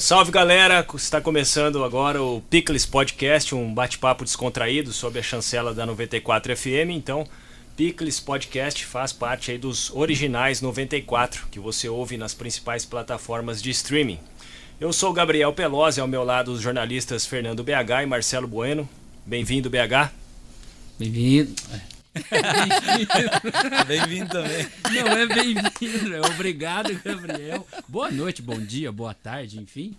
Salve 0.00 0.32
galera, 0.32 0.84
está 0.94 1.20
começando 1.20 1.84
agora 1.84 2.22
o 2.22 2.40
Pickles 2.48 2.86
Podcast, 2.86 3.54
um 3.54 3.72
bate-papo 3.74 4.24
descontraído 4.24 4.94
sobre 4.94 5.18
a 5.18 5.22
chancela 5.22 5.74
da 5.74 5.84
94 5.84 6.56
FM. 6.56 6.88
Então, 6.88 7.28
Pickles 7.76 8.18
Podcast 8.18 8.86
faz 8.86 9.12
parte 9.12 9.50
aí 9.50 9.58
dos 9.58 9.90
originais 9.90 10.62
94 10.62 11.48
que 11.50 11.60
você 11.60 11.86
ouve 11.86 12.16
nas 12.16 12.32
principais 12.32 12.86
plataformas 12.86 13.60
de 13.60 13.68
streaming. 13.68 14.18
Eu 14.80 14.90
sou 14.90 15.10
o 15.10 15.12
Gabriel 15.12 15.52
Pelosi, 15.52 16.00
ao 16.00 16.08
meu 16.08 16.24
lado 16.24 16.50
os 16.50 16.62
jornalistas 16.62 17.26
Fernando 17.26 17.62
BH 17.62 18.02
e 18.02 18.06
Marcelo 18.06 18.48
Bueno. 18.48 18.88
Bem-vindo, 19.26 19.68
BH. 19.68 20.10
Bem-vindo. 20.98 21.52
Bem-vindo 23.86 24.28
também. 24.30 24.66
Não 24.92 25.12
é 25.12 25.26
bem-vindo, 25.26 26.14
é 26.14 26.20
obrigado, 26.20 26.92
Gabriel. 27.04 27.66
Boa 27.88 28.10
noite, 28.10 28.42
bom 28.42 28.58
dia, 28.58 28.90
boa 28.90 29.14
tarde, 29.14 29.60
enfim. 29.60 29.94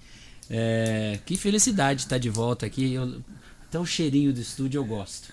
É, 0.49 1.19
que 1.25 1.37
felicidade 1.37 2.01
estar 2.01 2.17
de 2.17 2.29
volta 2.29 2.65
aqui. 2.65 2.93
Eu, 2.93 3.21
até 3.63 3.79
o 3.79 3.85
cheirinho 3.85 4.33
do 4.33 4.41
estúdio 4.41 4.79
eu 4.79 4.85
gosto. 4.85 5.31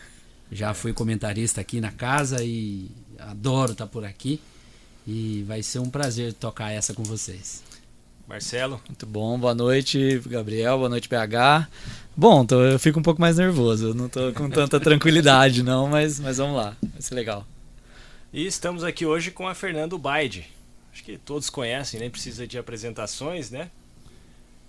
Já 0.52 0.72
fui 0.72 0.92
comentarista 0.92 1.60
aqui 1.60 1.80
na 1.80 1.90
casa 1.90 2.42
e 2.44 2.88
adoro 3.18 3.72
estar 3.72 3.86
por 3.86 4.04
aqui. 4.04 4.40
E 5.06 5.44
vai 5.48 5.62
ser 5.62 5.80
um 5.80 5.90
prazer 5.90 6.32
tocar 6.34 6.70
essa 6.70 6.94
com 6.94 7.02
vocês. 7.02 7.62
Marcelo. 8.28 8.80
Muito 8.86 9.06
bom, 9.06 9.38
boa 9.38 9.54
noite, 9.54 10.20
Gabriel, 10.26 10.76
boa 10.76 10.90
noite, 10.90 11.08
PH. 11.08 11.66
Bom, 12.14 12.44
tô, 12.44 12.62
eu 12.62 12.78
fico 12.78 13.00
um 13.00 13.02
pouco 13.02 13.18
mais 13.18 13.38
nervoso, 13.38 13.94
não 13.94 14.06
tô 14.06 14.32
com 14.34 14.50
tanta 14.50 14.78
tranquilidade, 14.80 15.62
não, 15.62 15.88
mas, 15.88 16.20
mas 16.20 16.36
vamos 16.36 16.56
lá, 16.56 16.76
vai 16.82 17.00
ser 17.00 17.14
legal. 17.14 17.46
E 18.30 18.46
estamos 18.46 18.84
aqui 18.84 19.06
hoje 19.06 19.30
com 19.30 19.48
a 19.48 19.54
Fernando 19.54 19.96
Baide. 19.96 20.46
Acho 20.92 21.02
que 21.02 21.16
todos 21.16 21.48
conhecem, 21.48 21.98
nem 21.98 22.10
precisa 22.10 22.46
de 22.46 22.58
apresentações, 22.58 23.50
né? 23.50 23.70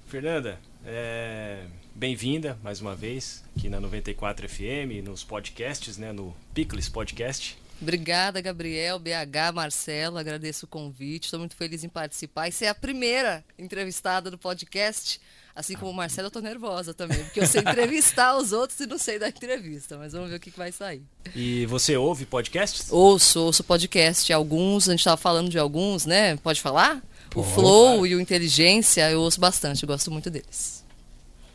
Fernanda, 0.08 0.58
é... 0.86 1.66
bem-vinda 1.94 2.58
mais 2.64 2.80
uma 2.80 2.96
vez 2.96 3.44
aqui 3.58 3.68
na 3.68 3.82
94 3.82 4.48
FM, 4.48 5.04
nos 5.04 5.26
podcasts, 5.26 5.98
né? 5.98 6.14
No 6.14 6.34
Pickles 6.54 6.88
Podcast. 6.88 7.58
Obrigada, 7.82 8.42
Gabriel, 8.42 9.00
BH, 9.00 9.54
Marcelo, 9.54 10.18
agradeço 10.18 10.66
o 10.66 10.70
convite, 10.70 11.26
estou 11.26 11.40
muito 11.40 11.56
feliz 11.56 11.84
em 11.84 11.90
participar 11.90 12.48
e 12.48 12.52
ser 12.52 12.68
a 12.68 12.76
primeira 12.76 13.44
entrevistada 13.58 14.30
do 14.30 14.38
podcast. 14.38 15.20
Assim 15.56 15.76
como 15.76 15.92
o 15.92 15.94
Marcelo, 15.94 16.28
eu 16.28 16.30
estou 16.30 16.42
nervosa 16.42 16.94
também, 16.94 17.22
porque 17.24 17.40
eu 17.40 17.48
sei 17.48 17.62
entrevistar 17.62 18.38
os 18.38 18.54
outros 18.54 18.80
e 18.80 18.86
não 18.86 18.98
sei 18.98 19.20
da 19.20 19.28
entrevista, 19.28 19.98
mas 19.98 20.14
vamos 20.14 20.30
ver 20.30 20.38
o 20.38 20.40
que, 20.40 20.52
que 20.52 20.58
vai 20.58 20.72
sair. 20.72 21.04
E 21.36 21.66
você 21.66 21.98
ouve 21.98 22.26
podcasts? 22.26 22.92
Ouço, 22.92 23.42
ouço 23.42 23.64
podcast, 23.64 24.32
alguns, 24.32 24.88
a 24.88 24.92
gente 24.92 25.02
estava 25.02 25.18
falando 25.18 25.50
de 25.50 25.60
alguns, 25.60 26.06
né? 26.06 26.38
Pode 26.38 26.62
falar? 26.62 27.04
Pode, 27.30 27.48
o 27.48 27.52
Flow 27.52 27.88
claro. 27.88 28.08
e 28.08 28.16
o 28.16 28.22
Inteligência, 28.22 29.10
eu 29.10 29.22
ouço 29.22 29.40
bastante, 29.40 29.84
eu 29.84 29.88
gosto 29.88 30.10
muito 30.10 30.30
deles. 30.30 30.86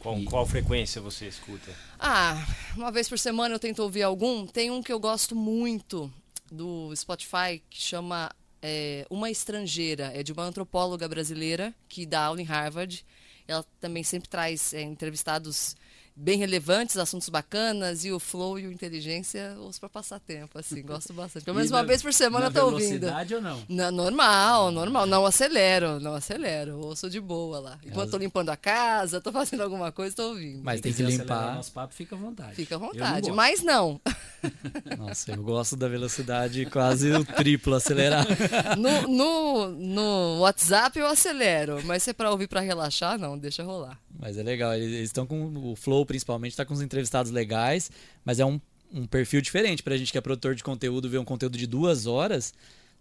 Com 0.01 0.23
qual 0.25 0.47
frequência 0.47 1.01
você 1.01 1.27
escuta? 1.27 1.71
Ah, 2.07 2.37
uma 2.77 2.93
vez 2.93 3.09
por 3.09 3.19
semana 3.19 3.55
eu 3.55 3.59
tento 3.59 3.79
ouvir 3.79 4.03
algum. 4.03 4.47
Tem 4.47 4.71
um 4.71 4.83
que 4.83 4.93
eu 4.93 5.01
gosto 5.01 5.35
muito 5.35 6.13
do 6.53 6.95
Spotify 6.95 7.63
que 7.71 7.81
chama 7.81 8.31
é, 8.61 9.07
Uma 9.09 9.31
Estrangeira. 9.31 10.13
É 10.15 10.23
de 10.23 10.31
uma 10.31 10.43
antropóloga 10.43 11.09
brasileira 11.09 11.75
que 11.89 12.05
dá 12.05 12.25
aula 12.25 12.43
em 12.43 12.45
Harvard. 12.45 13.07
Ela 13.49 13.65
também 13.81 14.03
sempre 14.03 14.29
traz 14.29 14.75
é, 14.75 14.83
entrevistados 14.83 15.75
bem 16.17 16.39
relevantes, 16.39 16.97
assuntos 16.97 17.29
bacanas, 17.29 18.05
e 18.05 18.13
o 18.13 18.21
flow 18.21 18.59
e 18.59 18.67
o 18.67 18.73
inteligência 18.73 19.57
ouço 19.59 19.81
para 19.81 19.89
passar 19.89 20.21
tempo, 20.21 20.59
assim, 20.59 20.83
gosto 20.87 21.13
bastante. 21.13 21.45
Pelo 21.45 21.57
menos 21.57 21.71
uma 21.71 21.83
na, 21.83 21.89
vez 21.89 22.03
por 22.03 22.13
semana 22.13 22.47
eu 22.47 22.53
tô 22.53 22.65
ouvindo. 22.67 23.01
velocidade 23.01 23.35
ou 23.35 23.43
não? 23.43 23.63
Na, 23.69 23.91
normal, 23.91 24.71
normal. 24.71 25.07
Não 25.07 25.27
acelero, 25.27 25.99
não 26.01 26.15
acelero. 26.15 26.79
Ouço 26.79 27.11
de 27.11 27.21
boa 27.21 27.59
lá. 27.59 27.79
Enquanto 27.85 28.11
tô 28.11 28.17
limpando 28.17 28.51
a 28.51 28.57
casa, 28.57 29.21
tô 29.21 29.33
fazendo 29.33 29.63
alguma 29.63 29.91
coisa, 29.91 30.15
tô 30.15 30.29
ouvindo. 30.29 30.63
Mas 30.63 30.81
tem 30.81 30.93
que 30.93 31.03
limpar. 31.03 31.57
Nosso 31.57 31.73
papo 31.73 31.95
fica 31.95 32.15
à 32.15 32.19
vontade. 32.19 32.55
Fica 32.55 32.77
à 32.77 32.79
vontade, 32.79 33.29
não 33.29 33.37
mas 33.37 33.63
não. 33.63 34.01
Nossa, 34.99 35.33
eu 35.33 35.43
gosto 35.43 35.77
da 35.77 35.89
velocidade 35.89 36.67
quase 36.67 37.11
o 37.11 37.25
triplo 37.25 37.75
acelerar. 37.75 38.27
No, 38.79 39.09
no, 39.09 39.69
no 39.71 40.41
WhatsApp 40.41 40.99
eu 40.99 41.07
acelero, 41.07 41.81
mas 41.85 42.03
se 42.03 42.11
é 42.11 42.13
pra 42.13 42.31
ouvir 42.31 42.49
pra 42.49 42.61
relaxar, 42.61 43.19
não, 43.19 43.39
deixa 43.39 43.63
rolar. 43.63 43.99
Mas 44.19 44.39
é 44.39 44.43
legal, 44.43 44.75
eles 44.75 45.07
estão 45.07 45.27
com 45.27 45.73
o 45.73 45.77
Flow 45.77 46.07
principalmente, 46.07 46.53
está 46.53 46.65
com 46.65 46.75
os 46.75 46.83
entrevistados 46.83 47.33
legais, 47.33 47.91
mas 48.25 48.39
é 48.39 48.45
um, 48.45 48.61
um 48.93 49.07
perfil 49.07 49.41
diferente 49.41 49.83
pra 49.83 49.97
gente 49.97 50.13
que 50.13 50.19
é 50.19 50.21
produtor 50.21 50.55
de 50.55 50.63
conteúdo, 50.63 51.09
ver 51.09 51.19
um 51.19 51.25
conteúdo 51.25 51.59
de 51.59 51.67
duas 51.67 52.07
horas. 52.07 52.55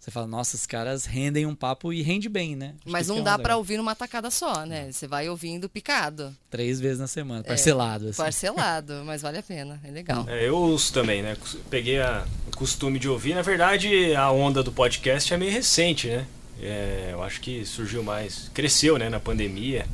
Você 0.03 0.11
fala, 0.11 0.27
nossa, 0.27 0.57
os 0.57 0.65
caras 0.65 1.05
rendem 1.05 1.45
um 1.45 1.55
papo 1.55 1.93
e 1.93 2.01
rende 2.01 2.27
bem, 2.27 2.57
né? 2.57 2.75
Acho 2.81 2.91
mas 2.91 3.07
não 3.07 3.19
é 3.19 3.21
dá 3.21 3.39
para 3.39 3.55
ouvir 3.55 3.77
numa 3.77 3.95
tacada 3.95 4.29
só, 4.29 4.65
né? 4.65 4.91
Você 4.91 5.07
vai 5.07 5.29
ouvindo 5.29 5.69
picado. 5.69 6.35
Três 6.49 6.77
vezes 6.77 6.99
na 6.99 7.07
semana, 7.07 7.41
parcelado. 7.41 8.07
É, 8.07 8.09
assim. 8.09 8.21
Parcelado, 8.21 9.01
mas 9.05 9.21
vale 9.21 9.37
a 9.37 9.43
pena, 9.43 9.79
é 9.81 9.89
legal. 9.89 10.25
É, 10.27 10.45
eu 10.45 10.57
ouço 10.57 10.91
também, 10.91 11.21
né? 11.21 11.37
Peguei 11.69 12.01
a, 12.01 12.27
o 12.47 12.57
costume 12.57 12.99
de 12.99 13.07
ouvir. 13.07 13.33
Na 13.33 13.41
verdade, 13.41 14.13
a 14.13 14.29
onda 14.29 14.61
do 14.61 14.73
podcast 14.73 15.33
é 15.33 15.37
meio 15.37 15.53
recente, 15.53 16.07
né? 16.09 16.27
É, 16.61 17.11
eu 17.13 17.23
acho 17.23 17.39
que 17.39 17.65
surgiu 17.65 18.03
mais, 18.03 18.51
cresceu, 18.53 18.97
né? 18.97 19.07
Na 19.07 19.21
pandemia. 19.21 19.85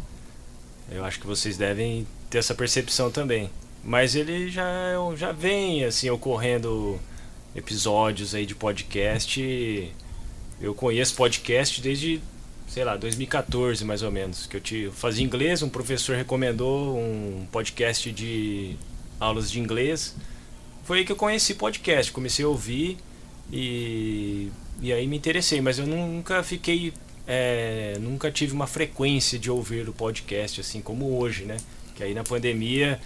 Eu 0.92 1.06
acho 1.06 1.20
que 1.20 1.28
vocês 1.28 1.58
devem 1.58 2.06
ter 2.30 2.40
essa 2.40 2.56
percepção 2.56 3.12
também. 3.12 3.50
Mas 3.84 4.16
ele 4.16 4.50
já, 4.50 4.66
já 5.16 5.32
vem, 5.32 5.86
assim, 5.86 6.10
ocorrendo 6.10 7.00
episódios 7.56 8.36
aí 8.36 8.46
de 8.46 8.56
podcast. 8.56 9.92
Eu 10.60 10.76
conheço 10.76 11.16
podcast 11.16 11.82
desde, 11.82 12.22
sei 12.68 12.84
lá, 12.84 12.98
2014 12.98 13.84
mais 13.86 14.04
ou 14.04 14.12
menos. 14.12 14.48
Que 14.48 14.58
eu 14.58 14.62
te, 14.62 14.92
fazia 14.94 15.24
inglês, 15.24 15.62
um 15.62 15.70
professor 15.70 16.16
recomendou 16.16 16.98
um 16.98 17.48
podcast 17.52 18.12
de 18.12 18.76
aulas 19.20 19.50
de 19.50 19.60
inglês. 19.60 20.16
Foi 20.84 21.00
aí 21.00 21.06
que 21.06 21.12
eu 21.12 21.16
conheci 21.16 21.54
podcast, 21.54 22.12
comecei 22.12 22.44
a 22.44 22.48
ouvir 22.48 22.98
e, 23.52 24.50
e 24.82 24.92
aí 24.92 25.08
me 25.08 25.18
interessei, 25.18 25.62
mas 25.62 25.80
eu 25.80 25.86
nunca 25.86 26.44
fiquei. 26.44 26.94
É, 27.32 27.96
nunca 28.00 28.32
tive 28.32 28.54
uma 28.54 28.66
frequência 28.66 29.38
de 29.38 29.52
ouvir 29.52 29.88
o 29.88 29.94
podcast 29.94 30.62
assim 30.62 30.82
como 30.82 31.16
hoje, 31.20 31.46
né? 31.46 31.58
Que 31.94 32.04
aí 32.04 32.16
na 32.16 32.24
pandemia 32.24 33.00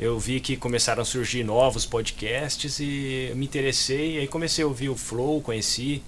eu 0.00 0.18
vi 0.18 0.40
que 0.40 0.56
começaram 0.56 1.02
a 1.02 1.04
surgir 1.04 1.44
novos 1.44 1.84
podcasts 1.84 2.80
e 2.80 3.30
me 3.36 3.44
interessei. 3.44 4.16
Aí 4.18 4.26
comecei 4.26 4.64
a 4.64 4.66
ouvir 4.66 4.88
o 4.88 4.96
Flow, 4.96 5.42
conheci. 5.42 6.02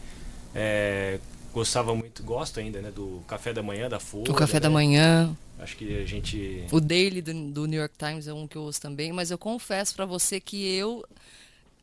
É, 0.54 1.18
gostava 1.52 1.94
muito, 1.94 2.22
gosto 2.22 2.58
ainda, 2.58 2.80
né? 2.80 2.90
Do 2.90 3.22
Café 3.28 3.52
da 3.52 3.62
Manhã 3.62 3.86
da 3.86 4.00
Folha. 4.00 4.30
O 4.30 4.34
Café 4.34 4.54
né? 4.54 4.60
da 4.60 4.70
Manhã. 4.70 5.36
Acho 5.58 5.76
que 5.76 5.98
a 5.98 6.06
gente. 6.06 6.64
O 6.72 6.80
Daily 6.80 7.20
do, 7.20 7.34
do, 7.50 7.66
New 7.66 7.80
York 7.80 7.94
Times 7.98 8.26
é 8.26 8.32
um 8.32 8.46
que 8.46 8.56
eu 8.56 8.62
ouço 8.62 8.80
também, 8.80 9.12
mas 9.12 9.30
eu 9.30 9.36
confesso 9.36 9.94
para 9.94 10.06
você 10.06 10.40
que 10.40 10.74
eu. 10.74 11.04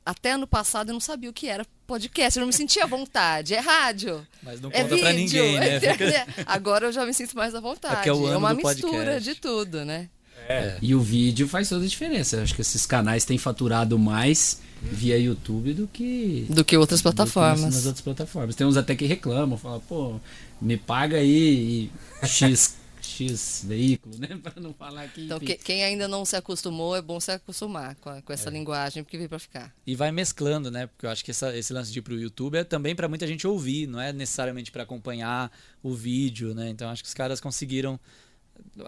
Até 0.06 0.34
ano 0.34 0.46
passado 0.46 0.90
eu 0.90 0.94
não 0.94 1.00
sabia 1.00 1.30
o 1.30 1.34
que 1.34 1.48
era 1.48 1.66
podcast, 1.88 2.38
eu 2.38 2.42
não 2.42 2.48
me 2.48 2.54
sentia 2.54 2.84
à 2.84 2.88
vontade. 2.88 3.56
É 3.56 3.60
rádio. 3.60 4.26
Mas 4.44 4.62
não 4.62 4.70
é 4.70 4.84
conta 4.84 4.96
vídeo, 4.96 5.00
pra 5.00 5.14
ninguém, 5.14 5.60
né? 5.60 5.80
É, 6.16 6.44
agora 6.46 6.86
eu 6.88 6.92
já 6.92 7.06
me 7.06 7.14
sinto 7.14 7.36
mais 7.36 7.56
à 7.56 7.60
vontade. 7.60 8.08
É, 8.08 8.12
é, 8.12 8.14
o 8.14 8.26
ano 8.26 8.36
é 8.36 8.38
uma 8.38 8.54
do 8.54 8.58
mistura 8.58 8.92
podcast. 8.92 9.24
de 9.24 9.36
tudo, 9.36 9.84
né? 9.84 10.10
É. 10.48 10.78
E 10.80 10.94
o 10.94 11.02
vídeo 11.02 11.48
faz 11.48 11.70
toda 11.70 11.86
a 11.86 11.88
diferença. 11.88 12.36
Eu 12.36 12.44
acho 12.44 12.54
que 12.54 12.62
esses 12.62 12.86
canais 12.86 13.26
têm 13.26 13.38
faturado 13.38 13.98
mais 13.98 14.62
via 14.82 15.18
YouTube 15.18 15.74
do 15.74 15.88
que 15.88 16.46
do 16.50 16.64
que 16.64 16.78
outras 16.78 17.02
plataformas. 17.02 17.62
Do 17.62 17.70
que 17.70 17.76
nas 17.76 17.86
outras 17.88 18.02
plataformas. 18.02 18.56
Tem 18.56 18.68
uns 18.68 18.78
até 18.78 18.96
que 18.96 19.06
reclamam, 19.06 19.58
falam, 19.58 19.80
pô, 19.80 20.20
me 20.62 20.78
paga 20.78 21.18
aí 21.18 21.90
X 22.24 22.76
X 23.16 23.64
veículo, 23.68 24.18
né? 24.18 24.28
Para 24.44 24.62
não 24.62 24.74
falar 24.74 25.08
que. 25.08 25.26
Então, 25.26 25.40
que, 25.40 25.56
quem 25.56 25.84
ainda 25.84 26.08
não 26.08 26.26
se 26.26 26.36
acostumou, 26.36 26.96
é 26.96 27.02
bom 27.02 27.20
se 27.20 27.32
acostumar 27.32 27.96
com, 27.96 28.10
a, 28.10 28.22
com 28.22 28.34
essa 28.34 28.50
É. 28.50 28.52
linguagem, 28.52 29.04
porque 29.04 29.18
veio 29.18 29.30
para 29.30 29.40
ficar. 29.40 29.74
E 29.88 29.96
vai 29.96 30.12
mesclando, 30.12 30.70
né? 30.70 30.88
Porque 30.88 31.06
eu 31.06 31.10
acho 31.10 31.24
que 31.24 31.32
essa- 31.32 31.56
esse 31.56 31.72
lance 31.74 31.92
de 31.92 32.00
ir 32.00 32.02
pro 32.02 32.20
YouTube 32.20 32.58
é 32.58 32.64
também 32.64 32.96
para 32.96 33.08
muita 33.08 33.26
gente 33.26 33.48
ouvir, 33.48 33.88
não 33.88 34.00
é 34.00 34.12
necessariamente 34.14 34.72
para 34.72 34.84
acompanhar 34.84 35.52
o 35.82 35.94
vídeo, 35.94 36.54
né? 36.54 36.70
Então 36.70 36.90
acho 36.90 37.02
que 37.04 37.08
os 37.08 37.14
caras 37.14 37.40
conseguiram, 37.40 38.00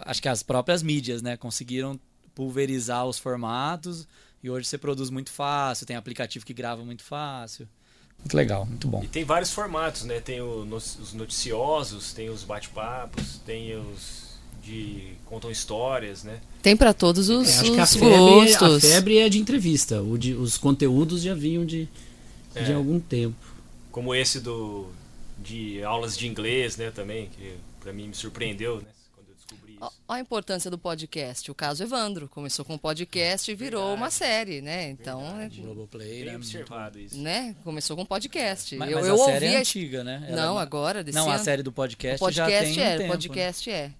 acho 0.05 0.21
que 0.21 0.27
as 0.29 0.43
próprias 0.43 0.81
mídias, 0.83 1.21
né, 1.21 1.37
conseguiram 1.37 1.99
pulverizar 2.35 3.05
os 3.05 3.17
formatos 3.17 4.07
e 4.43 4.49
hoje 4.49 4.67
você 4.67 4.77
produz 4.77 5.09
muito 5.09 5.31
fácil, 5.31 5.85
tem 5.87 5.95
aplicativo 5.95 6.45
que 6.45 6.53
grava 6.53 6.83
muito 6.85 7.03
fácil. 7.03 7.67
Muito 8.19 8.35
legal, 8.35 8.65
muito 8.65 8.87
bom. 8.87 9.03
E 9.03 9.07
tem 9.07 9.23
vários 9.23 9.51
formatos, 9.51 10.03
né? 10.03 10.19
Tem 10.19 10.41
o 10.41 10.61
os 10.63 11.13
noticiosos, 11.13 12.13
tem 12.13 12.29
os 12.29 12.43
bate-papos, 12.43 13.39
tem 13.45 13.75
os 13.77 14.27
de 14.63 15.13
contam 15.25 15.49
histórias, 15.49 16.23
né? 16.23 16.39
Tem 16.61 16.75
para 16.75 16.93
todos 16.93 17.29
os, 17.29 17.47
É, 17.47 17.59
acho 17.59 17.71
que 17.73 17.79
a 17.79 17.83
os 17.83 17.93
febre, 17.95 18.13
a 18.55 18.59
gostos. 18.59 18.81
febre 18.91 19.17
é 19.19 19.29
de 19.29 19.39
entrevista. 19.39 20.01
O 20.01 20.17
de- 20.17 20.33
os 20.33 20.57
conteúdos 20.57 21.21
já 21.21 21.33
vinham 21.33 21.65
de, 21.65 21.85
de 22.53 22.71
É. 22.71 22.73
algum 22.73 22.99
tempo. 22.99 23.35
Como 23.91 24.13
esse 24.13 24.39
do 24.41 24.87
de 25.41 25.81
aulas 25.83 26.17
de 26.17 26.27
inglês, 26.27 26.75
né, 26.75 26.91
também, 26.91 27.27
que 27.29 27.53
pra 27.79 27.93
mim 27.93 28.07
me 28.09 28.13
surpreendeu, 28.15 28.77
né, 28.77 28.87
ó 29.81 29.89
a 30.07 30.19
importância 30.19 30.71
do 30.71 30.77
podcast. 30.77 31.49
O 31.51 31.55
caso 31.55 31.83
Evandro 31.83 32.27
começou 32.29 32.63
com 32.65 32.75
um 32.75 32.77
podcast 32.77 33.51
e 33.51 33.55
virou 33.55 33.81
Verdade. 33.81 34.01
uma 34.01 34.09
série, 34.09 34.61
né? 34.61 34.89
Então, 34.89 35.19
Verdade. 35.21 35.61
Globoplay, 35.61 36.25
né? 36.25 36.35
observado 36.35 36.99
isso. 36.99 37.17
né? 37.17 37.55
Começou 37.63 37.95
com 37.97 38.05
podcast. 38.05 38.75
Mas, 38.77 38.89
eu 38.91 38.97
mas 38.97 39.07
eu 39.07 39.13
a 39.13 39.17
ouvi 39.17 39.31
série 39.33 39.45
é 39.47 39.57
a- 39.57 39.59
antiga, 39.59 40.03
né? 40.03 40.25
Ela 40.27 40.35
Não, 40.37 40.47
é 40.47 40.51
uma- 40.51 40.61
agora 40.61 41.03
desse 41.03 41.17
Não, 41.17 41.29
a 41.29 41.35
ano. 41.35 41.43
série 41.43 41.61
do 41.63 41.71
podcast, 41.71 42.15
o 42.17 42.19
podcast 42.25 42.73
já 42.73 42.81
tem 42.81 42.83
um 42.83 42.85
é, 42.87 42.97
tempo, 42.97 43.03
o 43.09 43.11
podcast 43.11 43.69
é. 43.69 43.91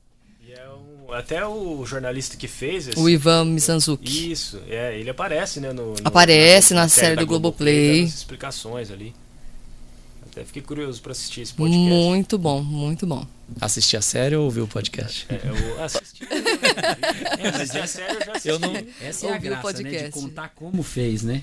E 0.47 0.51
é 0.53 0.69
um, 0.69 1.11
até 1.13 1.45
o 1.45 1.85
jornalista 1.85 2.37
que 2.37 2.47
fez 2.47 2.87
esse, 2.87 2.97
O 2.99 3.09
Ivan 3.09 3.45
Mizanzuki. 3.45 4.31
Isso, 4.31 4.61
é, 4.69 4.97
ele 4.97 5.09
aparece, 5.09 5.59
né? 5.59 5.73
No, 5.73 5.87
no- 5.93 5.95
Aparece 6.05 6.73
na 6.73 6.81
matéria 6.83 7.01
série 7.01 7.15
da 7.15 7.21
do 7.21 7.27
Globoplay. 7.27 8.03
as 8.05 8.13
explicações 8.15 8.89
ali. 8.91 9.13
Até 10.37 10.45
fiquei 10.45 10.61
curioso 10.61 11.01
pra 11.01 11.13
assistir 11.13 11.41
esse 11.41 11.53
podcast. 11.53 11.89
Muito 11.89 12.37
bom, 12.37 12.61
muito 12.61 13.07
bom. 13.07 13.25
Assistir 13.59 13.97
a 13.97 14.01
série 14.03 14.35
ou 14.35 14.45
ouvir 14.45 14.61
o 14.61 14.67
podcast? 14.67 15.25
É, 15.29 15.41
eu 15.49 15.83
assisti. 15.83 16.23
é, 16.29 17.51
mas 17.51 17.75
a 17.75 17.87
série 17.87 18.13
eu 18.17 18.21
já 18.25 18.31
assisti. 18.33 18.49
Eu 18.49 18.59
não- 18.59 18.75
Essa 19.01 19.25
é 19.25 19.29
a 19.29 19.33
Ouvir 19.33 19.47
o 19.47 19.49
graça, 19.49 19.67
né? 19.67 19.73
De 19.73 19.83
podcast. 19.83 20.11
contar 20.11 20.49
como 20.49 20.83
fez, 20.83 21.23
né? 21.23 21.41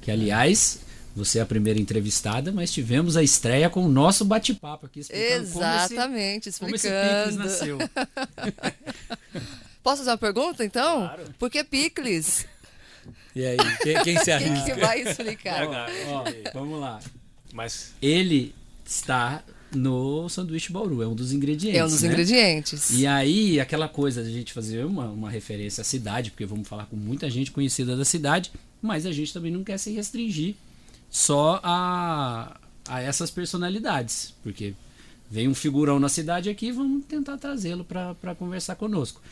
Que, 0.00 0.12
aliás, 0.12 0.78
você 1.16 1.40
é 1.40 1.42
a 1.42 1.46
primeira 1.46 1.80
entrevistada, 1.80 2.52
mas 2.52 2.70
tivemos 2.70 3.16
a 3.16 3.22
estreia 3.24 3.68
com 3.68 3.84
o 3.84 3.88
nosso 3.88 4.24
bate-papo 4.24 4.86
aqui. 4.86 5.00
explicando 5.00 5.50
como 5.50 5.64
esse- 5.64 5.94
Exatamente, 5.94 6.52
Como 6.52 6.76
esse, 6.76 6.88
Picles 6.88 7.34
explicando. 7.34 7.44
nasceu. 7.44 7.78
Posso 9.82 9.98
fazer 9.98 10.10
uma 10.10 10.18
pergunta, 10.18 10.64
então? 10.64 10.98
Claro. 11.00 11.24
Por 11.36 11.50
que 11.50 11.64
picles? 11.64 12.46
E 13.34 13.44
aí, 13.44 13.56
quem, 13.82 14.02
quem 14.04 14.18
se 14.18 14.24
Quem 14.26 14.34
arrisca? 14.34 14.74
que 14.74 14.80
vai 14.80 15.00
explicar? 15.00 15.66
Ó, 15.66 16.24
vamos 16.54 16.80
lá. 16.80 17.00
Mas 17.56 17.94
Ele 18.02 18.54
está 18.84 19.42
no 19.74 20.28
sanduíche 20.28 20.70
Bauru, 20.70 21.02
é 21.02 21.08
um 21.08 21.14
dos 21.14 21.32
ingredientes. 21.32 21.80
É 21.80 21.84
um 21.84 21.88
dos 21.88 22.02
né? 22.02 22.08
ingredientes. 22.08 22.90
E 22.90 23.06
aí, 23.06 23.58
aquela 23.58 23.88
coisa 23.88 24.22
de 24.22 24.28
a 24.28 24.32
gente 24.32 24.52
fazer 24.52 24.84
uma, 24.84 25.06
uma 25.06 25.30
referência 25.30 25.80
à 25.80 25.84
cidade, 25.84 26.30
porque 26.30 26.44
vamos 26.44 26.68
falar 26.68 26.84
com 26.84 26.96
muita 26.96 27.30
gente 27.30 27.50
conhecida 27.50 27.96
da 27.96 28.04
cidade, 28.04 28.52
mas 28.80 29.06
a 29.06 29.12
gente 29.12 29.32
também 29.32 29.50
não 29.50 29.64
quer 29.64 29.78
se 29.78 29.90
restringir 29.90 30.54
só 31.10 31.58
a, 31.64 32.60
a 32.86 33.00
essas 33.00 33.30
personalidades, 33.30 34.34
porque 34.42 34.74
vem 35.30 35.48
um 35.48 35.54
figurão 35.54 35.98
na 35.98 36.10
cidade 36.10 36.50
aqui, 36.50 36.70
vamos 36.70 37.06
tentar 37.06 37.38
trazê-lo 37.38 37.84
para 37.84 38.34
conversar 38.34 38.76
conosco. 38.76 39.22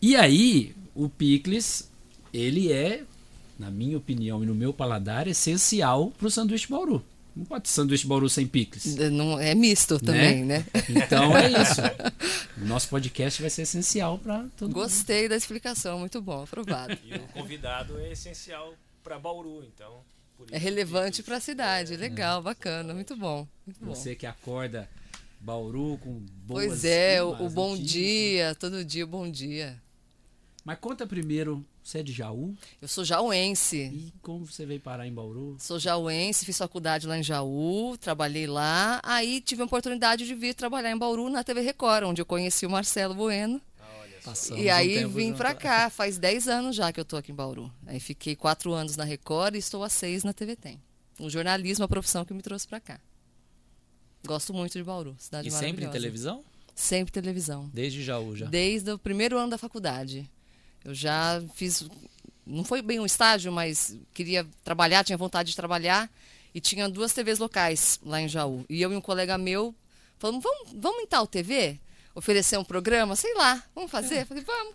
E 0.00 0.16
aí, 0.16 0.74
o 0.94 1.10
Picles, 1.10 1.90
ele 2.32 2.72
é, 2.72 3.02
na 3.58 3.70
minha 3.70 3.98
opinião 3.98 4.42
e 4.42 4.46
no 4.46 4.54
meu 4.54 4.72
paladar, 4.72 5.28
essencial 5.28 6.10
para 6.18 6.26
o 6.26 6.30
sanduíche 6.30 6.66
Bauru. 6.66 7.04
Não 7.34 7.44
pode 7.44 7.64
ter 7.64 7.70
sanduíche 7.70 8.06
Bauru 8.06 8.28
sem 8.28 8.46
Picles. 8.46 8.96
Não, 8.96 9.38
é 9.38 9.54
misto 9.54 9.98
também, 9.98 10.44
né? 10.44 10.64
Então 10.88 11.36
é 11.36 11.48
isso. 11.62 11.80
O 12.60 12.64
nosso 12.66 12.88
podcast 12.88 13.40
vai 13.40 13.50
ser 13.50 13.62
essencial 13.62 14.18
para 14.18 14.44
todo 14.56 14.68
mundo. 14.68 14.74
Gostei 14.74 15.28
da 15.28 15.36
explicação, 15.36 15.98
muito 15.98 16.20
bom, 16.20 16.42
aprovado. 16.42 16.98
e 17.04 17.14
o 17.14 17.20
convidado 17.28 17.98
é 17.98 18.12
essencial 18.12 18.74
pra 19.02 19.18
Bauru, 19.18 19.64
então. 19.64 20.00
por 20.36 20.46
É 20.50 20.58
relevante 20.58 21.22
para 21.22 21.36
a 21.36 21.40
cidade, 21.40 21.96
legal, 21.96 22.42
bacana, 22.42 22.92
muito 22.92 23.16
bom. 23.16 23.46
Muito 23.66 23.84
bom. 23.84 23.94
Você 23.94 24.14
que 24.14 24.26
acorda 24.26 24.88
Bauru 25.40 25.98
com 25.98 26.20
boas 26.46 26.66
Pois 26.66 26.84
é, 26.84 27.22
o, 27.22 27.48
bom 27.48 27.70
notícias. 27.70 27.90
dia, 27.92 28.54
todo 28.56 28.84
dia 28.84 29.06
bom 29.06 29.30
dia. 29.30 29.80
Mas 30.64 30.78
conta 30.78 31.06
primeiro, 31.06 31.64
você 31.82 31.98
é 31.98 32.02
de 32.02 32.12
Jaú 32.12 32.54
Eu 32.80 32.86
sou 32.88 33.04
jauense. 33.04 33.76
e 33.78 34.12
como 34.22 34.46
você 34.46 34.64
veio 34.66 34.80
parar 34.80 35.06
em 35.06 35.12
Bauru? 35.12 35.56
Sou 35.58 35.78
jauense, 35.78 36.44
fiz 36.44 36.56
faculdade 36.58 37.06
lá 37.06 37.18
em 37.18 37.22
Jaú, 37.22 37.96
trabalhei 37.98 38.46
lá. 38.46 39.00
Aí 39.02 39.40
tive 39.40 39.62
a 39.62 39.64
oportunidade 39.64 40.26
de 40.26 40.34
vir 40.34 40.54
trabalhar 40.54 40.90
em 40.90 40.96
Bauru 40.98 41.28
na 41.30 41.42
TV 41.42 41.60
Record, 41.62 42.04
onde 42.04 42.20
eu 42.20 42.26
conheci 42.26 42.66
o 42.66 42.70
Marcelo 42.70 43.14
Bueno. 43.14 43.60
Passamos 44.22 44.62
e 44.62 44.68
um 44.68 44.74
aí 44.74 44.94
tempo 44.96 45.08
vim 45.14 45.32
pra 45.32 45.54
cá, 45.54 45.88
faz 45.88 46.18
10 46.18 46.46
anos 46.46 46.76
já 46.76 46.92
que 46.92 47.00
eu 47.00 47.04
tô 47.06 47.16
aqui 47.16 47.32
em 47.32 47.34
Bauru. 47.34 47.72
Aí 47.86 47.98
fiquei 47.98 48.36
quatro 48.36 48.72
anos 48.74 48.94
na 48.94 49.02
Record 49.04 49.54
e 49.54 49.58
estou 49.58 49.82
há 49.82 49.88
seis 49.88 50.22
na 50.22 50.34
TV 50.34 50.54
Tem. 50.56 50.78
O 51.18 51.30
jornalismo 51.30 51.84
é 51.84 51.86
a 51.86 51.88
profissão 51.88 52.22
que 52.24 52.34
me 52.34 52.42
trouxe 52.42 52.68
pra 52.68 52.78
cá. 52.80 53.00
Gosto 54.26 54.52
muito 54.52 54.74
de 54.74 54.84
Bauru, 54.84 55.16
cidade 55.18 55.48
E 55.48 55.50
sempre 55.50 55.66
em 55.68 55.70
maravilhosa. 55.86 55.92
televisão? 55.92 56.44
Sempre 56.74 57.12
televisão. 57.12 57.70
Desde 57.72 58.02
Jaú 58.04 58.36
já. 58.36 58.46
Desde 58.46 58.90
o 58.92 58.98
primeiro 58.98 59.38
ano 59.38 59.50
da 59.50 59.58
faculdade. 59.58 60.30
Eu 60.84 60.94
já 60.94 61.42
fiz. 61.54 61.88
Não 62.46 62.64
foi 62.64 62.82
bem 62.82 62.98
um 62.98 63.06
estágio, 63.06 63.52
mas 63.52 63.96
queria 64.12 64.46
trabalhar, 64.64 65.04
tinha 65.04 65.18
vontade 65.18 65.50
de 65.50 65.56
trabalhar. 65.56 66.10
E 66.52 66.60
tinha 66.60 66.88
duas 66.88 67.12
TVs 67.12 67.38
locais 67.38 68.00
lá 68.02 68.20
em 68.20 68.28
Jaú. 68.28 68.64
E 68.68 68.82
eu 68.82 68.92
e 68.92 68.96
um 68.96 69.00
colega 69.00 69.38
meu 69.38 69.74
falamos: 70.18 70.42
vamos, 70.42 70.72
vamos 70.74 71.02
em 71.02 71.06
tal 71.06 71.26
TV? 71.26 71.78
Oferecer 72.14 72.58
um 72.58 72.64
programa? 72.64 73.14
Sei 73.14 73.34
lá, 73.34 73.62
vamos 73.74 73.90
fazer? 73.90 74.26
Falei: 74.26 74.42
vamos. 74.42 74.74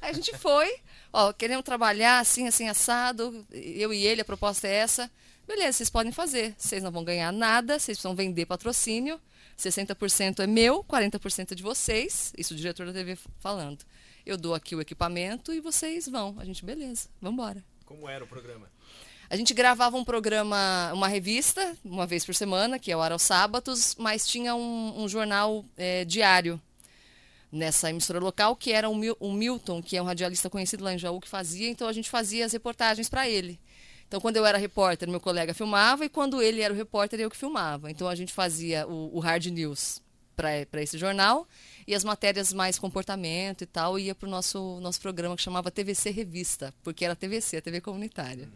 Aí 0.00 0.10
a 0.10 0.12
gente 0.12 0.36
foi, 0.36 0.74
ó, 1.12 1.32
queremos 1.32 1.64
trabalhar 1.64 2.18
assim, 2.18 2.48
assim, 2.48 2.68
assado. 2.68 3.46
Eu 3.52 3.92
e 3.92 4.04
ele, 4.04 4.22
a 4.22 4.24
proposta 4.24 4.66
é 4.66 4.74
essa. 4.74 5.10
Beleza, 5.46 5.78
vocês 5.78 5.90
podem 5.90 6.10
fazer. 6.10 6.54
Vocês 6.58 6.82
não 6.82 6.90
vão 6.90 7.04
ganhar 7.04 7.32
nada, 7.32 7.78
vocês 7.78 7.98
precisam 7.98 8.14
vender 8.14 8.46
patrocínio. 8.46 9.20
60% 9.58 10.40
é 10.40 10.46
meu, 10.46 10.82
40% 10.82 11.52
é 11.52 11.54
de 11.54 11.62
vocês. 11.62 12.32
Isso 12.36 12.54
o 12.54 12.56
diretor 12.56 12.86
da 12.86 12.92
TV 12.92 13.16
falando. 13.38 13.84
Eu 14.24 14.36
dou 14.36 14.54
aqui 14.54 14.74
o 14.76 14.80
equipamento 14.80 15.52
e 15.52 15.60
vocês 15.60 16.08
vão. 16.08 16.36
A 16.38 16.44
gente, 16.44 16.64
beleza, 16.64 17.08
vamos 17.20 17.34
embora. 17.38 17.64
Como 17.84 18.08
era 18.08 18.22
o 18.24 18.26
programa? 18.26 18.70
A 19.28 19.36
gente 19.36 19.54
gravava 19.54 19.96
um 19.96 20.04
programa, 20.04 20.90
uma 20.92 21.08
revista, 21.08 21.76
uma 21.84 22.06
vez 22.06 22.24
por 22.24 22.34
semana, 22.34 22.78
que 22.78 22.92
é 22.92 22.96
o 22.96 23.00
Ar 23.00 23.12
aos 23.12 23.22
Sábados, 23.22 23.96
mas 23.98 24.26
tinha 24.26 24.54
um, 24.54 25.02
um 25.02 25.08
jornal 25.08 25.64
eh, 25.76 26.04
diário 26.04 26.60
nessa 27.50 27.90
emissora 27.90 28.18
local, 28.18 28.54
que 28.54 28.72
era 28.72 28.88
o, 28.88 28.94
Mil- 28.94 29.16
o 29.18 29.32
Milton, 29.32 29.82
que 29.82 29.96
é 29.96 30.02
um 30.02 30.04
radialista 30.04 30.48
conhecido 30.50 30.84
lá 30.84 30.92
em 30.92 30.98
Jaú, 30.98 31.20
que 31.20 31.28
fazia, 31.28 31.68
então 31.68 31.88
a 31.88 31.92
gente 31.92 32.08
fazia 32.10 32.44
as 32.46 32.52
reportagens 32.52 33.08
para 33.08 33.28
ele. 33.28 33.58
Então, 34.06 34.20
quando 34.20 34.36
eu 34.36 34.44
era 34.44 34.58
repórter, 34.58 35.08
meu 35.08 35.20
colega 35.20 35.54
filmava, 35.54 36.04
e 36.04 36.08
quando 36.10 36.42
ele 36.42 36.60
era 36.60 36.72
o 36.72 36.76
repórter, 36.76 37.18
eu 37.18 37.30
que 37.30 37.36
filmava. 37.36 37.90
Então, 37.90 38.08
a 38.08 38.14
gente 38.14 38.32
fazia 38.32 38.86
o, 38.86 39.16
o 39.16 39.20
Hard 39.20 39.46
News 39.46 40.02
para 40.36 40.82
esse 40.82 40.98
jornal, 40.98 41.48
e 41.92 41.94
as 41.94 42.04
matérias 42.04 42.52
mais 42.54 42.78
comportamento 42.78 43.62
e 43.62 43.66
tal, 43.66 43.98
ia 43.98 44.14
para 44.14 44.26
o 44.26 44.30
nosso, 44.30 44.80
nosso 44.80 44.98
programa 45.00 45.36
que 45.36 45.42
chamava 45.42 45.70
TVC 45.70 46.10
Revista, 46.10 46.72
porque 46.82 47.04
era 47.04 47.14
TVC, 47.14 47.58
a 47.58 47.62
TV 47.62 47.80
comunitária. 47.82 48.48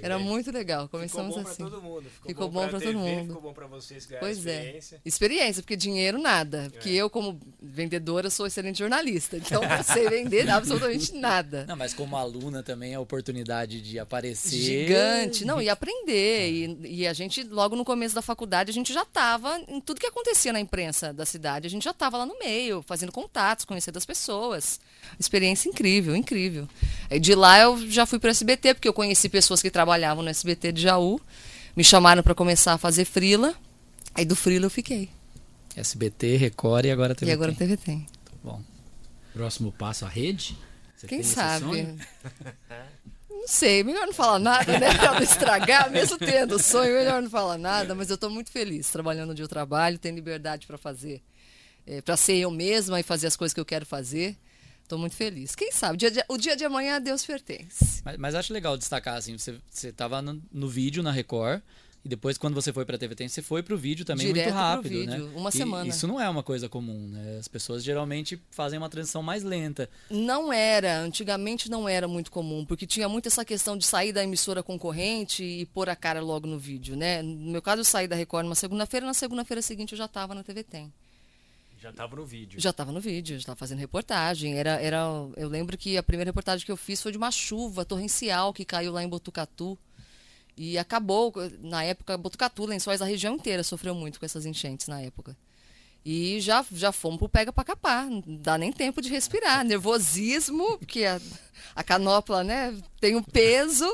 Era 0.00 0.18
muito 0.18 0.50
legal, 0.52 0.84
Ficou 0.84 1.00
começamos 1.00 1.34
bom 1.34 1.42
pra 1.42 1.50
assim. 1.50 1.64
todo 1.64 1.82
mundo. 1.82 2.08
Ficou, 2.08 2.28
Ficou 2.28 2.48
bom, 2.48 2.60
bom 2.60 2.68
pra 2.68 2.78
pra 2.78 2.86
todo 2.86 2.98
mundo. 2.98 3.26
Ficou 3.26 3.42
bom 3.42 3.52
pra 3.52 3.66
vocês 3.66 4.06
ganhar 4.06 4.20
Pois 4.20 4.46
é. 4.46 4.58
experiência. 4.60 5.00
Experiência, 5.04 5.62
porque 5.62 5.76
dinheiro 5.76 6.18
nada. 6.18 6.68
Porque 6.72 6.90
eu, 6.90 7.10
como 7.10 7.40
vendedora, 7.60 8.30
sou 8.30 8.46
excelente 8.46 8.78
jornalista. 8.78 9.36
Então, 9.36 9.60
não 9.60 9.82
sei 9.82 10.08
vender 10.08 10.48
absolutamente 10.50 11.12
nada. 11.14 11.64
Não, 11.66 11.76
mas 11.76 11.94
como 11.94 12.16
aluna 12.16 12.62
também 12.62 12.94
a 12.94 13.00
oportunidade 13.00 13.80
de 13.80 13.98
aparecer. 13.98 14.56
Gigante. 14.56 15.44
Não, 15.44 15.60
e 15.60 15.68
aprender. 15.68 16.50
E, 16.50 16.98
e 17.00 17.06
a 17.06 17.12
gente, 17.12 17.42
logo 17.42 17.74
no 17.74 17.84
começo 17.84 18.14
da 18.14 18.22
faculdade, 18.22 18.70
a 18.70 18.74
gente 18.74 18.92
já 18.92 19.02
estava 19.02 19.58
em 19.66 19.80
tudo 19.80 20.00
que 20.00 20.06
acontecia 20.06 20.52
na 20.52 20.60
imprensa 20.60 21.12
da 21.12 21.26
cidade. 21.26 21.66
A 21.66 21.70
gente 21.70 21.82
já 21.84 21.90
estava 21.90 22.18
lá 22.18 22.26
no 22.26 22.38
meio, 22.38 22.67
fazendo 22.86 23.12
contatos, 23.12 23.64
conhecendo 23.64 23.96
as 23.96 24.06
pessoas. 24.06 24.80
Experiência 25.18 25.68
incrível, 25.68 26.14
incrível. 26.14 26.68
E 27.10 27.18
de 27.18 27.34
lá 27.34 27.58
eu 27.60 27.78
já 27.90 28.06
fui 28.06 28.18
para 28.18 28.28
o 28.28 28.30
SBT, 28.30 28.74
porque 28.74 28.88
eu 28.88 28.92
conheci 28.92 29.28
pessoas 29.28 29.60
que 29.62 29.70
trabalhavam 29.70 30.22
no 30.22 30.30
SBT 30.30 30.72
de 30.72 30.82
Jaú. 30.82 31.20
Me 31.76 31.84
chamaram 31.84 32.22
para 32.22 32.34
começar 32.34 32.74
a 32.74 32.78
fazer 32.78 33.04
frila. 33.04 33.54
Aí 34.14 34.24
do 34.24 34.34
frila 34.36 34.66
eu 34.66 34.70
fiquei. 34.70 35.08
SBT, 35.76 36.36
Record 36.36 36.86
e 36.86 36.90
agora 36.90 37.14
TV. 37.14 37.30
e 37.30 37.34
agora 37.34 37.52
a 37.52 37.54
Tem. 37.54 37.68
TV 37.68 37.76
tem. 37.76 38.06
Bom. 38.42 38.60
Próximo 39.32 39.70
passo, 39.70 40.04
a 40.04 40.08
rede? 40.08 40.56
Você 40.96 41.06
Quem 41.06 41.22
sabe? 41.22 41.96
Não 43.30 43.46
sei, 43.46 43.84
melhor 43.84 44.04
não 44.04 44.12
falar 44.12 44.40
nada, 44.40 44.78
né? 44.80 44.92
Pra 44.92 45.14
não 45.14 45.22
estragar, 45.22 45.90
mesmo 45.90 46.18
tendo 46.18 46.60
sonho, 46.60 46.92
melhor 46.92 47.22
não 47.22 47.30
falar 47.30 47.56
nada, 47.56 47.94
mas 47.94 48.10
eu 48.10 48.16
estou 48.16 48.28
muito 48.28 48.50
feliz 48.50 48.90
trabalhando 48.90 49.30
onde 49.30 49.40
eu 49.40 49.46
trabalho, 49.48 49.96
tenho 49.96 50.16
liberdade 50.16 50.66
para 50.66 50.76
fazer, 50.76 51.22
é, 51.88 52.02
para 52.02 52.16
ser 52.16 52.36
eu 52.36 52.50
mesma 52.50 53.00
e 53.00 53.02
fazer 53.02 53.26
as 53.26 53.36
coisas 53.36 53.54
que 53.54 53.60
eu 53.60 53.64
quero 53.64 53.86
fazer. 53.86 54.36
Estou 54.82 54.98
muito 54.98 55.16
feliz. 55.16 55.54
Quem 55.54 55.72
sabe? 55.72 55.94
O 55.94 55.96
dia 55.96 56.10
de, 56.10 56.24
o 56.28 56.36
dia 56.36 56.56
de 56.56 56.64
amanhã 56.64 56.96
a 56.96 56.98
Deus 56.98 57.24
pertence. 57.24 58.02
Mas, 58.04 58.16
mas 58.16 58.34
acho 58.34 58.52
legal 58.52 58.76
destacar, 58.76 59.16
assim, 59.16 59.36
você, 59.36 59.58
você 59.68 59.92
tava 59.92 60.22
no, 60.22 60.40
no 60.52 60.68
vídeo 60.68 61.02
na 61.02 61.10
Record. 61.10 61.62
E 62.04 62.08
depois, 62.08 62.38
quando 62.38 62.54
você 62.54 62.72
foi 62.72 62.84
pra 62.84 62.96
TV 62.96 63.14
Tem, 63.14 63.28
você 63.28 63.42
foi 63.42 63.62
pro 63.62 63.76
vídeo 63.76 64.04
também 64.04 64.28
Direto 64.28 64.44
muito 64.44 64.54
pro 64.54 64.62
rápido, 64.62 64.88
vídeo, 64.90 65.26
né? 65.26 65.32
uma 65.34 65.50
E 65.50 65.52
semana. 65.52 65.88
Isso 65.88 66.06
não 66.06 66.20
é 66.20 66.28
uma 66.28 66.44
coisa 66.44 66.68
comum, 66.68 67.08
né? 67.08 67.38
As 67.38 67.48
pessoas 67.48 67.82
geralmente 67.82 68.40
fazem 68.50 68.78
uma 68.78 68.88
transição 68.88 69.22
mais 69.22 69.42
lenta. 69.42 69.90
Não 70.08 70.52
era, 70.52 71.00
antigamente 71.00 71.68
não 71.68 71.88
era 71.88 72.06
muito 72.06 72.30
comum, 72.30 72.64
porque 72.64 72.86
tinha 72.86 73.08
muito 73.08 73.26
essa 73.26 73.44
questão 73.44 73.76
de 73.76 73.84
sair 73.84 74.12
da 74.12 74.22
emissora 74.22 74.62
concorrente 74.62 75.42
e 75.42 75.66
pôr 75.66 75.88
a 75.88 75.96
cara 75.96 76.20
logo 76.20 76.46
no 76.46 76.58
vídeo, 76.58 76.96
né? 76.96 77.20
No 77.20 77.50
meu 77.50 77.60
caso, 77.60 77.80
eu 77.80 77.84
saí 77.84 78.06
da 78.06 78.14
Record 78.14 78.44
numa 78.44 78.54
segunda-feira, 78.54 79.04
na 79.04 79.14
segunda-feira 79.14 79.60
seguinte 79.60 79.92
eu 79.92 79.98
já 79.98 80.06
estava 80.06 80.34
na 80.34 80.44
TV 80.44 80.62
Tem. 80.62 80.92
Já 81.80 81.92
tava 81.92 82.16
no 82.16 82.26
vídeo. 82.26 82.60
Já 82.60 82.70
estava 82.70 82.90
no 82.90 83.00
vídeo, 83.00 83.36
já 83.36 83.40
estava 83.40 83.56
fazendo 83.56 83.78
reportagem. 83.78 84.58
Era, 84.58 84.80
era, 84.80 84.98
eu 85.36 85.48
lembro 85.48 85.78
que 85.78 85.96
a 85.96 86.02
primeira 86.02 86.30
reportagem 86.30 86.66
que 86.66 86.72
eu 86.72 86.76
fiz 86.76 87.00
foi 87.00 87.12
de 87.12 87.18
uma 87.18 87.30
chuva 87.30 87.84
torrencial 87.84 88.52
que 88.52 88.64
caiu 88.64 88.92
lá 88.92 89.02
em 89.02 89.08
Botucatu. 89.08 89.78
E 90.56 90.76
acabou, 90.76 91.32
na 91.60 91.84
época, 91.84 92.18
Botucatu, 92.18 92.66
Lençóis, 92.66 93.00
a 93.00 93.04
região 93.04 93.36
inteira 93.36 93.62
sofreu 93.62 93.94
muito 93.94 94.18
com 94.18 94.26
essas 94.26 94.44
enchentes 94.44 94.88
na 94.88 95.00
época. 95.00 95.36
E 96.04 96.40
já, 96.40 96.64
já 96.72 96.90
fomos 96.90 97.18
pro 97.18 97.28
pega 97.28 97.52
para 97.52 97.64
capar, 97.64 98.08
não 98.08 98.22
dá 98.26 98.58
nem 98.58 98.72
tempo 98.72 99.00
de 99.00 99.08
respirar. 99.08 99.62
Nervosismo, 99.64 100.78
porque 100.78 101.04
a, 101.04 101.20
a 101.76 101.84
canopla 101.84 102.42
né, 102.42 102.76
tem 103.00 103.14
um 103.14 103.22
peso, 103.22 103.84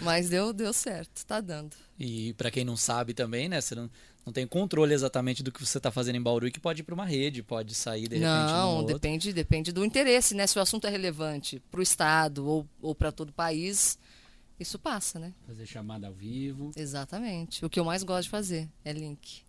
mas 0.00 0.28
deu, 0.28 0.52
deu 0.52 0.72
certo, 0.72 1.24
tá 1.24 1.40
dando. 1.40 1.76
E 1.98 2.32
pra 2.34 2.50
quem 2.50 2.64
não 2.64 2.76
sabe 2.76 3.14
também, 3.14 3.48
né? 3.48 3.60
Você 3.60 3.74
não, 3.74 3.90
não 4.24 4.32
tem 4.32 4.46
controle 4.46 4.92
exatamente 4.92 5.42
do 5.42 5.50
que 5.50 5.64
você 5.64 5.78
está 5.78 5.90
fazendo 5.90 6.16
em 6.16 6.22
Bauru 6.22 6.46
e 6.46 6.50
que 6.50 6.60
pode 6.60 6.80
ir 6.80 6.84
para 6.84 6.94
uma 6.94 7.04
rede, 7.04 7.42
pode 7.42 7.74
sair 7.74 8.08
de 8.08 8.16
repente. 8.16 8.52
Não, 8.52 8.76
outro. 8.76 8.94
depende, 8.94 9.32
depende 9.32 9.72
do 9.72 9.84
interesse, 9.84 10.34
né? 10.34 10.46
Se 10.46 10.58
o 10.58 10.62
assunto 10.62 10.86
é 10.86 10.90
relevante 10.90 11.60
para 11.70 11.80
o 11.80 11.82
Estado 11.82 12.46
ou, 12.46 12.66
ou 12.80 12.94
para 12.94 13.10
todo 13.10 13.30
o 13.30 13.32
país, 13.32 13.98
isso 14.58 14.78
passa, 14.78 15.18
né? 15.18 15.32
Fazer 15.46 15.66
chamada 15.66 16.06
ao 16.06 16.12
vivo. 16.12 16.70
Exatamente. 16.76 17.64
O 17.64 17.70
que 17.70 17.80
eu 17.80 17.84
mais 17.84 18.02
gosto 18.02 18.24
de 18.24 18.30
fazer 18.30 18.68
é 18.84 18.92
link. 18.92 19.42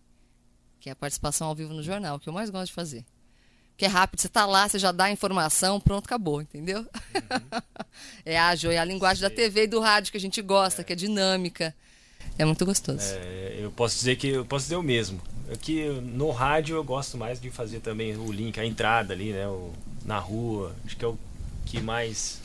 Que 0.79 0.89
é 0.89 0.93
a 0.93 0.95
participação 0.95 1.47
ao 1.47 1.55
vivo 1.55 1.73
no 1.73 1.83
jornal, 1.83 2.15
o 2.15 2.19
que 2.19 2.29
eu 2.29 2.33
mais 2.33 2.49
gosto 2.49 2.67
de 2.67 2.73
fazer. 2.73 3.05
Que 3.75 3.85
é 3.85 3.87
rápido, 3.87 4.21
você 4.21 4.27
está 4.27 4.45
lá, 4.45 4.69
você 4.69 4.79
já 4.79 4.91
dá 4.91 5.05
a 5.05 5.11
informação, 5.11 5.81
pronto, 5.81 6.05
acabou, 6.05 6.41
entendeu? 6.41 6.79
Uhum. 6.79 7.61
é 8.23 8.39
ágil, 8.39 8.71
é 8.71 8.77
a 8.77 8.85
linguagem 8.85 9.21
da 9.21 9.29
TV 9.29 9.63
e 9.63 9.67
do 9.67 9.79
rádio 9.79 10.11
que 10.11 10.17
a 10.17 10.21
gente 10.21 10.41
gosta, 10.41 10.81
é. 10.81 10.83
que 10.83 10.93
é 10.93 10.95
dinâmica. 10.95 11.75
É 12.37 12.45
muito 12.45 12.65
gostoso. 12.65 12.99
É, 13.01 13.59
eu 13.59 13.71
posso 13.71 13.95
dizer 13.95 14.15
que 14.15 14.27
eu 14.27 14.45
posso 14.45 14.65
dizer 14.65 14.75
o 14.75 14.83
mesmo. 14.83 15.21
Aqui 15.51 15.85
no 15.89 16.31
rádio 16.31 16.75
eu 16.75 16.83
gosto 16.83 17.17
mais 17.17 17.39
de 17.39 17.49
fazer 17.49 17.79
também 17.79 18.15
o 18.15 18.31
link, 18.31 18.59
a 18.59 18.65
entrada 18.65 19.13
ali, 19.13 19.31
né? 19.31 19.47
O, 19.47 19.71
na 20.05 20.17
rua. 20.17 20.75
Acho 20.85 20.95
que 20.95 21.05
é 21.05 21.07
o 21.07 21.17
que 21.65 21.79
mais 21.79 22.39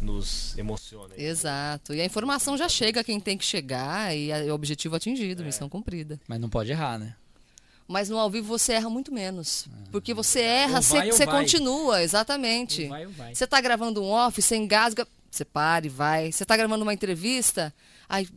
nos 0.00 0.56
emociona. 0.58 1.14
Exato. 1.16 1.94
E 1.94 2.00
a 2.00 2.04
informação 2.04 2.56
já 2.56 2.68
chega 2.68 3.00
a 3.00 3.04
quem 3.04 3.20
tem 3.20 3.36
que 3.36 3.44
chegar 3.44 4.16
e 4.16 4.32
o 4.50 4.54
objetivo 4.54 4.96
atingido, 4.96 5.42
é. 5.42 5.46
missão 5.46 5.68
cumprida. 5.68 6.20
Mas 6.26 6.40
não 6.40 6.48
pode 6.48 6.70
errar, 6.70 6.98
né? 6.98 7.14
Mas 7.86 8.08
no 8.08 8.18
ao 8.18 8.30
vivo 8.30 8.46
você 8.46 8.74
erra 8.74 8.88
muito 8.88 9.12
menos. 9.12 9.66
Porque 9.90 10.14
você 10.14 10.40
erra, 10.40 10.80
você, 10.80 11.10
você 11.10 11.26
continua, 11.26 12.02
exatamente. 12.02 12.86
Vai, 12.86 13.06
vai. 13.06 13.34
Você 13.34 13.44
está 13.44 13.60
gravando 13.60 14.00
um 14.00 14.08
off, 14.08 14.40
você 14.40 14.56
engasga, 14.56 15.06
você 15.28 15.44
para 15.44 15.86
e 15.86 15.88
vai. 15.88 16.30
Você 16.30 16.44
está 16.44 16.56
gravando 16.56 16.84
uma 16.84 16.94
entrevista, 16.94 17.74
aí 18.08 18.28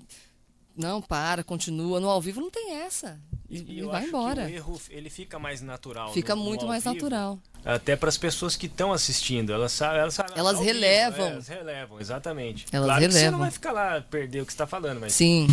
não, 0.76 1.02
para, 1.02 1.44
continua. 1.44 2.00
No 2.00 2.10
ao 2.10 2.22
vivo 2.22 2.42
não 2.42 2.50
tem 2.50 2.74
essa. 2.78 3.20
E, 3.50 3.80
e 3.80 3.82
vai 3.84 4.06
embora. 4.06 4.46
o 4.46 4.50
erro 4.50 4.82
ele 4.90 5.10
fica 5.10 5.38
mais 5.38 5.62
natural. 5.62 6.12
Fica 6.12 6.36
no, 6.36 6.44
muito 6.44 6.62
no 6.62 6.68
mais 6.68 6.84
vivo, 6.84 6.96
natural. 6.96 7.40
Até 7.64 7.96
para 7.96 8.10
as 8.10 8.18
pessoas 8.18 8.56
que 8.56 8.66
estão 8.66 8.92
assistindo, 8.92 9.54
elas 9.54 9.72
sabem, 9.72 10.02
elas, 10.02 10.16
sabem 10.16 10.34
elas 10.36 10.60
relevam. 10.60 11.12
Vivo, 11.14 11.30
é, 11.30 11.32
elas 11.34 11.48
relevam, 11.48 12.00
exatamente. 12.00 12.66
Elas 12.72 12.88
claro 12.88 13.02
relevam. 13.02 13.20
Que 13.20 13.26
você 13.26 13.32
não 13.32 13.40
vai 13.40 13.52
ficar 13.52 13.72
lá 13.72 14.02
perder 14.02 14.42
o 14.42 14.46
que 14.46 14.52
está 14.52 14.66
falando, 14.66 15.00
mas 15.00 15.14
sim. 15.14 15.48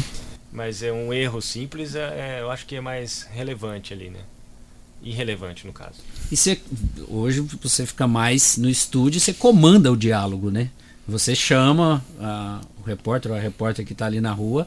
Mas 0.51 0.83
é 0.83 0.91
um 0.91 1.13
erro 1.13 1.41
simples, 1.41 1.95
é, 1.95 2.39
é, 2.39 2.41
eu 2.41 2.51
acho 2.51 2.67
que 2.67 2.75
é 2.75 2.81
mais 2.81 3.23
relevante 3.31 3.93
ali, 3.93 4.11
né? 4.11 4.21
Irrelevante 5.03 5.67
no 5.67 5.73
caso. 5.73 6.01
E 6.31 6.37
você, 6.37 6.61
hoje 7.09 7.41
você 7.41 7.87
fica 7.87 8.09
mais 8.09 8.57
no 8.57 8.69
estúdio, 8.69 9.21
você 9.21 9.33
comanda 9.33 9.93
o 9.93 9.97
diálogo, 9.97 10.51
né? 10.51 10.71
Você 11.07 11.35
chama 11.35 12.05
a, 12.19 12.61
o 12.79 12.83
repórter 12.83 13.31
ou 13.31 13.37
a 13.37 13.41
repórter 13.41 13.87
que 13.87 13.93
está 13.93 14.07
ali 14.07 14.21
na 14.21 14.33
rua 14.33 14.67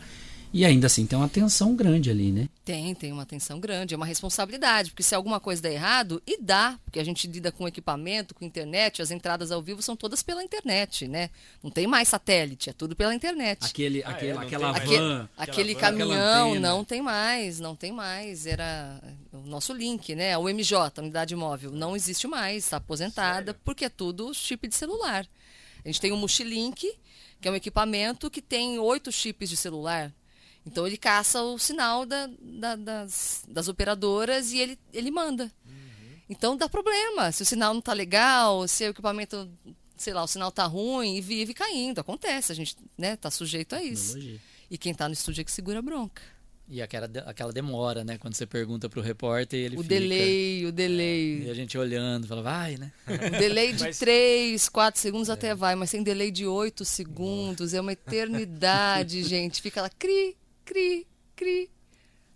e 0.53 0.63
ainda 0.63 0.85
assim 0.85 1.07
tem 1.07 1.17
uma 1.17 1.27
tensão 1.27 1.75
grande 1.75 2.11
ali, 2.11 2.31
né? 2.31 2.47
Tem, 2.63 2.93
tem 2.93 3.11
uma 3.11 3.25
tensão 3.25 3.59
grande, 3.59 3.95
é 3.95 3.97
uma 3.97 4.05
responsabilidade, 4.05 4.91
porque 4.91 5.01
se 5.01 5.15
alguma 5.15 5.39
coisa 5.39 5.59
der 5.63 5.73
errado, 5.73 6.21
e 6.27 6.39
dá, 6.39 6.79
porque 6.85 6.99
a 6.99 7.03
gente 7.03 7.27
lida 7.27 7.51
com 7.51 7.67
equipamento, 7.67 8.35
com 8.35 8.45
internet, 8.45 9.01
as 9.01 9.09
entradas 9.09 9.51
ao 9.51 9.63
vivo 9.63 9.81
são 9.81 9.95
todas 9.95 10.21
pela 10.21 10.43
internet, 10.43 11.07
né? 11.07 11.31
Não 11.63 11.71
tem 11.71 11.87
mais 11.87 12.07
satélite, 12.07 12.69
é 12.69 12.73
tudo 12.73 12.95
pela 12.95 13.15
internet. 13.15 13.65
Aquele, 13.65 14.03
ah, 14.03 14.09
aquele, 14.09 14.31
é, 14.31 14.37
aquela 14.37 14.71
van, 14.73 14.77
aquele, 14.79 15.29
aquele 15.37 15.75
caminhão, 15.75 16.53
não 16.59 16.85
tem 16.85 17.01
mais, 17.01 17.59
não 17.59 17.75
tem 17.75 17.91
mais. 17.91 18.45
Era 18.45 19.01
o 19.31 19.47
nosso 19.47 19.73
link, 19.73 20.13
né? 20.13 20.33
A 20.33 20.39
UMJ, 20.39 20.75
a 20.75 21.01
unidade 21.01 21.35
móvel, 21.35 21.71
não 21.71 21.95
existe 21.95 22.27
mais, 22.27 22.65
está 22.65 22.77
aposentada, 22.77 23.53
Sério? 23.53 23.61
porque 23.65 23.85
é 23.85 23.89
tudo 23.89 24.31
chip 24.35 24.67
de 24.67 24.75
celular. 24.75 25.27
A 25.83 25.87
gente 25.87 25.99
tem 25.99 26.11
o 26.11 26.17
Mochilink, 26.17 26.93
que 27.41 27.47
é 27.47 27.51
um 27.51 27.55
equipamento 27.55 28.29
que 28.29 28.41
tem 28.41 28.77
oito 28.77 29.11
chips 29.11 29.49
de 29.49 29.57
celular 29.57 30.13
então 30.65 30.87
ele 30.87 30.97
caça 30.97 31.41
o 31.41 31.59
sinal 31.59 32.05
da, 32.05 32.29
da, 32.39 32.75
das, 32.75 33.43
das, 33.47 33.67
operadoras 33.67 34.51
e 34.51 34.59
ele, 34.59 34.79
ele 34.93 35.11
manda. 35.11 35.51
Uhum. 35.65 36.17
Então 36.29 36.55
dá 36.55 36.69
problema. 36.69 37.31
Se 37.31 37.43
o 37.43 37.45
sinal 37.45 37.73
não 37.73 37.79
está 37.79 37.93
legal, 37.93 38.67
se 38.67 38.85
o 38.85 38.89
equipamento, 38.89 39.49
sei 39.97 40.13
lá, 40.13 40.23
o 40.23 40.27
sinal 40.27 40.49
está 40.49 40.65
ruim 40.65 41.17
e 41.17 41.21
vive 41.21 41.53
caindo. 41.53 41.99
Acontece, 41.99 42.51
a 42.51 42.55
gente 42.55 42.77
né, 42.97 43.15
tá 43.15 43.29
sujeito 43.29 43.75
a 43.75 43.83
isso. 43.83 44.17
E 44.69 44.77
quem 44.77 44.93
está 44.93 45.07
no 45.07 45.13
estúdio 45.13 45.41
é 45.41 45.43
que 45.43 45.51
segura 45.51 45.79
a 45.79 45.81
bronca. 45.81 46.21
E 46.67 46.81
aquela, 46.81 47.05
aquela 47.25 47.51
demora, 47.51 48.05
né? 48.05 48.17
Quando 48.17 48.35
você 48.35 48.45
pergunta 48.45 48.89
para 48.89 48.99
o 48.99 49.03
repórter 49.03 49.59
e 49.59 49.63
ele 49.63 49.75
o 49.75 49.83
fica... 49.83 49.95
delay, 49.95 50.65
o 50.65 50.71
delay. 50.71 51.43
E 51.43 51.49
a 51.49 51.53
gente 51.53 51.77
olhando, 51.77 52.25
fala, 52.25 52.41
vai, 52.41 52.77
né? 52.77 52.91
O 53.05 53.37
delay 53.37 53.73
de 53.73 53.83
mas... 53.83 53.99
3, 53.99 54.69
4 54.69 54.99
segundos 54.99 55.29
é. 55.29 55.33
até 55.33 55.53
vai, 55.53 55.75
mas 55.75 55.91
tem 55.91 56.01
delay 56.01 56.31
de 56.31 56.47
8 56.47 56.85
segundos, 56.85 57.73
é 57.73 57.81
uma 57.81 57.91
eternidade, 57.91 59.21
gente. 59.27 59.61
Fica 59.61 59.81
lá, 59.81 59.89
cri, 59.89 60.37
cri, 60.63 61.07
cri. 61.35 61.69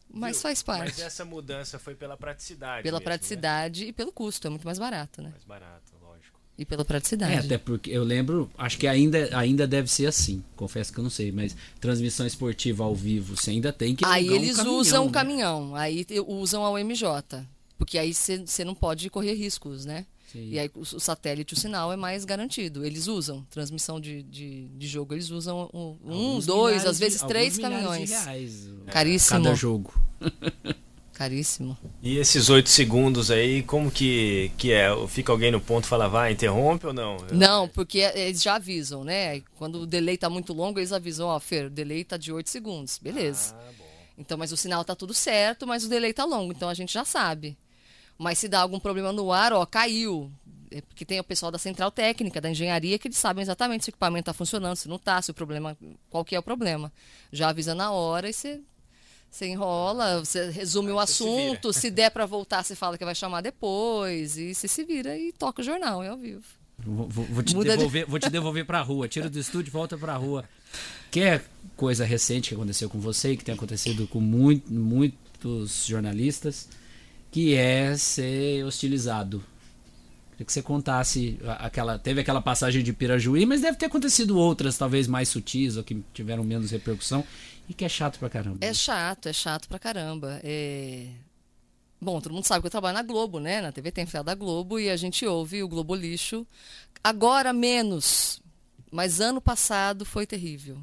Mas 0.10 0.38
Viu? 0.38 0.44
faz 0.44 0.64
parte. 0.64 0.84
Mas 0.86 1.00
essa 1.00 1.26
mudança 1.26 1.78
foi 1.78 1.94
pela 1.94 2.16
praticidade. 2.16 2.84
Pela 2.84 2.98
mesmo, 2.98 3.06
praticidade 3.06 3.84
né? 3.84 3.90
e 3.90 3.94
pelo 3.94 4.12
custo, 4.12 4.48
é 4.48 4.50
muito 4.50 4.66
mais 4.66 4.80
barato, 4.80 5.22
né? 5.22 5.30
Mais 5.32 5.44
barato, 5.44 5.92
lógico. 6.02 6.40
E 6.58 6.66
pela 6.66 6.86
praticidade. 6.86 7.34
É, 7.34 7.38
até 7.40 7.58
porque 7.58 7.92
eu 7.92 8.04
lembro, 8.04 8.50
acho 8.58 8.78
que 8.78 8.88
ainda, 8.88 9.30
ainda 9.38 9.68
deve 9.68 9.92
ser 9.92 10.08
assim, 10.08 10.44
confesso 10.56 10.94
que 10.94 11.00
eu 11.00 11.04
não 11.04 11.10
sei, 11.10 11.32
mas 11.32 11.56
transmissão 11.80 12.26
esportiva 12.26 12.84
ao 12.84 12.96
vivo, 12.96 13.36
você 13.36 13.52
ainda 13.52 13.72
tem 13.74 13.96
que 13.96 14.06
Aí 14.06 14.28
eles 14.28 14.56
um 14.56 14.64
caminhão, 14.64 14.80
usam 14.80 15.04
o 15.04 15.08
né? 15.08 15.12
caminhão, 15.12 15.76
aí 15.76 16.06
usam 16.26 16.66
a 16.66 16.72
UMJ. 16.72 17.04
Porque 17.78 18.00
aí 18.00 18.12
você 18.14 18.66
não 18.66 18.74
pode 18.74 19.08
correr 19.10 19.34
riscos, 19.36 19.86
né? 19.86 20.06
Sim. 20.32 20.50
E 20.50 20.60
aí 20.60 20.70
o, 20.76 20.82
o, 20.82 21.00
satélite, 21.00 21.54
o 21.54 21.58
sinal 21.58 21.92
é 21.92 21.96
mais 21.96 22.26
garantido. 22.26 22.86
Eles 22.86 23.08
usam, 23.08 23.46
transmissão 23.50 24.00
de, 24.00 24.24
de, 24.24 24.68
de 24.68 24.88
jogo, 24.88 25.14
eles 25.14 25.30
usam 25.30 25.70
um, 25.74 25.98
um 26.04 26.40
dois, 26.40 26.86
às 26.86 27.00
vezes 27.00 27.22
de, 27.22 27.28
três 27.28 27.58
caminhões. 27.58 28.10
Reais, 28.10 28.70
Caríssimo. 28.88 29.44
Cada 29.44 29.56
jogo. 29.56 29.94
Caríssimo. 31.14 31.76
E 32.04 32.18
esses 32.18 32.48
oito 32.48 32.70
segundos 32.70 33.32
aí, 33.32 33.64
como 33.64 33.90
que, 33.90 34.52
que 34.56 34.72
é? 34.72 34.90
Fica 35.08 35.32
alguém 35.32 35.52
no 35.52 35.60
ponto 35.60 35.86
e 35.86 35.88
fala, 35.88 36.08
vai, 36.08 36.32
interrompe 36.32 36.86
ou 36.86 36.94
não? 36.94 37.18
Não, 37.32 37.68
porque 37.68 37.98
eles 37.98 38.44
já 38.44 38.56
avisam, 38.56 39.04
né? 39.04 39.42
Quando 39.56 39.82
o 39.82 39.88
delay 39.88 40.16
tá 40.16 40.30
muito 40.30 40.54
longo, 40.54 40.78
eles 40.78 40.94
avisam, 40.94 41.28
ó, 41.28 41.40
Fer, 41.40 41.66
o 41.66 41.70
delay 41.72 42.04
tá 42.04 42.18
de 42.18 42.32
oito 42.32 42.52
segundos. 42.52 43.00
Beleza. 43.00 43.56
Ah, 43.58 43.72
então, 44.16 44.38
mas 44.38 44.52
o 44.52 44.58
sinal 44.58 44.86
tá 44.86 44.96
tudo 44.96 45.12
certo, 45.12 45.66
mas 45.66 45.84
o 45.84 45.90
delay 45.90 46.14
tá 46.14 46.24
longo, 46.24 46.52
então 46.52 46.70
a 46.70 46.74
gente 46.76 46.94
já 46.94 47.04
sabe. 47.04 47.58
Mas 48.18 48.40
se 48.40 48.48
dá 48.48 48.62
algum 48.62 48.80
problema 48.80 49.12
no 49.12 49.32
ar, 49.32 49.54
ó, 49.54 49.66
caiu. 49.66 50.32
É 50.70 50.82
porque 50.82 51.06
tem 51.06 51.20
o 51.20 51.24
pessoal 51.24 51.52
da 51.52 51.58
central 51.58 51.92
técnica, 51.92 52.42
da 52.42 52.50
engenharia, 52.50 53.00
que 53.00 53.08
eles 53.08 53.18
sabem 53.18 53.42
exatamente 53.42 53.86
se 53.86 53.90
o 53.90 53.92
equipamento 53.92 54.30
está 54.30 54.34
funcionando, 54.34 54.76
se 54.76 54.90
não 54.90 54.98
está, 54.98 55.22
se 55.22 55.32
o 55.32 55.34
problema, 55.34 55.78
qual 56.10 56.26
que 56.26 56.36
é 56.36 56.40
o 56.40 56.44
problema. 56.44 56.92
Já 57.32 57.50
avisa 57.50 57.74
na 57.74 57.92
hora 57.92 58.30
e 58.30 58.34
você, 58.34 58.60
você 59.32 59.48
enrola, 59.48 60.26
você 60.26 60.50
resume 60.50 60.90
Aí 60.90 60.94
o 60.94 61.00
assunto, 61.00 61.72
se, 61.72 61.82
se 61.82 61.92
der 61.92 62.12
para 62.12 62.26
voltar, 62.26 62.64
você 62.64 62.76
fala 62.76 62.98
que 62.98 63.06
vai 63.06 63.16
chamar 63.16 63.42
depois, 63.42 64.38
e 64.38 64.54
você 64.54 64.68
se 64.68 64.84
vira 64.84 65.18
e 65.18 65.32
toca 65.32 65.62
o 65.62 65.64
jornal, 65.64 66.04
é 66.04 66.10
ao 66.10 66.18
vivo. 66.18 66.44
Vou, 66.80 67.08
vou, 67.08 67.44
te 67.44 67.56
devolver, 67.56 68.06
de... 68.06 68.12
vou 68.12 68.20
te 68.20 68.30
devolver 68.30 68.66
para 68.66 68.80
a 68.80 68.84
rua, 68.84 69.08
tira 69.08 69.30
do 69.30 69.40
estúdio, 69.40 69.72
volta 69.72 69.98
para 69.98 70.14
a 70.14 70.18
rua. 70.18 70.44
Que 71.10 71.22
é 71.22 71.42
coisa 71.76 72.04
recente 72.04 72.50
que 72.50 72.56
aconteceu 72.56 72.90
com 72.90 73.00
você, 73.00 73.38
que 73.38 73.44
tem 73.44 73.56
acontecido 73.56 74.06
com 74.08 74.20
muito, 74.20 74.72
muitos 74.72 75.86
jornalistas 75.86 76.68
que 77.32 77.56
é 77.56 77.96
ser 77.98 78.64
hostilizado. 78.66 79.44
Queria 80.32 80.46
que 80.46 80.54
você 80.54 80.62
contasse 80.62 81.40
aquela. 81.58 81.98
Teve 81.98 82.22
aquela 82.22 82.42
passagem 82.42 82.84
de 82.84 82.94
Pirajuí, 82.94 83.46
mas 83.46 83.62
deve 83.62 83.78
ter 83.78 83.88
acontecido 83.88 84.38
outras, 84.38 84.78
talvez 84.78 85.08
mais 85.08 85.30
sutis 85.30 85.78
ou 85.78 85.84
que 85.84 86.04
tiveram 86.14 86.44
menos 86.44 86.70
repercussão 86.70 87.24
e 87.68 87.74
que 87.74 87.84
é 87.84 87.90
chato 87.90 88.20
pra 88.20 88.30
caramba. 88.30 88.60
É 88.62 88.74
chato, 88.74 89.28
é 89.28 89.34
chato 89.34 89.68
pra 89.68 89.80
caramba. 89.80 90.40
É... 90.44 91.08
Bom, 92.00 92.22
todo 92.22 92.34
mundo 92.34 92.46
sabe 92.46 92.62
que 92.62 92.68
eu 92.68 92.72
trabalho 92.72 92.96
na 92.96 93.02
Globo, 93.02 93.40
né? 93.40 93.62
Na 93.62 93.72
TV 93.72 93.92
tem 93.92 94.06
da 94.24 94.36
Globo 94.36 94.80
e 94.80 94.90
a 94.90 94.96
gente 94.96 95.26
ouve 95.26 95.64
o 95.64 95.68
Globo 95.68 95.96
Lixo. 95.96 96.46
Agora 97.04 97.52
menos, 97.52 98.40
mas 98.92 99.20
ano 99.20 99.42
passado 99.42 100.06
foi 100.06 100.28
terrível. 100.28 100.78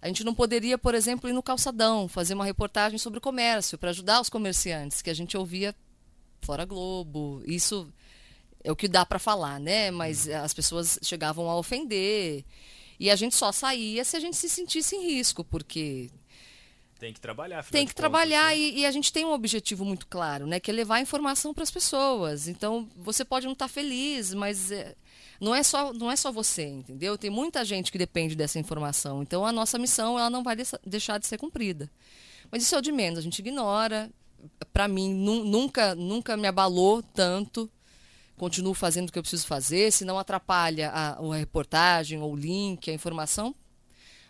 A 0.00 0.06
gente 0.06 0.24
não 0.24 0.34
poderia, 0.34 0.78
por 0.78 0.94
exemplo, 0.94 1.28
ir 1.28 1.32
no 1.32 1.42
calçadão, 1.42 2.08
fazer 2.08 2.34
uma 2.34 2.44
reportagem 2.44 2.98
sobre 2.98 3.18
o 3.18 3.22
comércio, 3.22 3.76
para 3.76 3.90
ajudar 3.90 4.20
os 4.20 4.28
comerciantes, 4.28 5.02
que 5.02 5.10
a 5.10 5.14
gente 5.14 5.36
ouvia 5.36 5.74
fora 6.40 6.64
Globo. 6.64 7.42
Isso 7.46 7.92
é 8.62 8.70
o 8.70 8.76
que 8.76 8.88
dá 8.88 9.04
para 9.04 9.18
falar, 9.18 9.58
né? 9.58 9.90
Mas 9.90 10.28
as 10.28 10.54
pessoas 10.54 10.98
chegavam 11.02 11.50
a 11.50 11.56
ofender. 11.56 12.44
E 13.00 13.10
a 13.10 13.16
gente 13.16 13.34
só 13.34 13.52
saía 13.52 14.04
se 14.04 14.16
a 14.16 14.20
gente 14.20 14.36
se 14.36 14.48
sentisse 14.48 14.96
em 14.96 15.06
risco, 15.06 15.44
porque 15.44 16.10
tem 16.98 17.12
que 17.12 17.20
trabalhar. 17.20 17.64
Tem 17.64 17.86
que 17.86 17.94
trabalhar 17.94 18.48
contas, 18.48 18.58
né? 18.58 18.64
e, 18.64 18.80
e, 18.80 18.86
a 18.86 18.90
gente 18.90 19.12
tem 19.12 19.24
um 19.24 19.32
objetivo 19.32 19.84
muito 19.84 20.06
claro, 20.08 20.46
né? 20.46 20.58
Que 20.58 20.70
é 20.70 20.74
levar 20.74 21.00
informação 21.00 21.54
para 21.54 21.62
as 21.62 21.70
pessoas. 21.70 22.48
Então 22.48 22.88
você 22.96 23.24
pode 23.24 23.46
não 23.46 23.52
estar 23.52 23.66
tá 23.66 23.72
feliz, 23.72 24.34
mas 24.34 24.72
é, 24.72 24.96
não 25.40 25.54
é 25.54 25.62
só 25.62 25.92
não 25.92 26.10
é 26.10 26.16
só 26.16 26.32
você, 26.32 26.66
entendeu? 26.66 27.16
Tem 27.16 27.30
muita 27.30 27.64
gente 27.64 27.92
que 27.92 27.98
depende 27.98 28.34
dessa 28.34 28.58
informação. 28.58 29.22
Então 29.22 29.46
a 29.46 29.52
nossa 29.52 29.78
missão 29.78 30.18
ela 30.18 30.30
não 30.30 30.42
vai 30.42 30.56
deixar 30.84 31.18
de 31.18 31.26
ser 31.26 31.38
cumprida. 31.38 31.90
Mas 32.50 32.62
isso 32.62 32.74
é 32.74 32.78
o 32.78 32.82
de 32.82 32.92
menos. 32.92 33.18
A 33.18 33.22
gente 33.22 33.38
ignora 33.38 34.10
para 34.72 34.88
mim, 34.88 35.12
nunca, 35.12 35.94
nunca 35.94 36.36
me 36.36 36.46
abalou 36.46 37.02
tanto. 37.02 37.70
Continuo 38.36 38.72
fazendo 38.72 39.08
o 39.08 39.12
que 39.12 39.18
eu 39.18 39.22
preciso 39.22 39.46
fazer, 39.46 39.90
se 39.90 40.04
não 40.04 40.18
atrapalha 40.18 40.90
a, 40.90 41.18
a 41.18 41.36
reportagem, 41.36 42.22
ou 42.22 42.32
o 42.32 42.36
link, 42.36 42.88
a 42.88 42.94
informação. 42.94 43.54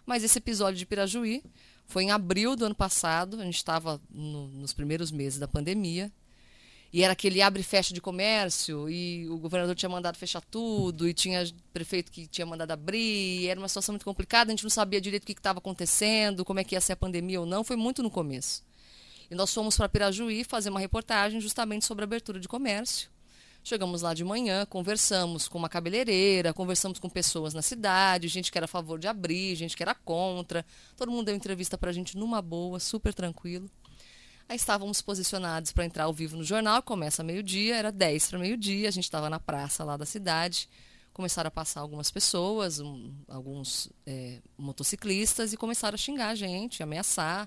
Mas 0.06 0.24
esse 0.24 0.38
episódio 0.38 0.78
de 0.78 0.86
Pirajuí 0.86 1.42
Foi 1.86 2.04
em 2.04 2.10
abril 2.10 2.56
do 2.56 2.64
ano 2.64 2.74
passado, 2.74 3.38
a 3.38 3.44
gente 3.44 3.56
estava 3.56 4.00
no, 4.10 4.48
nos 4.48 4.72
primeiros 4.72 5.10
meses 5.10 5.38
da 5.38 5.46
pandemia. 5.46 6.10
E 6.92 7.02
era 7.02 7.12
aquele 7.12 7.42
abre 7.42 7.60
e 7.60 7.64
fecha 7.64 7.92
de 7.92 8.00
comércio, 8.00 8.88
e 8.88 9.28
o 9.28 9.36
governador 9.36 9.76
tinha 9.76 9.90
mandado 9.90 10.16
fechar 10.16 10.40
tudo, 10.40 11.06
e 11.06 11.12
tinha 11.12 11.44
prefeito 11.72 12.10
que 12.10 12.26
tinha 12.26 12.46
mandado 12.46 12.70
abrir, 12.70 13.46
era 13.46 13.60
uma 13.60 13.68
situação 13.68 13.92
muito 13.92 14.04
complicada, 14.04 14.50
a 14.50 14.52
gente 14.52 14.62
não 14.62 14.70
sabia 14.70 15.00
direito 15.00 15.24
o 15.24 15.26
que 15.26 15.32
estava 15.32 15.58
acontecendo, 15.58 16.44
como 16.46 16.60
é 16.60 16.64
que 16.64 16.74
ia 16.74 16.80
ser 16.80 16.94
a 16.94 16.96
pandemia 16.96 17.40
ou 17.40 17.46
não, 17.46 17.62
foi 17.62 17.76
muito 17.76 18.02
no 18.02 18.10
começo. 18.10 18.62
E 19.30 19.34
nós 19.34 19.52
fomos 19.52 19.76
para 19.76 19.88
Pirajuí 19.88 20.44
fazer 20.44 20.70
uma 20.70 20.80
reportagem 20.80 21.40
justamente 21.40 21.84
sobre 21.84 22.04
abertura 22.04 22.40
de 22.40 22.48
comércio. 22.48 23.10
Chegamos 23.62 24.00
lá 24.00 24.14
de 24.14 24.24
manhã, 24.24 24.64
conversamos 24.64 25.46
com 25.46 25.58
uma 25.58 25.68
cabeleireira, 25.68 26.54
conversamos 26.54 26.98
com 26.98 27.10
pessoas 27.10 27.52
na 27.52 27.60
cidade, 27.60 28.26
gente 28.28 28.50
que 28.50 28.56
era 28.56 28.64
a 28.64 28.68
favor 28.68 28.98
de 28.98 29.06
abrir, 29.06 29.54
gente 29.56 29.76
que 29.76 29.82
era 29.82 29.94
contra. 29.94 30.64
Todo 30.96 31.12
mundo 31.12 31.26
deu 31.26 31.34
entrevista 31.34 31.76
para 31.76 31.90
a 31.90 31.92
gente 31.92 32.16
numa 32.16 32.40
boa, 32.40 32.80
super 32.80 33.12
tranquilo. 33.12 33.70
Aí 34.48 34.56
estávamos 34.56 35.02
posicionados 35.02 35.72
para 35.72 35.84
entrar 35.84 36.04
ao 36.04 36.12
vivo 36.12 36.36
no 36.36 36.42
jornal, 36.42 36.82
começa 36.82 37.22
meio-dia, 37.22 37.76
era 37.76 37.92
10 37.92 38.30
para 38.30 38.38
meio-dia, 38.38 38.88
a 38.88 38.90
gente 38.90 39.04
estava 39.04 39.28
na 39.28 39.38
praça 39.38 39.84
lá 39.84 39.96
da 39.96 40.06
cidade. 40.06 40.68
Começaram 41.12 41.48
a 41.48 41.50
passar 41.50 41.80
algumas 41.80 42.10
pessoas, 42.10 42.80
um, 42.80 43.12
alguns 43.28 43.90
é, 44.06 44.40
motociclistas, 44.56 45.52
e 45.52 45.56
começaram 45.56 45.96
a 45.96 45.98
xingar 45.98 46.28
a 46.28 46.34
gente, 46.34 46.82
ameaçar. 46.82 47.46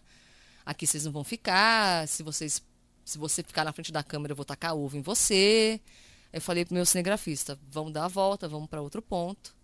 Aqui 0.63 0.85
vocês 0.85 1.05
não 1.05 1.11
vão 1.11 1.23
ficar, 1.23 2.07
se 2.07 2.21
vocês 2.21 2.61
se 3.03 3.17
você 3.17 3.41
ficar 3.41 3.65
na 3.65 3.73
frente 3.73 3.91
da 3.91 4.03
câmera, 4.03 4.33
eu 4.33 4.35
vou 4.35 4.45
tacar 4.45 4.75
ovo 4.75 4.95
em 4.95 5.01
você. 5.01 5.81
Eu 6.31 6.39
falei 6.39 6.63
pro 6.63 6.75
meu 6.75 6.85
cinegrafista, 6.85 7.59
vamos 7.69 7.91
dar 7.91 8.05
a 8.05 8.07
volta, 8.07 8.47
vamos 8.47 8.69
para 8.69 8.81
outro 8.81 9.01
ponto. 9.01 9.55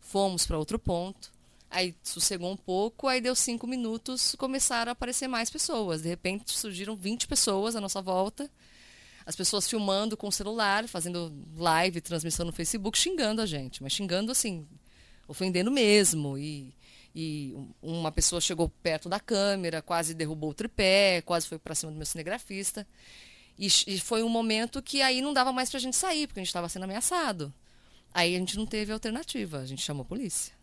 Fomos 0.00 0.44
para 0.44 0.58
outro 0.58 0.78
ponto. 0.78 1.32
Aí 1.70 1.94
sossegou 2.02 2.50
um 2.50 2.56
pouco, 2.56 3.06
aí 3.06 3.20
deu 3.20 3.34
cinco 3.36 3.64
minutos, 3.64 4.34
começaram 4.34 4.90
a 4.90 4.92
aparecer 4.92 5.28
mais 5.28 5.48
pessoas. 5.48 6.02
De 6.02 6.08
repente 6.08 6.50
surgiram 6.50 6.96
20 6.96 7.28
pessoas 7.28 7.76
à 7.76 7.80
nossa 7.80 8.02
volta. 8.02 8.50
As 9.24 9.36
pessoas 9.36 9.68
filmando 9.68 10.16
com 10.16 10.26
o 10.26 10.32
celular, 10.32 10.88
fazendo 10.88 11.32
live, 11.56 12.00
transmissão 12.00 12.44
no 12.44 12.52
Facebook, 12.52 12.98
xingando 12.98 13.40
a 13.40 13.46
gente, 13.46 13.82
mas 13.84 13.92
xingando 13.92 14.32
assim, 14.32 14.66
ofendendo 15.28 15.70
mesmo. 15.70 16.36
E, 16.36 16.74
e 17.14 17.54
uma 17.80 18.10
pessoa 18.10 18.40
chegou 18.40 18.68
perto 18.68 19.08
da 19.08 19.20
câmera, 19.20 19.80
quase 19.80 20.12
derrubou 20.12 20.50
o 20.50 20.54
tripé, 20.54 21.22
quase 21.22 21.46
foi 21.46 21.58
para 21.58 21.76
cima 21.76 21.92
do 21.92 21.98
meu 21.98 22.06
cinegrafista. 22.06 22.84
E, 23.56 23.68
e, 23.86 24.00
foi 24.00 24.24
um 24.24 24.28
momento 24.28 24.82
que 24.82 25.02
aí 25.02 25.22
não 25.22 25.32
dava 25.32 25.52
mais 25.52 25.70
para 25.70 25.78
a 25.78 25.80
gente 25.80 25.96
sair, 25.96 26.26
porque 26.26 26.40
a 26.40 26.42
gente 26.42 26.48
estava 26.48 26.68
sendo 26.68 26.84
ameaçado. 26.84 27.54
Aí 28.12 28.34
a 28.34 28.38
gente 28.38 28.56
não 28.56 28.66
teve 28.66 28.92
alternativa, 28.92 29.58
a 29.58 29.66
gente 29.66 29.82
chamou 29.82 30.02
a 30.02 30.06
polícia. 30.06 30.59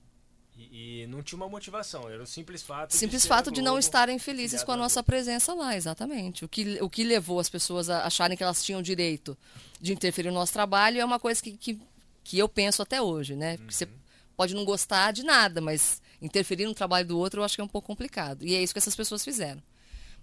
E, 0.57 1.03
e, 1.03 1.07
não 1.07 1.21
tinha 1.21 1.37
uma 1.37 1.47
motivação, 1.47 2.09
era 2.09 2.23
o 2.23 2.25
simples 2.25 2.63
fato 2.63 2.91
simples 2.91 3.21
de 3.21 3.27
fato 3.27 3.51
de 3.51 3.61
não 3.61 3.77
estarem 3.77 4.17
felizes 4.17 4.63
com 4.63 4.71
a 4.71 4.77
nossa 4.77 5.03
presença 5.03 5.53
lá, 5.53 5.75
exatamente. 5.75 6.43
O 6.43 6.49
que, 6.49 6.81
o 6.81 6.89
que 6.89 7.03
levou 7.03 7.39
as 7.39 7.47
pessoas 7.47 7.91
a 7.91 8.07
acharem 8.07 8.35
que 8.35 8.41
elas 8.41 8.63
tinham 8.63 8.81
direito 8.81 9.37
de 9.79 9.93
interferir 9.93 10.29
no 10.29 10.35
nosso 10.35 10.51
trabalho 10.51 10.99
é 10.99 11.05
uma 11.05 11.19
coisa 11.19 11.41
que, 11.43 11.51
que, 11.51 11.79
que 12.23 12.39
eu 12.39 12.49
penso 12.49 12.81
até 12.81 12.99
hoje, 12.99 13.35
né? 13.35 13.57
Uhum. 13.59 13.69
Você 13.69 13.87
pode 14.35 14.55
não 14.55 14.65
gostar 14.65 15.11
de 15.11 15.21
nada, 15.21 15.61
mas 15.61 16.01
interferir 16.19 16.65
no 16.65 16.73
trabalho 16.73 17.07
do 17.07 17.19
outro 17.19 17.41
eu 17.41 17.45
acho 17.45 17.55
que 17.55 17.61
é 17.61 17.63
um 17.63 17.67
pouco 17.67 17.85
complicado. 17.85 18.43
E 18.43 18.55
é 18.55 18.63
isso 18.63 18.73
que 18.73 18.79
essas 18.79 18.95
pessoas 18.95 19.23
fizeram. 19.23 19.61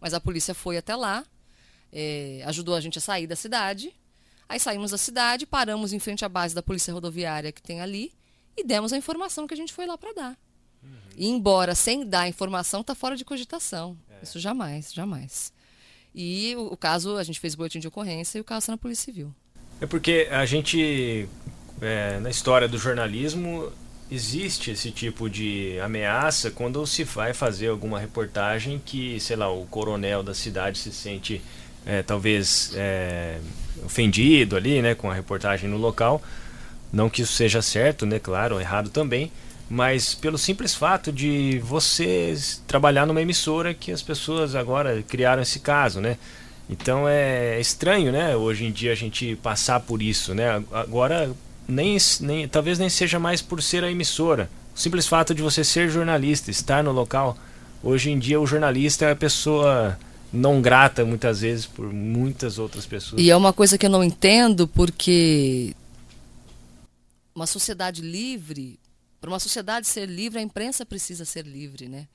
Mas 0.01 0.15
a 0.15 0.21
polícia 0.21 0.53
foi 0.53 0.77
até 0.77 0.97
lá, 0.97 1.25
é, 1.93 2.43
ajudou 2.47 2.75
a 2.75 2.81
gente 2.81 2.99
a 2.99 3.01
sair 3.01 3.29
da 3.29 3.37
cidade. 3.37 3.95
Aí 4.49 4.59
saímos 4.59 4.91
da 4.91 4.99
cidade, 4.99 5.47
paramos 5.47 5.93
em 5.93 6.01
frente 6.01 6.25
à 6.25 6.29
base 6.29 6.57
da 6.57 6.63
polícia 6.63 6.93
rodoviária 6.93 7.53
que 7.53 7.63
tem 7.63 7.81
ali 7.81 8.13
e 8.57 8.65
demos 8.65 8.93
a 8.93 8.97
informação 8.97 9.47
que 9.47 9.55
a 9.55 9.57
gente 9.57 9.73
foi 9.73 9.87
lá 9.87 9.97
para 9.99 10.13
dar. 10.13 10.39
Uhum. 10.83 10.91
E 11.17 11.29
embora 11.29 11.75
sem 11.75 12.07
dar 12.07 12.21
a 12.21 12.29
informação, 12.29 12.81
está 12.81 12.95
fora 12.95 13.17
de 13.17 13.25
cogitação. 13.25 13.97
É. 14.11 14.25
Isso 14.25 14.39
jamais, 14.39 14.93
jamais. 14.93 15.53
E 16.15 16.55
o, 16.57 16.67
o, 16.73 16.77
caso, 16.77 17.17
a 17.17 17.25
gente 17.25 17.41
fez 17.41 17.55
boletim 17.55 17.81
de 17.81 17.89
ocorrência 17.89 18.39
e 18.39 18.41
o 18.41 18.45
caso 18.45 18.61
está 18.61 18.73
na 18.73 18.79
Polícia 18.79 19.07
Civil. 19.07 19.35
É 19.81 19.87
porque 19.87 20.29
a 20.31 20.47
gente, 20.47 21.29
é, 21.81 22.21
na 22.21 22.31
história 22.31 22.69
do 22.69 22.79
jornalismo, 22.79 23.73
existe 24.11 24.71
esse 24.71 24.93
tipo 24.93 25.29
de 25.29 25.79
ameaça 25.81 26.51
quando 26.51 26.87
se 26.87 27.03
vai 27.03 27.35
fazer 27.35 27.69
alguma 27.69 27.99
reportagem 27.99 28.81
que, 28.85 29.19
sei 29.19 29.37
lá, 29.37 29.51
o 29.51 29.67
coronel 29.67 30.23
da 30.23 30.35
cidade 30.35 30.79
se 30.79 30.93
sente 30.93 31.43
é, 31.85 32.03
talvez 32.03 32.73
é, 32.75 33.41
ofendido 33.85 34.57
ali, 34.57 34.81
né, 34.81 34.95
com 34.95 35.11
a 35.11 35.15
reportagem 35.15 35.69
no 35.69 35.77
local 35.77 36.23
não 36.95 37.11
que 37.11 37.23
isso 37.23 37.33
seja 37.33 37.61
certo, 37.61 38.07
né? 38.07 38.19
Claro, 38.19 38.61
errado 38.61 38.89
também. 38.89 39.31
Mas 39.69 40.15
pelo 40.15 40.39
simples 40.39 40.75
fato 40.75 41.11
de 41.11 41.59
você 41.65 42.37
trabalhar 42.67 43.07
numa 43.07 43.21
emissora 43.21 43.75
que 43.75 43.91
as 43.91 44.03
pessoas 44.03 44.55
agora 44.55 45.03
criaram 45.03 45.43
esse 45.43 45.59
caso, 45.59 46.01
né? 46.01 46.17
Então 46.69 47.09
é 47.09 47.61
estranho, 47.61 48.13
né? 48.13 48.37
Hoje 48.37 48.65
em 48.65 48.71
dia 48.71 48.93
a 48.93 48.95
gente 48.95 49.37
passar 49.37 49.81
por 49.81 50.01
isso, 50.01 50.35
né? 50.35 50.63
Agora 50.73 51.31
nem, 51.67 51.97
nem 52.21 52.47
talvez 52.47 52.79
nem 52.79 52.89
seja 52.89 53.19
mais 53.19 53.43
por 53.43 53.63
ser 53.63 53.83
a 53.83 53.91
emissora. 53.91 54.49
O 54.75 54.79
simples 54.79 55.07
fato 55.07 55.35
de 55.35 55.43
você 55.43 55.65
ser 55.65 55.89
jornalista, 55.91 56.51
estar 56.51 56.83
no 56.85 56.93
local. 56.93 57.37
Hoje 57.83 58.11
em 58.11 58.19
dia 58.19 58.41
o 58.41 58.47
jornalista 58.47 59.07
é 59.07 59.13
a 59.13 59.17
pessoa 59.17 59.99
não 60.33 60.61
grata 60.61 61.05
muitas 61.05 61.41
vezes 61.41 61.65
por 61.65 61.93
muitas 61.93 62.59
outras 62.59 62.85
pessoas. 62.85 63.21
E 63.21 63.31
é 63.31 63.37
uma 63.37 63.53
coisa 63.53 63.79
que 63.79 63.87
eu 63.87 63.91
não 63.91 64.03
entendo 64.03 64.67
porque 64.67 65.75
uma 67.35 67.47
sociedade 67.47 68.01
livre, 68.03 68.79
para 69.21 69.31
uma 69.31 69.41
sociedade 69.41 69.87
ser 69.87 70.07
livre, 70.07 70.39
a 70.39 70.43
imprensa 70.43 70.85
precisa 70.87 71.25
ser 71.25 71.47
livre, 71.47 71.89
né? 71.89 72.09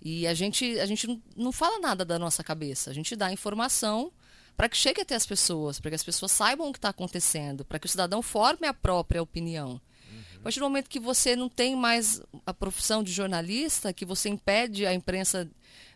E 0.00 0.26
a 0.26 0.34
gente, 0.34 0.78
a 0.80 0.86
gente 0.86 1.22
não 1.36 1.52
fala 1.52 1.78
nada 1.78 2.04
da 2.04 2.18
nossa 2.18 2.42
cabeça, 2.42 2.90
a 2.90 2.94
gente 2.94 3.14
dá 3.16 3.32
informação 3.32 4.12
para 4.56 4.68
que 4.68 4.76
chegue 4.76 5.00
até 5.00 5.14
as 5.14 5.24
pessoas, 5.24 5.80
para 5.80 5.90
que 5.90 5.94
as 5.94 6.04
pessoas 6.04 6.32
saibam 6.32 6.68
o 6.68 6.72
que 6.72 6.78
está 6.78 6.90
acontecendo, 6.90 7.64
para 7.64 7.78
que 7.78 7.86
o 7.86 7.88
cidadão 7.88 8.20
forme 8.20 8.66
a 8.66 8.74
própria 8.74 9.22
opinião. 9.22 9.70
Uhum. 9.70 10.38
A 10.40 10.42
partir 10.42 10.58
do 10.60 10.64
momento 10.64 10.90
que 10.90 11.00
você 11.00 11.34
não 11.34 11.48
tem 11.48 11.74
mais 11.74 12.20
a 12.44 12.52
profissão 12.52 13.02
de 13.02 13.12
jornalista, 13.12 13.92
que 13.92 14.04
você 14.04 14.28
impede 14.28 14.84
a 14.84 14.92
imprensa 14.92 15.48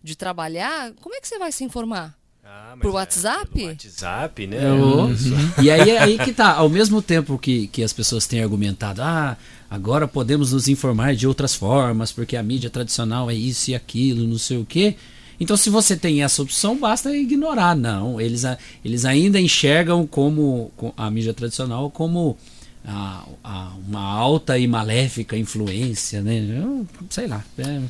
de 0.02 0.16
trabalhar, 0.16 0.94
como 0.94 1.14
é 1.14 1.20
que 1.20 1.29
você 1.29 1.38
vai 1.38 1.52
se 1.52 1.64
informar? 1.64 2.16
Ah, 2.48 2.76
Por 2.80 2.92
WhatsApp? 2.92 3.61
É, 3.61 3.66
WhatsApp, 3.66 4.46
né? 4.46 4.72
Uhum. 4.72 5.14
E 5.61 5.68
aí, 5.68 5.96
aí 5.98 6.18
que 6.18 6.32
tá, 6.32 6.52
ao 6.52 6.68
mesmo 6.68 7.02
tempo 7.02 7.37
que, 7.37 7.66
que 7.66 7.82
as 7.82 7.92
pessoas 7.92 8.26
têm 8.26 8.40
argumentado, 8.40 9.02
ah, 9.02 9.37
agora 9.68 10.06
podemos 10.06 10.52
nos 10.52 10.68
informar 10.68 11.16
de 11.16 11.26
outras 11.26 11.56
formas, 11.56 12.12
porque 12.12 12.37
a 12.37 12.42
mídia 12.42 12.70
tradicional 12.70 13.28
é 13.28 13.35
isso 13.35 13.72
e 13.72 13.74
aquilo, 13.74 14.26
não 14.26 14.38
sei 14.38 14.59
o 14.59 14.64
quê. 14.64 14.94
Então, 15.40 15.56
se 15.56 15.68
você 15.68 15.96
tem 15.96 16.22
essa 16.22 16.40
opção, 16.40 16.78
basta 16.78 17.14
ignorar. 17.14 17.74
Não, 17.74 18.20
eles, 18.20 18.44
eles 18.85 19.04
ainda 19.04 19.40
enxergam 19.40 20.06
como 20.06 20.72
a 20.96 21.11
mídia 21.11 21.35
tradicional 21.35 21.90
como 21.90 22.38
a, 22.87 23.24
a, 23.42 23.72
uma 23.87 24.00
alta 24.00 24.56
e 24.56 24.68
maléfica 24.68 25.37
influência, 25.37 26.22
né? 26.22 26.38
Eu, 26.38 26.87
sei 27.11 27.26
lá, 27.26 27.44
é, 27.59 27.80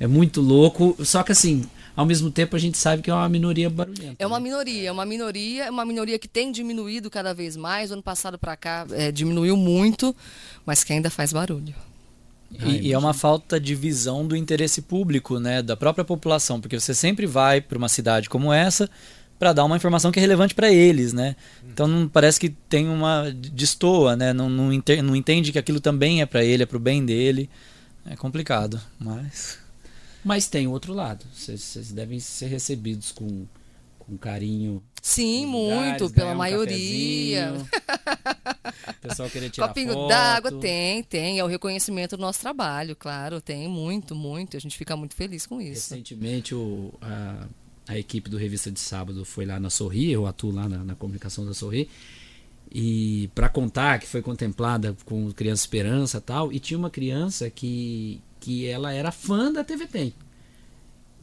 é 0.00 0.06
muito 0.06 0.40
louco. 0.40 0.96
Só 1.04 1.22
que 1.22 1.32
assim, 1.32 1.64
ao 2.00 2.06
mesmo 2.06 2.30
tempo 2.30 2.56
a 2.56 2.58
gente 2.58 2.78
sabe 2.78 3.02
que 3.02 3.10
é 3.10 3.14
uma 3.14 3.28
minoria 3.28 3.68
barulhenta. 3.68 4.16
É 4.18 4.26
uma 4.26 4.38
né? 4.38 4.44
minoria, 4.44 4.88
é 4.88 4.92
uma 4.92 5.04
minoria, 5.04 5.64
é 5.64 5.70
uma 5.70 5.84
minoria 5.84 6.18
que 6.18 6.26
tem 6.26 6.50
diminuído 6.50 7.10
cada 7.10 7.34
vez 7.34 7.58
mais. 7.58 7.90
O 7.90 7.92
ano 7.92 8.02
passado 8.02 8.38
para 8.38 8.56
cá 8.56 8.86
é, 8.92 9.12
diminuiu 9.12 9.54
muito, 9.54 10.16
mas 10.64 10.82
que 10.82 10.94
ainda 10.94 11.10
faz 11.10 11.30
barulho. 11.30 11.74
E, 12.64 12.88
e, 12.88 12.92
é 12.92 12.98
uma 12.98 13.12
falta 13.12 13.60
de 13.60 13.74
visão 13.74 14.26
do 14.26 14.34
interesse 14.34 14.80
público, 14.80 15.38
né, 15.38 15.60
da 15.60 15.76
própria 15.76 16.02
população, 16.02 16.58
porque 16.58 16.80
você 16.80 16.94
sempre 16.94 17.26
vai 17.26 17.60
para 17.60 17.76
uma 17.76 17.88
cidade 17.88 18.30
como 18.30 18.50
essa 18.50 18.88
para 19.38 19.52
dar 19.52 19.64
uma 19.66 19.76
informação 19.76 20.10
que 20.10 20.18
é 20.18 20.22
relevante 20.22 20.54
para 20.54 20.72
eles, 20.72 21.12
né? 21.12 21.36
Então 21.70 21.86
não 21.86 22.08
parece 22.08 22.40
que 22.40 22.48
tem 22.48 22.88
uma 22.88 23.30
destoa, 23.30 24.16
né? 24.16 24.32
Não, 24.32 24.48
não, 24.48 24.70
não 25.04 25.16
entende 25.16 25.52
que 25.52 25.58
aquilo 25.58 25.80
também 25.80 26.22
é 26.22 26.26
para 26.26 26.42
ele, 26.42 26.62
é 26.62 26.66
para 26.66 26.76
o 26.76 26.80
bem 26.80 27.04
dele. 27.04 27.48
É 28.06 28.16
complicado, 28.16 28.80
mas 28.98 29.59
mas 30.24 30.48
tem 30.48 30.66
o 30.66 30.70
outro 30.70 30.92
lado. 30.92 31.24
Vocês 31.34 31.92
devem 31.92 32.20
ser 32.20 32.46
recebidos 32.46 33.12
com, 33.12 33.46
com 33.98 34.16
carinho. 34.16 34.82
Sim, 35.00 35.46
muito, 35.46 36.10
pela 36.10 36.32
um 36.32 36.36
maioria. 36.36 37.54
o 38.88 39.08
pessoal 39.08 39.30
querer 39.30 39.50
tirar 39.50 39.68
Copinho 39.68 40.08
d'água, 40.08 40.52
tem, 40.60 41.02
tem. 41.02 41.38
É 41.38 41.44
o 41.44 41.46
reconhecimento 41.46 42.16
do 42.16 42.20
nosso 42.20 42.40
trabalho, 42.40 42.94
claro. 42.94 43.40
Tem 43.40 43.68
muito, 43.68 44.14
muito. 44.14 44.56
A 44.56 44.60
gente 44.60 44.76
fica 44.76 44.96
muito 44.96 45.14
feliz 45.14 45.46
com 45.46 45.60
isso. 45.60 45.94
Recentemente, 45.94 46.54
o, 46.54 46.92
a, 47.00 47.46
a 47.88 47.98
equipe 47.98 48.28
do 48.28 48.36
Revista 48.36 48.70
de 48.70 48.78
Sábado 48.78 49.24
foi 49.24 49.46
lá 49.46 49.58
na 49.58 49.70
Sorri, 49.70 50.10
eu 50.10 50.26
atuo 50.26 50.52
lá 50.52 50.68
na, 50.68 50.84
na 50.84 50.94
comunicação 50.94 51.46
da 51.46 51.54
Sorri. 51.54 51.88
E 52.72 53.28
para 53.34 53.48
contar 53.48 53.98
que 53.98 54.06
foi 54.06 54.22
contemplada 54.22 54.96
com 55.04 55.32
Criança 55.32 55.62
Esperança 55.62 56.20
tal, 56.20 56.52
e 56.52 56.60
tinha 56.60 56.78
uma 56.78 56.90
criança 56.90 57.50
que, 57.50 58.22
que 58.40 58.66
ela 58.66 58.92
era 58.92 59.12
fã 59.12 59.52
da 59.52 59.62
TV 59.62 59.86
Tem. 59.86 60.14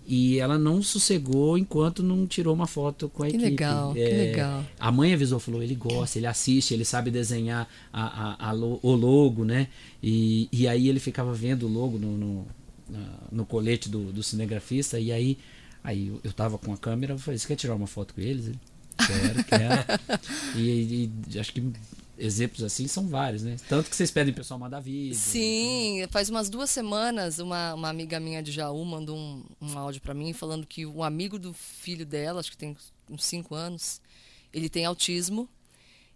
E 0.09 0.39
ela 0.39 0.57
não 0.57 0.81
sossegou 0.81 1.57
enquanto 1.57 2.01
não 2.01 2.25
tirou 2.25 2.53
uma 2.53 2.65
foto 2.65 3.09
com 3.09 3.23
a 3.23 3.27
que 3.27 3.35
equipe. 3.35 3.49
Legal, 3.49 3.91
é, 3.91 3.93
que 3.93 4.15
legal. 4.15 4.65
A 4.79 4.89
mãe 4.89 5.13
avisou, 5.13 5.37
falou, 5.37 5.61
ele 5.61 5.75
gosta, 5.75 6.17
ele 6.17 6.27
assiste, 6.27 6.73
ele 6.73 6.85
sabe 6.85 7.11
desenhar 7.11 7.67
a, 7.91 8.47
a, 8.47 8.51
a, 8.51 8.53
o 8.53 8.95
logo, 8.95 9.43
né? 9.43 9.67
E, 10.01 10.47
e 10.49 10.65
aí 10.65 10.87
ele 10.87 11.01
ficava 11.01 11.33
vendo 11.33 11.67
o 11.67 11.69
logo 11.69 11.97
no, 11.97 12.17
no 12.17 12.47
no 13.31 13.45
colete 13.45 13.89
do, 13.89 14.11
do 14.11 14.23
cinegrafista, 14.23 14.99
e 14.99 15.11
aí, 15.11 15.37
aí 15.83 16.07
eu, 16.07 16.19
eu 16.23 16.33
tava 16.33 16.57
com 16.57 16.73
a 16.73 16.77
câmera, 16.77 17.13
eu 17.13 17.19
falei, 17.19 17.37
você 17.37 17.47
quer 17.47 17.55
tirar 17.55 17.75
uma 17.75 17.87
foto 17.87 18.13
com 18.13 18.21
eles? 18.21 18.47
Ele, 18.47 18.59
quero, 18.97 19.43
quero. 19.43 20.01
e, 20.57 21.11
e 21.29 21.39
acho 21.39 21.53
que 21.53 21.71
exemplos 22.17 22.63
assim 22.63 22.87
são 22.87 23.07
vários, 23.07 23.43
né? 23.43 23.57
Tanto 23.69 23.89
que 23.89 23.95
vocês 23.95 24.11
pedem 24.11 24.33
o 24.33 24.35
pessoal 24.35 24.59
mandar 24.59 24.79
vídeo. 24.79 25.15
Sim, 25.15 26.01
né? 26.01 26.07
faz 26.07 26.29
umas 26.29 26.49
duas 26.49 26.69
semanas 26.69 27.39
uma, 27.39 27.73
uma 27.73 27.89
amiga 27.89 28.19
minha 28.19 28.41
de 28.41 28.51
Jaú 28.51 28.83
mandou 28.85 29.17
um, 29.17 29.43
um 29.61 29.77
áudio 29.77 30.01
para 30.01 30.13
mim 30.13 30.33
falando 30.33 30.65
que 30.65 30.85
um 30.85 31.03
amigo 31.03 31.37
do 31.37 31.53
filho 31.53 32.05
dela, 32.05 32.39
acho 32.39 32.51
que 32.51 32.57
tem 32.57 32.75
uns 33.09 33.25
cinco 33.25 33.55
anos, 33.55 34.01
ele 34.53 34.69
tem 34.69 34.85
autismo 34.85 35.47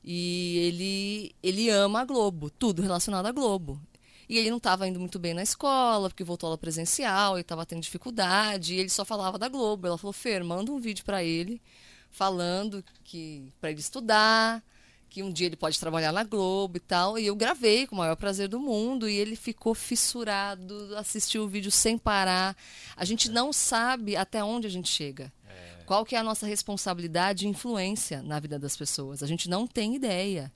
e 0.03 0.57
ele, 0.57 1.35
ele 1.43 1.69
ama 1.69 2.01
a 2.01 2.05
Globo, 2.05 2.49
tudo 2.49 2.81
relacionado 2.81 3.25
à 3.27 3.31
Globo. 3.31 3.79
E 4.27 4.37
ele 4.37 4.49
não 4.49 4.57
estava 4.57 4.87
indo 4.87 4.99
muito 4.99 5.19
bem 5.19 5.33
na 5.33 5.43
escola, 5.43 6.09
porque 6.09 6.23
voltou 6.23 6.47
aula 6.47 6.57
presencial, 6.57 7.33
ele 7.33 7.41
estava 7.41 7.65
tendo 7.65 7.81
dificuldade, 7.81 8.73
e 8.73 8.79
ele 8.79 8.89
só 8.89 9.03
falava 9.03 9.37
da 9.37 9.49
Globo. 9.49 9.87
Ela 9.87 9.97
falou: 9.97 10.13
Fer, 10.13 10.41
manda 10.43 10.71
um 10.71 10.79
vídeo 10.79 11.03
para 11.03 11.21
ele, 11.21 11.61
falando 12.09 12.83
que 13.03 13.51
para 13.59 13.71
ele 13.71 13.81
estudar, 13.81 14.63
que 15.12 15.21
um 15.21 15.30
dia 15.30 15.45
ele 15.45 15.58
pode 15.58 15.78
trabalhar 15.78 16.13
na 16.13 16.24
Globo 16.24 16.78
e 16.78 16.80
tal. 16.80 17.19
E 17.19 17.28
eu 17.28 17.36
gravei 17.36 17.86
com 17.86 17.95
o 17.95 17.97
maior 17.97 18.15
prazer 18.15 18.47
do 18.47 18.62
mundo 18.62 19.10
e 19.10 19.15
ele 19.17 19.36
ficou 19.36 19.76
fissurado, 19.76 20.95
assistiu 20.95 21.43
o 21.43 21.50
vídeo 21.50 21.69
sem 21.69 21.97
parar. 21.97 22.56
A 22.95 23.04
gente 23.04 23.30
não 23.30 23.52
sabe 23.52 24.15
até 24.15 24.41
onde 24.41 24.67
a 24.67 24.69
gente 24.69 24.88
chega. 24.88 25.30
É. 25.50 25.84
Qual 25.86 26.06
que 26.06 26.15
é 26.15 26.17
a 26.17 26.24
nossa 26.24 26.47
responsabilidade 26.47 27.45
e 27.45 27.50
influência 27.50 28.24
na 28.24 28.39
vida 28.39 28.58
das 28.58 28.78
pessoas? 28.78 29.21
A 29.21 29.28
gente 29.28 29.50
não 29.50 29.67
tem 29.67 29.95
ideia. 29.95 30.50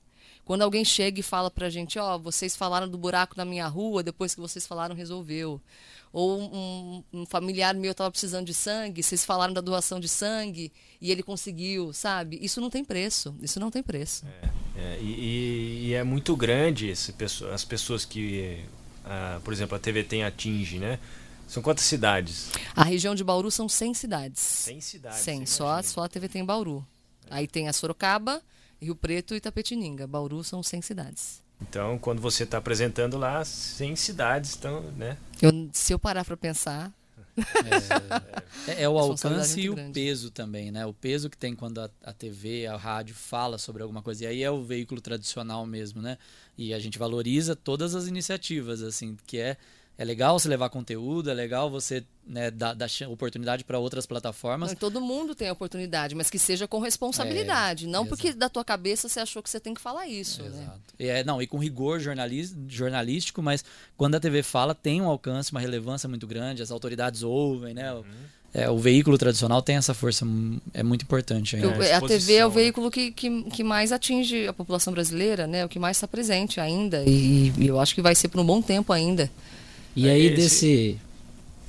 Quando 0.45 0.61
alguém 0.61 0.85
chega 0.85 1.19
e 1.19 1.23
fala 1.23 1.51
pra 1.51 1.69
gente, 1.69 1.99
ó, 1.99 2.15
oh, 2.15 2.19
vocês 2.19 2.55
falaram 2.55 2.87
do 2.87 2.97
buraco 2.97 3.33
na 3.35 3.43
minha 3.43 3.67
rua, 3.67 4.01
depois 4.03 4.33
que 4.33 4.39
vocês 4.39 4.65
falaram, 4.65 4.95
resolveu. 4.95 5.59
Ou 6.15 6.39
um, 6.39 7.03
um 7.11 7.25
familiar 7.25 7.75
meu 7.75 7.91
estava 7.91 8.09
precisando 8.09 8.45
de 8.45 8.53
sangue, 8.53 9.03
vocês 9.03 9.25
falaram 9.25 9.53
da 9.53 9.59
doação 9.59 9.99
de 9.99 10.07
sangue 10.07 10.71
e 11.01 11.11
ele 11.11 11.21
conseguiu, 11.21 11.91
sabe? 11.91 12.39
Isso 12.41 12.61
não 12.61 12.69
tem 12.69 12.85
preço. 12.85 13.35
Isso 13.41 13.59
não 13.59 13.69
tem 13.69 13.83
preço. 13.83 14.25
É, 14.25 14.49
é, 14.77 14.99
e, 15.01 15.87
e, 15.87 15.93
é 15.93 16.05
muito 16.05 16.33
grande 16.33 16.87
esse, 16.87 17.13
as 17.53 17.65
pessoas 17.65 18.05
que, 18.05 18.63
ah, 19.03 19.41
por 19.43 19.51
exemplo, 19.51 19.75
a 19.75 19.79
TV 19.79 20.05
tem 20.05 20.23
atinge, 20.23 20.79
né? 20.79 20.99
São 21.49 21.61
quantas 21.61 21.83
cidades? 21.83 22.49
A 22.73 22.85
região 22.85 23.13
de 23.13 23.21
Bauru 23.21 23.51
são 23.51 23.67
100 23.67 23.93
cidades. 23.95 24.39
100 24.39 24.79
cidades. 24.79 25.19
100, 25.19 25.45
só, 25.45 25.81
só 25.81 26.05
a 26.05 26.07
TV 26.07 26.29
tem 26.29 26.45
Bauru. 26.45 26.87
É. 27.29 27.35
Aí 27.35 27.45
tem 27.45 27.67
a 27.67 27.73
Sorocaba, 27.73 28.41
Rio 28.81 28.95
Preto 28.95 29.33
e 29.33 29.37
Itapetininga. 29.37 30.07
Bauru 30.07 30.45
são 30.45 30.63
100 30.63 30.81
cidades. 30.81 31.44
Então, 31.61 31.97
quando 31.97 32.21
você 32.21 32.43
está 32.43 32.57
apresentando 32.57 33.17
lá, 33.17 33.43
100 33.43 33.95
cidades 33.95 34.51
estão, 34.51 34.81
né? 34.97 35.17
Eu, 35.41 35.69
se 35.71 35.93
eu 35.93 35.99
parar 35.99 36.25
para 36.25 36.37
pensar... 36.37 36.91
É, 38.67 38.71
é, 38.71 38.83
é 38.83 38.89
o 38.89 38.95
alcance 38.99 39.59
e 39.59 39.69
o 39.69 39.75
grande. 39.75 39.91
peso 39.91 40.31
também, 40.31 40.71
né? 40.71 40.85
O 40.85 40.93
peso 40.93 41.29
que 41.29 41.37
tem 41.37 41.53
quando 41.53 41.79
a, 41.79 41.89
a 42.03 42.13
TV, 42.13 42.65
a 42.65 42.77
rádio 42.77 43.13
fala 43.13 43.57
sobre 43.57 43.83
alguma 43.83 44.01
coisa. 44.01 44.23
E 44.23 44.27
aí 44.27 44.43
é 44.43 44.49
o 44.49 44.63
veículo 44.63 45.01
tradicional 45.01 45.65
mesmo, 45.65 46.01
né? 46.01 46.17
E 46.57 46.73
a 46.73 46.79
gente 46.79 46.97
valoriza 46.97 47.55
todas 47.55 47.93
as 47.93 48.07
iniciativas, 48.07 48.81
assim, 48.81 49.17
que 49.27 49.37
é 49.37 49.57
é 49.97 50.03
legal 50.03 50.37
você 50.37 50.49
levar 50.49 50.69
conteúdo, 50.69 51.29
é 51.29 51.33
legal 51.33 51.69
você 51.69 52.03
né, 52.27 52.51
dar, 52.51 52.73
dar 52.73 52.89
oportunidade 53.09 53.63
para 53.63 53.79
outras 53.79 54.05
plataformas. 54.05 54.69
Não, 54.69 54.75
todo 54.75 54.99
mundo 54.99 55.33
tem 55.33 55.49
oportunidade, 55.49 56.13
mas 56.15 56.29
que 56.29 56.37
seja 56.37 56.67
com 56.67 56.79
responsabilidade. 56.79 57.85
É, 57.85 57.87
não 57.87 58.01
exato. 58.01 58.09
porque 58.09 58.33
da 58.33 58.49
tua 58.49 58.65
cabeça 58.65 59.07
você 59.07 59.21
achou 59.21 59.41
que 59.41 59.49
você 59.49 59.59
tem 59.59 59.73
que 59.73 59.79
falar 59.79 60.07
isso. 60.07 60.41
É, 60.41 60.49
né? 60.49 60.63
Exato. 60.63 60.81
É, 60.99 61.23
não, 61.23 61.41
e 61.41 61.47
com 61.47 61.57
rigor 61.57 61.99
jornalístico, 61.99 63.41
mas 63.41 63.63
quando 63.95 64.15
a 64.15 64.19
TV 64.19 64.43
fala, 64.43 64.75
tem 64.75 65.01
um 65.01 65.07
alcance, 65.07 65.51
uma 65.51 65.61
relevância 65.61 66.09
muito 66.09 66.27
grande, 66.27 66.61
as 66.61 66.71
autoridades 66.71 67.23
ouvem, 67.23 67.73
né? 67.73 67.93
Uhum. 67.93 68.03
É, 68.53 68.69
o 68.69 68.77
veículo 68.77 69.17
tradicional 69.17 69.61
tem 69.61 69.75
essa 69.75 69.93
força, 69.93 70.25
é 70.73 70.81
muito 70.81 71.03
importante. 71.03 71.57
Ainda. 71.57 71.97
a 71.97 72.01
TV 72.01 72.35
é 72.35 72.45
o 72.45 72.49
veículo 72.49 72.89
que, 72.89 73.11
que, 73.11 73.43
que, 73.43 73.63
mais 73.65 73.91
atinge 73.91 74.47
a 74.47 74.53
população 74.53 74.93
brasileira, 74.93 75.45
né? 75.45 75.65
O 75.65 75.69
que 75.69 75.77
mais 75.77 75.97
está 75.97 76.07
presente 76.07 76.61
ainda. 76.61 77.03
E, 77.05 77.51
e 77.57 77.67
eu 77.67 77.79
acho 77.81 77.93
que 77.93 78.01
vai 78.01 78.15
ser 78.15 78.29
por 78.29 78.39
um 78.39 78.45
bom 78.45 78.61
tempo 78.61 78.93
ainda. 78.93 79.29
E 79.95 80.09
aí 80.09 80.25
esse... 80.25 80.35
desse. 80.35 80.99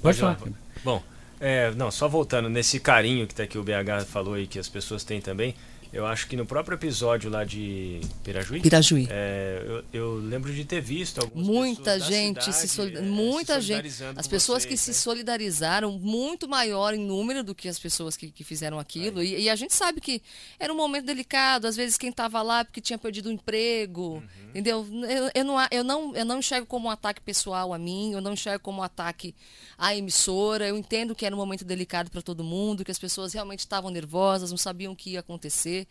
Pode, 0.03 0.19
Pode 0.19 0.37
falar. 0.39 0.39
Bom, 0.85 1.03
é, 1.41 1.71
não, 1.73 1.91
só 1.91 2.09
voltando 2.09 2.49
nesse 2.49 2.81
carinho 2.81 3.27
que 3.27 3.35
tá 3.35 3.43
aqui 3.43 3.59
o 3.59 3.63
BH 3.63 4.05
falou 4.07 4.35
aí 4.35 4.47
que 4.47 4.59
as 4.59 4.69
pessoas 4.69 5.05
têm 5.05 5.21
também. 5.21 5.55
Eu 5.97 6.05
acho 6.05 6.27
que 6.29 6.37
no 6.37 6.45
próprio 6.45 6.75
episódio 6.75 7.31
lá 7.31 7.43
de 7.43 8.03
Pirajuí, 8.23 8.61
Pirajuí. 8.61 9.09
É, 9.11 9.65
eu, 9.65 9.85
eu, 9.95 10.15
lembro 10.17 10.53
de 10.53 10.63
ter 10.63 10.79
visto 10.79 11.23
algumas 11.23 11.47
muita 11.47 11.99
gente 11.99 12.53
cidade, 12.53 12.69
se 12.69 12.99
é, 12.99 13.01
muita 13.01 13.55
se 13.55 13.69
gente 13.69 13.89
as 14.15 14.27
pessoas 14.27 14.65
vocês, 14.65 14.67
que 14.73 14.77
se 14.77 14.91
né? 14.91 14.95
solidarizaram 14.95 15.99
muito 15.99 16.47
maior 16.47 16.93
em 16.93 16.99
número 16.99 17.43
do 17.43 17.55
que 17.55 17.67
as 17.67 17.79
pessoas 17.79 18.15
que, 18.15 18.31
que 18.31 18.45
fizeram 18.45 18.79
aquilo 18.79 19.23
e, 19.23 19.45
e, 19.45 19.49
a 19.49 19.57
gente 19.57 19.75
sabe 19.75 20.03
que 20.03 20.21
era 20.61 20.71
um 20.71 20.77
momento 20.77 21.07
delicado 21.07 21.65
às 21.65 21.75
vezes 21.75 21.97
quem 21.97 22.11
estava 22.11 22.43
lá 22.43 22.63
porque 22.63 22.83
tinha 22.83 22.99
perdido 22.99 23.31
o 23.31 23.33
emprego 23.33 24.17
uhum. 24.17 24.23
entendeu 24.51 24.87
eu, 25.09 25.31
eu, 25.35 25.45
não 25.45 25.67
eu 25.71 25.83
não 25.83 26.15
eu 26.15 26.25
não 26.27 26.39
enxergo 26.41 26.67
como 26.67 26.89
um 26.89 26.91
ataque 26.91 27.23
pessoal 27.23 27.73
a 27.73 27.79
mim 27.79 28.13
eu 28.13 28.21
não 28.21 28.35
enxergo 28.35 28.63
como 28.63 28.81
um 28.81 28.85
ataque 28.85 29.35
à 29.79 29.97
emissora 29.97 30.69
eu 30.69 30.77
entendo 30.77 31.15
que 31.15 31.25
era 31.25 31.35
um 31.35 31.39
momento 31.39 31.65
delicado 31.65 32.11
para 32.11 32.21
todo 32.21 32.45
mundo 32.45 32.85
que 32.85 32.91
as 32.91 32.99
pessoas 32.99 33.33
realmente 33.33 33.61
estavam 33.61 33.91
nervosas 33.91 34.51
não 34.51 34.59
sabiam 34.59 34.93
o 34.93 34.97
que 34.97 35.13
ia 35.13 35.21
acontecer 35.21 35.86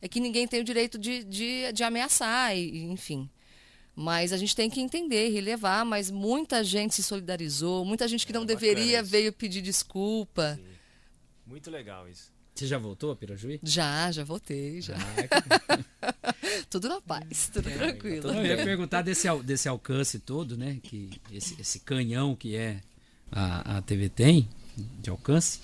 é 0.00 0.08
que 0.08 0.20
ninguém 0.20 0.46
tem 0.48 0.60
o 0.60 0.64
direito 0.64 0.98
de, 0.98 1.22
de, 1.24 1.72
de 1.72 1.84
ameaçar, 1.84 2.56
e, 2.56 2.82
enfim. 2.84 3.28
Mas 3.94 4.32
a 4.32 4.36
gente 4.36 4.56
tem 4.56 4.70
que 4.70 4.80
entender, 4.80 5.28
relevar, 5.28 5.84
mas 5.84 6.10
muita 6.10 6.64
gente 6.64 6.94
se 6.94 7.02
solidarizou, 7.02 7.84
muita 7.84 8.08
gente 8.08 8.26
que 8.26 8.32
é, 8.32 8.34
não 8.34 8.44
deveria 8.46 9.00
isso. 9.00 9.10
veio 9.10 9.32
pedir 9.32 9.60
desculpa. 9.60 10.56
Sim. 10.56 10.64
Muito 11.46 11.70
legal 11.70 12.08
isso. 12.08 12.32
Você 12.54 12.66
já 12.66 12.78
voltou 12.78 13.10
a 13.10 13.16
Pirajuí? 13.16 13.60
Já, 13.62 14.10
já 14.12 14.24
voltei, 14.24 14.80
já. 14.80 14.94
Ah, 14.96 16.24
tudo 16.68 16.88
na 16.88 17.00
paz, 17.00 17.50
tudo 17.52 17.68
é, 17.68 17.72
tranquilo. 17.72 18.30
Eu 18.30 18.44
ia 18.44 18.56
perguntar 18.56 19.02
desse, 19.02 19.28
desse 19.42 19.68
alcance 19.68 20.18
todo, 20.18 20.56
né? 20.56 20.78
Que 20.82 21.10
esse, 21.30 21.58
esse 21.60 21.80
canhão 21.80 22.36
que 22.36 22.54
é 22.56 22.80
a, 23.30 23.78
a 23.78 23.82
TV 23.82 24.08
tem, 24.08 24.48
de 25.00 25.08
alcance. 25.08 25.60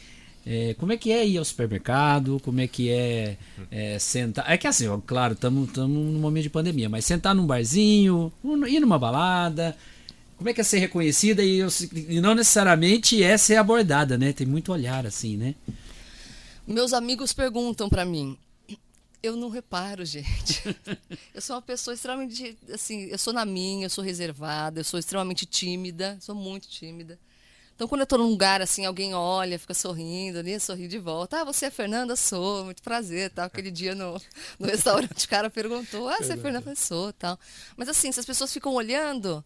É, 0.50 0.72
como 0.78 0.94
é 0.94 0.96
que 0.96 1.12
é 1.12 1.28
ir 1.28 1.36
ao 1.36 1.44
supermercado? 1.44 2.40
Como 2.42 2.58
é 2.58 2.66
que 2.66 2.88
é, 2.88 3.36
é 3.70 3.98
sentar? 3.98 4.50
É 4.50 4.56
que 4.56 4.66
assim, 4.66 4.88
ó, 4.88 4.96
claro, 4.96 5.34
estamos 5.34 5.70
num 5.74 6.18
momento 6.18 6.44
de 6.44 6.48
pandemia, 6.48 6.88
mas 6.88 7.04
sentar 7.04 7.34
num 7.34 7.46
barzinho, 7.46 8.32
ir 8.66 8.80
numa 8.80 8.98
balada. 8.98 9.76
Como 10.38 10.48
é 10.48 10.54
que 10.54 10.62
é 10.62 10.64
ser 10.64 10.78
reconhecida 10.78 11.44
e, 11.44 11.60
e 12.08 12.18
não 12.22 12.34
necessariamente 12.34 13.22
é 13.22 13.36
ser 13.36 13.56
abordada, 13.56 14.16
né? 14.16 14.32
Tem 14.32 14.46
muito 14.46 14.72
olhar 14.72 15.06
assim, 15.06 15.36
né? 15.36 15.54
Meus 16.66 16.94
amigos 16.94 17.34
perguntam 17.34 17.86
para 17.90 18.06
mim. 18.06 18.34
Eu 19.22 19.36
não 19.36 19.50
reparo, 19.50 20.02
gente. 20.02 20.62
eu 21.34 21.42
sou 21.42 21.56
uma 21.56 21.62
pessoa 21.62 21.92
extremamente 21.92 22.56
assim, 22.72 23.02
eu 23.10 23.18
sou 23.18 23.34
na 23.34 23.44
minha, 23.44 23.84
eu 23.84 23.90
sou 23.90 24.02
reservada, 24.02 24.80
eu 24.80 24.84
sou 24.84 24.98
extremamente 24.98 25.44
tímida, 25.44 26.16
sou 26.22 26.34
muito 26.34 26.68
tímida. 26.68 27.18
Então, 27.78 27.86
quando 27.86 28.00
eu 28.00 28.04
estou 28.06 28.18
num 28.18 28.26
lugar 28.26 28.60
assim, 28.60 28.84
alguém 28.84 29.14
olha, 29.14 29.56
fica 29.56 29.72
sorrindo, 29.72 30.40
ali, 30.40 30.58
sorri 30.58 30.88
de 30.88 30.98
volta. 30.98 31.42
Ah, 31.42 31.44
você 31.44 31.66
é 31.66 31.70
Fernanda? 31.70 32.16
Sou, 32.16 32.64
muito 32.64 32.82
prazer, 32.82 33.30
tal. 33.30 33.46
Aquele 33.46 33.70
dia 33.70 33.94
no, 33.94 34.20
no 34.58 34.66
restaurante 34.66 35.26
o 35.26 35.28
cara 35.28 35.48
perguntou, 35.48 36.08
ah, 36.08 36.16
você 36.16 36.32
é 36.32 36.36
Fernanda? 36.36 36.74
Sou, 36.74 37.12
tal. 37.12 37.38
Mas 37.76 37.88
assim, 37.88 38.10
se 38.10 38.18
as 38.18 38.26
pessoas 38.26 38.52
ficam 38.52 38.74
olhando, 38.74 39.44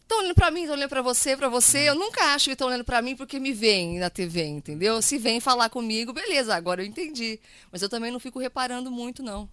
estão 0.00 0.20
olhando 0.20 0.34
para 0.34 0.50
mim, 0.50 0.60
estão 0.60 0.76
olhando 0.76 0.88
para 0.88 1.02
você, 1.02 1.36
para 1.36 1.50
você. 1.50 1.90
Eu 1.90 1.94
nunca 1.94 2.24
acho 2.32 2.46
que 2.46 2.52
estão 2.52 2.68
olhando 2.68 2.84
para 2.84 3.02
mim 3.02 3.14
porque 3.14 3.38
me 3.38 3.52
veem 3.52 3.98
na 3.98 4.08
TV, 4.08 4.46
entendeu? 4.46 5.02
Se 5.02 5.18
vem 5.18 5.40
falar 5.40 5.68
comigo, 5.68 6.14
beleza, 6.14 6.54
agora 6.56 6.80
eu 6.80 6.86
entendi. 6.86 7.38
Mas 7.70 7.82
eu 7.82 7.90
também 7.90 8.10
não 8.10 8.18
fico 8.18 8.38
reparando 8.38 8.90
muito, 8.90 9.22
não. 9.22 9.46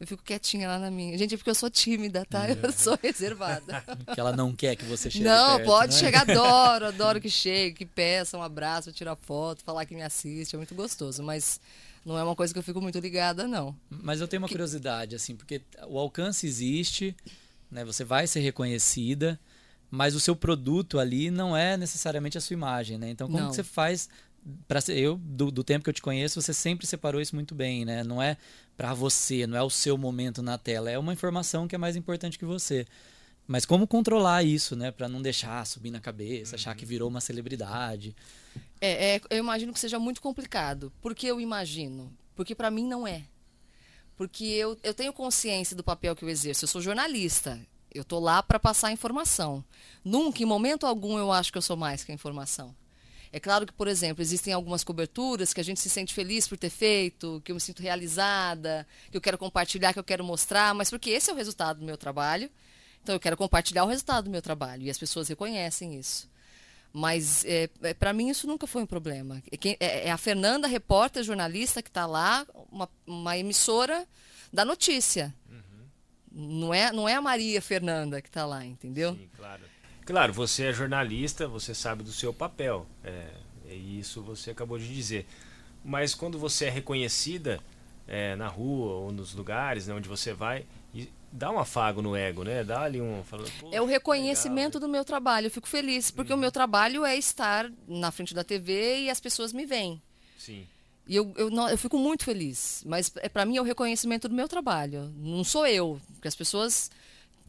Eu 0.00 0.06
fico 0.06 0.22
quietinha 0.22 0.66
lá 0.66 0.78
na 0.78 0.90
minha. 0.90 1.16
Gente, 1.18 1.34
é 1.34 1.36
porque 1.36 1.50
eu 1.50 1.54
sou 1.54 1.68
tímida, 1.68 2.24
tá? 2.24 2.48
Eu 2.48 2.56
é. 2.66 2.72
sou 2.72 2.98
reservada. 3.02 3.84
que 4.14 4.18
ela 4.18 4.34
não 4.34 4.56
quer 4.56 4.74
que 4.74 4.86
você 4.86 5.10
chegue 5.10 5.26
Não, 5.26 5.56
perto, 5.56 5.66
pode 5.66 5.92
né? 5.92 6.00
chegar, 6.00 6.22
adoro, 6.22 6.86
adoro 6.88 7.20
que 7.20 7.28
chegue, 7.28 7.76
que 7.76 7.84
peça 7.84 8.38
um 8.38 8.42
abraço, 8.42 8.92
tirar 8.92 9.14
foto, 9.14 9.62
falar 9.62 9.84
que 9.84 9.94
me 9.94 10.00
assiste, 10.00 10.54
é 10.54 10.56
muito 10.56 10.74
gostoso, 10.74 11.22
mas 11.22 11.60
não 12.02 12.18
é 12.18 12.24
uma 12.24 12.34
coisa 12.34 12.50
que 12.50 12.58
eu 12.58 12.62
fico 12.62 12.80
muito 12.80 12.98
ligada, 12.98 13.46
não. 13.46 13.76
Mas 13.90 14.22
eu 14.22 14.26
tenho 14.26 14.40
uma 14.40 14.48
que... 14.48 14.54
curiosidade, 14.54 15.14
assim, 15.14 15.36
porque 15.36 15.60
o 15.86 15.98
alcance 15.98 16.46
existe, 16.46 17.14
né? 17.70 17.84
Você 17.84 18.02
vai 18.02 18.26
ser 18.26 18.40
reconhecida, 18.40 19.38
mas 19.90 20.14
o 20.14 20.20
seu 20.20 20.34
produto 20.34 20.98
ali 20.98 21.30
não 21.30 21.54
é 21.54 21.76
necessariamente 21.76 22.38
a 22.38 22.40
sua 22.40 22.54
imagem, 22.54 22.96
né? 22.96 23.10
Então, 23.10 23.28
como 23.28 23.50
que 23.50 23.56
você 23.56 23.62
faz 23.62 24.08
para 24.66 24.80
eu 24.88 25.16
do, 25.16 25.50
do, 25.50 25.62
tempo 25.62 25.84
que 25.84 25.90
eu 25.90 25.94
te 25.94 26.02
conheço 26.02 26.40
você 26.40 26.54
sempre 26.54 26.86
separou 26.86 27.20
isso 27.20 27.34
muito 27.34 27.54
bem 27.54 27.84
né? 27.84 28.02
Não 28.02 28.22
é 28.22 28.36
para 28.76 28.94
você 28.94 29.46
não 29.46 29.56
é 29.56 29.62
o 29.62 29.70
seu 29.70 29.98
momento 29.98 30.42
na 30.42 30.56
tela 30.56 30.90
é 30.90 30.98
uma 30.98 31.12
informação 31.12 31.68
que 31.68 31.74
é 31.74 31.78
mais 31.78 31.96
importante 31.96 32.38
que 32.38 32.44
você. 32.44 32.86
Mas 33.46 33.64
como 33.66 33.86
controlar 33.86 34.42
isso 34.42 34.76
né? 34.76 34.90
Para 34.90 35.08
não 35.08 35.20
deixar 35.20 35.66
subir 35.66 35.90
na 35.90 36.00
cabeça 36.00 36.52
uhum. 36.52 36.60
achar 36.60 36.74
que 36.74 36.86
virou 36.86 37.08
uma 37.08 37.20
celebridade. 37.20 38.14
É, 38.80 39.16
é, 39.16 39.20
eu 39.30 39.38
imagino 39.38 39.72
que 39.72 39.80
seja 39.80 39.98
muito 39.98 40.22
complicado. 40.22 40.92
Porque 41.00 41.26
eu 41.26 41.40
imagino? 41.40 42.12
Porque 42.34 42.54
para 42.54 42.70
mim 42.70 42.86
não 42.86 43.06
é. 43.06 43.24
Porque 44.16 44.44
eu, 44.44 44.76
eu 44.82 44.94
tenho 44.94 45.12
consciência 45.12 45.76
do 45.76 45.84
papel 45.84 46.14
que 46.14 46.24
eu 46.24 46.28
exerço. 46.28 46.64
Eu 46.64 46.68
sou 46.68 46.80
jornalista. 46.80 47.60
Eu 47.92 48.04
tô 48.04 48.20
lá 48.20 48.42
para 48.42 48.58
passar 48.58 48.92
informação. 48.92 49.64
Nunca, 50.04 50.42
em 50.42 50.46
momento 50.46 50.86
algum, 50.86 51.18
eu 51.18 51.32
acho 51.32 51.50
que 51.50 51.58
eu 51.58 51.62
sou 51.62 51.76
mais 51.76 52.04
que 52.04 52.12
a 52.12 52.14
informação. 52.14 52.74
É 53.32 53.38
claro 53.38 53.64
que, 53.64 53.72
por 53.72 53.86
exemplo, 53.86 54.22
existem 54.22 54.52
algumas 54.52 54.82
coberturas 54.82 55.54
que 55.54 55.60
a 55.60 55.64
gente 55.64 55.78
se 55.78 55.88
sente 55.88 56.12
feliz 56.12 56.48
por 56.48 56.58
ter 56.58 56.70
feito, 56.70 57.40
que 57.44 57.52
eu 57.52 57.54
me 57.54 57.60
sinto 57.60 57.80
realizada, 57.80 58.86
que 59.10 59.16
eu 59.16 59.20
quero 59.20 59.38
compartilhar, 59.38 59.92
que 59.92 59.98
eu 59.98 60.04
quero 60.04 60.24
mostrar, 60.24 60.74
mas 60.74 60.90
porque 60.90 61.10
esse 61.10 61.30
é 61.30 61.32
o 61.32 61.36
resultado 61.36 61.78
do 61.78 61.86
meu 61.86 61.96
trabalho. 61.96 62.50
Então 63.02 63.14
eu 63.14 63.20
quero 63.20 63.36
compartilhar 63.36 63.84
o 63.84 63.88
resultado 63.88 64.24
do 64.24 64.30
meu 64.30 64.42
trabalho 64.42 64.82
e 64.82 64.90
as 64.90 64.98
pessoas 64.98 65.28
reconhecem 65.28 65.96
isso. 65.96 66.28
Mas 66.92 67.44
é, 67.44 67.70
é, 67.82 67.94
para 67.94 68.12
mim 68.12 68.28
isso 68.28 68.48
nunca 68.48 68.66
foi 68.66 68.82
um 68.82 68.86
problema. 68.86 69.40
É, 69.50 69.76
é, 69.78 70.08
é 70.08 70.10
a 70.10 70.18
Fernanda, 70.18 70.66
repórter, 70.66 71.22
jornalista, 71.22 71.82
que 71.82 71.88
está 71.88 72.04
lá, 72.04 72.44
uma, 72.70 72.88
uma, 73.06 73.38
emissora 73.38 74.06
da 74.52 74.64
notícia. 74.64 75.32
Uhum. 75.48 76.58
Não, 76.58 76.74
é, 76.74 76.92
não 76.92 77.08
é 77.08 77.14
a 77.14 77.22
Maria 77.22 77.62
Fernanda 77.62 78.20
que 78.20 78.28
está 78.28 78.44
lá, 78.44 78.64
entendeu? 78.66 79.14
Sim, 79.14 79.30
claro. 79.36 79.62
Claro, 80.10 80.32
você 80.32 80.64
é 80.64 80.72
jornalista, 80.72 81.46
você 81.46 81.72
sabe 81.72 82.02
do 82.02 82.10
seu 82.10 82.34
papel. 82.34 82.84
É, 83.04 83.28
e 83.68 84.00
isso 84.00 84.20
você 84.20 84.50
acabou 84.50 84.76
de 84.76 84.92
dizer. 84.92 85.24
Mas 85.84 86.16
quando 86.16 86.36
você 86.36 86.64
é 86.64 86.68
reconhecida 86.68 87.60
é, 88.08 88.34
na 88.34 88.48
rua 88.48 88.92
ou 88.94 89.12
nos 89.12 89.32
lugares 89.34 89.86
né, 89.86 89.94
onde 89.94 90.08
você 90.08 90.32
vai, 90.34 90.66
dá 91.30 91.52
um 91.52 91.60
afago 91.60 92.02
no 92.02 92.16
ego, 92.16 92.42
né? 92.42 92.64
Dá 92.64 92.82
ali 92.82 93.00
um. 93.00 93.22
Fala, 93.22 93.44
é 93.70 93.80
o 93.80 93.86
reconhecimento 93.86 94.74
legal, 94.74 94.80
né? 94.80 94.86
do 94.88 94.88
meu 94.88 95.04
trabalho. 95.04 95.46
Eu 95.46 95.50
fico 95.52 95.68
feliz, 95.68 96.10
porque 96.10 96.32
uhum. 96.32 96.38
o 96.38 96.40
meu 96.40 96.50
trabalho 96.50 97.04
é 97.04 97.16
estar 97.16 97.70
na 97.86 98.10
frente 98.10 98.34
da 98.34 98.42
TV 98.42 99.02
e 99.02 99.10
as 99.10 99.20
pessoas 99.20 99.52
me 99.52 99.64
veem. 99.64 100.02
Sim. 100.36 100.66
E 101.06 101.14
eu, 101.14 101.32
eu, 101.36 101.50
eu 101.68 101.78
fico 101.78 101.96
muito 101.96 102.24
feliz. 102.24 102.82
Mas 102.84 103.12
é, 103.18 103.28
para 103.28 103.44
mim 103.44 103.58
é 103.58 103.60
o 103.60 103.64
reconhecimento 103.64 104.28
do 104.28 104.34
meu 104.34 104.48
trabalho. 104.48 105.12
Não 105.16 105.44
sou 105.44 105.68
eu. 105.68 106.00
Porque 106.14 106.26
as 106.26 106.34
pessoas. 106.34 106.90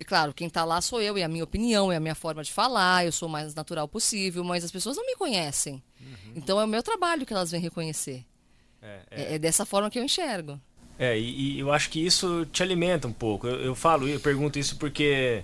É 0.01 0.03
claro, 0.03 0.33
quem 0.33 0.47
está 0.47 0.65
lá 0.65 0.81
sou 0.81 0.99
eu, 0.99 1.15
e 1.15 1.21
a 1.21 1.27
minha 1.27 1.43
opinião, 1.43 1.91
é 1.91 1.97
a 1.97 1.99
minha 1.99 2.15
forma 2.15 2.43
de 2.43 2.51
falar, 2.51 3.05
eu 3.05 3.11
sou 3.11 3.29
o 3.29 3.31
mais 3.31 3.53
natural 3.53 3.87
possível, 3.87 4.43
mas 4.43 4.63
as 4.63 4.71
pessoas 4.71 4.97
não 4.97 5.05
me 5.05 5.15
conhecem. 5.15 5.75
Uhum. 6.01 6.33
Então 6.35 6.59
é 6.59 6.65
o 6.65 6.67
meu 6.67 6.81
trabalho 6.81 7.23
que 7.23 7.31
elas 7.31 7.51
vêm 7.51 7.61
reconhecer. 7.61 8.25
É, 8.81 8.99
é. 9.11 9.21
é, 9.21 9.35
é 9.35 9.39
dessa 9.39 9.63
forma 9.63 9.91
que 9.91 9.99
eu 9.99 10.03
enxergo. 10.03 10.59
É, 10.97 11.15
e, 11.19 11.53
e, 11.53 11.59
eu 11.59 11.71
acho 11.71 11.87
que 11.91 12.03
isso 12.03 12.47
te 12.47 12.63
alimenta 12.63 13.07
um 13.07 13.13
pouco. 13.13 13.45
Eu, 13.45 13.61
eu 13.61 13.75
falo, 13.75 14.07
eu 14.07 14.19
pergunto 14.19 14.57
isso 14.57 14.75
porque, 14.77 15.43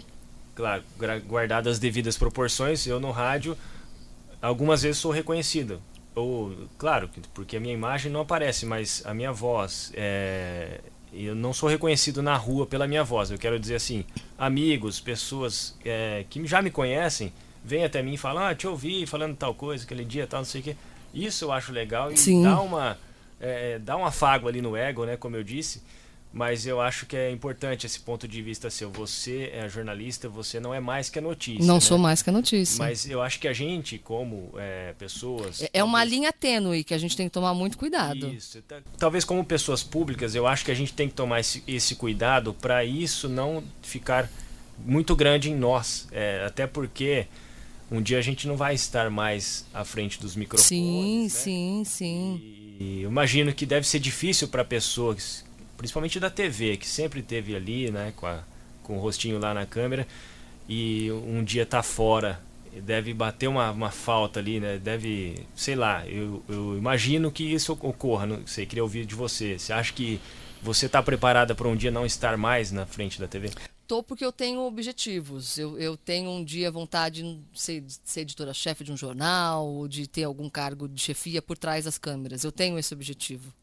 claro, 0.56 0.84
guardadas 1.28 1.74
as 1.74 1.80
devidas 1.80 2.17
proporções, 2.17 2.88
eu 2.88 3.00
no 3.00 3.12
rádio 3.12 3.56
algumas 4.41 4.82
vezes 4.82 4.98
sou 4.98 5.12
reconhecido. 5.12 5.80
Ou, 6.15 6.67
claro, 6.80 7.12
porque 7.36 7.58
a 7.58 7.60
minha 7.60 7.76
imagem 7.76 8.12
não 8.12 8.22
aparece, 8.22 8.65
mas 8.65 9.06
a 9.06 9.13
minha 9.13 9.32
voz, 9.32 9.91
é, 9.93 10.82
eu 11.13 11.36
não 11.36 11.54
sou 11.54 11.70
reconhecido 11.70 12.22
na 12.22 12.36
rua 12.36 12.65
pela 12.65 12.88
minha 12.88 13.04
voz. 13.04 13.32
Eu 13.32 13.38
quero 13.38 13.60
dizer 13.60 13.76
assim, 13.76 14.06
amigos, 14.38 15.00
pessoas 15.00 15.76
é, 15.86 16.26
que 16.30 16.46
já 16.46 16.62
me 16.62 16.70
conhecem, 16.70 17.32
vêm 17.63 17.84
até 17.84 18.02
mim 18.02 18.13
e 18.13 18.17
falam, 18.17 18.43
ah, 18.43 18.56
te 18.56 18.67
ouvi 18.67 19.06
falando 19.06 19.36
tal 19.36 19.54
coisa, 19.54 19.84
aquele 19.84 20.06
dia, 20.06 20.28
tal, 20.28 20.41
não 20.41 20.46
sei 20.46 20.62
o 20.62 20.63
quê. 20.63 20.76
Isso 21.13 21.46
eu 21.46 21.52
acho 21.52 21.72
legal 21.72 22.12
e 22.12 22.17
Sim. 22.17 22.43
dá 22.43 22.60
uma 22.62 22.98
é, 23.39 23.80
dá 23.80 23.96
um 23.96 24.06
afago 24.06 24.48
ali 24.48 24.62
no 24.62 24.76
ego, 24.76 25.06
né, 25.06 25.15
como 25.15 25.36
eu 25.36 25.43
disse. 25.43 25.82
Mas 26.34 26.68
eu 26.68 26.80
acho 26.80 27.06
que 27.06 27.16
é 27.16 27.32
importante 27.32 27.86
esse 27.86 28.00
ponto 28.00 28.28
de 28.28 28.42
vista 28.42 28.70
seu. 28.70 28.92
Você 28.92 29.50
é 29.54 29.68
jornalista, 29.68 30.28
você 30.28 30.60
não 30.60 30.74
é 30.74 30.80
mais 30.80 31.10
que 31.10 31.18
a 31.18 31.22
notícia. 31.22 31.66
Não 31.66 31.76
né? 31.76 31.80
sou 31.80 31.98
mais 31.98 32.22
que 32.22 32.30
a 32.30 32.34
notícia. 32.34 32.78
Mas 32.78 33.10
eu 33.10 33.22
acho 33.22 33.40
que 33.40 33.48
a 33.48 33.54
gente, 33.54 33.98
como 33.98 34.52
é, 34.58 34.94
pessoas. 35.00 35.62
É, 35.62 35.70
é 35.74 35.84
uma 35.84 36.04
linha 36.04 36.32
tênue 36.32 36.84
que 36.84 36.94
a 36.94 36.98
gente 36.98 37.16
tem 37.16 37.28
que 37.28 37.34
tomar 37.34 37.54
muito 37.54 37.78
cuidado. 37.78 38.28
Isso. 38.30 38.62
Talvez 38.98 39.24
como 39.24 39.44
pessoas 39.44 39.82
públicas, 39.84 40.36
eu 40.36 40.46
acho 40.46 40.66
que 40.66 40.72
a 40.72 40.76
gente 40.76 40.94
tem 40.94 41.08
que 41.08 41.16
tomar 41.16 41.40
esse, 41.40 41.63
esse 41.68 41.96
cuidado 41.96 42.54
para 42.54 42.84
isso 42.84 43.28
não 43.28 43.63
ficar 43.82 44.30
muito 44.78 45.16
grande 45.16 45.50
em 45.50 45.56
nós. 45.56 46.08
É, 46.12 46.44
até 46.46 46.68
porque 46.68 47.28
um 47.90 48.02
dia 48.02 48.18
a 48.18 48.22
gente 48.22 48.48
não 48.48 48.58
vai 48.58 48.76
estar 48.76 49.10
mais 49.10 49.66
à 49.74 49.84
frente 49.86 50.20
dos 50.20 50.36
microfones. 50.36 50.68
Sim, 50.68 51.24
né? 51.24 51.30
sim, 51.30 51.84
sim. 51.86 52.76
E 52.80 53.02
imagino 53.02 53.54
que 53.54 53.66
deve 53.66 53.88
ser 53.88 54.00
difícil 54.00 54.48
para 54.48 54.63
pessoas, 54.63 55.44
principalmente 55.78 56.20
da 56.20 56.30
TV, 56.30 56.78
que 56.78 56.88
sempre 56.88 57.22
teve 57.22 57.56
ali, 57.56 57.92
né, 57.92 58.12
com, 58.16 58.26
a, 58.26 58.44
com 58.84 58.98
o 58.98 59.00
rostinho 59.00 59.40
lá 59.40 59.54
na 59.54 59.66
câmera, 59.66 60.08
e 60.68 61.12
um 61.12 61.44
dia 61.44 61.66
tá 61.66 61.82
fora, 61.82 62.42
deve 62.82 63.13
bater 63.13 63.48
uma, 63.48 63.72
uma 63.72 63.92
falta 63.92 64.40
ali, 64.40 64.60
né? 64.60 64.78
Deve, 64.78 65.46
sei 65.56 65.76
lá, 65.76 66.06
eu, 66.08 66.44
eu 66.50 66.78
imagino 66.78 67.32
que 67.32 67.44
isso 67.44 67.74
ocorra, 67.74 68.26
não 68.26 68.46
sei, 68.46 68.66
queria 68.66 68.84
ouvir 68.84 69.06
de 69.06 69.16
você. 69.16 69.58
Você 69.58 69.72
acha 69.72 69.94
que 69.94 70.20
você 70.62 70.88
está 70.88 71.02
preparada 71.02 71.56
para 71.56 71.68
um 71.68 71.76
dia 71.76 71.92
não 71.92 72.06
estar 72.06 72.36
mais 72.38 72.72
na 72.72 72.86
frente 72.86 73.20
da 73.20 73.28
TV? 73.28 73.52
Tô 73.88 74.04
porque 74.04 74.26
eu 74.26 74.34
tenho 74.34 74.60
objetivos. 74.62 75.58
Eu, 75.58 75.80
eu 75.80 75.96
tenho 75.96 76.30
um 76.30 76.44
dia 76.44 76.70
vontade 76.70 77.24
de 77.24 77.40
ser, 77.54 77.82
de 77.82 77.98
ser 78.04 78.22
editora-chefe 78.22 78.84
de 78.84 78.92
um 78.92 78.98
jornal, 78.98 79.66
ou 79.66 79.88
de 79.88 80.08
ter 80.08 80.24
algum 80.24 80.50
cargo 80.50 80.90
de 80.90 81.02
chefia 81.02 81.42
por 81.42 81.58
trás 81.58 81.86
das 81.86 81.98
câmeras. 81.98 82.44
Eu 82.44 82.52
tenho 82.52 82.78
esse 82.78 82.94
objetivo. 82.94 83.54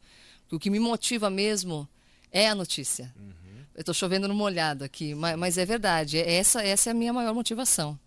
O 0.51 0.57
que 0.57 0.69
me 0.69 0.79
motiva 0.79 1.29
mesmo 1.29 1.87
é 2.35 2.49
a 2.49 2.53
notícia. 2.53 3.13
Uhum. 3.17 3.33
Eu 3.73 3.79
estou 3.79 3.95
chovendo 3.95 4.27
no 4.27 4.35
molhado 4.35 4.83
aqui, 4.83 5.15
mas, 5.15 5.37
mas, 5.37 5.57
é 5.57 5.65
verdade. 5.65 6.17
É, 6.17 6.33
essa, 6.33 6.61
essa 6.61 6.89
é 6.89 6.91
a 6.91 6.93
minha 6.93 7.13
maior 7.13 7.33
motivação. 7.33 7.97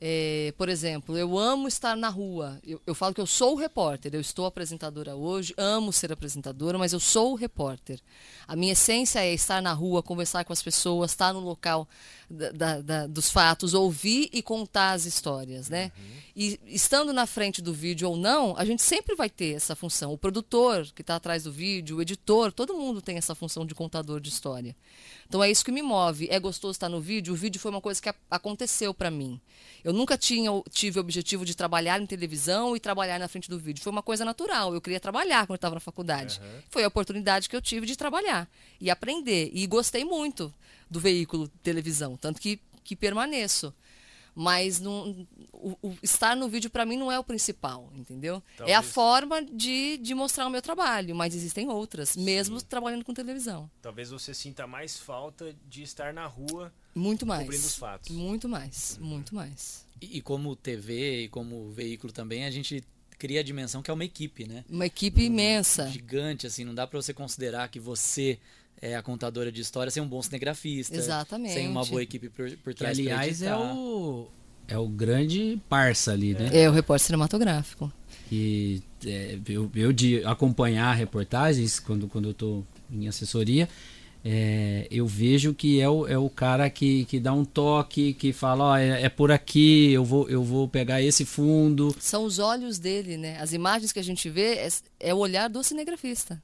É, 0.00 0.52
por 0.56 0.68
exemplo, 0.68 1.16
eu 1.18 1.36
amo 1.36 1.66
estar 1.66 1.96
na 1.96 2.08
rua. 2.08 2.60
Eu, 2.64 2.80
eu, 2.86 2.94
falo 2.94 3.12
que 3.12 3.20
eu 3.20 3.26
sou 3.26 3.56
repórter. 3.56 4.14
Eu 4.14 4.20
estou 4.20 4.46
apresentadora 4.46 5.16
hoje, 5.16 5.52
amo 5.56 5.92
ser 5.92 6.12
apresentadora, 6.12 6.78
mas 6.78 6.92
eu 6.92 7.00
sou 7.00 7.34
repórter. 7.34 7.98
A 8.46 8.54
minha 8.54 8.72
essência 8.72 9.18
é 9.18 9.34
estar 9.34 9.60
na 9.60 9.72
rua, 9.72 10.00
conversar 10.00 10.44
com 10.44 10.52
as 10.52 10.62
pessoas, 10.62 11.10
estar 11.10 11.32
no 11.32 11.40
local 11.40 11.88
da, 12.28 12.80
da, 12.80 13.06
dos 13.06 13.30
fatos, 13.30 13.72
ouvir 13.72 14.28
e 14.32 14.42
contar 14.42 14.92
as 14.92 15.04
histórias, 15.04 15.68
né? 15.68 15.92
Uhum. 15.96 16.04
E 16.36 16.60
estando 16.66 17.12
na 17.12 17.24
frente 17.24 17.62
do 17.62 17.72
vídeo 17.72 18.10
ou 18.10 18.16
não, 18.16 18.54
a 18.58 18.64
gente 18.64 18.82
sempre 18.82 19.14
vai 19.14 19.30
ter 19.30 19.54
essa 19.54 19.74
função. 19.74 20.12
O 20.12 20.18
produtor 20.18 20.86
que 20.94 21.00
está 21.00 21.16
atrás 21.16 21.44
do 21.44 21.52
vídeo, 21.52 21.96
o 21.96 22.02
editor, 22.02 22.52
todo 22.52 22.74
mundo 22.74 23.00
tem 23.00 23.16
essa 23.16 23.34
função 23.34 23.64
de 23.64 23.74
contador 23.74 24.20
de 24.20 24.28
história. 24.28 24.76
Então 25.28 25.42
é 25.42 25.50
isso 25.50 25.64
que 25.64 25.72
me 25.72 25.82
move. 25.82 26.28
É 26.30 26.38
gostoso 26.38 26.72
estar 26.72 26.88
no 26.88 27.00
vídeo. 27.00 27.32
O 27.32 27.36
vídeo 27.36 27.60
foi 27.60 27.70
uma 27.70 27.80
coisa 27.80 28.02
que 28.02 28.12
aconteceu 28.30 28.92
para 28.92 29.10
mim. 29.10 29.40
Eu 29.82 29.92
nunca 29.92 30.18
tinha 30.18 30.50
tive 30.70 30.98
o 30.98 31.00
objetivo 31.00 31.44
de 31.44 31.54
trabalhar 31.54 32.00
em 32.00 32.06
televisão 32.06 32.76
e 32.76 32.80
trabalhar 32.80 33.18
na 33.18 33.28
frente 33.28 33.48
do 33.48 33.58
vídeo. 33.58 33.82
Foi 33.82 33.92
uma 33.92 34.02
coisa 34.02 34.24
natural. 34.24 34.74
Eu 34.74 34.80
queria 34.80 35.00
trabalhar 35.00 35.46
quando 35.46 35.52
eu 35.52 35.56
estava 35.56 35.76
na 35.76 35.80
faculdade. 35.80 36.40
Uhum. 36.40 36.62
Foi 36.70 36.84
a 36.84 36.88
oportunidade 36.88 37.48
que 37.48 37.56
eu 37.56 37.62
tive 37.62 37.86
de 37.86 37.96
trabalhar 37.96 38.48
e 38.80 38.90
aprender. 38.90 39.50
E 39.54 39.66
gostei 39.66 40.04
muito 40.04 40.52
do 40.90 41.00
veículo 41.00 41.48
televisão, 41.62 42.16
tanto 42.16 42.40
que, 42.40 42.60
que 42.84 42.94
permaneço. 42.96 43.74
Mas 44.38 44.78
não, 44.80 45.26
o, 45.50 45.78
o 45.80 45.96
estar 46.02 46.36
no 46.36 46.46
vídeo 46.46 46.68
para 46.68 46.84
mim 46.84 46.98
não 46.98 47.10
é 47.10 47.18
o 47.18 47.24
principal, 47.24 47.90
entendeu? 47.96 48.42
Talvez. 48.54 48.74
É 48.74 48.78
a 48.78 48.82
forma 48.82 49.42
de, 49.42 49.96
de 49.96 50.14
mostrar 50.14 50.46
o 50.46 50.50
meu 50.50 50.60
trabalho, 50.60 51.16
mas 51.16 51.34
existem 51.34 51.70
outras, 51.70 52.10
Sim. 52.10 52.22
mesmo 52.22 52.60
trabalhando 52.60 53.02
com 53.02 53.14
televisão. 53.14 53.70
Talvez 53.80 54.10
você 54.10 54.34
sinta 54.34 54.66
mais 54.66 54.98
falta 54.98 55.56
de 55.66 55.82
estar 55.82 56.12
na 56.12 56.26
rua 56.26 56.70
muito 56.94 57.24
mais. 57.24 57.44
Cobrindo 57.44 57.66
os 57.66 57.76
fatos. 57.76 58.10
Muito 58.10 58.46
mais, 58.46 58.98
uhum. 59.00 59.06
muito 59.06 59.34
mais. 59.34 59.86
E, 60.02 60.18
e, 60.18 60.20
como 60.20 60.54
TV 60.54 61.24
e 61.24 61.28
como 61.28 61.70
veículo 61.70 62.12
também, 62.12 62.44
a 62.44 62.50
gente 62.50 62.84
cria 63.18 63.40
a 63.40 63.42
dimensão 63.42 63.82
que 63.82 63.90
é 63.90 63.94
uma 63.94 64.04
equipe, 64.04 64.46
né? 64.46 64.66
Uma 64.68 64.84
equipe 64.84 65.22
um, 65.22 65.24
imensa. 65.24 65.88
Gigante, 65.88 66.46
assim, 66.46 66.62
não 66.62 66.74
dá 66.74 66.86
para 66.86 67.00
você 67.00 67.14
considerar 67.14 67.68
que 67.68 67.80
você 67.80 68.38
é 68.80 68.94
a 68.94 69.02
contadora 69.02 69.50
de 69.50 69.60
história 69.60 69.90
sem 69.90 70.02
um 70.02 70.08
bom 70.08 70.22
cinegrafista. 70.22 70.96
Exatamente. 70.96 71.54
Sem 71.54 71.68
uma 71.68 71.84
boa 71.84 72.02
equipe 72.02 72.28
por, 72.28 72.50
por 72.58 72.74
trás. 72.74 72.96
Que, 72.96 73.10
aliás, 73.10 73.42
é 73.42 73.54
o, 73.56 74.28
é 74.68 74.78
o 74.78 74.88
grande 74.88 75.60
parça 75.68 76.12
ali, 76.12 76.34
né? 76.34 76.50
É 76.52 76.68
o 76.68 76.72
repórter 76.72 77.06
cinematográfico. 77.06 77.92
E 78.30 78.82
é, 79.04 79.38
eu, 79.48 79.70
eu 79.74 79.92
de 79.92 80.24
acompanhar 80.24 80.92
reportagens 80.94 81.78
quando, 81.78 82.08
quando 82.08 82.26
eu 82.26 82.32
estou 82.32 82.66
em 82.90 83.08
assessoria, 83.08 83.68
é, 84.28 84.88
eu 84.90 85.06
vejo 85.06 85.54
que 85.54 85.80
é 85.80 85.88
o, 85.88 86.04
é 86.08 86.18
o 86.18 86.28
cara 86.28 86.68
que, 86.68 87.04
que 87.04 87.20
dá 87.20 87.32
um 87.32 87.44
toque, 87.44 88.12
que 88.12 88.32
fala, 88.32 88.64
ó, 88.64 88.76
é, 88.76 89.02
é, 89.02 89.08
por 89.08 89.30
aqui, 89.30 89.92
eu 89.92 90.04
vou, 90.04 90.28
eu 90.28 90.42
vou 90.42 90.66
pegar 90.66 91.00
esse 91.00 91.24
fundo. 91.24 91.94
São 92.00 92.24
os 92.24 92.40
olhos 92.40 92.76
dele, 92.76 93.16
né? 93.16 93.38
As 93.40 93.52
imagens 93.52 93.92
que 93.92 94.00
a 94.00 94.04
gente 94.04 94.28
vê 94.28 94.54
é, 94.54 94.68
é 94.98 95.14
o 95.14 95.18
olhar 95.18 95.48
do 95.48 95.62
cinegrafista. 95.62 96.42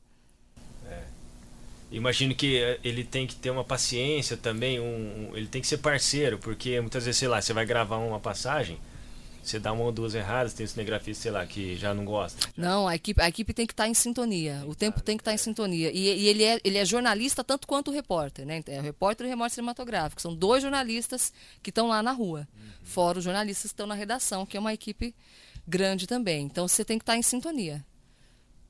Imagino 1.92 2.34
que 2.34 2.56
eh, 2.56 2.80
ele 2.82 3.04
tem 3.04 3.26
que 3.26 3.36
ter 3.36 3.50
uma 3.50 3.62
paciência 3.62 4.36
também, 4.36 4.80
um, 4.80 4.84
um, 5.30 5.36
ele 5.36 5.46
tem 5.46 5.60
que 5.60 5.68
ser 5.68 5.78
parceiro, 5.78 6.38
porque 6.38 6.80
muitas 6.80 7.04
vezes, 7.04 7.18
sei 7.18 7.28
lá, 7.28 7.40
você 7.40 7.52
vai 7.52 7.66
gravar 7.66 7.98
uma 7.98 8.18
passagem, 8.18 8.78
você 9.42 9.58
dá 9.58 9.72
uma 9.72 9.84
ou 9.84 9.92
duas 9.92 10.14
erradas, 10.14 10.54
tem 10.54 10.64
um 10.64 10.68
cinegrafista, 10.68 11.24
sei 11.24 11.32
lá, 11.32 11.44
que 11.44 11.76
já 11.76 11.92
não 11.92 12.04
gosta. 12.04 12.48
Não, 12.56 12.88
a 12.88 12.94
equipe, 12.94 13.20
a 13.20 13.28
equipe 13.28 13.52
tem 13.52 13.66
que 13.66 13.72
estar 13.72 13.84
tá 13.84 13.88
em 13.88 13.94
sintonia. 13.94 14.62
O 14.66 14.74
tempo 14.74 15.02
tem 15.02 15.16
que 15.16 15.20
estar 15.20 15.32
tá 15.32 15.34
em 15.34 15.38
sintonia. 15.38 15.90
E, 15.92 15.98
e, 15.98 16.28
ele, 16.28 16.44
é, 16.44 16.60
ele 16.62 16.78
é 16.78 16.84
jornalista 16.84 17.42
tanto 17.42 17.66
quanto 17.66 17.90
o 17.90 17.94
repórter, 17.94 18.46
né? 18.46 18.62
É 18.68 18.78
o 18.78 18.82
repórter 18.82 19.26
e 19.26 19.28
o 19.28 19.32
repórter 19.32 19.54
cinematográfico. 19.54 20.22
São 20.22 20.34
dois 20.34 20.62
jornalistas 20.62 21.32
que 21.60 21.70
estão 21.70 21.88
lá 21.88 22.02
na 22.02 22.12
rua. 22.12 22.46
Uhum. 22.54 22.70
Fora 22.84 23.18
os 23.18 23.24
jornalistas 23.24 23.72
que 23.72 23.74
estão 23.74 23.86
na 23.86 23.96
redação, 23.96 24.46
que 24.46 24.56
é 24.56 24.60
uma 24.60 24.72
equipe 24.72 25.12
grande 25.66 26.06
também. 26.06 26.46
Então 26.46 26.68
você 26.68 26.84
tem 26.84 26.96
que 26.96 27.02
estar 27.02 27.14
tá 27.14 27.18
em 27.18 27.22
sintonia. 27.22 27.84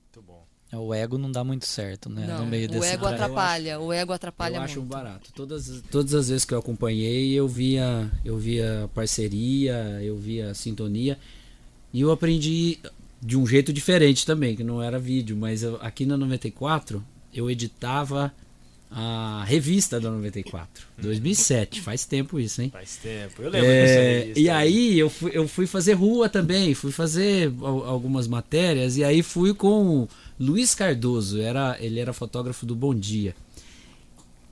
Muito 0.04 0.22
bom. 0.22 0.51
É, 0.72 0.76
O 0.76 0.94
ego 0.94 1.18
não 1.18 1.30
dá 1.30 1.44
muito 1.44 1.66
certo, 1.66 2.08
né? 2.08 2.26
Não, 2.26 2.40
no 2.40 2.46
meio 2.46 2.68
o 2.70 2.82
ego 2.82 3.04
eu 3.04 3.08
atrapalha, 3.08 3.78
o 3.80 3.92
ego 3.92 4.12
atrapalha 4.12 4.56
eu 4.56 4.62
acho 4.62 4.80
muito. 4.80 4.90
barato. 4.90 5.30
Todas, 5.34 5.82
todas 5.90 6.14
as 6.14 6.28
vezes 6.30 6.44
que 6.46 6.54
eu 6.54 6.58
acompanhei, 6.58 7.32
eu 7.32 7.46
via, 7.46 8.10
eu 8.24 8.38
via 8.38 8.88
parceria, 8.94 9.74
eu 10.02 10.16
via 10.16 10.54
sintonia. 10.54 11.18
E 11.92 12.00
eu 12.00 12.10
aprendi 12.10 12.78
de 13.20 13.36
um 13.36 13.46
jeito 13.46 13.72
diferente 13.72 14.24
também, 14.24 14.56
que 14.56 14.64
não 14.64 14.82
era 14.82 14.98
vídeo, 14.98 15.36
mas 15.36 15.62
eu- 15.62 15.78
aqui 15.82 16.06
na 16.06 16.16
94 16.16 17.04
eu 17.34 17.50
editava 17.50 18.32
a 18.94 19.42
revista 19.46 19.98
da 19.98 20.10
94. 20.10 20.86
2007, 20.98 21.80
faz 21.80 22.04
tempo 22.04 22.38
isso, 22.38 22.60
hein? 22.62 22.70
Faz 22.70 22.96
tempo. 22.96 23.40
Eu 23.42 23.50
lembro 23.50 23.68
É, 23.70 23.80
dessa 23.80 24.00
revista. 24.00 24.40
e 24.40 24.48
aí 24.50 24.98
eu 24.98 25.08
fui, 25.08 25.30
eu 25.34 25.48
fui 25.48 25.66
fazer 25.66 25.94
rua 25.94 26.28
também, 26.28 26.74
fui 26.74 26.92
fazer 26.92 27.52
al- 27.60 27.84
algumas 27.84 28.28
matérias 28.28 28.96
e 28.96 29.04
aí 29.04 29.22
fui 29.22 29.54
com 29.54 30.00
o 30.02 30.08
Luiz 30.38 30.74
Cardoso, 30.74 31.40
era, 31.40 31.76
ele 31.80 31.98
era 32.00 32.12
fotógrafo 32.12 32.66
do 32.66 32.74
Bom 32.74 32.94
Dia. 32.94 33.34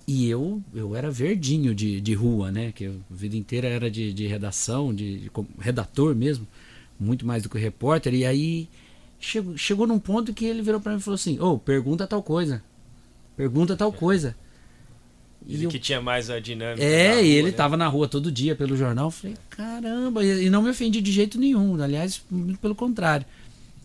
E 0.06 0.28
eu, 0.28 0.60
eu 0.74 0.96
era 0.96 1.10
verdinho 1.10 1.74
de, 1.74 2.00
de 2.00 2.14
rua, 2.14 2.50
né? 2.50 2.72
Que 2.72 2.86
a 2.86 2.90
vida 3.10 3.36
inteira 3.36 3.68
era 3.68 3.88
de, 3.90 4.12
de 4.12 4.26
redação, 4.26 4.92
de, 4.92 5.20
de 5.20 5.30
redator 5.60 6.16
mesmo, 6.16 6.48
muito 6.98 7.24
mais 7.24 7.42
do 7.44 7.48
que 7.48 7.58
repórter. 7.58 8.12
E 8.14 8.24
aí 8.26 8.68
chegou, 9.20 9.56
chegou 9.56 9.86
num 9.86 10.00
ponto 10.00 10.34
que 10.34 10.44
ele 10.44 10.62
virou 10.62 10.80
pra 10.80 10.92
mim 10.92 10.98
e 10.98 11.02
falou 11.02 11.14
assim: 11.14 11.38
Ô, 11.38 11.58
pergunta 11.58 12.08
tal 12.08 12.22
coisa. 12.24 12.60
Pergunta 13.36 13.76
tal 13.76 13.92
coisa. 13.92 14.36
E 15.46 15.54
Ele 15.54 15.64
eu- 15.66 15.70
que 15.70 15.78
tinha 15.78 16.00
mais 16.02 16.28
a 16.28 16.38
dinâmica. 16.38 16.84
é, 16.84 17.14
da 17.16 17.22
e 17.22 17.26
rua, 17.30 17.38
ele 17.38 17.50
né? 17.50 17.56
tava 17.56 17.76
na 17.76 17.88
rua 17.88 18.06
todo 18.06 18.30
dia 18.30 18.54
pelo 18.54 18.76
jornal. 18.76 19.06
Eu 19.06 19.10
Falei, 19.10 19.36
caramba, 19.48 20.24
e 20.24 20.50
não 20.50 20.62
me 20.62 20.70
ofendi 20.70 21.00
de 21.00 21.10
jeito 21.10 21.38
nenhum. 21.38 21.80
Aliás, 21.82 22.20
muito 22.30 22.58
pelo 22.60 22.74
contrário. 22.74 23.24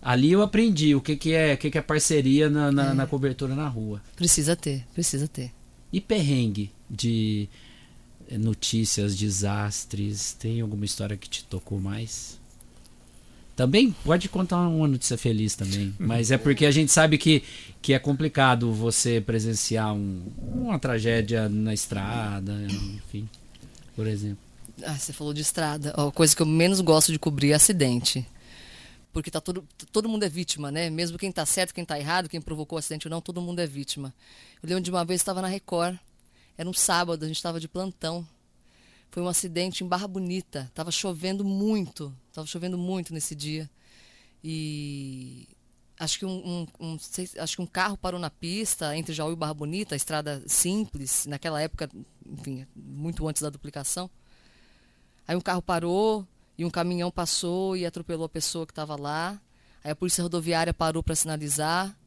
Ali 0.02 0.32
eu 0.32 0.42
aprendi 0.42 0.94
o 0.94 1.02
que, 1.02 1.16
que 1.16 1.34
é 1.34 1.54
o 1.54 1.58
que, 1.58 1.72
que 1.72 1.78
é 1.78 1.82
parceria 1.82 2.50
na, 2.50 2.72
na, 2.72 2.94
na 2.94 3.08
cobertura 3.08 3.56
na 3.56 3.68
rua. 3.68 4.02
Precisa 4.16 4.56
ter, 4.56 4.84
precisa 4.94 5.28
ter. 5.28 5.52
E 5.92 6.00
perrengue 6.02 6.72
de 6.90 7.48
eh, 8.30 8.38
notícias, 8.38 9.16
desastres. 9.16 10.34
Tem 10.34 10.62
alguma 10.62 10.86
história 10.86 11.16
que 11.18 11.28
te 11.30 11.44
tocou 11.46 11.80
mais? 11.80 12.40
Também 13.56 13.92
pode 14.04 14.28
contar 14.28 14.68
uma 14.68 14.88
notícia 14.88 15.18
feliz 15.18 15.56
também. 15.56 15.94
Mas 16.00 16.30
é 16.32 16.38
porque 16.38 16.66
a 16.66 16.72
gente 16.72 16.92
sabe 16.92 17.18
que, 17.18 17.42
que 17.82 17.94
é 17.94 18.00
complicado 18.00 18.72
você 18.74 19.22
presenciar 19.22 19.94
um- 19.94 20.24
uma 20.54 20.78
tragédia 20.78 21.48
na 21.48 21.74
estrada, 21.74 22.54
enfim, 22.70 23.30
por 23.96 24.08
exemplo. 24.08 24.38
Ah, 24.84 24.98
você 24.98 25.14
falou 25.14 25.34
de 25.34 25.42
estrada. 25.42 25.92
A 25.92 26.12
coisa 26.12 26.36
que 26.36 26.42
eu 26.42 26.46
menos 26.46 26.82
gosto 26.82 27.12
de 27.12 27.18
cobrir 27.20 27.52
é 27.52 27.56
acidente. 27.56 28.26
Porque 29.14 29.32
tá 29.32 29.40
todo, 29.40 29.64
todo 29.94 30.10
mundo 30.10 30.24
é 30.24 30.30
vítima, 30.30 30.70
né? 30.70 30.90
Mesmo 30.90 31.18
quem 31.18 31.32
tá 31.32 31.46
certo, 31.46 31.74
quem 31.74 31.86
tá 31.86 31.98
errado, 31.98 32.28
quem 32.28 32.42
provocou 32.42 32.76
o 32.76 32.80
acidente 32.80 33.08
ou 33.08 33.12
não, 33.12 33.22
todo 33.22 33.40
mundo 33.42 33.60
é 33.60 33.66
vítima. 33.66 34.14
Eu 34.62 34.68
lembro 34.68 34.84
de 34.84 34.92
uma 34.92 35.06
vez 35.06 35.22
estava 35.22 35.42
na 35.42 35.48
Record. 35.48 35.96
Era 36.58 36.68
um 36.70 36.74
sábado, 36.74 37.24
a 37.24 37.28
gente 37.28 37.38
estava 37.38 37.58
de 37.58 37.70
plantão. 37.70 38.28
Foi 39.12 39.24
um 39.24 39.28
acidente 39.28 39.84
em 39.84 39.88
Barra 39.88 40.08
Bonita. 40.08 40.70
Tava 40.74 40.92
chovendo 40.92 41.44
muito. 41.44 42.14
Tava 42.34 42.46
chovendo 42.48 42.78
muito 42.78 43.14
nesse 43.14 43.34
dia. 43.34 43.70
E 44.44 45.48
acho 45.98 46.20
que 46.20 46.26
um, 46.26 46.66
um- 46.80 46.88
um- 46.94 47.00
sei- 47.00 47.30
acho 47.38 47.56
que 47.56 47.62
um 47.62 47.66
carro 47.66 47.98
parou 47.98 48.20
na 48.20 48.30
pista 48.30 48.96
entre 48.98 49.14
Jaú 49.14 49.32
e 49.32 49.36
Barra 49.36 49.54
Bonita, 49.54 49.96
estrada 49.96 50.44
simples, 50.46 51.26
naquela 51.26 51.62
época, 51.62 51.90
enfim, 52.26 52.68
muito 52.76 53.28
antes 53.28 53.42
da 53.42 53.50
duplicação. 53.50 54.10
Aí 55.28 55.36
um 55.36 55.42
carro 55.42 55.62
parou 55.62 56.28
e 56.58 56.66
um 56.66 56.70
caminhão 56.70 57.10
passou 57.10 57.76
e 57.76 57.86
atropelou 57.86 58.26
a 58.26 58.30
pessoa 58.30 58.66
que 58.66 58.72
estava 58.72 58.96
lá. 59.00 59.42
Aí 59.84 59.92
a 59.92 59.96
polícia 59.96 60.22
rodoviária 60.22 60.74
parou 60.74 61.02
para 61.02 61.16
sinalizar. 61.16 61.98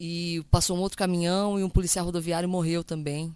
E 0.00 0.44
passou 0.50 0.76
um 0.76 0.80
outro 0.80 0.96
caminhão 0.96 1.58
e 1.58 1.64
um 1.64 1.68
policial 1.68 2.04
rodoviário 2.06 2.48
morreu 2.48 2.84
também. 2.84 3.34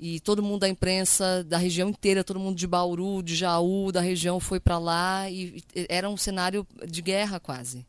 E 0.00 0.20
todo 0.20 0.42
mundo 0.42 0.60
da 0.60 0.68
imprensa 0.68 1.42
da 1.42 1.58
região 1.58 1.88
inteira, 1.88 2.22
todo 2.22 2.38
mundo 2.38 2.56
de 2.56 2.66
Bauru, 2.68 3.20
de 3.20 3.34
Jaú, 3.34 3.90
da 3.90 4.00
região 4.00 4.38
foi 4.38 4.60
para 4.60 4.78
lá 4.78 5.28
e, 5.28 5.62
era 5.88 6.08
um 6.08 6.16
cenário 6.16 6.64
de 6.86 7.02
guerra 7.02 7.40
quase. 7.40 7.84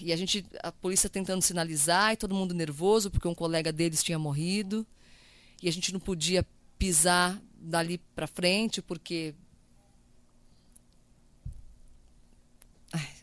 E 0.00 0.12
a 0.12 0.16
gente, 0.16 0.44
a 0.62 0.70
polícia 0.70 1.10
tentando 1.10 1.42
sinalizar 1.42 2.12
e 2.12 2.16
todo 2.16 2.34
mundo 2.34 2.54
nervoso 2.54 3.10
porque 3.10 3.26
um 3.26 3.34
colega 3.34 3.72
deles 3.72 4.02
tinha 4.02 4.18
morrido 4.18 4.86
e 5.60 5.68
a 5.68 5.72
gente 5.72 5.92
não 5.92 6.00
podia 6.00 6.46
pisar 6.78 7.40
dali 7.56 7.98
para 8.14 8.26
frente 8.26 8.82
porque 8.82 9.34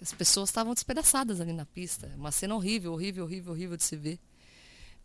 as 0.02 0.14
pessoas 0.14 0.50
estavam 0.50 0.74
despedaçadas 0.74 1.40
ali 1.40 1.54
na 1.54 1.66
pista. 1.66 2.12
Uma 2.18 2.32
cena 2.32 2.56
horrível, 2.56 2.94
horrível, 2.94 3.26
horrível, 3.26 3.54
horrível 3.54 3.78
de 3.78 3.84
se 3.84 3.96
ver. 3.96 4.20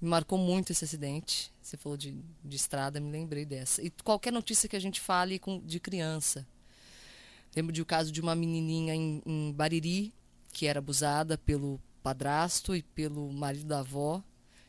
Me 0.05 0.11
marcou 0.11 0.37
muito 0.37 0.71
esse 0.71 0.85
acidente. 0.85 1.51
Você 1.63 1.79
falou 1.79 1.97
de, 1.97 2.23
de 2.45 2.57
estrada, 2.57 3.01
me 3.01 3.11
lembrei 3.11 3.47
dessa. 3.47 3.81
E 3.81 3.89
qualquer 3.89 4.35
notícia 4.35 4.69
que 4.69 4.77
a 4.77 4.79
gente 4.79 5.01
fale 5.01 5.39
com, 5.39 5.59
de 5.61 5.81
criança. 5.81 6.47
Lembro 7.57 7.73
de 7.73 7.81
o 7.81 7.87
caso 7.87 8.13
de 8.13 8.21
uma 8.21 8.35
menininha 8.35 8.95
em, 8.95 9.23
em 9.25 9.51
Bariri, 9.51 10.13
que 10.53 10.67
era 10.67 10.79
abusada 10.79 11.39
pelo 11.39 11.81
padrasto 12.03 12.77
e 12.77 12.83
pelo 12.83 13.33
marido 13.33 13.65
da 13.65 13.79
avó. 13.79 14.23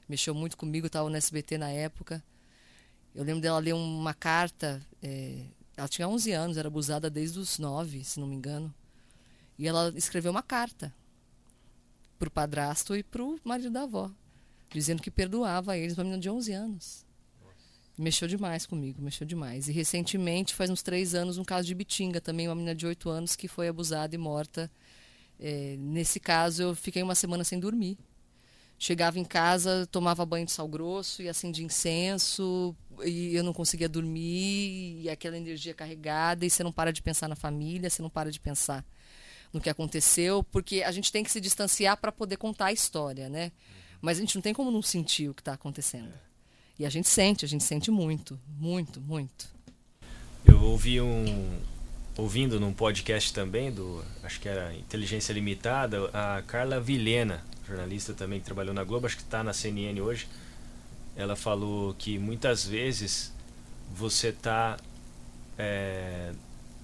Mexeu 0.07 0.33
muito 0.33 0.55
comigo, 0.55 0.87
estava 0.87 1.09
no 1.09 1.17
SBT 1.17 1.57
na 1.57 1.69
época. 1.69 2.23
Eu 3.13 3.25
lembro 3.25 3.41
dela 3.41 3.59
ler 3.59 3.73
uma 3.73 4.13
carta. 4.13 4.81
é, 5.03 5.47
ela 5.75 5.89
tinha 5.89 6.07
11 6.07 6.31
anos, 6.31 6.55
era 6.55 6.69
abusada 6.69 7.09
desde 7.09 7.39
os 7.39 7.59
9, 7.59 8.05
se 8.05 8.21
não 8.21 8.27
me 8.27 8.37
engano. 8.37 8.73
E 9.59 9.67
ela 9.67 9.91
escreveu 9.97 10.31
uma 10.31 10.41
carta 10.41 10.95
pro 12.17 12.31
padrasto 12.31 12.95
e 12.95 13.03
pro 13.03 13.37
marido 13.43 13.69
da 13.69 13.81
avó, 13.81 14.09
dizendo 14.69 15.01
que 15.01 15.11
perdoava 15.11 15.77
eles, 15.77 15.97
uma 15.97 16.03
menina 16.03 16.21
de 16.21 16.29
11 16.29 16.51
anos. 16.53 17.05
Mexeu 17.97 18.27
demais 18.27 18.65
comigo, 18.65 19.01
mexeu 19.01 19.25
demais. 19.25 19.69
E 19.69 19.71
recentemente, 19.71 20.53
faz 20.53 20.69
uns 20.69 20.81
três 20.81 21.15
anos, 21.15 21.37
um 21.37 21.45
caso 21.45 21.65
de 21.65 21.73
Bitinga, 21.73 22.19
também 22.19 22.47
uma 22.47 22.55
menina 22.55 22.75
de 22.75 22.85
8 22.85 23.09
anos 23.09 23.35
que 23.35 23.47
foi 23.47 23.69
abusada 23.69 24.13
e 24.13 24.17
morta. 24.17 24.69
É, 25.39 25.75
nesse 25.77 26.19
caso, 26.19 26.63
eu 26.63 26.75
fiquei 26.75 27.01
uma 27.01 27.15
semana 27.15 27.43
sem 27.43 27.57
dormir. 27.57 27.97
Chegava 28.77 29.17
em 29.17 29.23
casa, 29.23 29.87
tomava 29.89 30.25
banho 30.25 30.45
de 30.45 30.51
sal 30.51 30.67
grosso 30.67 31.21
e 31.21 31.29
acendia 31.29 31.65
incenso, 31.65 32.75
e 33.05 33.33
eu 33.33 33.41
não 33.41 33.53
conseguia 33.53 33.87
dormir, 33.87 35.01
e 35.01 35.09
aquela 35.09 35.37
energia 35.37 35.73
carregada, 35.73 36.45
e 36.45 36.49
você 36.49 36.61
não 36.61 36.73
para 36.73 36.91
de 36.91 37.01
pensar 37.01 37.29
na 37.29 37.35
família, 37.37 37.89
você 37.89 38.01
não 38.01 38.09
para 38.09 38.29
de 38.29 38.39
pensar 38.39 38.85
no 39.53 39.61
que 39.61 39.69
aconteceu, 39.69 40.43
porque 40.43 40.83
a 40.83 40.91
gente 40.91 41.09
tem 41.09 41.23
que 41.23 41.31
se 41.31 41.39
distanciar 41.39 41.95
para 41.95 42.11
poder 42.11 42.35
contar 42.35 42.65
a 42.65 42.73
história, 42.73 43.29
né? 43.29 43.53
Mas 44.05 44.19
a 44.19 44.21
gente 44.21 44.35
não 44.35 44.41
tem 44.43 44.53
como 44.53 44.69
não 44.69 44.83
sentir 44.83 45.29
o 45.29 45.33
que 45.33 45.41
está 45.41 45.53
acontecendo. 45.53 46.13
E 46.77 46.85
a 46.85 46.89
gente 46.91 47.09
sente, 47.09 47.43
a 47.43 47.47
gente 47.47 47.63
sente 47.63 47.89
muito, 47.89 48.39
muito, 48.59 49.01
muito. 49.01 49.47
Eu 50.45 50.61
ouvi 50.61 51.01
um. 51.01 51.59
Ouvindo 52.15 52.59
num 52.59 52.71
podcast 52.71 53.33
também, 53.33 53.71
do. 53.71 54.05
Acho 54.21 54.39
que 54.39 54.47
era 54.47 54.75
Inteligência 54.75 55.33
Limitada, 55.33 56.07
a 56.13 56.43
Carla 56.43 56.79
Vilhena, 56.79 57.43
jornalista 57.67 58.13
também 58.13 58.39
que 58.39 58.45
trabalhou 58.45 58.75
na 58.75 58.83
Globo, 58.83 59.07
acho 59.07 59.17
que 59.17 59.23
está 59.23 59.43
na 59.43 59.53
CNN 59.53 59.99
hoje. 59.99 60.27
Ela 61.15 61.35
falou 61.35 61.95
que 61.95 62.19
muitas 62.19 62.63
vezes 62.63 63.33
você 63.91 64.31
tá 64.31 64.77
é, 65.57 66.31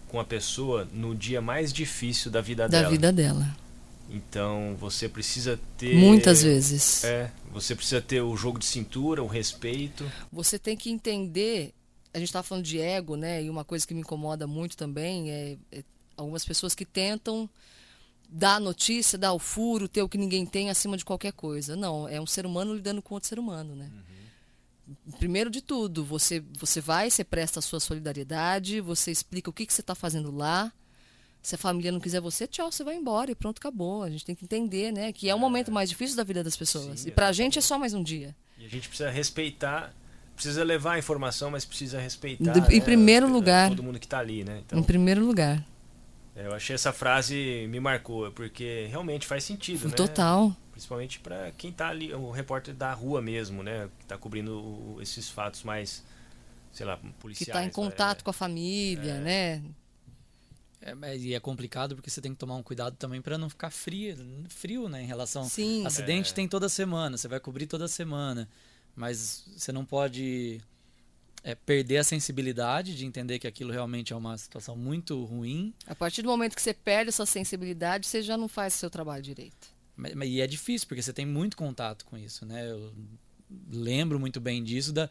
com 0.08 0.20
a 0.20 0.26
pessoa 0.26 0.88
no 0.92 1.14
dia 1.14 1.40
mais 1.40 1.72
difícil 1.72 2.32
da 2.32 2.42
vida 2.42 2.68
Da 2.68 2.80
dela. 2.80 2.90
vida 2.90 3.14
dela. 3.14 3.61
Então 4.12 4.76
você 4.78 5.08
precisa 5.08 5.60
ter. 5.78 5.96
Muitas 5.96 6.44
vezes. 6.44 7.04
É, 7.04 7.32
você 7.52 7.74
precisa 7.74 8.02
ter 8.02 8.22
o 8.22 8.36
jogo 8.36 8.60
de 8.60 8.66
cintura, 8.66 9.24
o 9.24 9.28
respeito. 9.28 10.10
Você 10.32 10.60
tem 10.60 10.76
que 10.76 10.90
entender. 10.90 11.74
A 12.14 12.20
gente 12.20 12.28
estava 12.28 12.44
falando 12.44 12.66
de 12.66 12.80
ego, 12.80 13.16
né? 13.16 13.42
E 13.42 13.50
uma 13.50 13.64
coisa 13.64 13.88
que 13.88 13.94
me 13.94 14.02
incomoda 14.02 14.46
muito 14.46 14.76
também 14.76 15.32
é, 15.32 15.58
é 15.72 15.84
algumas 16.18 16.44
pessoas 16.44 16.76
que 16.76 16.86
tentam 16.86 17.50
dar 18.30 18.56
a 18.56 18.60
notícia, 18.60 19.18
dar 19.18 19.34
o 19.34 19.40
furo, 19.40 19.88
ter 19.88 20.02
o 20.02 20.10
que 20.10 20.18
ninguém 20.18 20.46
tem 20.46 20.70
acima 20.70 20.98
de 20.98 21.06
qualquer 21.06 21.32
coisa. 21.32 21.76
Não, 21.76 22.08
é 22.08 22.20
um 22.20 22.26
ser 22.26 22.46
humano 22.46 22.74
lidando 22.74 23.02
com 23.02 23.14
outro 23.14 23.30
ser 23.30 23.40
humano, 23.40 23.76
né? 23.76 23.90
Primeiro 25.20 25.50
de 25.50 25.62
tudo, 25.62 26.04
você, 26.04 26.44
você 26.58 26.82
vai, 26.82 27.10
você 27.10 27.24
presta 27.24 27.60
a 27.60 27.62
sua 27.62 27.80
solidariedade, 27.80 28.82
você 28.82 29.10
explica 29.10 29.50
o 29.50 29.54
que, 29.54 29.66
que 29.66 29.74
você 29.74 29.82
está 29.82 29.96
fazendo 29.96 30.32
lá. 30.32 30.72
Se 31.42 31.56
a 31.56 31.58
família 31.58 31.92
não 31.92 32.00
quiser 32.00 32.22
você, 32.22 32.46
tchau, 32.46 32.72
você 32.72 32.84
vai 32.84 32.96
embora 32.96 33.32
e 33.32 33.36
pronto, 33.36 33.58
acabou. 33.58 34.04
A 34.04 34.10
gente 34.10 34.24
tem 34.24 34.36
que 34.36 34.46
entender, 34.46 34.92
né? 34.92 35.12
Que 35.12 35.28
é 35.30 35.34
o 35.34 35.40
momento 35.40 35.72
mais 35.72 35.90
difícil 35.90 36.16
da 36.16 36.24
vida 36.24 36.44
das 36.44 36.56
pessoas. 36.56 37.00
Sim, 37.02 37.10
e 37.10 37.12
pra 37.12 37.32
gente 37.32 37.58
é 37.58 37.62
só 37.62 37.80
mais 37.80 37.94
um 37.96 38.04
dia. 38.04 38.36
E 38.60 38.66
a 38.66 38.70
gente 38.70 38.88
precisa 38.88 39.10
respeitar, 39.10 39.92
precisa 40.36 40.64
levar 40.64 40.94
a 40.94 41.00
informação, 41.00 41.50
mas 41.50 41.66
precisa 41.66 42.00
respeitar. 42.00 42.52
De- 42.54 42.60
em 42.76 42.80
né, 42.80 42.86
primeiro 42.86 43.26
as- 43.26 43.32
lugar. 43.32 43.70
Todo 43.70 43.82
mundo 43.82 44.00
que 44.00 44.08
tá 44.08 44.20
ali, 44.20 44.44
né? 44.44 44.62
Então, 44.66 44.78
Em 44.78 44.84
primeiro 44.84 45.26
lugar. 45.26 45.66
é, 46.36 46.46
eu 46.46 46.54
achei 46.54 46.76
essa 46.76 46.94
frase 46.94 47.66
me 47.70 47.80
marcou, 47.80 48.32
porque 48.34 48.86
realmente 48.92 49.26
faz 49.26 49.44
sentido, 49.44 49.88
né? 49.90 49.96
Total. 49.96 50.56
Principalmente 50.72 51.20
para 51.20 51.52
quem 51.58 51.72
tá 51.72 51.90
ali, 51.90 52.14
o 52.14 52.30
repórter 52.30 52.76
da 52.76 52.94
rua 52.94 53.20
mesmo, 53.20 53.64
né? 53.64 53.90
Que 54.00 54.06
tá 54.06 54.16
cobrindo 54.18 54.98
esses 55.02 55.28
fatos 55.28 55.64
mais, 55.64 56.04
sei 56.72 56.86
lá, 56.86 56.98
Que 56.98 57.08
policiais. 57.20 57.48
está 57.48 57.64
em 57.64 57.66
né? 57.66 57.72
contato 57.72 58.24
com 58.24 58.30
a 58.30 58.34
família, 58.34 59.14
É. 59.14 59.20
né? 59.20 59.62
É, 60.82 61.18
e 61.18 61.34
é 61.34 61.40
complicado 61.40 61.96
porque 61.96 62.10
você 62.10 62.20
tem 62.20 62.34
que 62.34 62.40
tomar 62.40 62.56
um 62.56 62.64
cuidado 62.64 62.96
também 62.98 63.22
para 63.22 63.38
não 63.38 63.50
ficar 63.50 63.70
frio, 63.70 64.16
frio, 64.50 64.90
né? 64.90 65.04
Em 65.04 65.06
relação. 65.06 65.44
Sim. 65.48 65.86
Acidente 65.86 66.32
é. 66.32 66.34
tem 66.34 66.48
toda 66.48 66.68
semana, 66.68 67.18
você 67.18 67.28
vai 67.28 67.40
cobrir 67.40 67.68
toda 67.68 67.88
semana. 67.88 68.50
Mas 68.96 69.46
você 69.56 69.72
não 69.72 69.86
pode 69.86 70.60
é, 71.44 71.56
perder 71.56 71.98
a 71.98 72.04
sensibilidade 72.04 72.96
de 72.96 73.06
entender 73.06 73.40
que 73.40 73.48
aquilo 73.48 73.72
realmente 73.72 74.12
é 74.12 74.16
uma 74.16 74.38
situação 74.38 74.76
muito 74.76 75.24
ruim. 75.24 75.74
A 75.86 75.96
partir 75.96 76.22
do 76.22 76.30
momento 76.30 76.56
que 76.56 76.62
você 76.62 76.74
perde 76.74 77.10
essa 77.10 77.26
sensibilidade, 77.26 78.08
você 78.08 78.22
já 78.22 78.36
não 78.36 78.48
faz 78.48 78.76
o 78.76 78.78
seu 78.78 78.90
trabalho 78.90 79.22
direito. 79.22 79.70
Mas, 79.96 80.14
mas, 80.16 80.30
e 80.30 80.42
é 80.42 80.48
difícil, 80.48 80.88
porque 80.88 81.02
você 81.02 81.14
tem 81.14 81.26
muito 81.26 81.56
contato 81.56 82.06
com 82.06 82.18
isso, 82.18 82.46
né? 82.46 82.70
Eu 82.70 82.94
lembro 83.70 84.20
muito 84.20 84.40
bem 84.40 84.64
disso, 84.64 84.92
da, 84.92 85.10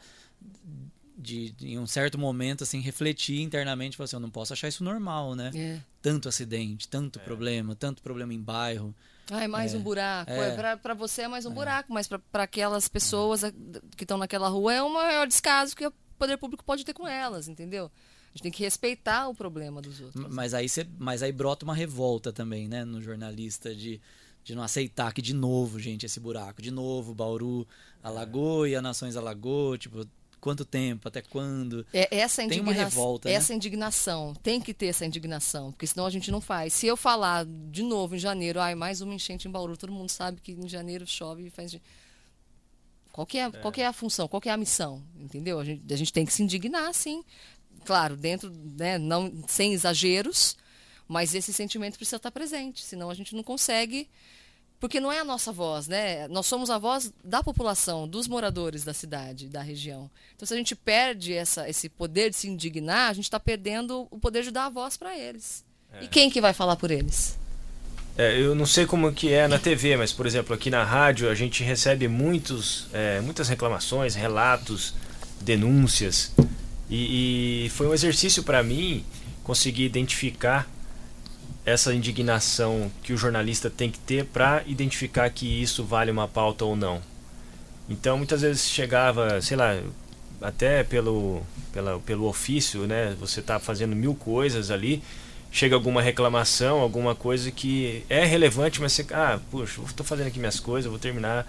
de, 1.21 1.55
em 1.61 1.79
um 1.79 1.87
certo 1.87 2.19
momento, 2.19 2.65
assim, 2.65 2.81
refletir 2.81 3.41
internamente, 3.41 3.97
falar 3.97 4.07
assim, 4.07 4.17
eu 4.17 4.21
não 4.21 4.31
posso 4.31 4.53
achar 4.53 4.69
isso 4.69 4.83
normal, 4.83 5.35
né? 5.35 5.51
É. 5.55 5.81
Tanto 6.01 6.29
acidente, 6.29 6.89
tanto 6.89 7.19
é. 7.19 7.23
problema, 7.23 7.77
tanto 7.77 8.03
problema 8.03 8.33
em 8.33 8.41
bairro. 8.41 8.95
Ah, 9.31 9.45
é 9.45 9.49
mais 9.49 9.75
é. 9.75 9.77
um 9.77 9.81
buraco. 9.81 10.31
É. 10.31 10.73
é 10.73 10.77
para 10.77 10.95
você 10.95 11.23
é 11.23 11.29
mais 11.29 11.47
um 11.47 11.53
é. 11.53 11.55
buraco, 11.55 11.93
mas 11.93 12.09
para 12.09 12.43
aquelas 12.43 12.89
pessoas 12.89 13.43
que 13.97 14.05
estão 14.05 14.19
naquela 14.19 14.49
rua 14.49 14.75
é 14.75 14.83
o 14.83 14.93
maior 14.93 15.27
descaso 15.27 15.77
que 15.77 15.87
o 15.87 15.93
poder 16.19 16.37
público 16.37 16.65
pode 16.65 16.85
ter 16.85 16.93
com 16.93 17.07
elas, 17.07 17.49
entendeu? 17.49 17.87
A 17.87 18.33
gente 18.33 18.43
tem 18.43 18.53
que 18.53 18.63
respeitar 18.63 19.29
o 19.29 19.35
problema 19.35 19.81
dos 19.83 20.01
outros. 20.01 20.27
Mas 20.33 20.55
aí, 20.55 20.69
cê, 20.69 20.87
mas 20.99 21.23
aí 21.23 21.33
brota 21.33 21.65
uma 21.65 21.75
revolta 21.75 22.33
também, 22.33 22.69
né, 22.69 22.85
no 22.85 23.03
jornalista 23.03 23.75
de, 23.75 24.01
de 24.45 24.55
não 24.55 24.63
aceitar 24.63 25.13
que 25.13 25.21
de 25.21 25.35
novo, 25.35 25.81
gente, 25.81 26.07
esse 26.07 26.21
buraco, 26.21 26.63
de 26.63 26.71
novo, 26.71 27.13
Bauru 27.13 27.67
alagou 28.03 28.67
e 28.67 28.77
a 28.77 28.83
Nações 28.83 29.17
alagou, 29.17 29.77
tipo, 29.77 30.07
quanto 30.41 30.65
tempo, 30.65 31.07
até 31.07 31.23
quando. 31.23 31.87
É, 31.93 32.19
essa. 32.19 32.47
Tem 32.47 32.61
uma 32.61 32.73
revolta. 32.73 33.29
Né? 33.29 33.35
Essa 33.35 33.53
né? 33.53 33.57
indignação, 33.57 34.35
tem 34.43 34.61
que 34.61 34.75
ter 34.75 34.87
essa 34.87 35.05
indignação, 35.05 35.71
porque 35.73 35.87
senão 35.87 36.07
a 36.07 36.11
gente 36.11 36.31
não 36.31 36.41
faz. 36.41 36.73
Se 36.73 36.87
eu 36.87 36.97
falar 36.97 37.47
de 37.47 37.83
novo 37.83 38.17
em 38.17 38.19
janeiro, 38.19 38.61
ai, 38.61 38.75
mais 38.75 39.01
uma 39.01 39.15
enchente 39.15 39.47
em 39.47 39.51
Bauru, 39.51 39.77
todo 39.77 39.93
mundo 39.93 40.09
sabe 40.09 40.41
que 40.41 40.53
em 40.53 40.69
janeiro 40.69 41.07
chove 41.07 41.47
e 41.47 41.51
faz. 41.51 41.77
Qual 43.13 43.27
que 43.27 43.39
é, 43.39 43.43
é. 43.43 43.51
Qual 43.51 43.73
que 43.73 43.81
é 43.81 43.87
a 43.87 43.93
função? 43.93 44.27
Qual 44.27 44.41
que 44.41 44.49
é 44.49 44.53
a 44.53 44.57
missão? 44.57 45.03
Entendeu? 45.17 45.61
A 45.61 45.65
gente, 45.65 45.93
a 45.93 45.97
gente 45.97 46.13
tem 46.13 46.25
que 46.25 46.33
se 46.33 46.43
indignar, 46.43 46.93
sim. 46.95 47.25
Claro, 47.85 48.17
dentro, 48.17 48.51
né, 48.51 48.99
não, 48.99 49.33
sem 49.49 49.73
exageros, 49.73 50.57
mas 51.09 51.35
esse 51.35 51.53
sentimento 51.53 51.97
precisa 51.97 52.17
estar 52.17 52.31
presente, 52.31 52.85
senão 52.85 53.09
a 53.11 53.15
gente 53.15 53.35
não 53.35 53.43
consegue 53.43 54.09
porque 54.81 54.99
não 54.99 55.13
é 55.13 55.21
a 55.21 55.25
nossa 55.25 55.53
voz, 55.53 55.87
né? 55.87 56.27
Nós 56.29 56.47
somos 56.47 56.71
a 56.71 56.79
voz 56.79 57.13
da 57.23 57.43
população, 57.43 58.09
dos 58.09 58.27
moradores 58.27 58.83
da 58.83 58.95
cidade, 58.95 59.47
da 59.47 59.61
região. 59.61 60.11
Então, 60.35 60.47
se 60.47 60.55
a 60.55 60.57
gente 60.57 60.75
perde 60.75 61.35
essa, 61.35 61.69
esse 61.69 61.91
poder 61.91 62.31
de 62.31 62.37
se 62.37 62.49
indignar, 62.49 63.11
a 63.11 63.13
gente 63.13 63.25
está 63.25 63.39
perdendo 63.39 64.09
o 64.11 64.19
poder 64.19 64.43
de 64.43 64.51
dar 64.51 64.67
a 64.67 64.71
voz 64.71 64.97
para 64.97 65.17
eles. 65.17 65.63
É. 65.93 66.05
E 66.05 66.09
quem 66.09 66.31
que 66.31 66.41
vai 66.41 66.55
falar 66.55 66.77
por 66.77 66.91
eles? 66.91 67.39
É, 68.17 68.41
eu 68.41 68.55
não 68.55 68.67
sei 68.67 68.87
como 68.87 69.13
que 69.13 69.33
é 69.33 69.47
na 69.47 69.59
TV, 69.59 69.97
mas 69.97 70.13
por 70.13 70.27
exemplo 70.27 70.55
aqui 70.55 70.69
na 70.69 70.83
rádio 70.83 71.31
a 71.31 71.35
gente 71.35 71.63
recebe 71.63 72.09
muitos, 72.09 72.89
é, 72.93 73.21
muitas 73.21 73.49
reclamações, 73.49 74.15
relatos, 74.15 74.95
denúncias 75.41 76.33
e, 76.89 77.67
e 77.67 77.69
foi 77.71 77.87
um 77.87 77.95
exercício 77.95 78.43
para 78.43 78.63
mim 78.63 79.05
conseguir 79.45 79.85
identificar 79.85 80.69
essa 81.71 81.95
indignação 81.95 82.91
que 83.03 83.13
o 83.13 83.17
jornalista 83.17 83.71
tem 83.71 83.91
que 83.91 83.99
ter 83.99 84.25
para 84.25 84.63
identificar 84.67 85.31
que 85.31 85.47
isso 85.63 85.85
vale 85.85 86.11
uma 86.11 86.29
pauta 86.29 86.65
ou 86.65 86.77
não. 86.77 87.01
Então 87.89 88.17
muitas 88.17 88.43
vezes 88.43 88.69
chegava, 88.69 89.41
sei 89.41 89.57
lá, 89.57 89.77
até 90.41 90.85
pelo, 90.85 91.43
pela, 91.73 91.99
pelo 92.01 92.27
ofício, 92.27 92.87
né? 92.87 93.17
Você 93.21 93.41
está 93.41 93.59
fazendo 93.59 93.97
mil 93.97 94.15
coisas 94.15 94.71
ali, 94.71 95.03
chega 95.51 95.75
alguma 95.75 96.01
reclamação, 96.01 96.81
alguma 96.81 97.15
coisa 97.15 97.51
que 97.51 98.05
é 98.09 98.25
relevante, 98.25 98.81
mas 98.81 98.93
você, 98.93 99.07
ah, 99.13 99.41
puxa, 99.51 99.81
estou 99.87 100.07
fazendo 100.07 100.29
aqui 100.29 100.39
minhas 100.39 100.61
coisas, 100.61 100.91
vou 100.91 100.99
terminar. 101.01 101.47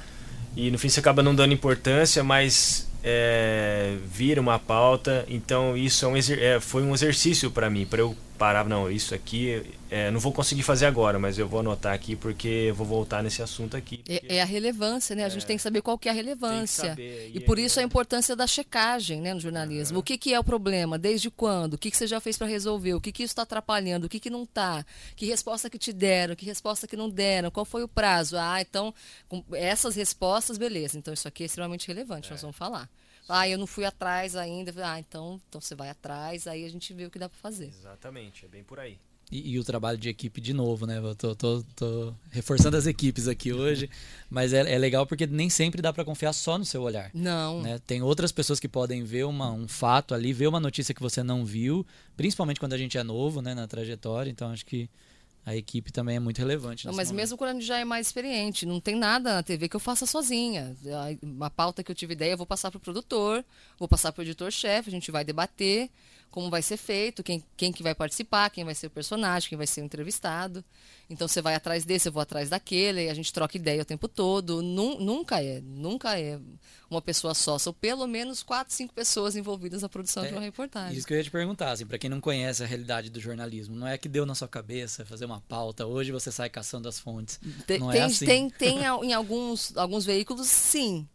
E 0.56 0.70
no 0.70 0.78
fim 0.78 0.90
você 0.90 1.00
acaba 1.00 1.24
não 1.24 1.34
dando 1.34 1.54
importância, 1.54 2.24
mas 2.24 2.90
é, 3.04 3.96
vira 4.06 4.42
uma 4.42 4.60
pauta. 4.60 5.26
Então 5.28 5.78
isso 5.78 6.06
é 6.06 6.08
um, 6.08 6.18
é, 6.18 6.60
foi 6.60 6.84
um 6.84 6.94
exercício 6.94 7.52
para 7.52 7.70
mim, 7.70 7.86
para 7.86 8.02
eu 8.02 8.16
parar, 8.42 8.68
não, 8.68 8.90
isso 8.90 9.14
aqui 9.14 9.62
é, 9.88 10.10
não 10.10 10.20
vou 10.20 10.34
conseguir 10.34 10.64
fazer 10.64 10.88
agora, 10.88 11.20
mas 11.20 11.38
eu 11.38 11.48
vou 11.48 11.60
anotar 11.60 11.94
aqui 11.94 12.16
porque 12.16 12.48
eu 12.48 12.74
vou 12.74 12.88
voltar 12.88 13.22
nesse 13.22 13.40
assunto 13.40 13.78
aqui. 13.78 14.02
É, 14.10 14.38
é, 14.38 14.42
a 14.42 14.46
relevância, 14.46 15.16
né? 15.16 15.24
A 15.24 15.30
gente 15.30 15.44
é. 15.44 15.46
tem 15.46 15.58
que 15.58 15.62
saber 15.62 15.84
qual 15.84 15.96
que 15.96 16.10
é 16.10 16.12
a 16.12 16.16
relevância. 16.16 16.90
Saber, 16.90 17.30
e, 17.32 17.38
e 17.38 17.40
por 17.40 17.60
isso 17.60 17.80
a 17.80 17.84
importância 17.84 18.36
da 18.36 18.48
checagem 18.48 19.22
né, 19.22 19.32
no 19.32 19.40
jornalismo. 19.40 19.98
Uhum. 19.98 20.00
O 20.00 20.04
que, 20.04 20.18
que 20.18 20.34
é 20.34 20.40
o 20.40 20.44
problema? 20.44 20.98
Desde 20.98 21.30
quando? 21.30 21.76
O 21.76 21.78
que, 21.78 21.92
que 21.92 21.98
você 21.98 22.08
já 22.08 22.20
fez 22.20 22.36
para 22.36 22.48
resolver? 22.48 22.96
O 22.96 23.00
que, 23.00 23.12
que 23.12 23.22
isso 23.22 23.34
está 23.34 23.44
atrapalhando? 23.44 24.08
O 24.08 24.10
que, 24.10 24.20
que 24.20 24.32
não 24.32 24.42
está? 24.42 24.84
Que 25.16 25.28
resposta 25.28 25.70
que 25.70 25.78
te 25.78 25.94
deram? 25.94 26.36
Que 26.36 26.44
resposta 26.44 26.88
que 26.88 26.98
não 26.98 27.12
deram? 27.12 27.52
Qual 27.52 27.64
foi 27.64 27.84
o 27.84 27.88
prazo? 27.88 28.38
Ah, 28.40 28.60
então, 28.60 28.92
com 29.30 29.44
essas 29.54 29.96
respostas, 29.96 30.58
beleza. 30.58 30.98
Então 30.98 31.14
isso 31.14 31.28
aqui 31.28 31.44
é 31.44 31.46
extremamente 31.46 31.88
relevante, 31.88 32.32
nós 32.32 32.40
é. 32.40 32.42
vamos 32.42 32.58
falar. 32.58 32.90
Ah, 33.28 33.48
eu 33.48 33.58
não 33.58 33.68
fui 33.68 33.86
atrás 33.86 34.36
ainda. 34.36 34.74
Ah, 34.84 35.00
então, 35.00 35.40
então 35.48 35.62
você 35.62 35.76
vai 35.76 35.90
atrás, 35.90 36.48
aí 36.48 36.66
a 36.66 36.70
gente 36.70 36.94
vê 36.94 37.06
o 37.06 37.12
que 37.12 37.20
dá 37.20 37.30
para 37.30 37.38
fazer. 37.38 37.68
Exatamente, 37.68 38.46
é 38.46 38.48
bem 38.48 38.64
por 38.64 38.80
aí. 38.80 38.98
E, 39.32 39.54
e, 39.54 39.60
o 39.60 39.64
trabalho 39.64 39.98
de 39.98 40.10
equipe 40.10 40.42
de 40.42 40.54
novo, 40.54 40.86
né? 40.86 40.98
Eu 40.98 41.16
tô, 41.16 41.34
tô, 41.34 41.64
tô 41.74 42.14
reforçando 42.32 42.76
as 42.76 42.86
equipes 42.86 43.30
aqui 43.30 43.54
hoje, 43.54 43.90
mas 44.30 44.52
é, 44.52 44.60
é 44.74 44.78
legal 44.78 45.08
porque 45.08 45.26
nem 45.26 45.50
sempre 45.50 45.82
dá 45.82 45.94
para 45.94 46.04
confiar 46.04 46.34
só 46.34 46.58
no 46.58 46.66
seu 46.66 46.82
olhar. 46.82 47.10
Não. 47.14 47.62
Né? 47.62 47.80
Tem 47.88 48.02
outras 48.02 48.34
pessoas 48.34 48.60
que 48.60 48.68
podem 48.68 49.06
ver 49.06 49.24
uma, 49.26 49.50
um 49.50 49.70
fato 49.70 50.14
ali, 50.14 50.34
ver 50.34 50.48
uma 50.48 50.60
notícia 50.60 50.94
que 50.94 51.02
você 51.02 51.24
não 51.24 51.46
viu, 51.46 51.88
principalmente 52.18 52.60
quando 52.60 52.74
a 52.74 52.78
gente 52.78 52.98
é 52.98 53.04
novo, 53.04 53.42
né, 53.42 53.54
na 53.54 53.68
trajetória. 53.68 54.30
Então 54.30 54.52
acho 54.52 54.66
que 54.66 54.90
a 55.46 55.56
equipe 55.56 55.92
também 55.92 56.16
é 56.16 56.20
muito 56.20 56.38
relevante. 56.38 56.86
Não, 56.86 56.94
mas 56.94 57.08
momento. 57.08 57.22
mesmo 57.22 57.38
quando 57.38 57.50
a 57.50 57.54
gente 57.54 57.66
já 57.66 57.78
é 57.78 57.86
mais 57.86 58.08
experiente, 58.08 58.66
não 58.66 58.80
tem 58.80 58.96
nada 58.96 59.34
na 59.34 59.44
TV 59.44 59.68
que 59.68 59.76
eu 59.76 59.80
faça 59.80 60.06
sozinha. 60.06 60.76
Uma 61.22 61.50
pauta 61.50 61.84
que 61.84 61.92
eu 61.92 61.96
tive 61.96 62.14
ideia, 62.14 62.34
eu 62.34 62.38
vou 62.38 62.46
passar 62.46 62.70
para 62.70 62.78
o 62.78 62.82
produtor, 62.82 63.44
vou 63.78 63.88
passar 63.88 64.12
para 64.12 64.22
o 64.22 64.24
editor-chefe, 64.24 64.90
a 64.90 64.92
gente 64.92 65.10
vai 65.10 65.24
debater 65.24 65.90
como 66.32 66.50
vai 66.50 66.62
ser 66.62 66.78
feito, 66.78 67.22
quem, 67.22 67.44
quem 67.58 67.74
que 67.74 67.84
vai 67.84 67.94
participar, 67.94 68.50
quem 68.50 68.64
vai 68.64 68.74
ser 68.74 68.88
o 68.88 68.90
personagem, 68.90 69.50
quem 69.50 69.58
vai 69.58 69.68
ser 69.68 69.82
o 69.82 69.86
entrevistado. 69.86 70.64
Então 71.10 71.28
você 71.28 71.42
vai 71.42 71.54
atrás 71.56 71.84
desse, 71.84 72.08
eu 72.08 72.12
vou 72.12 72.22
atrás 72.22 72.50
daquele, 72.50 73.10
a 73.10 73.14
gente 73.14 73.34
troca 73.34 73.58
ideia 73.58 73.82
o 73.82 73.86
tempo 73.86 74.08
todo. 74.08 74.62
nunca 74.62 75.44
é, 75.44 75.60
nunca 75.62 76.18
é 76.18 76.40
uma 76.90 77.02
pessoa 77.02 77.34
só. 77.34 77.60
São 77.60 77.74
pelo 77.74 78.08
menos 78.08 78.42
quatro, 78.42 78.74
cinco 78.74 78.94
pessoas 78.94 79.36
envolvidas 79.36 79.82
na 79.82 79.90
produção 79.90 80.24
é, 80.24 80.30
de 80.30 80.34
uma 80.34 80.42
reportagem. 80.42 80.98
Isso 80.98 81.06
que 81.06 81.14
eu 81.14 81.18
ia 81.18 81.24
te 81.24 81.30
perguntar, 81.32 81.72
assim, 81.72 81.86
para 81.86 81.98
quem 81.98 82.10
não 82.10 82.22
conhece 82.22 82.64
a 82.64 82.66
realidade 82.66 83.10
do 83.10 83.20
jornalismo, 83.20 83.76
não 83.76 83.88
é 83.88 83.98
que 83.98 84.08
deu 84.08 84.26
na 84.26 84.34
sua 84.34 84.48
cabeça 84.48 85.06
fazer 85.06 85.26
uma 85.26 85.42
pauta, 85.42 85.86
hoje 85.86 86.14
você 86.14 86.32
sai 86.32 86.50
caçando 86.50 86.88
as 86.88 86.98
fontes. 86.98 87.42
Tem, 87.68 87.78
não 87.78 87.92
é 87.92 87.96
tem, 87.96 88.04
assim. 88.04 88.26
tem, 88.26 88.50
tem 88.50 88.80
em 88.80 89.14
alguns, 89.14 89.76
alguns 89.76 90.06
veículos, 90.06 90.48
sim. 90.48 91.06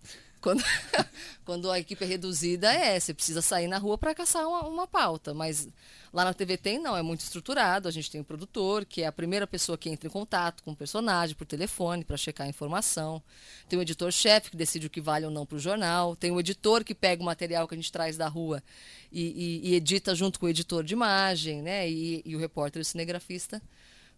Quando, 0.40 0.62
quando 1.44 1.70
a 1.70 1.78
equipe 1.78 2.04
é 2.04 2.06
reduzida, 2.06 2.72
é, 2.72 2.98
você 2.98 3.12
precisa 3.12 3.42
sair 3.42 3.66
na 3.68 3.78
rua 3.78 3.98
para 3.98 4.14
caçar 4.14 4.46
uma, 4.46 4.62
uma 4.66 4.86
pauta. 4.86 5.34
Mas 5.34 5.68
lá 6.12 6.24
na 6.24 6.34
TV 6.34 6.56
tem, 6.56 6.78
não, 6.78 6.96
é 6.96 7.02
muito 7.02 7.20
estruturado. 7.20 7.88
A 7.88 7.90
gente 7.90 8.10
tem 8.10 8.20
o 8.20 8.22
um 8.22 8.24
produtor, 8.24 8.84
que 8.84 9.02
é 9.02 9.06
a 9.06 9.12
primeira 9.12 9.46
pessoa 9.46 9.76
que 9.76 9.88
entra 9.88 10.08
em 10.08 10.10
contato 10.10 10.62
com 10.62 10.72
o 10.72 10.76
personagem 10.76 11.34
por 11.34 11.46
telefone 11.46 12.04
para 12.04 12.16
checar 12.16 12.46
a 12.46 12.50
informação. 12.50 13.22
Tem 13.68 13.78
o 13.78 13.82
editor-chefe, 13.82 14.50
que 14.50 14.56
decide 14.56 14.86
o 14.86 14.90
que 14.90 15.00
vale 15.00 15.24
ou 15.24 15.30
não 15.30 15.46
para 15.46 15.56
o 15.56 15.60
jornal. 15.60 16.14
Tem 16.14 16.30
o 16.30 16.40
editor, 16.40 16.84
que 16.84 16.94
pega 16.94 17.22
o 17.22 17.26
material 17.26 17.66
que 17.66 17.74
a 17.74 17.78
gente 17.78 17.92
traz 17.92 18.16
da 18.16 18.28
rua 18.28 18.62
e, 19.10 19.62
e, 19.64 19.70
e 19.70 19.74
edita 19.74 20.14
junto 20.14 20.38
com 20.38 20.46
o 20.46 20.48
editor 20.48 20.84
de 20.84 20.94
imagem, 20.94 21.62
né? 21.62 21.88
E, 21.88 22.22
e 22.24 22.36
o 22.36 22.38
repórter 22.38 22.80
e 22.80 22.82
o 22.82 22.84
cinegrafista 22.84 23.60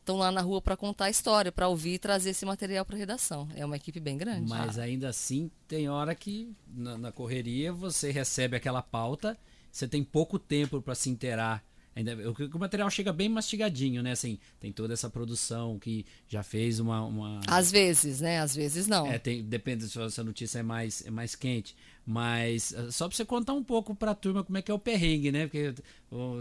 estão 0.09 0.17
lá 0.17 0.33
na 0.33 0.41
rua 0.41 0.63
para 0.63 0.77
contar 0.77 1.07
a 1.07 1.11
história, 1.11 1.53
para 1.53 1.69
ouvir 1.69 1.95
e 1.95 1.99
trazer 1.99 2.31
esse 2.31 2.47
material 2.47 2.85
para 2.85 2.97
a 2.97 2.99
redação. 2.99 3.47
É 3.55 3.65
uma 3.65 3.77
equipe 3.77 4.01
bem 4.01 4.17
grande. 4.17 4.49
Mas 4.49 4.79
ah. 4.79 4.83
ainda 4.83 5.09
assim, 5.11 5.51
tem 5.67 5.89
hora 5.89 6.15
que 6.15 6.51
na, 6.67 6.97
na 6.97 7.13
correria 7.13 7.73
você 7.73 8.11
recebe 8.11 8.57
aquela 8.57 8.81
pauta, 8.81 9.37
você 9.71 9.87
tem 9.87 10.03
pouco 10.03 10.39
tempo 10.39 10.81
para 10.81 10.95
se 10.95 11.11
inteirar 11.11 11.63
Ainda, 11.99 12.15
o, 12.15 12.57
o, 12.57 12.59
material 12.61 12.89
chega 12.91 13.13
bem 13.13 13.29
mastigadinho, 13.29 14.05
né? 14.05 14.13
Assim, 14.13 14.39
tem 14.61 14.71
toda 14.71 14.95
essa 14.95 15.11
produção 15.11 15.81
que 15.81 16.07
já 16.29 16.45
fez 16.45 16.79
uma. 16.79 17.05
uma... 17.05 17.41
Às 17.49 17.73
vezes, 17.73 18.21
né? 18.21 18.39
Às 18.39 18.55
vezes 18.55 18.87
não. 18.87 19.05
É, 19.09 19.19
tem, 19.19 19.43
depende 19.43 19.89
se 19.89 20.21
a 20.21 20.23
notícia 20.23 20.61
é 20.61 20.63
mais, 20.63 21.05
é 21.05 21.11
mais 21.11 21.35
quente. 21.35 21.75
Mas 22.11 22.75
ah, 22.75 22.91
só 22.91 23.07
pra 23.07 23.15
você 23.15 23.23
contar 23.23 23.53
um 23.53 23.63
pouco 23.63 23.95
pra 23.95 24.15
turma 24.15 24.43
como 24.43 24.57
é 24.57 24.63
que 24.63 24.71
é 24.71 24.75
o 24.75 24.79
perrengue, 24.79 25.31
né? 25.31 25.47
Porque 25.47 25.75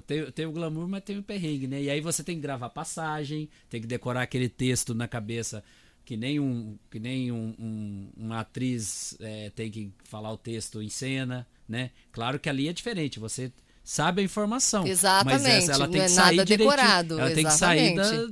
tem, 0.08 0.32
tem 0.32 0.46
o 0.46 0.52
glamour, 0.54 0.88
mas 0.88 1.04
tem 1.04 1.18
o 1.18 1.24
perrengue, 1.24 1.68
né? 1.68 1.82
E 1.82 1.90
aí 1.90 2.00
você 2.00 2.24
tem 2.24 2.38
que 2.38 2.42
gravar 2.42 2.70
passagem, 2.70 3.50
tem 3.70 3.82
que 3.82 3.88
decorar 3.88 4.22
aquele 4.22 4.48
texto 4.48 4.96
na 4.96 5.10
cabeça 5.10 5.62
que 6.06 6.16
nem 6.16 6.40
um 6.40 6.78
que 6.90 7.02
nem 7.02 7.34
um, 7.34 7.54
um 7.60 8.08
uma 8.16 8.40
atriz 8.40 9.18
é, 9.20 9.50
tem 9.50 9.70
que 9.70 9.92
falar 10.06 10.32
o 10.32 10.38
texto 10.38 10.82
em 10.82 10.88
cena, 10.88 11.46
né? 11.68 11.92
Claro 12.14 12.40
que 12.40 12.48
ali 12.48 12.70
é 12.70 12.72
diferente. 12.72 13.20
Você 13.20 13.52
sabe 13.84 14.22
a 14.22 14.24
informação. 14.24 14.88
Exatamente. 14.88 15.44
Mas 15.44 15.54
essa, 15.54 15.74
ela 15.74 15.90
tem 15.90 16.00
que 16.00 16.06
é 16.06 16.08
sair 16.08 16.46
decorado. 16.46 17.20
Ela 17.20 17.32
tem 17.32 17.44
que 17.44 17.52
sair 17.52 17.94
da, 17.94 18.30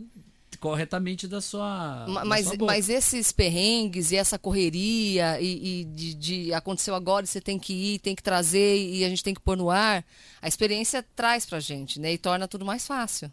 corretamente 0.66 1.28
da 1.28 1.39
sua. 1.39 2.05
Mas, 2.26 2.45
da 2.45 2.55
sua 2.55 2.66
mas 2.66 2.89
esses 2.89 3.32
perrengues 3.32 4.11
e 4.11 4.16
essa 4.16 4.39
correria 4.39 5.39
e, 5.39 5.82
e 5.82 5.84
de, 5.86 6.13
de, 6.16 6.53
aconteceu 6.53 6.95
agora 6.95 7.24
e 7.24 7.28
você 7.28 7.39
tem 7.39 7.59
que 7.59 7.74
ir, 7.74 7.99
tem 7.99 8.16
que 8.16 8.24
trazer 8.24 8.76
e 8.76 9.05
a 9.05 9.09
gente 9.09 9.24
tem 9.24 9.34
que 9.34 9.39
pôr 9.39 9.55
no 9.55 9.70
ar, 9.70 10.03
a 10.41 10.47
experiência 10.47 11.05
traz 11.16 11.45
pra 11.45 11.59
gente, 11.59 11.99
né? 11.99 12.13
E 12.13 12.18
torna 12.18 12.47
tudo 12.47 12.66
mais 12.66 12.88
fácil. 12.88 13.32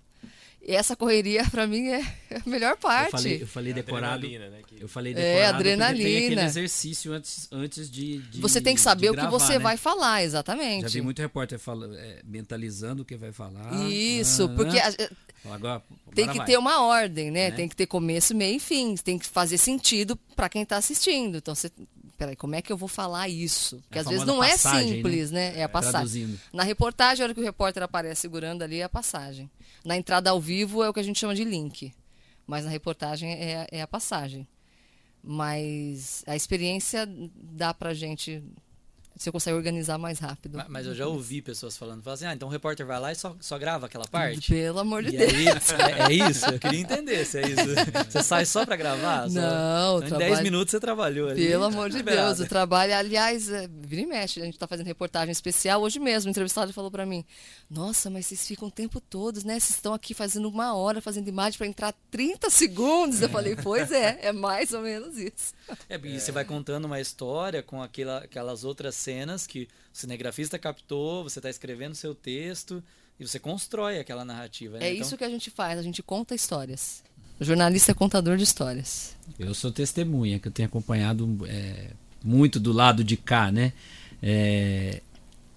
Essa 0.67 0.95
correria 0.97 1.45
para 1.51 1.67
mim 1.67 1.89
é 1.89 2.01
a 2.45 2.49
melhor 2.49 2.77
parte. 2.77 3.07
Eu 3.15 3.19
falei, 3.19 3.43
eu 3.43 3.47
falei 3.47 3.71
É 3.73 3.75
decorado. 3.75 4.15
adrenalina, 4.27 4.49
né, 4.51 4.63
que- 4.67 4.83
Eu 4.83 4.89
falei 4.89 5.13
É, 5.13 5.17
decorado. 5.17 5.39
Tem 5.65 5.73
adrenalina. 5.73 6.27
aquele 6.27 6.41
exercício 6.43 7.13
antes, 7.13 7.49
antes 7.51 7.91
de, 7.91 8.19
de- 8.19 8.41
você 8.41 8.61
tem 8.61 8.75
que 8.75 8.81
saber 8.81 9.07
de 9.07 9.11
o 9.11 9.15
que 9.15 9.21
gravar, 9.21 9.39
você 9.39 9.53
né? 9.55 9.59
vai 9.59 9.77
falar, 9.77 10.23
exatamente. 10.23 10.83
Já 10.83 10.89
vi 10.89 11.01
muito 11.03 11.21
repórter 11.21 11.59
fala, 11.59 11.89
é, 11.99 12.21
mentalizando 12.25 13.03
o 13.03 13.05
que 13.05 13.17
vai 13.17 13.33
falar. 13.33 13.73
Isso, 13.91 14.45
Ah, 14.45 14.49
porque 14.55 14.79
ah. 14.79 14.89
a- 14.89 15.33
Fala, 15.43 15.55
agora, 15.57 15.83
tem 16.15 16.29
que 16.29 16.37
vai. 16.37 16.47
ter 16.47 16.57
uma 16.57 16.83
ordem, 16.85 17.31
né? 17.33 17.51
Né? 17.51 17.57
Tem 17.57 17.69
que 17.69 17.75
ter 17.75 17.87
começo, 17.87 18.33
meio 18.33 18.57
e 18.57 18.61
fim. 18.61 18.95
Tem 18.95 19.19
que 19.19 19.27
fazer 19.27 19.59
sentido 19.59 20.15
para 20.37 20.49
quem 20.49 20.63
está 20.63 20.77
assistindo. 20.77 21.39
Então, 21.39 21.53
você. 21.53 21.69
Peraí, 22.19 22.37
como 22.37 22.55
é 22.55 22.63
que 22.63 22.73
eu 22.73 22.77
vou 22.77 22.89
falar 22.89 23.29
isso? 23.29 23.81
Porque 23.83 23.99
É 23.99 24.01
às 24.03 24.07
vezes 24.07 24.25
não 24.25 24.43
é 24.45 24.51
passagem, 24.51 24.95
simples, 24.97 25.31
né? 25.31 25.59
É 25.59 25.65
a 25.65 25.69
passagem. 25.69 25.93
Traduzindo. 25.93 26.41
Na 26.53 26.63
reportagem, 26.63 27.23
a 27.23 27.27
hora 27.27 27.35
que 27.35 27.41
o 27.41 27.45
repórter 27.45 27.83
aparece 27.83 28.21
segurando 28.21 28.63
ali 28.63 28.79
é 28.79 28.85
a 28.85 28.89
passagem. 28.89 29.51
Na 29.85 29.97
entrada 29.97 30.31
ao 30.31 30.41
vivo 30.41 30.83
é 30.83 30.89
o 30.89 30.93
que 30.93 31.01
a 31.01 31.03
gente 31.03 31.19
chama 31.19 31.35
de 31.35 31.45
link. 31.45 31.93
Mas 32.47 32.65
na 32.65 32.71
reportagem 32.71 33.33
é, 33.33 33.67
é 33.71 33.83
a 33.83 33.87
passagem. 33.87 34.47
Mas 35.23 36.25
a 36.27 36.35
experiência 36.35 37.09
dá 37.35 37.73
pra 37.73 37.95
gente. 37.95 38.43
Você 39.17 39.31
consegue 39.31 39.57
organizar 39.57 39.99
mais 39.99 40.19
rápido. 40.19 40.57
Ma- 40.59 40.67
Mas 40.69 40.87
eu 40.87 40.95
já 40.95 41.07
ouvi 41.07 41.41
pessoas 41.43 41.77
falando, 41.77 42.03
falam 42.03 42.15
assim, 42.15 42.27
ah, 42.27 42.33
então 42.35 42.49
o 42.49 42.51
repórter 42.51 42.87
vai 42.87 42.99
lá 42.99 43.13
e 43.13 43.15
só, 43.15 43.37
só 43.41 43.59
grava 43.59 43.87
aquela 43.87 44.07
parte? 44.07 44.49
Pelo 44.51 44.79
amor 44.81 45.03
de 45.03 45.11
E 45.15 45.19
Deus. 45.19 45.33
aí, 45.33 45.47
é, 45.49 46.13
é 46.27 46.31
isso? 46.31 46.47
Eu 46.47 46.59
queria 46.59 46.81
entender 46.81 47.25
se 47.25 47.39
é 47.39 47.43
isso. 47.49 47.63
Você 48.11 48.23
sai 48.23 48.45
só 48.47 48.65
pra 48.65 48.75
gravar? 48.77 49.29
Só- 49.29 49.41
Não, 49.41 49.99
em 49.99 50.07
trabalho- 50.07 50.31
10 50.31 50.41
minutos 50.43 50.71
você 50.71 50.81
trabalhou 50.81 51.29
ali. 51.29 51.47
Pelo 51.47 51.65
amor 51.65 51.91
de. 51.91 52.03
Deus, 52.03 52.41
o 52.41 52.47
trabalho, 52.47 52.95
aliás, 52.95 53.49
é, 53.51 53.69
vira 53.81 54.03
e 54.03 54.07
mexe. 54.07 54.41
A 54.41 54.45
gente 54.45 54.55
está 54.55 54.67
fazendo 54.67 54.87
reportagem 54.87 55.31
especial. 55.31 55.83
Hoje 55.83 55.99
mesmo, 56.01 56.29
o 56.29 56.31
entrevistado 56.31 56.73
falou 56.73 56.91
para 56.91 57.05
mim: 57.07 57.25
Nossa, 57.71 58.09
mas 58.11 58.27
vocês 58.27 58.47
ficam 58.47 58.69
o 58.69 58.71
tempo 58.71 59.01
todo, 59.01 59.37
né? 59.45 59.55
Vocês 59.61 59.71
estão 59.77 59.95
aqui 59.95 60.15
fazendo 60.15 60.49
uma 60.49 60.75
hora, 60.75 61.01
fazendo 61.01 61.29
imagem 61.29 61.59
para 61.59 61.67
entrar 61.67 61.95
30 62.11 62.51
segundos. 62.51 63.21
Eu 63.23 63.29
falei: 63.29 63.57
Pois 63.57 63.91
é, 63.93 64.19
é 64.23 64.33
mais 64.33 64.73
ou 64.73 64.81
menos 64.83 65.17
isso. 65.19 65.53
É, 65.89 65.99
e 66.03 66.19
você 66.21 66.33
vai 66.33 66.45
contando 66.45 66.85
uma 66.87 67.01
história 67.01 67.63
com 67.63 67.83
aquela, 67.83 68.19
aquelas 68.19 68.65
outras 68.65 68.95
cenas 69.03 69.47
que 69.47 69.65
o 69.65 69.69
cinegrafista 69.93 70.59
captou, 70.59 71.23
você 71.25 71.39
está 71.39 71.51
escrevendo 71.51 71.95
seu 71.95 72.15
texto 72.15 72.83
e 73.21 73.27
você 73.27 73.39
constrói 73.39 73.99
aquela 73.99 74.25
narrativa. 74.25 74.79
né? 74.79 74.87
É 74.87 74.93
Então, 74.95 75.07
isso 75.07 75.17
que 75.19 75.25
a 75.25 75.29
gente 75.29 75.51
faz, 75.51 75.79
a 75.79 75.83
gente 75.83 76.03
conta 76.03 76.35
histórias. 76.35 77.03
O 77.39 77.45
jornalista 77.45 77.91
é 77.93 77.95
contador 77.95 78.37
de 78.37 78.45
histórias. 78.45 79.17
Eu 79.39 79.53
sou 79.55 79.71
testemunha, 79.73 80.39
que 80.39 80.49
eu 80.49 80.53
tenho 80.53 80.69
acompanhado 80.69 81.39
é, 81.47 81.89
muito 82.25 82.59
do 82.61 82.73
lado 82.73 83.03
de 83.05 83.17
cá, 83.17 83.51
né? 83.51 83.73
É, 84.23 85.01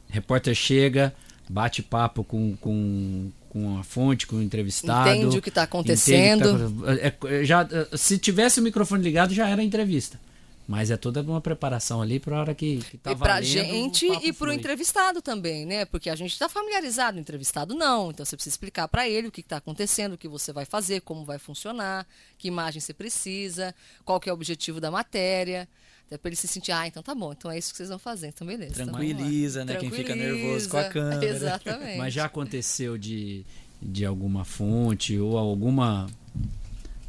repórter 0.10 0.56
chega, 0.56 1.14
bate 1.50 1.84
papo 1.84 2.24
com, 2.24 2.56
com, 2.58 3.30
com 3.50 3.78
a 3.78 3.84
fonte, 3.84 4.26
com 4.26 4.38
o 4.38 4.42
entrevistado. 4.42 5.10
Entende 5.10 5.38
o 5.38 5.42
que 5.42 5.52
tá 5.52 5.64
entende 5.64 5.70
acontecendo. 5.78 6.74
que 6.76 6.86
tá- 7.22 7.30
é, 7.34 7.42
é, 7.42 7.44
já, 7.46 7.68
se 7.96 8.18
tivesse 8.18 8.60
o 8.60 8.64
microfone 8.64 9.04
ligado, 9.04 9.34
já 9.34 9.48
era 9.48 9.64
entrevista. 9.64 10.20
Mas 10.68 10.90
é 10.90 10.98
toda 10.98 11.22
uma 11.22 11.40
preparação 11.40 12.02
ali 12.02 12.20
para 12.20 12.38
a 12.38 12.40
hora 12.40 12.56
que, 12.56 12.78
que 12.78 12.98
tá 12.98 13.12
e 13.12 13.16
pra 13.16 13.36
valendo, 13.36 13.46
gente 13.46 14.08
o 14.08 14.14
e 14.16 14.34
pro 14.34 14.48
flui. 14.48 14.56
entrevistado 14.56 15.22
também, 15.22 15.64
né? 15.66 15.86
Porque 15.86 16.10
a 16.10 16.16
gente 16.16 16.34
está 16.34 16.50
familiarizado, 16.50 17.18
o 17.18 17.22
entrevistado 17.22 17.76
não. 17.76 18.10
Então 18.10 18.26
você 18.26 18.36
precisa 18.36 18.54
explicar 18.54 18.88
para 18.88 19.08
ele 19.08 19.28
o 19.28 19.32
que 19.32 19.42
está 19.42 19.58
acontecendo, 19.58 20.14
o 20.14 20.18
que 20.18 20.28
você 20.28 20.52
vai 20.52 20.66
fazer, 20.66 21.02
como 21.02 21.24
vai 21.24 21.38
funcionar, 21.38 22.08
que 22.38 22.48
imagem 22.48 22.82
você 22.82 22.94
precisa, 22.94 23.76
qual 24.04 24.20
que 24.20 24.28
é 24.28 24.32
o 24.32 24.36
objetivo 24.36 24.82
da 24.82 24.90
matéria. 24.90 25.68
Até 26.08 26.18
para 26.18 26.30
ele 26.30 26.36
se 26.36 26.48
sentir, 26.48 26.72
ah, 26.72 26.86
então 26.86 27.02
tá 27.02 27.16
bom, 27.16 27.32
então 27.32 27.50
é 27.50 27.58
isso 27.58 27.72
que 27.72 27.78
vocês 27.78 27.90
vão 27.90 27.98
fazer, 27.98 28.28
então 28.28 28.46
beleza. 28.46 28.74
então. 28.84 28.94
Tranquiliza, 28.94 29.66
né, 29.66 29.76
quem 29.76 29.90
fica 29.90 30.16
nervoso 30.16 30.70
com 30.70 30.78
a 30.78 30.84
Tranquiliza, 30.84 31.20
câmera. 31.20 31.26
Exatamente. 31.66 31.98
Mas 31.98 32.14
já 32.14 32.26
aconteceu 32.26 32.96
de, 32.96 33.44
de 33.82 34.06
alguma 34.06 34.46
fonte 34.46 35.18
ou 35.18 35.36
alguma 35.36 36.08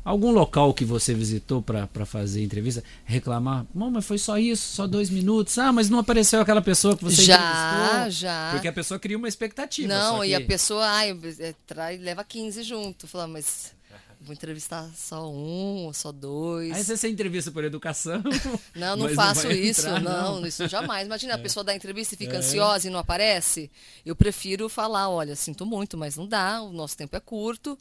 algum 0.07 0.31
local 0.31 0.73
que 0.73 0.85
você 0.85 1.13
visitou 1.13 1.61
para 1.61 2.07
fazer 2.07 2.43
entrevista 2.43 2.83
reclamar, 3.05 3.67
não, 3.75 3.91
mas 3.91 4.05
foi 4.07 4.19
só 4.19 4.39
isso, 4.39 4.75
só 4.75 4.87
dois 4.87 5.11
minutos. 5.11 5.59
Ah, 5.59 5.73
mas 5.73 5.91
não 5.91 5.99
apareceu 5.99 6.41
aquela 6.41 6.63
pessoa 6.63 6.97
que 6.97 7.05
você 7.05 7.25
Já, 7.25 7.35
entrevistou. 7.37 8.11
já. 8.13 8.51
Porque 8.53 8.69
a 8.69 8.73
pessoa 8.73 9.01
cria 9.01 9.19
uma 9.19 9.29
expectativa. 9.29 9.89
Não, 9.89 10.17
só 10.19 10.25
e 10.25 10.29
que- 10.29 10.35
a 10.35 10.41
pessoa 10.41 10.87
ai, 10.87 11.19
é, 11.41 11.55
trai, 11.67 11.97
leva 11.99 12.23
15 12.25 12.63
junto. 12.63 13.07
Fala, 13.09 13.27
mas 13.27 13.75
vou 14.21 14.33
entrevistar 14.33 14.89
só 14.97 15.31
um 15.31 15.85
ou 15.87 15.93
só 15.93 16.11
dois. 16.13 16.73
Aí 16.75 16.83
você, 16.85 16.97
você 16.97 17.09
entrevista 17.09 17.51
por 17.51 17.63
educação. 17.65 18.23
Não, 18.75 18.97
não 18.97 19.09
faço 19.11 19.43
vai 19.49 19.57
isso, 19.57 19.81
entrar, 19.83 20.01
não, 20.01 20.45
isso 20.47 20.67
jamais. 20.69 21.07
Imagina, 21.07 21.35
a 21.35 21.39
pessoa 21.39 21.63
dá 21.65 21.75
entrevista 21.75 22.15
e 22.15 22.19
fica 22.19 22.39
ansiosa 22.39 22.87
e 22.87 22.91
não 22.91 22.99
aparece. 22.99 23.71
Eu 24.05 24.15
prefiro 24.17 24.69
falar, 24.69 25.09
olha, 25.09 25.35
sinto 25.37 25.65
muito, 25.67 25.97
mas 25.97 26.17
não 26.17 26.27
dá, 26.27 26.61
o 26.63 26.73
nosso 26.73 26.97
tempo 26.97 27.17
é 27.17 27.21
curto, 27.21 27.79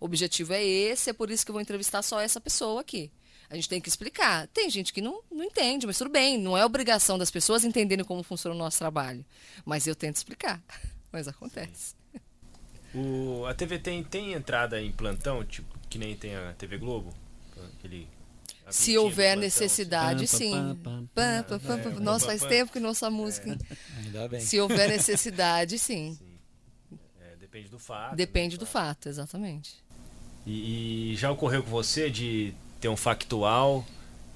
o 0.00 0.04
objetivo 0.04 0.52
é 0.52 0.64
esse, 0.64 1.10
é 1.10 1.12
por 1.12 1.30
isso 1.30 1.44
que 1.44 1.50
eu 1.50 1.54
vou 1.54 1.62
entrevistar 1.62 2.02
só 2.02 2.20
essa 2.20 2.40
pessoa 2.40 2.80
aqui. 2.80 3.10
A 3.50 3.54
gente 3.54 3.68
tem 3.68 3.80
que 3.80 3.88
explicar. 3.88 4.46
Tem 4.48 4.68
gente 4.68 4.92
que 4.92 5.00
não, 5.00 5.22
não 5.30 5.42
entende, 5.42 5.86
mas 5.86 5.96
tudo 5.96 6.10
bem, 6.10 6.38
não 6.38 6.56
é 6.56 6.64
obrigação 6.64 7.16
das 7.16 7.30
pessoas 7.30 7.64
entenderem 7.64 8.04
como 8.04 8.22
funciona 8.22 8.54
o 8.54 8.58
nosso 8.58 8.78
trabalho. 8.78 9.24
Mas 9.64 9.86
eu 9.86 9.94
tento 9.94 10.16
explicar. 10.16 10.62
Mas 11.10 11.26
acontece. 11.26 11.94
O, 12.94 13.46
a 13.46 13.54
TV 13.54 13.78
tem, 13.78 14.04
tem 14.04 14.34
entrada 14.34 14.80
em 14.80 14.92
plantão, 14.92 15.42
tipo, 15.42 15.78
que 15.88 15.98
nem 15.98 16.14
tem 16.14 16.34
a 16.36 16.52
TV 16.52 16.76
Globo? 16.76 17.14
Aquele, 17.78 18.06
a 18.66 18.72
Se 18.72 18.98
houver 18.98 19.32
plantão, 19.32 19.40
necessidade, 19.40 20.26
sim. 20.26 20.54
É, 21.16 22.00
Nossa, 22.00 22.26
faz 22.26 22.42
tempo 22.42 22.70
que 22.70 22.78
não 22.78 22.90
ouço 22.90 23.06
a 23.06 23.10
música. 23.10 23.56
Ainda 24.04 24.28
bem. 24.28 24.40
Se 24.40 24.60
houver 24.60 24.88
necessidade, 24.88 25.78
sim. 25.78 26.18
É, 27.20 27.36
depende 27.36 27.68
do 27.70 27.78
fato. 27.78 28.14
Depende 28.14 28.56
né, 28.56 28.60
do 28.60 28.66
fato, 28.66 29.08
exatamente. 29.08 29.82
E, 30.48 31.12
e 31.12 31.16
já 31.16 31.30
ocorreu 31.30 31.62
com 31.62 31.68
você 31.70 32.08
de 32.10 32.54
ter 32.80 32.88
um 32.88 32.96
factual 32.96 33.84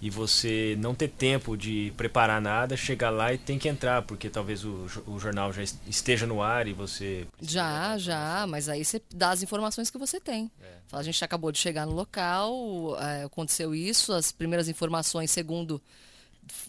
e 0.00 0.10
você 0.10 0.76
não 0.80 0.94
ter 0.94 1.08
tempo 1.08 1.56
de 1.56 1.92
preparar 1.96 2.40
nada, 2.40 2.76
chegar 2.76 3.08
lá 3.10 3.32
e 3.32 3.38
tem 3.38 3.58
que 3.58 3.68
entrar, 3.68 4.02
porque 4.02 4.28
talvez 4.28 4.64
o, 4.64 4.86
o 5.06 5.18
jornal 5.18 5.52
já 5.52 5.62
es- 5.62 5.78
esteja 5.88 6.26
no 6.26 6.42
ar 6.42 6.66
e 6.66 6.72
você. 6.72 7.24
Já, 7.40 7.96
já, 7.98 8.44
mas 8.48 8.68
aí 8.68 8.84
você 8.84 9.00
dá 9.14 9.30
as 9.30 9.42
informações 9.42 9.90
que 9.90 9.96
você 9.98 10.20
tem. 10.20 10.50
Fala, 10.88 11.00
a 11.00 11.04
gente 11.04 11.24
acabou 11.24 11.50
de 11.52 11.58
chegar 11.58 11.86
no 11.86 11.92
local, 11.94 12.96
é, 13.00 13.22
aconteceu 13.24 13.74
isso, 13.74 14.12
as 14.12 14.32
primeiras 14.32 14.68
informações, 14.68 15.30
segundo 15.30 15.80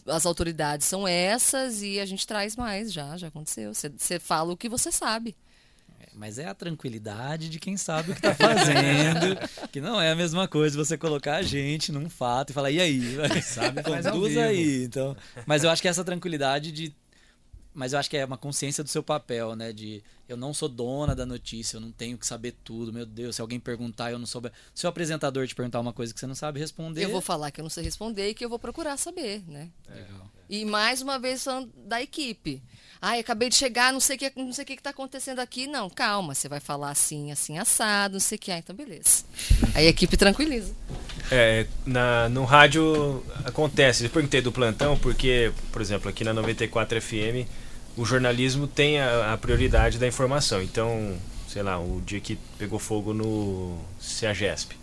as 0.05 0.25
autoridades, 0.25 0.85
são 0.85 1.07
essas 1.07 1.81
e 1.81 1.99
a 1.99 2.05
gente 2.05 2.25
traz 2.27 2.55
mais 2.55 2.93
já, 2.93 3.17
já 3.17 3.27
aconteceu. 3.27 3.73
Você, 3.73 3.89
você 3.89 4.19
fala 4.19 4.53
o 4.53 4.57
que 4.57 4.69
você 4.69 4.91
sabe. 4.91 5.35
Mas 6.15 6.37
é 6.37 6.47
a 6.47 6.53
tranquilidade 6.53 7.49
de 7.49 7.59
quem 7.59 7.75
sabe 7.75 8.11
o 8.11 8.15
que 8.15 8.21
tá 8.21 8.35
fazendo. 8.35 9.37
que 9.71 9.81
não 9.81 9.99
é 9.99 10.11
a 10.11 10.15
mesma 10.15 10.47
coisa 10.47 10.77
você 10.77 10.97
colocar 10.97 11.37
a 11.37 11.41
gente 11.41 11.91
num 11.91 12.09
fato 12.09 12.51
e 12.51 12.53
falar, 12.53 12.71
e 12.71 12.79
aí? 12.79 13.41
Sabe, 13.41 13.81
Conduz 13.83 14.37
aí. 14.37 14.83
Então, 14.83 15.15
mas 15.45 15.63
eu 15.63 15.69
acho 15.69 15.81
que 15.81 15.87
essa 15.87 16.03
tranquilidade 16.03 16.71
de. 16.71 16.95
Mas 17.73 17.93
eu 17.93 17.99
acho 17.99 18.09
que 18.09 18.17
é 18.17 18.23
uma 18.23 18.37
consciência 18.37 18.83
do 18.83 18.89
seu 18.89 19.01
papel, 19.01 19.55
né? 19.55 19.73
De 19.73 20.03
eu 20.27 20.37
não 20.37 20.53
sou 20.53 20.69
dona 20.69 21.15
da 21.15 21.25
notícia, 21.25 21.77
eu 21.77 21.81
não 21.81 21.91
tenho 21.91 22.17
que 22.17 22.25
saber 22.25 22.55
tudo. 22.63 22.93
Meu 22.93 23.05
Deus, 23.05 23.35
se 23.35 23.41
alguém 23.41 23.59
perguntar, 23.59 24.11
eu 24.11 24.19
não 24.19 24.25
souber. 24.25 24.51
Se 24.73 24.85
o 24.85 24.89
apresentador 24.89 25.45
te 25.47 25.55
perguntar 25.55 25.79
uma 25.79 25.93
coisa 25.93 26.13
que 26.13 26.19
você 26.19 26.27
não 26.27 26.35
sabe 26.35 26.59
responder. 26.59 27.03
Eu 27.03 27.09
vou 27.09 27.21
falar 27.21 27.51
que 27.51 27.59
eu 27.59 27.63
não 27.63 27.69
sei 27.69 27.83
responder 27.83 28.29
e 28.29 28.33
que 28.33 28.43
eu 28.43 28.49
vou 28.49 28.59
procurar 28.59 28.97
saber, 28.97 29.43
né? 29.47 29.69
Legal. 29.89 30.31
E 30.49 30.65
mais 30.65 31.01
uma 31.01 31.17
vez 31.17 31.43
falando 31.43 31.71
da 31.85 32.01
equipe. 32.01 32.61
Ai, 33.01 33.19
acabei 33.19 33.49
de 33.49 33.55
chegar, 33.55 33.91
não 33.91 33.99
sei 33.99 34.15
o 34.15 34.19
que, 34.19 34.31
não 34.35 34.53
sei 34.53 34.63
o 34.63 34.65
que 34.65 34.73
está 34.73 34.91
acontecendo 34.91 35.39
aqui. 35.39 35.67
Não, 35.67 35.89
calma, 35.89 36.33
você 36.33 36.47
vai 36.47 36.61
falar 36.61 36.89
assim, 36.89 37.31
assim, 37.31 37.57
assado, 37.57 38.13
não 38.13 38.19
sei 38.19 38.37
o 38.37 38.39
que. 38.39 38.51
Ah, 38.51 38.59
então 38.59 38.73
beleza. 38.73 39.25
Aí 39.75 39.87
a 39.87 39.89
equipe 39.89 40.15
tranquiliza. 40.15 40.73
É, 41.29 41.67
na, 41.85 42.29
no 42.29 42.45
rádio 42.45 43.23
acontece. 43.43 44.05
Eu 44.05 44.09
perguntei 44.09 44.41
do 44.41 44.51
plantão 44.51 44.97
porque, 44.97 45.51
por 45.71 45.81
exemplo, 45.81 46.09
aqui 46.09 46.23
na 46.23 46.33
94 46.33 47.01
FM, 47.01 47.47
o 47.95 48.05
jornalismo 48.05 48.67
tem 48.67 48.99
a, 48.99 49.33
a 49.33 49.37
prioridade 49.37 49.97
da 49.97 50.07
informação. 50.07 50.61
Então, 50.61 51.15
sei 51.47 51.61
lá, 51.61 51.79
o 51.79 52.01
dia 52.05 52.19
que 52.19 52.37
pegou 52.57 52.79
fogo 52.79 53.13
no 53.13 53.77
CEAGESP. 53.99 54.75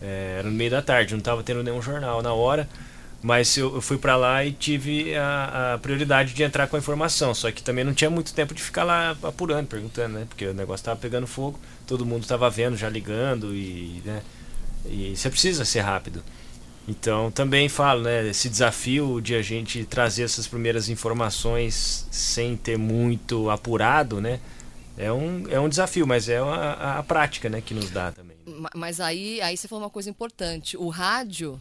É, 0.00 0.36
era 0.38 0.48
no 0.48 0.54
meio 0.54 0.70
da 0.70 0.82
tarde, 0.82 1.12
não 1.12 1.18
estava 1.18 1.42
tendo 1.42 1.62
nenhum 1.62 1.82
jornal 1.82 2.22
na 2.22 2.32
hora. 2.32 2.68
Mas 3.22 3.56
eu, 3.56 3.74
eu 3.74 3.80
fui 3.80 3.98
para 3.98 4.14
lá 4.14 4.44
e 4.44 4.52
tive 4.52 5.16
a, 5.16 5.74
a 5.74 5.78
prioridade 5.78 6.32
de 6.32 6.42
entrar 6.42 6.68
com 6.68 6.76
a 6.76 6.78
informação. 6.78 7.34
Só 7.34 7.50
que 7.50 7.62
também 7.62 7.82
não 7.84 7.94
tinha 7.94 8.10
muito 8.10 8.32
tempo 8.32 8.54
de 8.54 8.62
ficar 8.62 8.84
lá 8.84 9.16
apurando, 9.22 9.66
perguntando, 9.66 10.18
né? 10.18 10.26
Porque 10.28 10.46
o 10.46 10.54
negócio 10.54 10.82
estava 10.82 11.00
pegando 11.00 11.26
fogo, 11.26 11.58
todo 11.86 12.06
mundo 12.06 12.22
estava 12.22 12.48
vendo, 12.48 12.76
já 12.76 12.88
ligando 12.88 13.54
e, 13.54 14.02
né? 14.04 14.22
E 14.84 15.16
você 15.16 15.28
precisa 15.28 15.64
ser 15.64 15.80
rápido. 15.80 16.22
Então 16.88 17.30
também 17.30 17.68
falo, 17.68 18.02
né, 18.02 18.28
esse 18.28 18.48
desafio 18.48 19.20
de 19.20 19.34
a 19.34 19.42
gente 19.42 19.84
trazer 19.84 20.22
essas 20.22 20.46
primeiras 20.46 20.88
informações 20.88 22.06
sem 22.10 22.56
ter 22.56 22.78
muito 22.78 23.50
apurado, 23.50 24.20
né? 24.20 24.38
É 24.96 25.12
um, 25.12 25.44
é 25.50 25.60
um 25.60 25.68
desafio, 25.68 26.06
mas 26.06 26.28
é 26.28 26.38
a, 26.38 26.98
a, 26.98 27.02
prática, 27.02 27.48
né, 27.50 27.60
que 27.60 27.74
nos 27.74 27.90
dá 27.90 28.12
também. 28.12 28.36
Ma- 28.46 28.70
Mas 28.74 28.98
aí, 29.00 29.40
aí 29.42 29.56
você 29.56 29.68
falou 29.68 29.84
uma 29.84 29.90
coisa 29.90 30.08
importante. 30.08 30.76
O 30.76 30.88
rádio 30.88 31.60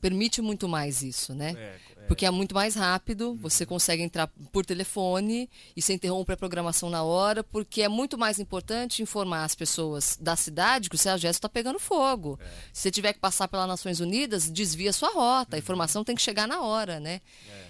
permite 0.00 0.40
muito 0.42 0.68
mais 0.68 1.02
isso, 1.02 1.34
né? 1.34 1.54
É, 1.56 2.02
é. 2.02 2.06
Porque 2.06 2.24
é 2.24 2.30
muito 2.30 2.54
mais 2.54 2.76
rápido, 2.76 3.34
você 3.34 3.66
consegue 3.66 4.02
entrar 4.02 4.28
por 4.52 4.64
telefone 4.64 5.50
e 5.76 5.82
você 5.82 5.92
interrompe 5.92 6.32
a 6.32 6.36
programação 6.36 6.88
na 6.88 7.02
hora, 7.02 7.42
porque 7.42 7.82
é 7.82 7.88
muito 7.88 8.16
mais 8.16 8.38
importante 8.38 9.02
informar 9.02 9.42
as 9.44 9.56
pessoas 9.56 10.16
da 10.20 10.36
cidade 10.36 10.88
que 10.88 10.94
o 10.94 10.98
CEAGES 10.98 11.30
está 11.36 11.48
pegando 11.48 11.80
fogo. 11.80 12.38
Se 12.72 12.82
você 12.82 12.90
tiver 12.92 13.12
que 13.12 13.18
passar 13.18 13.48
pelas 13.48 13.66
Nações 13.66 13.98
Unidas, 13.98 14.48
desvia 14.50 14.92
sua 14.92 15.10
rota, 15.10 15.56
a 15.56 15.58
informação 15.58 16.04
tem 16.04 16.14
que 16.14 16.22
chegar 16.22 16.46
na 16.46 16.60
hora, 16.60 17.00
né? 17.00 17.20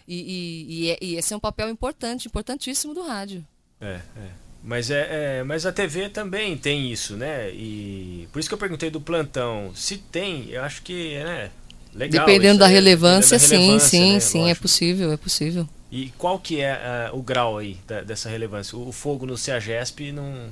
E, 0.06 0.14
e- 0.20 0.66
e 0.86 0.90
é- 0.90 0.98
e 1.00 1.16
esse 1.16 1.32
é 1.32 1.36
um 1.36 1.40
papel 1.40 1.70
importante, 1.70 2.28
importantíssimo 2.28 2.92
do 2.92 3.02
rádio. 3.06 3.46
É, 3.80 4.00
é. 4.16 4.30
Mas, 4.62 4.90
é, 4.90 5.38
é, 5.38 5.42
mas 5.44 5.64
a 5.64 5.72
TV 5.72 6.08
também 6.08 6.58
tem 6.58 6.90
isso, 6.90 7.16
né? 7.16 7.50
E 7.52 8.28
por 8.32 8.40
isso 8.40 8.48
que 8.48 8.54
eu 8.54 8.58
perguntei 8.58 8.90
do 8.90 9.00
plantão. 9.00 9.72
Se 9.76 9.96
tem, 9.96 10.50
eu 10.50 10.62
acho 10.62 10.82
que 10.82 11.14
é 11.14 11.24
né, 11.24 11.50
legal. 11.96 12.26
Dependendo 12.26 12.58
da 12.60 12.66
relevância, 12.66 13.38
dependendo 13.38 13.72
da 13.74 13.80
sim, 13.80 13.96
relevância, 13.98 13.98
sim, 13.98 14.12
né? 14.14 14.20
sim, 14.20 14.50
é 14.50 14.54
possível, 14.54 15.12
é 15.12 15.16
possível. 15.16 15.68
E 15.90 16.10
qual 16.18 16.38
que 16.38 16.60
é 16.60 16.72
ah, 16.72 17.10
o 17.12 17.22
grau 17.22 17.58
aí 17.58 17.78
da- 17.86 18.02
dessa 18.02 18.28
relevância? 18.28 18.76
O, 18.76 18.88
o 18.88 18.92
fogo 18.92 19.24
no 19.26 19.36
CEAGESP 19.36 20.12
não, 20.12 20.50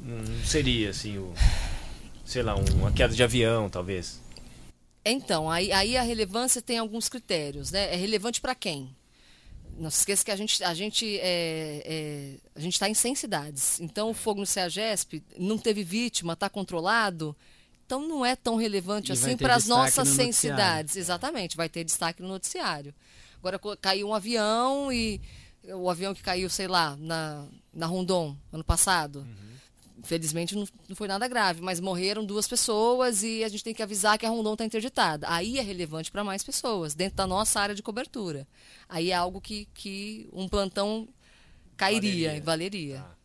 não 0.00 0.44
seria 0.44 0.90
assim, 0.90 1.18
o, 1.18 1.34
sei 2.24 2.42
lá, 2.42 2.56
um- 2.56 2.64
uma 2.80 2.92
queda 2.92 3.14
de 3.14 3.22
avião, 3.22 3.68
talvez. 3.68 4.20
Então, 5.04 5.50
aí, 5.50 5.70
aí 5.72 5.96
a 5.96 6.02
relevância 6.02 6.60
tem 6.60 6.78
alguns 6.78 7.08
critérios, 7.08 7.70
né? 7.70 7.92
É 7.92 7.96
relevante 7.96 8.40
para 8.40 8.54
quem? 8.54 8.88
Não 9.78 9.90
se 9.90 9.98
esqueça 10.00 10.24
que 10.24 10.30
a 10.30 10.36
gente 10.36 10.64
a 10.64 10.72
gente 10.74 11.18
é, 11.20 11.82
é, 11.84 12.30
a 12.56 12.60
gente 12.60 12.72
está 12.72 12.88
em 12.88 12.94
100 12.94 13.14
cidades. 13.14 13.78
Então, 13.80 14.10
o 14.10 14.14
fogo 14.14 14.40
no 14.40 14.46
CEAGESP 14.46 15.22
não 15.38 15.58
teve 15.58 15.84
vítima, 15.84 16.32
está 16.32 16.48
controlado. 16.48 17.36
Então, 17.86 18.06
não 18.06 18.26
é 18.26 18.34
tão 18.34 18.56
relevante 18.56 19.10
E 19.10 19.12
assim 19.12 19.36
para 19.36 19.54
as 19.54 19.66
nossas 19.68 20.08
no 20.08 20.14
100 20.14 20.26
noticiário. 20.26 20.58
cidades. 20.58 20.96
Exatamente, 20.96 21.56
vai 21.56 21.68
ter 21.68 21.84
destaque 21.84 22.20
no 22.20 22.28
noticiário. 22.28 22.92
Agora, 23.38 23.60
caiu 23.80 24.08
um 24.08 24.14
avião 24.14 24.92
e 24.92 25.20
o 25.72 25.88
avião 25.88 26.12
que 26.12 26.22
caiu, 26.22 26.50
sei 26.50 26.66
lá, 26.66 26.96
na, 26.98 27.46
na 27.72 27.86
Rondon, 27.86 28.36
ano 28.52 28.64
passado. 28.64 29.24
Felizmente 30.02 30.54
não, 30.54 30.66
não 30.88 30.94
foi 30.96 31.08
nada 31.08 31.26
grave, 31.26 31.60
mas 31.62 31.80
morreram 31.80 32.24
duas 32.24 32.46
pessoas 32.46 33.22
e 33.22 33.42
a 33.42 33.48
gente 33.48 33.64
tem 33.64 33.74
que 33.74 33.82
avisar 33.82 34.18
que 34.18 34.26
a 34.26 34.28
Rondon 34.28 34.52
está 34.52 34.64
interditada. 34.64 35.26
Aí 35.28 35.58
é 35.58 35.62
relevante 35.62 36.10
para 36.10 36.22
mais 36.22 36.42
pessoas, 36.44 36.94
dentro 36.94 37.16
da 37.16 37.26
nossa 37.26 37.60
área 37.60 37.74
de 37.74 37.82
cobertura. 37.82 38.46
Aí 38.88 39.10
é 39.10 39.14
algo 39.14 39.40
que, 39.40 39.66
que 39.74 40.28
um 40.32 40.48
plantão 40.48 41.08
cairia, 41.76 42.40
Valeria. 42.40 42.42
valeria. 42.44 42.96
Tá. 42.98 43.15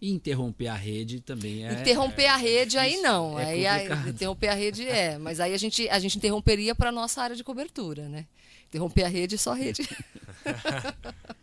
E 0.00 0.10
interromper 0.12 0.68
a 0.68 0.74
rede 0.74 1.20
também 1.20 1.66
é. 1.66 1.72
interromper 1.80 2.26
a 2.26 2.36
rede 2.36 2.78
aí 2.78 2.98
não. 2.98 3.38
É 3.38 3.46
aí 3.46 3.66
a- 3.66 3.78
complicado. 3.80 4.08
interromper 4.08 4.48
a 4.48 4.54
rede 4.54 4.86
é, 4.88 5.18
mas 5.18 5.40
aí 5.40 5.52
a 5.52 5.58
gente, 5.58 5.88
a 5.88 5.98
gente 5.98 6.16
interromperia 6.18 6.74
para 6.74 6.92
nossa 6.92 7.20
área 7.22 7.34
de 7.34 7.42
cobertura, 7.42 8.08
né? 8.08 8.24
Interromper 8.68 9.04
a 9.04 9.08
rede 9.08 9.36
só 9.38 9.52
a 9.52 9.56
rede. 9.56 9.88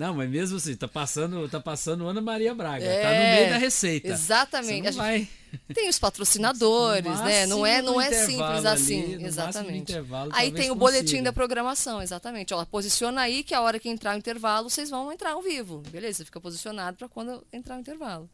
Não, 0.00 0.14
mas 0.14 0.30
mesmo 0.30 0.56
assim, 0.56 0.74
tá 0.74 0.88
passando, 0.88 1.46
tá 1.46 1.60
passando 1.60 2.08
Ana 2.08 2.22
Maria 2.22 2.54
Braga. 2.54 2.82
É, 2.82 3.02
tá 3.02 3.10
no 3.10 3.36
meio 3.36 3.50
da 3.50 3.58
receita. 3.58 4.08
Exatamente. 4.08 4.90
Você 4.94 4.98
A 4.98 5.02
não 5.02 5.08
gente- 5.12 5.26
vai. 5.28 5.74
Tem 5.74 5.90
os 5.90 5.98
patrocinadores, 5.98 7.20
né? 7.20 7.44
Não 7.46 7.66
é, 7.66 7.82
não 7.82 8.00
é 8.00 8.10
simples 8.10 8.64
ali, 8.64 8.66
assim. 8.66 9.22
exatamente. 9.24 9.92
Aí 10.32 10.50
tem 10.52 10.70
o 10.70 10.74
boletim 10.74 11.02
consiga. 11.04 11.22
da 11.24 11.32
programação, 11.34 12.00
exatamente. 12.00 12.54
Ó, 12.54 12.64
posiciona 12.64 13.20
aí 13.20 13.42
que 13.42 13.52
a 13.52 13.60
hora 13.60 13.78
que 13.78 13.90
entrar 13.90 14.14
o 14.14 14.18
intervalo, 14.18 14.70
vocês 14.70 14.88
vão 14.88 15.12
entrar 15.12 15.32
ao 15.32 15.42
vivo. 15.42 15.82
Beleza, 15.90 16.18
você 16.18 16.24
fica 16.24 16.40
posicionado 16.40 16.96
para 16.96 17.08
quando 17.08 17.44
entrar 17.52 17.76
o 17.76 17.80
intervalo. 17.80 18.26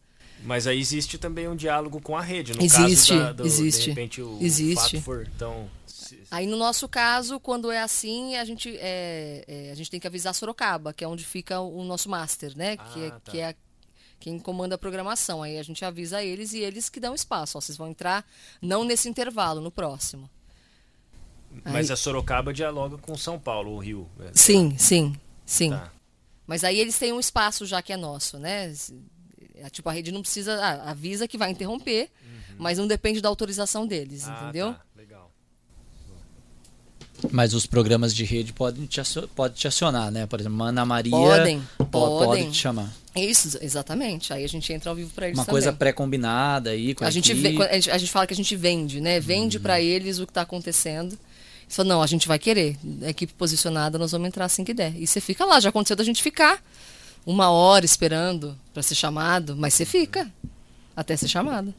Mas 0.45 0.67
aí 0.69 0.79
existe 0.79 1.19
também 1.19 1.49
um 1.49 1.57
diálogo 1.57 2.01
com 2.01 2.17
a 2.17 2.21
rede, 2.23 2.55
no 2.55 2.63
Existe, 2.63 3.13
caso 3.15 3.25
da, 3.25 3.33
do, 3.33 3.47
existe, 3.47 3.83
de 3.85 3.89
repente 3.89 4.23
o 4.23 4.39
existe. 4.41 5.01
fato 5.01 5.03
for 5.03 5.27
tão 5.39 5.69
Aí 6.31 6.47
no 6.47 6.57
nosso 6.57 6.89
caso, 6.89 7.39
quando 7.41 7.71
é 7.71 7.81
assim, 7.81 8.37
a 8.37 8.45
gente, 8.45 8.77
é, 8.79 9.45
é, 9.47 9.71
a 9.71 9.75
gente 9.75 9.91
tem 9.91 9.99
que 10.01 10.07
avisar 10.07 10.35
Sorocaba, 10.35 10.93
que 10.93 11.05
é 11.05 11.09
onde 11.09 11.25
fica 11.25 11.61
o 11.61 11.83
nosso 11.85 12.09
master, 12.09 12.57
né? 12.57 12.77
que, 12.77 13.05
é, 13.05 13.07
Ah, 13.09 13.21
tá. 13.21 13.31
que 13.33 13.39
é 13.39 13.49
a- 13.51 13.55
quem 14.19 14.39
comanda 14.39 14.75
a 14.75 14.79
programação. 14.79 15.43
Aí 15.43 15.59
a 15.59 15.63
gente 15.63 15.85
avisa 15.85 16.23
eles 16.23 16.53
e 16.53 16.59
eles 16.59 16.89
que 16.89 16.99
dão 16.99 17.15
espaço. 17.15 17.59
Ó, 17.59 17.61
vocês 17.61 17.77
vão 17.77 17.89
entrar 17.89 18.25
não 18.63 18.83
nesse 18.85 19.09
intervalo, 19.09 19.61
no 19.61 19.71
próximo. 19.71 20.29
Mas 21.65 21.89
Aí- 21.91 21.95
a 21.95 21.97
Sorocaba 21.97 22.53
dialoga 22.53 22.99
com 22.99 23.17
São 23.17 23.39
Paulo, 23.39 23.73
o 23.73 23.79
Rio. 23.79 24.09
né? 24.19 24.31
Sim, 24.35 24.77
sim, 24.79 25.15
sim. 25.45 25.71
Tá. 25.71 25.91
Mas 26.47 26.63
aí 26.65 26.79
eles 26.79 26.99
têm 26.99 27.13
um 27.13 27.21
espaço 27.21 27.67
já 27.67 27.83
que 27.83 27.93
é 27.93 27.97
nosso, 27.97 28.39
né? 28.39 28.73
É, 29.55 29.71
Tipo, 29.71 29.89
a 29.89 29.93
rede 29.93 30.13
não 30.13 30.21
precisa. 30.21 30.55
ah, 30.63 30.91
avisa 30.91 31.27
que 31.27 31.39
vai 31.39 31.51
interromper, 31.51 32.11
mas 32.59 32.77
não 32.79 32.87
depende 32.87 33.21
da 33.23 33.29
autorização 33.29 33.87
deles, 33.87 34.25
Uhum. 34.27 34.33
Ah, 34.33 34.43
entendeu? 34.43 34.73
tá. 34.75 34.86
Mas 37.31 37.55
os 37.55 37.67
programas 37.67 38.15
de 38.15 38.25
rede 38.25 38.53
podem 38.53 38.87
te, 38.87 39.01
pode 39.35 39.55
te 39.55 39.67
acionar, 39.67 40.11
né? 40.11 40.27
Por 40.27 40.39
exemplo, 40.41 40.63
Ana 40.63 40.85
Maria 40.85 41.11
Podem, 41.13 41.63
po- 41.77 41.85
pode 41.89 42.25
podem. 42.27 42.51
te 42.51 42.57
chamar. 42.59 42.93
Isso, 43.15 43.59
exatamente. 43.63 44.33
Aí 44.33 44.45
a 44.45 44.49
gente 44.49 44.71
entra 44.73 44.91
ao 44.91 44.97
vivo 44.97 45.11
para 45.15 45.27
eles 45.27 45.39
Uma 45.39 45.45
também. 45.45 45.55
coisa 45.63 45.73
pré-combinada 45.73 46.71
aí 46.71 46.95
com 46.95 47.05
a, 47.05 47.09
a 47.09 47.11
gente, 47.11 47.33
vê- 47.33 47.57
a, 47.69 47.75
gente, 47.75 47.91
a 47.91 47.99
gente 47.99 48.11
fala 48.13 48.27
que 48.27 48.35
a 48.35 48.37
gente 48.37 48.55
vende, 48.55 49.01
né? 49.01 49.19
Vende 49.21 49.59
para 49.59 49.81
eles 49.81 50.19
o 50.19 50.27
que 50.27 50.31
está 50.31 50.43
acontecendo. 50.43 51.19
Falam, 51.69 51.97
não, 51.97 52.03
a 52.03 52.07
gente 52.07 52.29
vai 52.29 52.39
querer. 52.39 52.77
A 53.03 53.09
equipe 53.11 53.33
posicionada, 53.33 53.99
nós 53.99 54.13
vamos 54.13 54.29
entrar 54.29 54.45
assim 54.45 54.63
que 54.65 54.75
der. 54.75 54.95
E 54.97 55.07
você 55.07 55.21
fica 55.21 55.45
lá. 55.45 55.59
Já 55.59 55.71
aconteceu 55.71 55.97
da 55.97 56.05
gente 56.05 56.23
ficar 56.23 56.63
uma 57.25 57.51
hora 57.51 57.85
esperando 57.85 58.57
para 58.73 58.83
ser 58.83 58.95
chamado, 58.95 59.57
mas 59.57 59.75
você 59.75 59.85
fica 59.85 60.31
até 60.95 61.17
ser 61.17 61.27
chamado. 61.29 61.75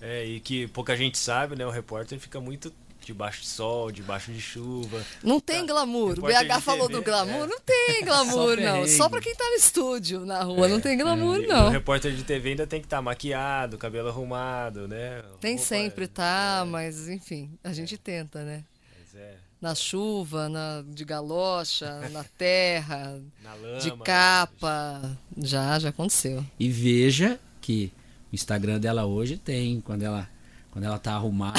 É, 0.00 0.24
e 0.26 0.40
que 0.40 0.66
pouca 0.68 0.96
gente 0.96 1.18
sabe, 1.18 1.56
né? 1.56 1.66
O 1.66 1.70
repórter 1.70 2.18
fica 2.20 2.40
muito 2.40 2.72
debaixo 3.06 3.40
de 3.42 3.48
sol, 3.48 3.90
debaixo 3.90 4.32
de 4.32 4.40
chuva. 4.40 5.04
Não 5.22 5.40
tem 5.40 5.64
glamour. 5.66 6.18
O 6.18 6.22
BH 6.22 6.60
falou 6.60 6.86
TV, 6.88 6.98
do 7.00 7.04
glamour. 7.04 7.44
é. 7.44 7.46
Não 7.46 7.60
tem 7.60 8.04
glamour, 8.04 8.56
Só 8.56 8.60
não. 8.62 8.86
Só 8.88 9.08
para 9.08 9.20
quem 9.20 9.34
tá 9.34 9.44
no 9.50 9.56
estúdio, 9.56 10.24
na 10.26 10.42
rua, 10.42 10.68
não 10.68 10.80
tem 10.80 10.96
glamour, 10.98 11.40
E 11.40 11.46
o 11.46 11.48
não. 11.48 11.68
repórter 11.70 12.12
de 12.14 12.22
TV 12.24 12.50
ainda 12.50 12.66
tem 12.66 12.80
que 12.80 12.86
estar 12.86 13.00
maquiado, 13.02 13.78
cabelo 13.78 14.08
arrumado, 14.08 14.86
né? 14.88 15.22
Nem 15.42 15.54
Roupa- 15.54 15.66
sempre 15.68 16.06
tá, 16.06 16.60
é, 16.62 16.68
mas 16.68 17.08
enfim, 17.08 17.50
a 17.64 17.72
gente 17.72 17.96
tenta, 17.96 18.42
né? 18.44 18.64
mas 18.98 19.20
é, 19.20 19.34
Na 19.60 19.74
chuva, 19.74 20.48
na, 20.48 20.82
de 20.86 21.04
galocha, 21.04 22.08
na 22.10 22.24
terra, 22.24 23.20
na 23.42 23.54
lama. 23.54 23.78
de 23.78 23.90
capa. 23.98 25.18
Já, 25.36 25.78
já 25.78 25.88
aconteceu. 25.90 26.44
E 26.58 26.68
veja 26.68 27.38
que 27.60 27.92
o 28.32 28.34
Instagram 28.34 28.78
dela 28.78 29.04
hoje 29.06 29.36
tem, 29.36 29.80
quando 29.80 30.02
ela, 30.02 30.28
quando 30.70 30.84
ela 30.84 30.98
tá 30.98 31.14
arrumada, 31.14 31.58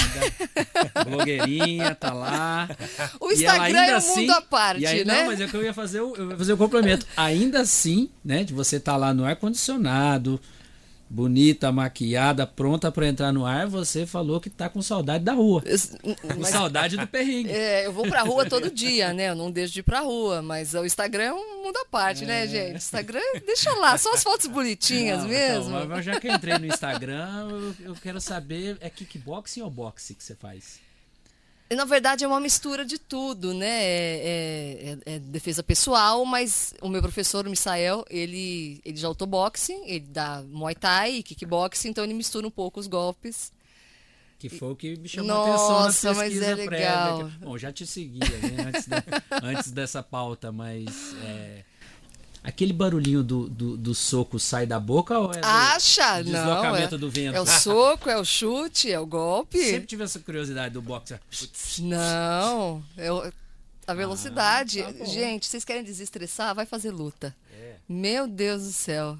blogueirinha, 1.05 1.93
tá 1.95 2.13
lá. 2.13 2.69
O 3.19 3.31
Instagram 3.31 3.61
ainda 3.63 3.79
é 3.85 3.93
um 3.93 3.97
assim- 3.97 4.21
mundo 4.21 4.31
à 4.31 4.41
parte, 4.41 4.81
e 4.81 4.87
aí, 4.87 5.05
né? 5.05 5.21
Não, 5.21 5.27
mas 5.27 5.41
é 5.41 5.47
que 5.47 5.53
eu 5.55 5.63
ia 5.63 5.73
fazer 5.73 6.01
o, 6.01 6.15
eu 6.15 6.31
ia 6.31 6.37
fazer 6.37 6.53
o 6.53 6.57
complemento. 6.57 7.05
Ainda 7.17 7.61
assim, 7.61 8.09
né, 8.23 8.43
de 8.43 8.53
você 8.53 8.79
tá 8.79 8.95
lá 8.95 9.13
no 9.13 9.25
ar-condicionado, 9.25 10.39
bonita, 11.11 11.71
maquiada, 11.73 12.47
pronta 12.47 12.89
para 12.89 13.05
entrar 13.05 13.33
no 13.33 13.45
ar, 13.45 13.67
você 13.67 14.05
falou 14.05 14.39
que 14.39 14.49
tá 14.49 14.69
com 14.69 14.81
saudade 14.81 15.23
da 15.25 15.33
rua. 15.33 15.61
Com 16.21 16.39
Mas, 16.39 16.47
saudade 16.49 16.95
do 16.95 17.05
perrengue. 17.05 17.51
é, 17.51 17.85
eu 17.85 17.91
vou 17.91 18.07
pra 18.07 18.21
rua 18.21 18.45
todo 18.45 18.71
dia, 18.71 19.11
né? 19.13 19.29
Eu 19.29 19.35
não 19.35 19.51
deixo 19.51 19.73
de 19.73 19.81
ir 19.81 19.83
pra 19.83 19.99
rua, 19.99 20.41
mas 20.41 20.73
o 20.73 20.85
Instagram 20.85 21.23
é 21.23 21.33
um 21.33 21.63
mundo 21.63 21.77
à 21.77 21.85
parte, 21.85 22.25
né, 22.25 22.47
gente? 22.47 22.77
Instagram, 22.77 23.19
deixa 23.45 23.71
lá, 23.73 23.97
só 23.97 24.13
as 24.13 24.23
fotos 24.23 24.47
bonitinhas 24.47 25.19
Não, 25.23 25.27
mesmo. 25.27 25.75
então, 25.75 25.87
mas 25.89 26.05
já 26.05 26.19
que 26.19 26.27
eu 26.27 26.33
entrei 26.33 26.57
no 26.57 26.65
Instagram, 26.65 27.47
eu, 27.49 27.89
eu 27.89 27.95
quero 27.95 28.21
saber, 28.21 28.77
é 28.79 28.89
kickboxing 28.89 29.61
ou 29.61 29.69
boxe 29.69 30.15
que 30.15 30.23
você 30.23 30.35
faz? 30.35 30.79
Na 31.75 31.85
verdade, 31.85 32.23
é 32.23 32.27
uma 32.27 32.39
mistura 32.39 32.83
de 32.85 32.97
tudo, 32.99 33.53
né? 33.53 33.83
É, 33.83 34.19
é- 35.05 35.11
é- 35.11 35.15
é 35.15 35.19
defesa 35.19 35.63
pessoal, 35.63 36.25
mas 36.25 36.73
o 36.81 36.89
meu 36.89 37.01
professor, 37.01 37.47
o 37.47 37.49
Misael, 37.49 38.03
ele, 38.09 38.81
ele 38.83 38.97
já 38.97 39.07
lutou 39.07 39.25
boxing, 39.27 39.81
ele 39.85 40.01
dá 40.09 40.43
muay 40.49 40.75
thai 40.75 41.15
e 41.17 41.23
kickboxing, 41.23 41.89
então 41.89 42.03
ele 42.03 42.13
mistura 42.13 42.45
um 42.45 42.51
pouco 42.51 42.79
os 42.79 42.87
golpes. 42.87 43.51
Que 44.37 44.49
foi 44.49 44.71
o 44.71 44.75
que 44.75 44.97
me 44.97 45.07
chamou 45.07 45.27
Nossa, 45.27 45.53
a 45.73 45.83
atenção 45.83 46.11
na 46.13 46.17
mas 46.17 46.29
pesquisa 46.33 46.51
é 46.51 46.55
legal. 46.55 47.17
que- 47.29 47.45
Bom, 47.45 47.57
já 47.57 47.71
te 47.71 47.85
seguia 47.85 48.27
né, 48.39 48.65
antes, 48.67 48.87
da- 48.87 49.03
antes 49.43 49.71
dessa 49.71 50.01
pauta, 50.03 50.51
mas 50.51 50.87
é, 51.23 51.63
aquele 52.43 52.73
barulhinho 52.73 53.23
do, 53.23 53.47
do, 53.49 53.77
do 53.77 53.93
soco 53.95 54.39
sai 54.39 54.65
da 54.65 54.79
boca 54.79 55.17
ou 55.19 55.31
é 55.33 55.39
do 55.39 55.45
Acha? 55.45 56.17
Não. 56.17 56.31
deslocamento 56.31 56.95
É, 56.95 56.97
do 56.97 57.09
vento? 57.11 57.35
é 57.35 57.41
o 57.41 57.45
soco, 57.47 58.09
é 58.09 58.17
o 58.17 58.25
chute, 58.25 58.91
é 58.91 58.99
o 58.99 59.05
golpe. 59.05 59.57
Sempre 59.63 59.87
tive 59.87 60.03
essa 60.03 60.19
curiosidade 60.19 60.73
do 60.73 60.81
boxe. 60.81 61.15
Não, 61.79 62.83
eu, 62.97 63.31
a 63.87 63.93
velocidade. 63.93 64.81
tá 64.83 64.91
bom. 64.91 65.05
Gente, 65.05 65.47
vocês 65.47 65.63
querem 65.65 65.83
desestressar? 65.83 66.53
Vai 66.55 66.65
fazer 66.65 66.91
luta. 66.91 67.35
É. 67.53 67.75
Meu 67.87 68.27
Deus 68.27 68.63
do 68.63 68.71
céu. 68.71 69.17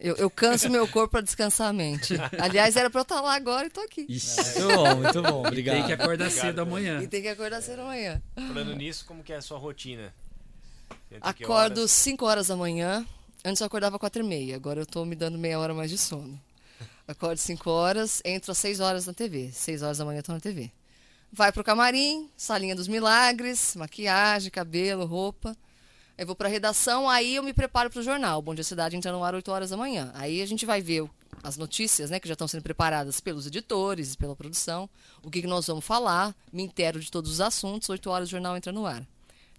Eu, 0.00 0.14
eu 0.14 0.30
canso 0.30 0.70
meu 0.70 0.86
corpo 0.86 1.10
para 1.10 1.22
descansar 1.22 1.68
a 1.68 1.72
mente. 1.72 2.14
Aliás, 2.40 2.76
era 2.76 2.88
para 2.88 3.00
eu 3.00 3.02
estar 3.02 3.20
lá 3.20 3.34
agora 3.34 3.66
e 3.66 3.70
tô 3.70 3.80
aqui. 3.80 4.06
Ixi, 4.08 4.60
Muito 4.60 4.76
bom, 4.76 4.94
muito 4.96 5.22
bom. 5.22 5.46
Obrigado. 5.46 5.74
tem 5.76 5.86
que 5.86 5.92
acordar 5.92 6.26
Obrigado, 6.26 6.46
cedo 6.46 6.60
amanhã. 6.60 7.02
E 7.02 7.08
tem 7.08 7.20
que 7.20 7.28
acordar 7.28 7.60
cedo 7.60 7.82
amanhã. 7.82 8.22
Falando 8.36 8.76
nisso, 8.76 9.04
como 9.06 9.24
que 9.24 9.32
é 9.32 9.36
a 9.36 9.42
sua 9.42 9.58
rotina? 9.58 10.14
Acordo 11.20 11.80
horas? 11.80 11.90
5 11.90 12.24
horas 12.24 12.46
da 12.48 12.56
manhã. 12.56 13.06
Antes 13.44 13.60
eu 13.60 13.66
acordava 13.66 13.98
4 13.98 14.22
e 14.22 14.26
meia. 14.26 14.56
Agora 14.56 14.80
eu 14.80 14.86
tô 14.86 15.04
me 15.04 15.16
dando 15.16 15.38
meia 15.38 15.58
hora 15.58 15.72
mais 15.72 15.90
de 15.90 15.98
sono. 15.98 16.40
Acordo 17.06 17.38
5 17.38 17.70
horas, 17.70 18.20
entro 18.24 18.52
às 18.52 18.58
6 18.58 18.80
horas 18.80 19.06
na 19.06 19.14
TV. 19.14 19.50
6 19.52 19.82
horas 19.82 19.98
da 19.98 20.04
manhã 20.04 20.18
eu 20.18 20.22
tô 20.22 20.32
na 20.32 20.40
TV. 20.40 20.70
vai 21.32 21.50
pro 21.52 21.64
camarim, 21.64 22.28
salinha 22.36 22.76
dos 22.76 22.88
milagres, 22.88 23.74
maquiagem, 23.76 24.50
cabelo, 24.50 25.06
roupa. 25.06 25.56
Aí 26.18 26.24
vou 26.24 26.34
pra 26.34 26.48
redação, 26.48 27.08
aí 27.08 27.36
eu 27.36 27.42
me 27.44 27.52
preparo 27.52 27.90
pro 27.90 28.02
jornal. 28.02 28.42
Bom 28.42 28.54
Dia 28.54 28.64
Cidade 28.64 28.96
entra 28.96 29.12
no 29.12 29.22
ar 29.22 29.34
8 29.34 29.50
horas 29.52 29.70
da 29.70 29.76
manhã. 29.76 30.10
Aí 30.14 30.42
a 30.42 30.46
gente 30.46 30.66
vai 30.66 30.82
ver 30.82 31.08
as 31.42 31.56
notícias, 31.56 32.10
né, 32.10 32.18
que 32.18 32.26
já 32.26 32.32
estão 32.32 32.48
sendo 32.48 32.62
preparadas 32.62 33.20
pelos 33.20 33.46
editores, 33.46 34.16
pela 34.16 34.34
produção, 34.34 34.90
o 35.22 35.30
que, 35.30 35.40
que 35.40 35.46
nós 35.46 35.66
vamos 35.66 35.84
falar, 35.84 36.34
me 36.52 36.64
intero 36.64 36.98
de 36.98 37.10
todos 37.10 37.30
os 37.30 37.40
assuntos, 37.40 37.88
8 37.88 38.10
horas 38.10 38.28
o 38.28 38.30
jornal 38.32 38.56
entra 38.56 38.72
no 38.72 38.84
ar. 38.84 39.06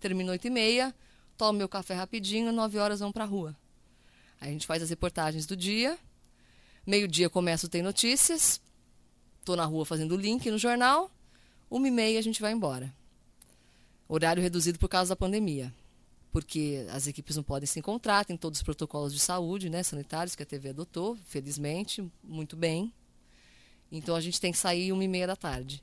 Termina 0.02 0.32
8 0.32 0.48
e 0.48 0.50
meia, 0.50 0.96
tomo 1.40 1.58
meu 1.58 1.70
café 1.70 1.94
rapidinho, 1.94 2.52
9 2.52 2.78
horas 2.78 3.00
vamos 3.00 3.14
pra 3.14 3.24
rua. 3.24 3.56
Aí 4.42 4.50
a 4.50 4.52
gente 4.52 4.68
faz 4.68 4.84
as 4.84 4.90
reportagens 4.90 5.46
do 5.46 5.56
dia, 5.56 5.98
meio-dia 6.86 7.30
começa 7.30 7.66
o 7.66 7.70
Tem 7.70 7.82
Notícias, 7.82 8.62
tô 9.46 9.56
na 9.56 9.64
rua 9.64 9.86
fazendo 9.86 10.16
o 10.16 10.18
link 10.18 10.52
no 10.52 10.58
jornal, 10.58 11.10
uma 11.72 11.88
e 11.88 11.92
meia 11.92 12.20
a 12.20 12.22
gente 12.22 12.42
vai 12.42 12.52
embora. 12.52 12.94
Horário 14.06 14.44
reduzido 14.44 14.78
por 14.78 14.90
causa 14.90 15.10
da 15.10 15.16
pandemia. 15.16 15.74
Porque 16.30 16.86
as 16.92 17.08
equipes 17.08 17.38
não 17.38 17.44
podem 17.44 17.66
se 17.66 17.80
encontrar, 17.80 18.26
tem 18.26 18.36
todos 18.36 18.60
os 18.60 18.64
protocolos 18.64 19.14
de 19.14 19.20
saúde, 19.20 19.70
né, 19.70 19.82
sanitários, 19.82 20.36
que 20.36 20.44
a 20.44 20.46
TV 20.46 20.70
adotou, 20.70 21.16
felizmente, 21.26 22.06
muito 22.22 22.58
bem. 22.58 22.94
Então 23.90 24.14
a 24.14 24.22
gente 24.22 24.42
tem 24.42 24.52
que 24.52 24.58
sair 24.58 24.92
uma 24.92 25.04
e 25.04 25.08
meia 25.08 25.26
da 25.26 25.38
tarde. 25.38 25.82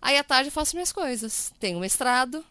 Aí 0.00 0.16
à 0.16 0.24
tarde 0.24 0.48
eu 0.48 0.52
faço 0.52 0.74
minhas 0.74 0.90
coisas. 0.90 1.52
Tem 1.60 1.76
o 1.76 1.80
mestrado, 1.80 2.44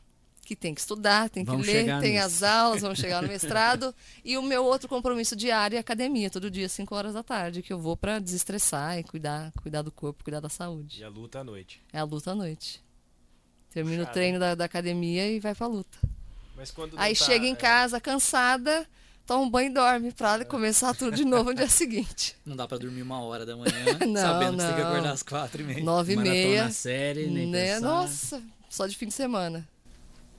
que 0.46 0.56
tem 0.56 0.74
que 0.74 0.80
estudar, 0.80 1.30
tem 1.30 1.44
que 1.44 1.50
Vamos 1.52 1.66
ler, 1.68 1.74
chegar 1.82 2.00
tem 2.00 2.14
nisso. 2.14 2.26
as 2.26 2.44
aulas, 2.44 2.82
vamos 2.82 3.00
chegar 3.00 3.22
no 3.22 3.28
mestrado. 3.30 3.94
e 4.24 4.38
o 4.38 4.42
meu 4.44 4.64
outro 4.64 4.88
compromisso 4.88 5.36
diário 5.36 5.76
é 5.76 5.80
academia, 5.80 6.30
todo 6.30 6.50
dia, 6.52 6.70
5 6.70 6.94
horas 6.96 7.14
da 7.16 7.24
tarde, 7.24 7.62
que 7.64 7.74
eu 7.74 7.80
vou 7.80 7.98
para 7.98 8.20
desestressar 8.20 8.98
e 9.00 9.04
cuidar, 9.04 9.52
cuidar 9.62 9.82
do 9.82 9.92
corpo, 9.92 10.24
cuidar 10.24 10.40
da 10.40 10.48
saúde. 10.50 11.02
E 11.02 11.04
a 11.04 11.10
luta 11.10 11.40
à 11.40 11.44
noite. 11.44 11.82
É 11.92 12.00
a 12.00 12.04
luta 12.04 12.32
à 12.32 12.36
noite. 12.36 12.82
Termina 13.72 14.04
o 14.04 14.06
treino 14.08 14.40
da, 14.40 14.56
da 14.56 14.64
academia 14.66 15.28
e 15.30 15.40
vai 15.40 15.54
pra 15.54 15.68
luta. 15.68 15.98
Mas 16.56 16.72
quando 16.72 16.94
não 16.94 17.02
Aí 17.02 17.14
tá- 17.16 17.26
chega 17.26 17.46
em 17.46 17.52
é, 17.52 17.56
casa 17.56 18.00
cansada, 18.00 18.88
toma 19.26 19.44
um 19.44 19.50
banho 19.50 19.70
e 19.70 19.74
dorme 19.74 20.12
pra 20.14 20.46
começar 20.46 20.94
tudo 20.96 21.14
de 21.18 21.26
novo 21.26 21.50
no 21.50 21.56
dia 21.56 21.68
seguinte. 21.70 22.38
Não 22.46 22.56
dá 22.56 22.66
pra 22.68 22.78
dormir 22.78 23.02
uma 23.02 23.20
hora 23.22 23.46
da 23.46 23.58
manhã, 23.58 23.74
Não, 24.08 24.22
sabendo 24.22 24.58
que 24.58 24.62
você 24.64 24.68
tem 24.68 24.76
que 24.76 24.82
não. 24.82 24.90
acordar 24.92 25.12
às 25.12 25.24
quatro 25.24 25.62
e 25.62 25.66
meia. 25.66 25.84
Nove 25.84 26.14
e 26.14 26.16
meia. 26.16 26.70
série, 26.72 27.28
nem 27.28 27.48
Né? 27.48 27.74
pensar. 27.74 27.82
Nossa, 27.82 28.44
só 28.70 28.88
de 28.88 28.96
fim 28.96 29.08
de 29.08 29.14
semana. 29.14 29.68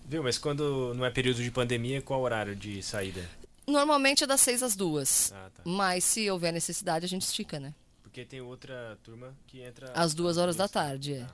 Viu, 0.09 0.23
mas 0.23 0.39
quando 0.39 0.95
não 0.95 1.05
é 1.05 1.11
período 1.11 1.43
de 1.43 1.51
pandemia, 1.51 2.01
qual 2.01 2.21
o 2.21 2.23
horário 2.25 2.55
de 2.55 2.83
saída? 2.83 3.29
Normalmente 3.67 4.23
é 4.23 4.27
das 4.27 4.41
seis 4.41 4.63
às 4.63 4.77
duas. 4.77 5.33
Ah, 5.35 5.51
tá. 5.55 5.63
Mas 5.65 6.05
se 6.05 6.31
houver 6.31 6.53
necessidade, 6.53 7.05
a 7.05 7.09
gente 7.09 7.23
estica, 7.23 7.59
né? 7.59 7.75
Porque 8.03 8.25
tem 8.25 8.41
outra 8.41 8.97
turma 9.03 9.35
que 9.49 9.61
entra... 9.61 9.91
Às 9.95 10.15
duas 10.15 10.39
horas 10.39 10.55
da 10.55 10.69
tarde, 10.69 11.15
é. 11.15 11.23
Ah, 11.23 11.33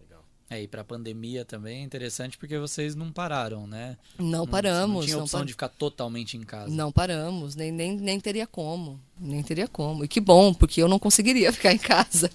legal. 0.00 0.24
É, 0.50 0.60
e 0.60 0.66
pra 0.66 0.82
pandemia 0.82 1.44
também 1.44 1.80
é 1.80 1.84
interessante 1.84 2.36
porque 2.36 2.58
vocês 2.58 2.96
não 2.96 3.12
pararam, 3.12 3.66
né? 3.68 3.96
Não 4.18 4.46
paramos. 4.48 4.96
Não 4.96 5.02
tinha 5.04 5.16
não 5.16 5.22
opção 5.24 5.40
pa- 5.40 5.46
de 5.46 5.52
ficar 5.52 5.68
totalmente 5.68 6.36
em 6.36 6.42
casa. 6.42 6.74
Não 6.74 6.90
paramos, 6.90 7.54
nem, 7.54 7.70
nem, 7.70 7.96
nem 7.96 8.18
teria 8.18 8.46
como. 8.48 9.00
Nem 9.18 9.42
teria 9.44 9.68
como. 9.68 10.04
E 10.04 10.08
que 10.08 10.20
bom, 10.20 10.52
porque 10.52 10.82
eu 10.82 10.88
não 10.88 10.98
conseguiria 10.98 11.50
ficar 11.54 11.72
em 11.72 11.78
casa. 11.78 12.28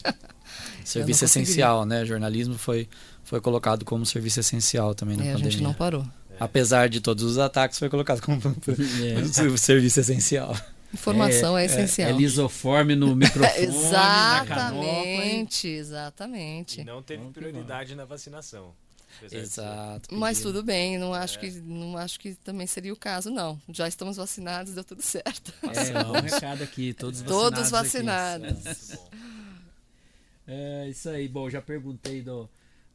Serviço 0.86 1.24
não 1.24 1.28
essencial, 1.28 1.86
né? 1.86 2.06
Jornalismo 2.06 2.58
foi, 2.58 2.90
foi 3.30 3.40
colocado 3.40 3.86
como 3.86 4.06
serviço 4.08 4.40
essencial 4.40 4.96
também 4.96 5.16
na 5.16 5.24
É, 5.24 5.30
a 5.30 5.32
pandemia. 5.34 5.52
gente 5.52 5.62
não 5.64 5.74
parou. 5.74 6.04
Apesar 6.40 6.90
de 6.90 7.00
todos 7.00 7.24
os 7.24 7.38
ataques, 7.38 7.78
foi 7.78 7.88
colocado 7.90 8.22
como 8.22 8.42
É. 8.42 9.58
serviço 9.58 10.00
essencial. 10.00 10.56
Informação 10.92 11.56
é, 11.56 11.66
essencial. 11.66 12.10
É, 12.10 12.14
lisoforme 12.14 12.96
no 12.96 13.14
microfone, 13.16 13.68
na 13.92 14.46
canopla. 14.48 14.84
exatamente, 14.84 15.68
E 15.68 15.76
exatamente. 15.76 16.84
não 16.84 17.04
teve 17.04 17.24
prioridade 17.28 17.94
na 17.94 18.04
vacinação. 18.06 18.74
Exato. 19.32 20.16
Mas 20.16 20.40
tudo 20.42 20.64
bem, 20.64 20.98
não 20.98 21.16
É. 21.16 21.20
acho, 21.20 21.40
que, 21.40 21.52
não 21.52 21.98
acho 21.98 22.20
que 22.20 22.34
também 22.36 22.66
seria 22.66 22.94
o 22.94 22.96
caso, 22.96 23.30
não. 23.30 23.62
Já 23.70 23.88
estamos 23.88 24.18
vacinados, 24.18 24.74
deu 24.74 24.84
tudo 24.84 25.02
certo. 25.04 25.54
É, 25.64 26.04
bom 26.04 26.14
recado 26.14 26.64
aqui, 26.64 26.94
todos 26.94 27.22
vacinados. 27.22 27.44
Todos 27.44 27.60
aqui. 27.62 27.72
vacinados. 27.72 28.92
Bom. 28.96 29.10
É 30.48 30.88
isso 30.90 31.10
aí, 31.10 31.28
bom, 31.28 31.50
já 31.50 31.62
perguntei 31.62 32.22
do, 32.24 32.50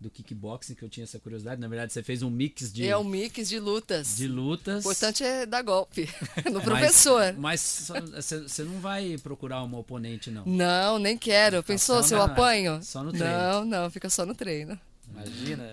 do 0.04 0.10
kickboxing, 0.10 0.74
que 0.74 0.82
eu 0.84 0.88
tinha 0.88 1.02
essa 1.04 1.18
curiosidade. 1.18 1.60
Na 1.60 1.66
verdade, 1.66 1.92
você 1.92 2.02
fez 2.02 2.22
um 2.22 2.30
mix 2.30 2.72
de, 2.72 2.86
É 2.86 2.96
o 2.96 3.02
mix 3.02 3.48
de 3.48 3.58
lutas. 3.58 4.16
de 4.16 4.28
lutas. 4.28 4.76
O 4.84 4.90
importante 4.90 5.24
é 5.24 5.44
dar 5.46 5.62
golpe 5.62 6.08
no 6.46 6.54
Mas- 6.54 6.62
professor. 6.64 7.34
Mas 7.36 7.90
você 8.14 8.62
não 8.62 8.78
vai 8.80 9.16
procurar 9.22 9.62
uma 9.62 9.78
oponente, 9.78 10.30
não. 10.30 10.44
Não, 10.46 10.98
nem 10.98 11.16
quero. 11.18 11.62
Pensou 11.62 11.96
só 11.96 12.02
se 12.08 12.14
eu 12.14 12.18
na- 12.18 12.24
apanho? 12.26 12.80
só 12.82 13.02
no 13.02 13.10
treino. 13.12 13.34
Não, 13.36 13.64
não, 13.64 13.90
fica 13.90 14.08
só 14.10 14.24
no 14.24 14.34
treino. 14.34 14.78
Imagina, 15.10 15.72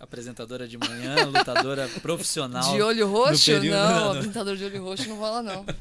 apresentadora 0.00 0.66
de 0.66 0.78
manhã, 0.78 1.24
lutadora 1.26 1.88
profissional. 2.02 2.72
De 2.74 2.80
olho 2.82 3.08
roxo? 3.10 3.52
Não, 3.62 4.10
apresentador 4.12 4.56
de 4.56 4.64
olho 4.64 4.82
roxo 4.84 5.08
não 5.08 5.16
rola, 5.18 5.42
não. 5.42 5.64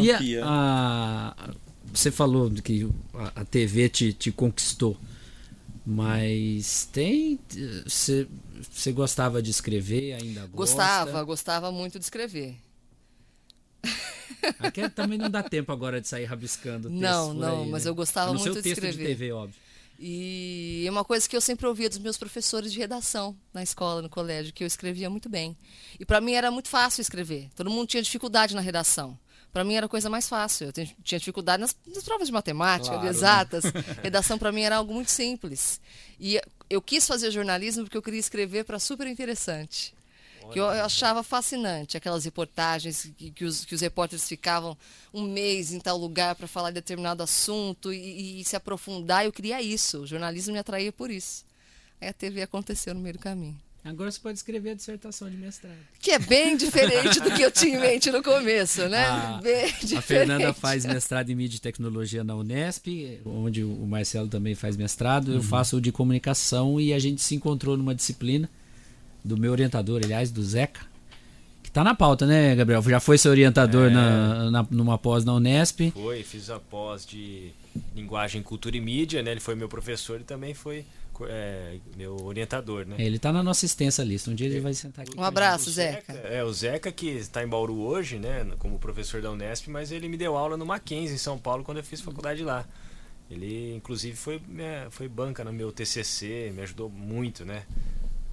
E 0.00 0.10
a- 0.10 0.18
Campeã. 0.18 0.44
a- 0.46 1.34
você 1.92 2.10
falou 2.10 2.50
que 2.50 2.86
a, 3.14 3.40
a 3.40 3.44
TV 3.44 3.88
te, 3.88 4.12
te 4.12 4.30
conquistou, 4.30 4.96
mas 5.90 6.86
tem. 6.92 7.40
Você, 7.82 8.28
gostava 8.92 9.40
de 9.40 9.50
escrever, 9.50 10.12
ainda 10.12 10.42
gosta? 10.42 10.56
Gostava, 10.56 11.22
gostava 11.24 11.72
muito 11.72 11.98
de 11.98 12.04
escrever. 12.04 12.56
Aqui 14.60 14.86
também 14.90 15.16
não 15.16 15.30
dá 15.30 15.42
tempo 15.42 15.72
agora 15.72 15.98
de 15.98 16.06
sair 16.06 16.26
rabiscando 16.26 16.90
texto 16.90 17.00
Não, 17.00 17.32
não, 17.32 17.62
aí, 17.62 17.70
mas 17.70 17.84
né? 17.84 17.90
eu 17.90 17.94
gostava 17.94 18.34
no 18.34 18.38
muito 18.38 18.52
seu 18.52 18.54
de 18.56 18.62
texto 18.62 18.84
escrever. 18.84 18.98
de 18.98 19.14
TV, 19.14 19.32
óbvio. 19.32 19.58
E 19.98 20.84
é 20.86 20.90
uma 20.90 21.04
coisa 21.04 21.26
que 21.26 21.34
eu 21.34 21.40
sempre 21.40 21.66
ouvia 21.66 21.88
dos 21.88 21.98
meus 21.98 22.18
professores 22.18 22.70
de 22.70 22.78
redação 22.78 23.34
na 23.52 23.62
escola, 23.62 24.02
no 24.02 24.10
colégio, 24.10 24.52
que 24.52 24.62
eu 24.62 24.66
escrevia 24.66 25.08
muito 25.08 25.30
bem. 25.30 25.56
E 25.98 26.04
para 26.04 26.20
mim 26.20 26.34
era 26.34 26.50
muito 26.50 26.68
fácil 26.68 27.00
escrever. 27.00 27.48
Todo 27.56 27.70
mundo 27.70 27.88
tinha 27.88 28.02
dificuldade 28.02 28.54
na 28.54 28.60
redação. 28.60 29.18
Para 29.52 29.64
mim 29.64 29.74
era 29.74 29.86
a 29.86 29.88
coisa 29.88 30.10
mais 30.10 30.28
fácil. 30.28 30.66
Eu 30.66 30.72
tinha 30.72 31.18
dificuldade 31.18 31.60
nas, 31.60 31.74
nas 31.86 32.04
provas 32.04 32.28
de 32.28 32.32
matemática, 32.32 32.90
Claro, 32.90 33.04
né? 33.04 33.10
exatas. 33.10 33.64
Redação 34.02 34.38
para 34.38 34.52
mim 34.52 34.62
era 34.62 34.76
algo 34.76 34.92
muito 34.92 35.10
simples. 35.10 35.80
E 36.20 36.40
eu 36.68 36.82
quis 36.82 37.06
fazer 37.06 37.30
jornalismo 37.30 37.84
porque 37.84 37.96
eu 37.96 38.02
queria 38.02 38.20
escrever 38.20 38.64
para 38.64 38.78
super 38.78 39.06
interessante. 39.06 39.94
Que 40.52 40.58
eu 40.60 40.64
eu 40.64 40.84
achava 40.84 41.22
fascinante, 41.22 41.96
aquelas 41.98 42.24
reportagens 42.24 43.10
que, 43.18 43.30
que 43.30 43.44
os, 43.44 43.66
que 43.66 43.74
os 43.74 43.82
repórteres 43.82 44.26
ficavam 44.26 44.78
um 45.12 45.22
mês 45.22 45.72
em 45.72 45.78
tal 45.78 45.98
lugar 45.98 46.34
para 46.36 46.46
falar 46.46 46.70
de 46.70 46.76
determinado 46.76 47.22
assunto 47.22 47.92
e, 47.92 48.40
e 48.40 48.44
se 48.44 48.56
aprofundar. 48.56 49.26
Eu 49.26 49.32
queria 49.32 49.60
isso, 49.60 50.00
o 50.00 50.06
jornalismo 50.06 50.54
me 50.54 50.58
atraía 50.58 50.90
por 50.90 51.10
isso. 51.10 51.44
Aí 52.00 52.08
a 52.08 52.14
TV 52.14 52.40
aconteceu 52.40 52.94
no 52.94 53.00
meio 53.00 53.14
do 53.14 53.18
caminho. 53.18 53.60
Agora 53.88 54.10
você 54.10 54.20
pode 54.20 54.36
escrever 54.38 54.70
a 54.70 54.74
dissertação 54.74 55.28
de 55.30 55.36
mestrado. 55.36 55.76
Que 56.00 56.10
é 56.12 56.18
bem 56.18 56.56
diferente 56.56 57.20
do 57.20 57.30
que 57.30 57.42
eu 57.42 57.50
tinha 57.50 57.76
em 57.76 57.80
mente 57.80 58.10
no 58.10 58.22
começo, 58.22 58.86
né? 58.88 59.04
A- 59.06 59.40
bem 59.42 59.64
A 59.64 59.66
diferente. 59.68 60.02
Fernanda 60.02 60.52
faz 60.52 60.84
mestrado 60.84 61.30
em 61.30 61.34
mídia 61.34 61.56
e 61.56 61.60
tecnologia 61.60 62.22
na 62.22 62.34
Unesp, 62.36 62.86
onde 63.24 63.64
o 63.64 63.86
Marcelo 63.86 64.28
também 64.28 64.54
faz 64.54 64.76
mestrado. 64.76 65.32
Eu 65.32 65.42
faço 65.42 65.78
o 65.78 65.80
de 65.80 65.90
comunicação 65.90 66.80
e 66.80 66.92
a 66.92 66.98
gente 66.98 67.20
se 67.22 67.34
encontrou 67.34 67.76
numa 67.76 67.94
disciplina 67.94 68.48
do 69.24 69.36
meu 69.36 69.52
orientador, 69.52 70.00
aliás, 70.04 70.30
do 70.30 70.42
Zeca, 70.42 70.80
que 71.62 71.70
tá 71.70 71.82
na 71.84 71.94
pauta, 71.94 72.24
né, 72.26 72.54
Gabriel? 72.54 72.82
Já 72.82 73.00
foi 73.00 73.18
seu 73.18 73.30
orientador 73.30 73.88
É. 73.90 73.90
na, 73.90 74.50
na- 74.50 74.66
numa 74.70 74.96
pós 74.96 75.24
na 75.24 75.34
Unesp. 75.34 75.90
Foi, 75.92 76.22
fiz 76.22 76.50
a 76.50 76.58
pós 76.58 77.04
de 77.04 77.50
linguagem, 77.94 78.42
cultura 78.42 78.76
e 78.76 78.80
mídia, 78.80 79.22
né? 79.22 79.30
Ele 79.32 79.40
foi 79.40 79.54
meu 79.54 79.68
professor 79.68 80.20
e 80.20 80.24
também 80.24 80.54
foi 80.54 80.84
é, 81.26 81.78
meu 81.96 82.16
orientador, 82.24 82.84
né? 82.86 82.96
Ele 82.98 83.18
tá 83.18 83.32
na 83.32 83.42
nossa 83.42 83.64
extensa 83.66 84.02
lista. 84.04 84.30
Um 84.30 84.34
dia 84.34 84.46
ele 84.46 84.60
vai 84.60 84.74
sentar 84.74 85.04
aqui. 85.04 85.18
Um 85.18 85.22
abraço, 85.22 85.70
O 85.70 85.72
Zeca. 85.72 86.12
É, 86.12 86.42
o 86.44 86.52
Zeca 86.52 86.92
que 86.92 87.08
está 87.08 87.42
em 87.42 87.48
Bauru 87.48 87.80
hoje, 87.80 88.18
né, 88.18 88.46
como 88.58 88.78
professor 88.78 89.20
da 89.22 89.30
Unesp, 89.30 89.68
mas 89.68 89.90
ele 89.92 90.08
me 90.08 90.16
deu 90.16 90.36
aula 90.36 90.56
no 90.56 90.66
Mackenzie, 90.66 91.14
em 91.14 91.18
São 91.18 91.38
Paulo, 91.38 91.64
quando 91.64 91.78
eu 91.78 91.84
fiz 91.84 92.00
faculdade 92.00 92.42
lá. 92.44 92.66
Ele, 93.30 93.74
inclusive, 93.76 94.16
foi, 94.16 94.40
minha- 94.48 94.86
foi 94.90 95.06
banca 95.06 95.44
no 95.44 95.52
meu 95.52 95.70
TCC, 95.70 96.50
me 96.54 96.62
ajudou 96.62 96.88
muito, 96.88 97.44
né? 97.44 97.64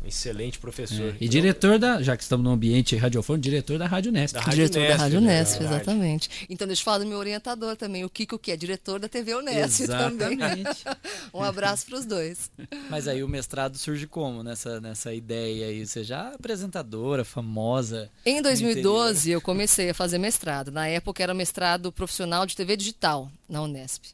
Excelente 0.06 0.60
professor. 0.60 1.14
É, 1.14 1.18
E 1.20 1.28
diretor 1.28 1.80
da, 1.80 2.02
já 2.02 2.16
que 2.16 2.24
estamos 2.24 2.44
no 2.44 2.52
ambiente 2.52 2.96
radiofônico, 2.96 3.42
diretor 3.44 3.78
da 3.78 3.88
Rádio 3.88 4.12
Unesp. 4.12 4.36
Da 4.36 4.42
Rádio 4.42 4.56
Diretor 4.68 4.80
da 4.80 4.86
Unesp, 4.86 5.00
Rádio 5.00 5.22
né? 5.22 5.28
Unesp, 5.28 5.60
Verdade. 5.60 5.76
exatamente. 5.76 6.30
Então 6.50 6.68
deixa 6.68 6.82
eu 6.82 6.86
falar 6.86 7.00
do 7.00 7.06
meu 7.06 7.18
orientador 7.18 7.76
também, 7.76 8.04
o 8.06 8.10
Kiko, 8.10 8.38
que 8.38 8.52
é 8.52 8.58
diretor 8.58 9.00
da 9.00 9.10
TV 9.10 9.34
Unesp 9.36 9.88
também. 9.88 10.34
Exatamente. 10.34 10.84
Um 11.34 11.44
abraço 11.44 11.86
para 11.88 11.98
os 12.00 12.06
dois. 12.06 12.50
Mas 12.90 13.08
aí 13.08 13.24
o 13.24 13.28
mestrado 13.28 13.78
surge 13.78 14.08
como 14.08 14.42
nessa, 14.42 14.80
nessa 14.80 15.14
ideia 15.14 15.68
aí? 15.68 15.86
Você 15.86 16.04
já 16.04 16.32
é 16.32 16.36
apresentadora, 16.36 17.26
famosa. 17.26 18.10
Em 18.26 18.38
no 18.38 18.44
2012, 18.44 19.32
eu 19.32 19.42
comecei 19.42 19.90
a 19.90 19.94
fazer 19.94 20.18
mestrado. 20.18 20.72
Na 20.72 20.88
época, 20.88 21.22
era 21.22 21.34
mestrado 21.34 21.92
profissional 21.92 22.46
de 22.46 22.56
TV 22.56 22.78
digital 22.78 23.30
na 23.50 23.62
Unesp. 23.62 24.06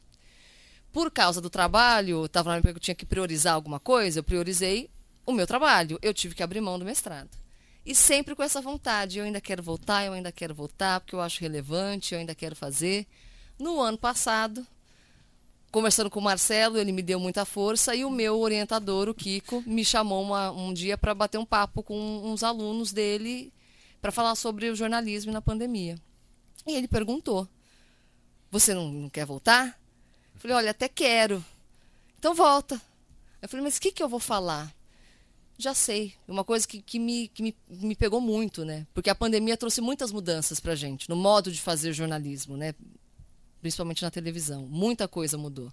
Por 0.91 1.11
causa 1.11 1.39
do 1.39 1.49
trabalho, 1.49 2.25
estava 2.25 2.49
na 2.49 2.57
época 2.57 2.73
que 2.73 2.77
eu 2.77 2.81
tinha 2.81 2.95
que 2.95 3.05
priorizar 3.05 3.53
alguma 3.53 3.79
coisa, 3.79 4.19
eu 4.19 4.23
priorizei 4.23 4.89
o 5.25 5.31
meu 5.31 5.47
trabalho. 5.47 5.99
Eu 6.01 6.13
tive 6.13 6.35
que 6.35 6.43
abrir 6.43 6.61
mão 6.61 6.79
do 6.79 6.85
mestrado. 6.85 7.29
E 7.85 7.95
sempre 7.95 8.35
com 8.35 8.43
essa 8.43 8.61
vontade, 8.61 9.17
eu 9.17 9.25
ainda 9.25 9.41
quero 9.41 9.63
voltar, 9.63 10.05
eu 10.05 10.13
ainda 10.13 10.31
quero 10.31 10.53
voltar, 10.53 10.99
porque 10.99 11.15
eu 11.15 11.21
acho 11.21 11.41
relevante, 11.41 12.13
eu 12.13 12.19
ainda 12.19 12.35
quero 12.35 12.55
fazer. 12.55 13.07
No 13.57 13.81
ano 13.81 13.97
passado, 13.97 14.65
conversando 15.71 16.09
com 16.09 16.19
o 16.19 16.23
Marcelo, 16.23 16.77
ele 16.77 16.91
me 16.91 17.01
deu 17.01 17.19
muita 17.19 17.43
força 17.43 17.95
e 17.95 18.05
o 18.05 18.09
meu 18.09 18.39
orientador, 18.39 19.09
o 19.09 19.15
Kiko, 19.15 19.63
me 19.65 19.83
chamou 19.83 20.21
uma, 20.21 20.51
um 20.51 20.73
dia 20.73 20.97
para 20.97 21.15
bater 21.15 21.39
um 21.39 21.45
papo 21.45 21.81
com 21.81 21.97
uns 22.23 22.43
alunos 22.43 22.91
dele 22.91 23.51
para 23.99 24.11
falar 24.11 24.35
sobre 24.35 24.69
o 24.69 24.75
jornalismo 24.75 25.31
na 25.31 25.41
pandemia. 25.41 25.95
E 26.67 26.75
ele 26.75 26.87
perguntou: 26.87 27.47
Você 28.51 28.73
não, 28.73 28.91
não 28.91 29.09
quer 29.09 29.25
voltar? 29.25 29.79
Eu 30.35 30.39
falei: 30.41 30.57
Olha, 30.57 30.71
até 30.71 30.87
quero. 30.87 31.43
Então 32.19 32.35
volta. 32.35 32.79
Eu 33.41 33.49
falei: 33.49 33.63
Mas 33.63 33.77
o 33.77 33.81
que, 33.81 33.91
que 33.91 34.03
eu 34.03 34.09
vou 34.09 34.19
falar? 34.19 34.71
Já 35.61 35.75
sei. 35.75 36.15
Uma 36.27 36.43
coisa 36.43 36.67
que, 36.67 36.81
que, 36.81 36.97
me, 36.97 37.27
que 37.27 37.43
me, 37.43 37.55
me 37.69 37.95
pegou 37.95 38.19
muito, 38.19 38.65
né? 38.65 38.87
Porque 38.95 39.11
a 39.11 39.15
pandemia 39.15 39.55
trouxe 39.55 39.79
muitas 39.79 40.11
mudanças 40.11 40.59
para 40.59 40.73
gente 40.73 41.07
no 41.07 41.15
modo 41.15 41.51
de 41.51 41.61
fazer 41.61 41.93
jornalismo, 41.93 42.57
né? 42.57 42.73
Principalmente 43.61 44.01
na 44.01 44.09
televisão. 44.09 44.65
Muita 44.65 45.07
coisa 45.07 45.37
mudou. 45.37 45.71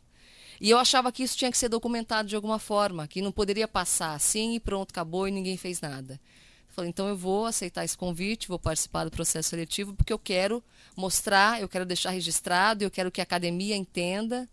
E 0.61 0.69
eu 0.69 0.77
achava 0.77 1.11
que 1.11 1.23
isso 1.23 1.39
tinha 1.39 1.51
que 1.51 1.57
ser 1.57 1.71
documentado 1.71 2.29
de 2.29 2.37
alguma 2.37 2.59
forma, 2.59 3.09
que 3.09 3.23
não 3.23 3.33
poderia 3.33 3.67
passar 3.67 4.13
assim 4.13 4.57
e 4.57 4.61
pronto, 4.61 4.91
acabou 4.91 5.27
e 5.27 5.31
ninguém 5.31 5.57
fez 5.57 5.81
nada. 5.81 6.21
Falei, 6.69 6.91
então 6.91 7.09
eu 7.09 7.17
vou 7.17 7.47
aceitar 7.47 7.83
esse 7.83 7.97
convite, 7.97 8.47
vou 8.47 8.59
participar 8.59 9.05
do 9.05 9.11
processo 9.11 9.49
seletivo, 9.49 9.95
porque 9.95 10.13
eu 10.13 10.19
quero 10.19 10.63
mostrar, 10.95 11.63
eu 11.63 11.69
quero 11.69 11.87
deixar 11.87 12.11
registrado, 12.11 12.85
eu 12.85 12.91
quero 12.91 13.11
que 13.11 13.23
a 13.23 13.25
academia 13.25 13.75
entenda 13.75 14.47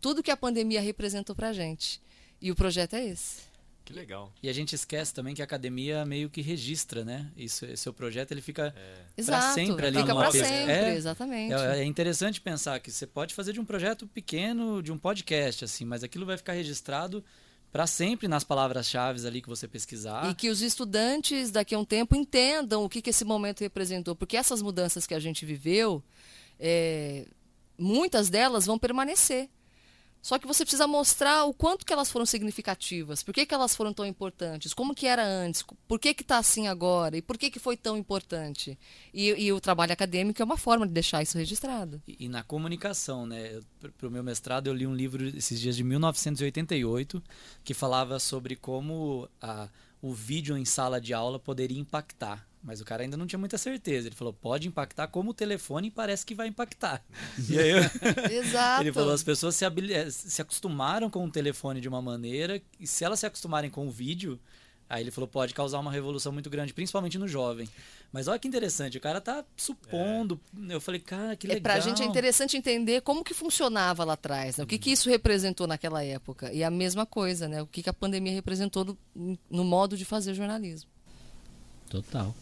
tudo 0.00 0.22
que 0.22 0.30
a 0.30 0.36
pandemia 0.36 0.80
representou 0.80 1.36
para 1.36 1.52
gente. 1.52 2.00
E 2.40 2.50
o 2.50 2.56
projeto 2.56 2.94
é 2.94 3.04
esse. 3.04 3.48
Que 3.88 3.94
legal. 3.94 4.30
E 4.42 4.50
a 4.50 4.52
gente 4.52 4.74
esquece 4.74 5.14
também 5.14 5.34
que 5.34 5.40
a 5.40 5.46
academia 5.46 6.04
meio 6.04 6.28
que 6.28 6.42
registra, 6.42 7.06
né? 7.06 7.32
Isso, 7.34 7.64
esse 7.64 7.84
seu 7.84 7.90
projeto 7.90 8.32
ele 8.32 8.42
fica 8.42 8.74
É. 8.76 9.22
para 9.22 9.54
sempre 9.54 9.86
ali 9.86 9.96
fica 9.96 10.12
numa 10.12 10.30
sempre, 10.30 10.72
É, 10.72 10.94
exatamente. 10.94 11.54
É, 11.54 11.78
é 11.78 11.84
interessante 11.84 12.38
pensar 12.38 12.78
que 12.80 12.90
você 12.90 13.06
pode 13.06 13.34
fazer 13.34 13.54
de 13.54 13.60
um 13.60 13.64
projeto 13.64 14.06
pequeno, 14.06 14.82
de 14.82 14.92
um 14.92 14.98
podcast, 14.98 15.64
assim, 15.64 15.86
mas 15.86 16.04
aquilo 16.04 16.26
vai 16.26 16.36
ficar 16.36 16.52
registrado 16.52 17.24
para 17.72 17.86
sempre 17.86 18.28
nas 18.28 18.44
palavras-chave 18.44 19.26
ali 19.26 19.40
que 19.40 19.48
você 19.48 19.66
pesquisar. 19.66 20.30
E 20.30 20.34
que 20.34 20.50
os 20.50 20.60
estudantes 20.60 21.50
daqui 21.50 21.74
a 21.74 21.78
um 21.78 21.84
tempo 21.84 22.14
entendam 22.14 22.84
o 22.84 22.90
que, 22.90 23.00
que 23.00 23.08
esse 23.08 23.24
momento 23.24 23.62
representou, 23.62 24.14
porque 24.14 24.36
essas 24.36 24.60
mudanças 24.60 25.06
que 25.06 25.14
a 25.14 25.18
gente 25.18 25.46
viveu, 25.46 26.04
é, 26.60 27.26
muitas 27.78 28.28
delas 28.28 28.66
vão 28.66 28.78
permanecer. 28.78 29.48
Só 30.20 30.38
que 30.38 30.46
você 30.46 30.64
precisa 30.64 30.86
mostrar 30.86 31.44
o 31.44 31.54
quanto 31.54 31.86
que 31.86 31.92
elas 31.92 32.10
foram 32.10 32.26
significativas, 32.26 33.22
por 33.22 33.32
que, 33.32 33.46
que 33.46 33.54
elas 33.54 33.74
foram 33.74 33.92
tão 33.92 34.04
importantes, 34.04 34.74
como 34.74 34.94
que 34.94 35.06
era 35.06 35.24
antes, 35.24 35.64
por 35.86 35.98
que 35.98 36.08
está 36.10 36.38
assim 36.38 36.66
agora 36.66 37.16
e 37.16 37.22
por 37.22 37.38
que, 37.38 37.50
que 37.50 37.58
foi 37.58 37.76
tão 37.76 37.96
importante. 37.96 38.78
E, 39.14 39.28
e 39.28 39.52
o 39.52 39.60
trabalho 39.60 39.92
acadêmico 39.92 40.40
é 40.42 40.44
uma 40.44 40.56
forma 40.56 40.86
de 40.86 40.92
deixar 40.92 41.22
isso 41.22 41.38
registrado. 41.38 42.02
E, 42.06 42.26
e 42.26 42.28
na 42.28 42.42
comunicação, 42.42 43.26
né? 43.26 43.60
Para 43.96 44.08
o 44.08 44.10
meu 44.10 44.24
mestrado, 44.24 44.66
eu 44.66 44.74
li 44.74 44.86
um 44.86 44.94
livro 44.94 45.24
esses 45.28 45.60
dias 45.60 45.76
de 45.76 45.84
1988 45.84 47.22
que 47.62 47.74
falava 47.74 48.18
sobre 48.18 48.56
como 48.56 49.28
a, 49.40 49.68
o 50.00 50.12
vídeo 50.12 50.56
em 50.56 50.64
sala 50.64 51.00
de 51.00 51.12
aula 51.14 51.38
poderia 51.38 51.78
impactar. 51.78 52.47
Mas 52.62 52.80
o 52.80 52.84
cara 52.84 53.02
ainda 53.04 53.16
não 53.16 53.26
tinha 53.26 53.38
muita 53.38 53.56
certeza. 53.56 54.08
Ele 54.08 54.16
falou, 54.16 54.32
pode 54.32 54.66
impactar 54.68 55.06
como 55.08 55.30
o 55.30 55.34
telefone 55.34 55.90
parece 55.90 56.26
que 56.26 56.34
vai 56.34 56.48
impactar. 56.48 57.02
E 57.48 57.58
aí 57.58 57.70
eu- 57.70 57.78
Exato. 58.30 58.82
ele 58.82 58.92
falou, 58.92 59.12
as 59.12 59.22
pessoas 59.22 59.54
se, 59.54 59.64
habili- 59.64 59.94
eh, 59.94 60.10
se 60.10 60.42
acostumaram 60.42 61.08
com 61.08 61.24
o 61.24 61.30
telefone 61.30 61.80
de 61.80 61.88
uma 61.88 62.02
maneira, 62.02 62.60
e 62.80 62.86
se 62.86 63.04
elas 63.04 63.20
se 63.20 63.26
acostumarem 63.26 63.70
com 63.70 63.86
o 63.86 63.90
vídeo, 63.90 64.40
aí 64.90 65.02
ele 65.04 65.10
falou, 65.12 65.28
pode 65.28 65.54
causar 65.54 65.78
uma 65.78 65.92
revolução 65.92 66.32
muito 66.32 66.50
grande, 66.50 66.74
principalmente 66.74 67.16
no 67.16 67.28
jovem. 67.28 67.68
Mas 68.12 68.26
olha 68.26 68.38
que 68.38 68.48
interessante, 68.48 68.96
o 68.98 69.00
cara 69.00 69.20
tá 69.20 69.44
supondo. 69.56 70.40
Eu 70.68 70.80
falei, 70.80 70.98
cara, 71.00 71.36
que 71.36 71.46
É, 71.46 71.54
legal. 71.54 71.62
pra 71.62 71.78
gente 71.78 72.02
é 72.02 72.06
interessante 72.06 72.56
entender 72.56 73.02
como 73.02 73.22
que 73.22 73.34
funcionava 73.34 74.02
lá 74.02 74.14
atrás, 74.14 74.56
né? 74.56 74.64
o 74.64 74.66
que, 74.66 74.78
que 74.78 74.90
isso 74.90 75.08
representou 75.08 75.66
naquela 75.66 76.02
época. 76.02 76.52
E 76.52 76.64
a 76.64 76.70
mesma 76.70 77.06
coisa, 77.06 77.46
né? 77.46 77.62
O 77.62 77.66
que, 77.66 77.82
que 77.82 77.90
a 77.90 77.92
pandemia 77.94 78.32
representou 78.32 78.84
no, 79.14 79.38
no 79.50 79.62
modo 79.62 79.96
de 79.96 80.04
fazer 80.06 80.34
jornalismo. 80.34 80.90
Total. 81.90 82.34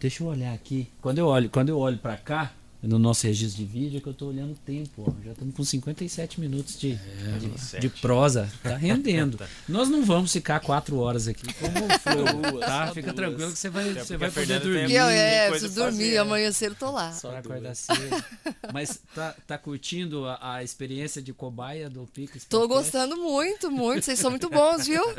Deixa 0.00 0.22
eu 0.22 0.28
olhar 0.28 0.54
aqui. 0.54 0.88
Quando 1.02 1.18
eu 1.18 1.26
olho, 1.26 1.50
quando 1.50 1.68
eu 1.68 1.78
olho 1.78 1.98
para 1.98 2.16
cá, 2.16 2.52
no 2.82 2.98
nosso 2.98 3.26
registro 3.26 3.58
de 3.58 3.70
vídeo, 3.70 3.98
é 3.98 4.00
que 4.00 4.06
eu 4.06 4.14
tô 4.14 4.28
olhando 4.28 4.52
o 4.52 4.56
tempo. 4.56 5.04
ó. 5.06 5.24
Já 5.24 5.32
estamos 5.32 5.54
com 5.54 5.62
57 5.62 6.40
minutos 6.40 6.78
de, 6.78 6.98
de, 7.38 7.80
de 7.80 7.88
prosa. 8.00 8.50
Tá 8.62 8.74
rendendo. 8.76 9.38
Nós 9.68 9.90
não 9.90 10.02
vamos 10.02 10.32
ficar 10.32 10.60
quatro 10.60 10.98
horas 10.98 11.28
aqui 11.28 11.52
como 11.52 12.50
Duas, 12.50 12.66
tá? 12.66 12.86
Fica 12.94 13.12
duas. 13.12 13.16
tranquilo 13.16 13.52
que 13.52 13.58
você 13.58 13.68
vai, 13.68 13.90
Até 13.90 14.04
você 14.04 14.16
vai 14.16 14.30
poder 14.30 14.60
dormir. 14.60 14.86
Que 14.86 14.94
eu 14.94 15.06
é, 15.06 15.50
preciso 15.50 15.74
dormir, 15.74 15.98
fazer, 15.98 16.10
né? 16.12 16.18
amanhã 16.18 16.52
cedo 16.52 16.74
tô 16.76 16.90
lá. 16.90 17.12
Só 17.12 17.36
acordar 17.36 17.74
cedo. 17.74 18.24
Mas 18.72 18.98
tá, 19.14 19.34
tá 19.46 19.58
curtindo 19.58 20.24
a, 20.24 20.54
a 20.54 20.64
experiência 20.64 21.20
de 21.20 21.34
cobaia 21.34 21.90
do? 21.90 22.00
Tô 22.00 22.06
Podcast? 22.06 22.46
gostando 22.66 23.16
muito, 23.18 23.70
muito. 23.70 24.04
Vocês 24.04 24.18
são 24.18 24.30
muito 24.30 24.48
bons, 24.48 24.86
viu? 24.86 25.02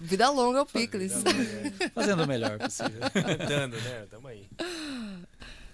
Vida 0.00 0.30
longa 0.30 0.58
é 0.58 0.62
o 0.62 0.66
Picles. 0.66 1.12
Fazendo 1.94 2.22
o 2.22 2.26
melhor 2.26 2.58
possível. 2.58 3.00
Tentando, 3.12 3.76
né? 3.76 4.06
Tamo 4.10 4.28
aí. 4.28 4.46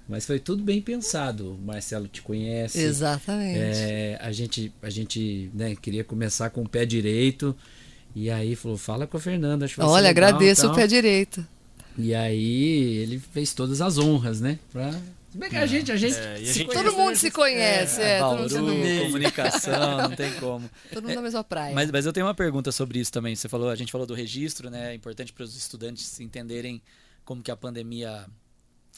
Mas 0.09 0.27
foi 0.27 0.39
tudo 0.39 0.63
bem 0.63 0.81
pensado. 0.81 1.55
O 1.55 1.59
Marcelo 1.59 2.09
te 2.09 2.23
conhece. 2.23 2.81
Exatamente. 2.81 3.59
É, 3.59 4.19
a 4.21 4.31
gente, 4.33 4.73
a 4.83 4.91
gente 4.91 5.51
né, 5.55 5.75
queria 5.77 6.05
começar 6.05 6.51
com 6.51 6.63
o 6.63 6.69
pé 6.69 6.85
direito. 6.85 7.57
E 8.15 8.31
aí 8.31 8.57
falou, 8.57 8.77
fala 8.79 9.07
com 9.07 9.17
a 9.17 9.21
Fernanda. 9.21 9.65
Acho 9.65 9.75
que 9.75 9.81
Olha, 9.83 10.09
legal, 10.09 10.29
agradeço 10.29 10.71
o 10.71 10.75
pé 10.75 10.87
direito. 10.87 11.47
E 11.99 12.15
aí 12.15 12.99
ele 12.99 13.19
fez 13.19 13.53
todas 13.53 13.81
as 13.81 13.99
honras, 13.99 14.41
né? 14.41 14.59
Pra... 14.73 14.95
Se 15.37 15.41
bem 15.41 15.51
que 15.51 15.57
a 15.57 15.67
gente, 15.67 15.93
a 15.93 15.97
gente, 15.97 16.17
É, 16.17 16.33
a 16.33 16.37
se 16.39 16.45
gente- 16.47 16.65
conhece, 16.67 16.85
Todo 16.85 16.97
mundo 16.97 17.11
né? 17.11 17.15
se 17.17 17.31
conhece, 17.31 18.01
é, 18.01 18.19
todo 18.21 18.39
mundo, 18.39 18.39
Bauru, 18.39 18.49
todo 18.49 18.75
mundo- 18.75 19.03
comunicação, 19.05 19.97
não 20.09 20.17
tem 20.17 20.33
como. 20.41 20.71
todo 20.91 21.03
mundo 21.05 21.15
na 21.15 21.21
mesma 21.23 21.45
praia. 21.45 21.75
Mas, 21.75 21.91
mas 21.91 22.07
eu 22.07 22.13
tenho 22.13 22.25
uma 22.25 22.35
pergunta 22.35 22.73
sobre 22.73 22.99
isso 22.99 23.13
também. 23.13 23.37
Você 23.37 23.49
falou, 23.49 23.69
a 23.69 23.77
gente 23.77 23.93
falou 23.93 24.07
do 24.07 24.15
registro, 24.15 24.71
né? 24.71 24.93
É 24.93 24.95
importante 24.95 25.33
para 25.35 25.45
os 25.45 25.55
estudantes 25.55 26.19
entenderem 26.21 26.81
como 27.25 27.43
que 27.43 27.51
a 27.51 27.57
pandemia 27.57 28.27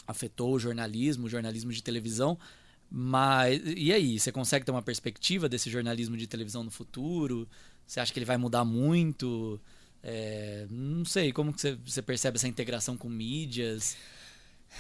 afetou 0.07 0.53
o 0.55 0.59
jornalismo, 0.61 1.27
o 1.27 1.29
jornalismo 1.29 1.73
de 1.73 1.83
televisão. 1.83 2.39
Mas 2.91 3.61
e 3.77 3.93
aí, 3.93 4.19
você 4.19 4.31
consegue 4.33 4.65
ter 4.65 4.71
uma 4.71 4.81
perspectiva 4.81 5.49
desse 5.49 5.69
jornalismo 5.69 6.17
de 6.17 6.27
televisão 6.27 6.63
no 6.63 6.71
futuro? 6.71 7.49
Você 7.87 8.01
acha 8.01 8.13
que 8.13 8.19
ele 8.19 8.25
vai 8.27 8.37
mudar 8.37 8.65
muito? 8.65 9.61
É, 10.03 10.67
não 10.71 11.05
sei, 11.05 11.33
como 11.33 11.53
que 11.53 11.61
você, 11.61 11.77
você 11.85 12.01
percebe 12.01 12.37
essa 12.37 12.47
integração 12.49 12.97
com 12.97 13.09
mídias? 13.09 13.97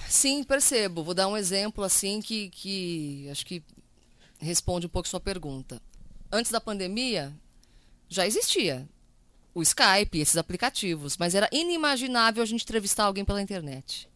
Sim, 0.09 0.43
percebo. 0.45 1.03
Vou 1.03 1.14
dar 1.14 1.28
um 1.28 1.36
exemplo 1.36 1.84
assim 1.84 2.20
que, 2.20 2.49
que 2.51 3.28
acho 3.30 3.45
que 3.45 3.62
responde 4.39 4.86
um 4.86 4.91
pouco 4.91 5.09
sua 5.09 5.20
pergunta. 5.20 5.80
Antes 6.30 6.53
da 6.53 6.61
pandemia, 6.61 7.32
já 8.09 8.26
existia 8.26 8.89
o 9.55 9.62
Skype, 9.62 10.18
esses 10.18 10.36
aplicativos, 10.36 11.16
mas 11.16 11.34
era 11.34 11.49
inimaginável 11.51 12.43
a 12.43 12.47
gente 12.47 12.62
entrevistar 12.62 13.05
alguém 13.05 13.24
pela 13.24 13.43
internet. 13.43 14.09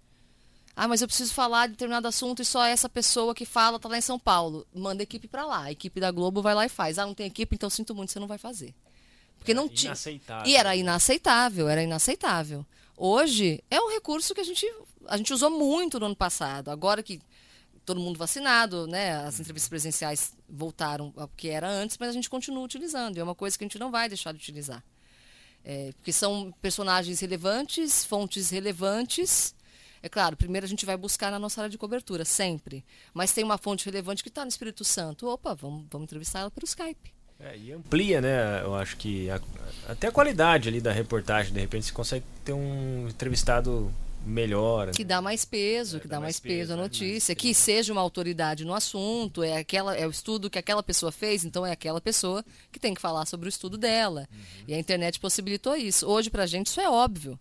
Ah, 0.75 0.89
mas 0.89 1.03
eu 1.03 1.09
preciso 1.09 1.35
falar 1.35 1.67
de 1.67 1.73
determinado 1.73 2.09
assunto 2.09 2.41
e 2.41 2.45
só 2.45 2.65
essa 2.65 2.89
pessoa 2.89 3.35
que 3.35 3.45
fala 3.45 3.77
está 3.77 3.89
lá 3.89 3.99
em 3.99 4.03
São 4.03 4.19
Paulo. 4.19 4.67
Manda 4.75 5.03
a 5.03 5.05
equipe 5.05 5.29
para 5.29 5.45
lá. 5.45 5.65
A 5.65 5.73
equipe 5.73 6.01
da 6.01 6.11
Globo 6.11 6.41
vai 6.41 6.55
lá 6.55 6.65
e 6.65 6.69
faz. 6.69 6.99
Ah, 6.99 7.05
não 7.05 7.15
tem 7.15 7.27
equipe, 7.27 7.55
então 7.55 7.69
sinto 7.69 7.95
muito, 7.95 8.11
você 8.11 8.19
não 8.19 8.27
vai 8.27 8.39
fazer. 8.39 8.75
Porque 9.37 9.53
não 9.53 9.69
tinha. 9.69 9.93
E 10.47 10.57
era 10.57 10.75
inaceitável, 10.75 11.69
era 11.69 11.83
inaceitável. 11.83 12.65
Hoje 13.05 13.61
é 13.69 13.81
um 13.81 13.91
recurso 13.91 14.33
que 14.33 14.41
a 14.41 14.45
gente, 14.45 14.65
a 15.09 15.17
gente 15.17 15.35
usou 15.35 15.51
muito 15.51 15.99
no 15.99 16.07
ano 16.07 16.15
passado. 16.15 16.71
Agora 16.71 17.03
que 17.03 17.21
todo 17.85 17.99
mundo 17.99 18.17
vacinado, 18.17 18.87
né? 18.87 19.17
As 19.27 19.41
entrevistas 19.41 19.69
presenciais 19.69 20.33
voltaram 20.49 21.13
ao 21.17 21.27
que 21.27 21.49
era 21.49 21.69
antes, 21.69 21.99
mas 21.99 22.11
a 22.11 22.13
gente 22.13 22.31
continua 22.31 22.63
utilizando. 22.63 23.17
E 23.17 23.19
é 23.19 23.25
uma 23.25 23.35
coisa 23.35 23.59
que 23.59 23.65
a 23.65 23.67
gente 23.67 23.77
não 23.77 23.91
vai 23.91 24.09
deixar 24.09 24.31
de 24.31 24.39
utilizar. 24.39 24.85
É, 25.65 25.91
porque 25.95 26.13
são 26.13 26.55
personagens 26.63 27.19
relevantes, 27.19 28.05
fontes 28.05 28.51
relevantes. 28.51 29.53
É 30.01 30.09
claro, 30.09 30.37
primeiro 30.37 30.65
a 30.65 30.69
gente 30.69 30.87
vai 30.87 30.97
buscar 30.97 31.33
na 31.33 31.41
nossa 31.41 31.63
área 31.63 31.71
de 31.71 31.79
cobertura, 31.79 32.25
sempre. 32.25 32.85
Mas 33.13 33.33
tem 33.33 33.43
uma 33.43 33.59
fonte 33.59 33.85
relevante 33.85 34.23
que 34.23 34.29
está 34.29 34.45
no 34.45 34.49
Espírito 34.49 34.85
Santo. 34.85 35.27
Opa, 35.27 35.57
vamos, 35.57 35.87
vamos 35.91 36.05
entrevistar 36.05 36.39
ela 36.39 36.53
pelo 36.53 36.67
Skype. 36.67 37.13
É, 37.43 37.57
e 37.59 37.73
amplia, 37.73 38.21
né? 38.21 38.63
Eu 38.63 38.75
acho 38.75 38.97
que 38.97 39.29
a- 39.31 39.41
até 39.89 40.07
a 40.07 40.13
qualidade 40.13 40.69
ali 40.69 40.81
da 40.81 40.93
reportagem, 40.93 41.53
de 41.53 41.59
repente 41.61 41.87
você 41.87 41.93
consegue 41.93 42.25
ter 42.45 42.53
um 42.53 43.09
entrevistado 43.09 43.93
melhor. 44.25 44.93
que 44.93 45.03
dá 45.03 45.21
mais 45.21 45.45
peso, 45.45 45.97
É, 45.97 46.01
que 46.01 46.07
dá 46.07 46.15
dá 46.17 46.21
mais 46.21 46.37
mais 46.37 46.41
peso 46.41 46.73
à 46.75 46.77
né? 46.77 46.83
notícia, 46.83 47.35
que 47.35 47.53
seja 47.53 47.93
uma 47.93 48.01
autoridade 48.01 48.65
no 48.65 48.73
assunto, 48.73 49.43
é 49.43 49.57
aquela 49.57 49.97
é 49.97 50.07
o 50.07 50.11
estudo 50.11 50.49
que 50.49 50.59
aquela 50.61 50.81
pessoa 50.85 51.11
fez, 51.11 51.45
então 51.45 51.67
é 51.67 51.73
aquela 51.73 52.01
pessoa 52.01 52.45
que 52.71 52.79
tem 52.79 52.95
que 52.95 53.01
falar 53.01 53.27
sobre 53.27 53.49
o 53.49 53.51
estudo 53.51 53.77
dela. 53.77 54.29
Uhum. 54.33 54.39
E 54.69 54.75
a 54.75 54.79
internet 54.79 55.19
possibilitou 55.19 55.75
isso. 55.75 56.07
Hoje 56.07 56.31
pra 56.31 56.47
gente 56.47 56.69
isso 56.69 56.81
é 56.81 56.89
óbvio, 56.89 57.37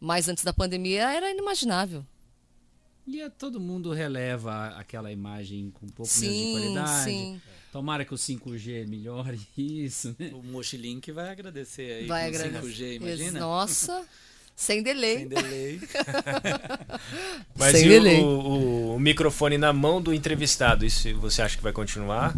mas 0.00 0.28
antes 0.28 0.42
da 0.42 0.52
pandemia 0.52 1.08
era 1.12 1.30
inimaginável. 1.30 2.04
E 3.06 3.20
é, 3.20 3.30
todo 3.30 3.60
mundo 3.60 3.92
releva 3.92 4.70
aquela 4.76 5.12
imagem 5.12 5.70
com 5.74 5.86
um 5.86 5.90
pouco 5.90 6.10
menos 6.18 6.36
de 6.36 6.42
Sim, 6.44 6.50
qualidade. 6.52 7.04
sim. 7.04 7.40
Tomara 7.76 8.06
que 8.06 8.14
o 8.14 8.16
5G 8.16 8.86
melhore 8.88 9.38
isso, 9.58 10.16
né? 10.18 10.30
O 10.32 10.42
Mochilink 10.42 11.12
vai 11.12 11.28
agradecer 11.28 11.92
aí 11.92 12.06
Vai 12.06 12.26
agradecer. 12.28 12.66
5G, 12.66 12.80
Ex- 12.82 12.96
imagina? 13.02 13.38
Nossa, 13.40 14.02
sem 14.56 14.82
delay. 14.82 15.18
Sem 15.18 15.28
delay. 15.28 15.80
Mas 17.54 17.72
Sem 17.76 17.82
e 17.84 17.86
o, 17.86 17.90
delay. 17.90 18.20
o- 18.22 18.94
o 18.94 18.98
microfone 18.98 19.58
na 19.58 19.74
mão 19.74 20.00
do 20.00 20.14
entrevistado, 20.14 20.86
isso 20.86 21.14
você 21.18 21.42
acha 21.42 21.54
que 21.58 21.62
vai 21.62 21.70
continuar? 21.74 22.34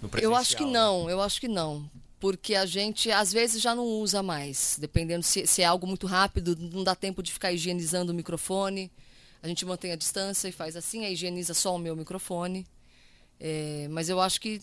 no 0.00 0.08
Eu 0.18 0.34
acho 0.34 0.56
que 0.56 0.64
né? 0.64 0.70
não, 0.70 1.10
eu 1.10 1.20
acho 1.20 1.38
que 1.38 1.46
não. 1.48 1.90
Porque 2.18 2.54
a 2.54 2.64
gente, 2.64 3.10
às 3.10 3.30
vezes, 3.30 3.60
já 3.60 3.74
não 3.74 3.84
usa 3.84 4.22
mais. 4.22 4.78
Dependendo 4.80 5.22
se, 5.22 5.46
se 5.46 5.60
é 5.60 5.66
algo 5.66 5.86
muito 5.86 6.06
rápido, 6.06 6.56
não 6.58 6.82
dá 6.82 6.94
tempo 6.94 7.22
de 7.22 7.30
ficar 7.32 7.52
higienizando 7.52 8.12
o 8.12 8.14
microfone. 8.14 8.90
A 9.42 9.46
gente 9.46 9.66
mantém 9.66 9.92
a 9.92 9.96
distância 9.96 10.48
e 10.48 10.52
faz 10.52 10.74
assim, 10.74 11.04
aí 11.04 11.12
higieniza 11.12 11.52
só 11.52 11.74
o 11.76 11.78
meu 11.78 11.94
microfone. 11.94 12.66
É, 13.40 13.86
mas 13.90 14.08
eu 14.08 14.20
acho 14.20 14.40
que 14.40 14.60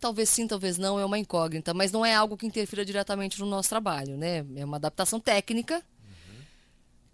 talvez 0.00 0.28
sim, 0.28 0.46
talvez 0.46 0.78
não, 0.78 0.98
é 0.98 1.04
uma 1.04 1.18
incógnita. 1.18 1.74
Mas 1.74 1.90
não 1.92 2.04
é 2.04 2.14
algo 2.14 2.36
que 2.36 2.46
interfira 2.46 2.84
diretamente 2.84 3.40
no 3.40 3.46
nosso 3.46 3.68
trabalho, 3.68 4.16
né? 4.16 4.44
É 4.56 4.64
uma 4.64 4.76
adaptação 4.76 5.18
técnica 5.20 5.82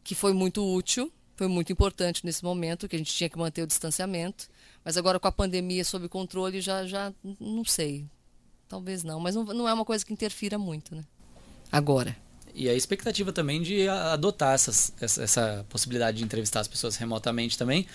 que 0.02 0.14
foi 0.14 0.32
muito 0.34 0.62
útil, 0.64 1.10
foi 1.36 1.48
muito 1.48 1.72
importante 1.72 2.24
nesse 2.24 2.44
momento, 2.44 2.86
que 2.86 2.94
a 2.94 2.98
gente 2.98 3.12
tinha 3.12 3.28
que 3.28 3.38
manter 3.38 3.62
o 3.62 3.66
distanciamento. 3.66 4.48
Mas 4.84 4.96
agora 4.98 5.18
com 5.18 5.26
a 5.26 5.32
pandemia 5.32 5.84
sob 5.84 6.08
controle, 6.08 6.60
já, 6.60 6.84
já 6.86 7.12
não 7.40 7.64
sei. 7.64 8.04
Talvez 8.68 9.02
não, 9.02 9.18
mas 9.18 9.34
não, 9.34 9.44
não 9.44 9.68
é 9.68 9.72
uma 9.72 9.84
coisa 9.84 10.04
que 10.04 10.12
interfira 10.12 10.58
muito, 10.58 10.94
né? 10.94 11.04
Agora. 11.72 12.14
E 12.54 12.68
a 12.68 12.74
expectativa 12.74 13.32
também 13.32 13.60
de 13.62 13.88
adotar 13.88 14.54
essas- 14.54 14.92
essa, 15.00 15.22
essa 15.22 15.66
possibilidade 15.68 16.18
de 16.18 16.24
entrevistar 16.24 16.60
as 16.60 16.68
pessoas 16.68 16.94
remotamente 16.96 17.58
também. 17.58 17.86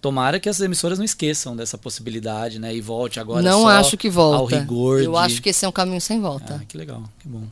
Tomara 0.00 0.40
que 0.40 0.48
as 0.48 0.60
emissoras 0.60 0.98
não 0.98 1.04
esqueçam 1.04 1.54
dessa 1.54 1.76
possibilidade, 1.76 2.58
né? 2.58 2.74
E 2.74 2.80
volte 2.80 3.20
agora 3.20 3.42
não 3.42 3.62
só 3.62 3.68
acho 3.68 3.96
que 3.96 4.08
volta. 4.08 4.38
ao 4.38 4.46
rigor 4.46 5.02
Eu 5.02 5.12
de... 5.12 5.18
acho 5.18 5.42
que 5.42 5.50
esse 5.50 5.64
é 5.64 5.68
um 5.68 5.72
caminho 5.72 6.00
sem 6.00 6.20
volta. 6.20 6.58
Ah, 6.60 6.64
que 6.64 6.76
legal, 6.76 7.04
que 7.18 7.28
bom. 7.28 7.44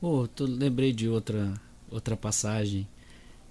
Pô, 0.00 0.26
tô, 0.26 0.44
lembrei 0.44 0.92
de 0.92 1.08
outra, 1.08 1.52
outra 1.90 2.16
passagem. 2.16 2.88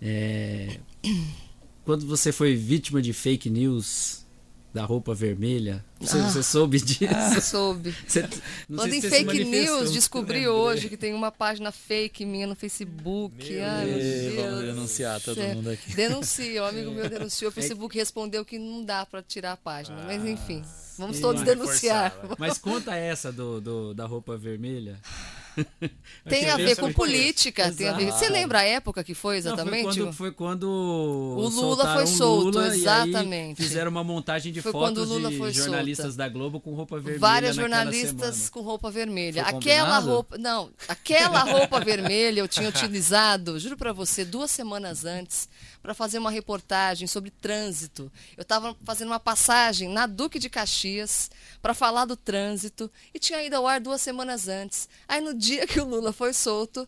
É, 0.01 0.79
quando 1.85 2.05
você 2.05 2.31
foi 2.33 2.55
vítima 2.55 3.01
de 3.01 3.13
fake 3.13 3.49
news 3.49 4.25
da 4.73 4.85
roupa 4.85 5.13
vermelha, 5.13 5.83
você, 5.99 6.17
Ah. 6.17 6.29
você 6.29 6.41
soube 6.41 6.79
disso? 6.79 7.41
Soube. 7.41 7.93
Você- 8.07 8.27
Falando 8.73 8.93
em 8.93 9.01
fake 9.01 9.43
news, 9.43 9.91
descobri 9.91 10.47
hoje 10.47 10.87
que 10.87 10.95
tem 10.95 11.13
uma 11.13 11.29
página 11.31 11.71
fake 11.71 12.25
minha 12.25 12.47
no 12.47 12.55
Facebook. 12.55 13.51
Meu 13.51 13.65
Ai, 13.65 13.85
meu 13.85 13.97
Deus. 13.99 14.35
vamos 14.45 14.61
denunciar 14.65 15.19
todo 15.21 15.41
mundo 15.41 15.69
aqui. 15.71 15.93
Denuncia, 15.93 16.63
um 16.63 16.65
amigo 16.65 16.89
meu 16.95 17.09
denunciou. 17.09 17.49
O 17.49 17.51
Facebook 17.53 17.97
respondeu 17.97 18.45
que 18.45 18.57
não 18.57 18.83
dá 18.85 19.05
pra 19.05 19.21
tirar 19.21 19.51
a 19.51 19.57
página. 19.57 20.01
Mas 20.05 20.25
enfim, 20.25 20.63
vamos 20.97 21.17
Sim. 21.17 21.21
todos 21.21 21.41
denunciar. 21.43 22.15
Mas 22.39 22.57
conta 22.57 22.95
essa 22.95 23.29
do, 23.31 23.59
do- 23.59 23.93
da 23.93 24.05
roupa 24.05 24.37
vermelha. 24.37 24.97
Tem 26.27 26.49
a 26.49 26.57
ver 26.57 26.75
com 26.77 26.91
política. 26.93 27.71
Tem 27.71 27.87
a 27.87 27.93
ver... 27.93 28.11
Você 28.11 28.29
lembra 28.29 28.59
a 28.59 28.63
época 28.63 29.03
que 29.03 29.13
foi 29.13 29.35
Não, 29.35 29.41
foi 29.43 29.51
exatamente? 29.53 29.83
quando, 29.99 30.13
foi 30.13 30.31
quando 30.31 30.63
O 30.69 31.49
Lula 31.49 31.93
foi 31.93 32.07
solto, 32.07 32.57
Lula, 32.57 32.75
exatamente. 32.75 33.61
fizeram 33.61 33.91
uma 33.91 34.03
montagem 34.03 34.51
de 34.51 34.61
Foi 34.61 34.71
fotos 34.71 35.07
de 35.09 35.51
jornalistas 35.51 36.05
solta. 36.07 36.17
da 36.17 36.29
Globo 36.29 36.59
com 36.59 36.73
roupa 36.73 36.97
vermelha. 36.97 37.19
Várias 37.19 37.55
jornalistas 37.55 38.35
semana. 38.35 38.51
com 38.51 38.61
roupa 38.61 38.91
vermelha. 38.91 39.43
Foi 39.43 39.53
Aquela 39.53 39.85
combinado? 39.85 40.09
roupa, 40.09 40.37
não, 40.37 40.69
aquela 40.87 41.43
roupa 41.43 41.79
vermelha 41.83 42.39
eu 42.39 42.47
tinha 42.47 42.69
utilizado, 42.69 43.59
juro 43.59 43.77
pra 43.77 43.93
você, 43.93 44.23
duas 44.25 44.51
semanas 44.51 45.05
antes 45.05 45.49
para 45.81 45.93
fazer 45.93 46.19
uma 46.19 46.29
reportagem 46.31 47.07
sobre 47.07 47.31
trânsito. 47.31 48.11
Eu 48.37 48.43
estava 48.43 48.75
fazendo 48.83 49.07
uma 49.07 49.19
passagem 49.19 49.89
na 49.89 50.05
Duque 50.05 50.37
de 50.39 50.49
Caxias 50.49 51.29
para 51.61 51.73
falar 51.73 52.05
do 52.05 52.15
trânsito 52.15 52.91
e 53.13 53.19
tinha 53.19 53.43
ido 53.43 53.55
ao 53.55 53.67
ar 53.67 53.79
duas 53.79 54.01
semanas 54.01 54.47
antes. 54.47 54.87
Aí 55.07 55.21
no 55.21 55.33
dia 55.33 55.65
que 55.65 55.79
o 55.79 55.85
Lula 55.85 56.13
foi 56.13 56.33
solto, 56.33 56.87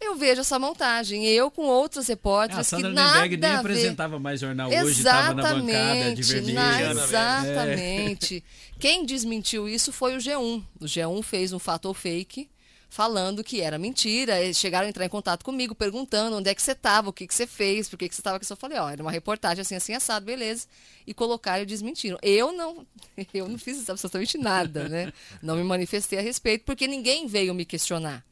eu 0.00 0.16
vejo 0.16 0.40
essa 0.40 0.58
montagem. 0.58 1.26
Eu 1.26 1.50
com 1.50 1.62
outros 1.66 2.06
Ah, 2.08 2.12
repórteres 2.12 2.66
que 2.66 2.70
Sandra 2.70 2.90
nada 2.90 3.12
Nemberg 3.20 3.36
nem 3.36 3.50
apresentava 3.52 4.18
mais 4.18 4.40
jornal 4.40 4.68
hoje, 4.70 4.98
estava 4.98 5.34
na 5.34 5.42
bancada 5.42 6.14
de 6.14 6.20
Exatamente, 6.20 6.22
vermelho. 6.22 6.54
na- 6.54 7.04
exatamente. 7.04 8.44
Quem 8.78 9.04
desmentiu 9.04 9.68
isso 9.68 9.92
foi 9.92 10.16
o 10.16 10.18
G1. 10.20 10.62
O 10.80 10.84
G1 10.86 11.22
fez 11.22 11.52
um 11.52 11.58
fato 11.58 11.86
ou 11.86 11.92
fake 11.94 12.48
falando 12.90 13.44
que 13.44 13.60
era 13.60 13.78
mentira. 13.78 14.42
Eles 14.42 14.58
chegaram 14.58 14.86
a 14.86 14.90
entrar 14.90 15.06
em 15.06 15.08
contato 15.08 15.44
comigo, 15.44 15.74
perguntando 15.74 16.36
onde 16.36 16.50
é 16.50 16.54
que 16.54 16.60
você 16.60 16.72
estava, 16.72 17.08
o 17.08 17.12
que, 17.12 17.26
que 17.26 17.34
você 17.34 17.46
fez, 17.46 17.88
por 17.88 17.96
que, 17.96 18.08
que 18.08 18.14
você 18.14 18.20
estava 18.20 18.36
aqui. 18.36 18.50
Eu 18.50 18.56
falei, 18.56 18.78
ó, 18.78 18.90
era 18.90 19.00
uma 19.00 19.12
reportagem 19.12 19.62
assim, 19.62 19.76
assim, 19.76 19.94
assado, 19.94 20.26
beleza. 20.26 20.66
E 21.06 21.14
colocaram 21.14 21.62
e 21.62 21.66
desmentiram. 21.66 22.18
Eu 22.20 22.52
não, 22.52 22.84
eu 23.32 23.48
não 23.48 23.56
fiz 23.56 23.88
absolutamente 23.88 24.36
nada, 24.36 24.88
né? 24.88 25.12
Não 25.40 25.56
me 25.56 25.62
manifestei 25.62 26.18
a 26.18 26.22
respeito, 26.22 26.64
porque 26.64 26.88
ninguém 26.88 27.26
veio 27.28 27.54
me 27.54 27.64
questionar. 27.64 28.24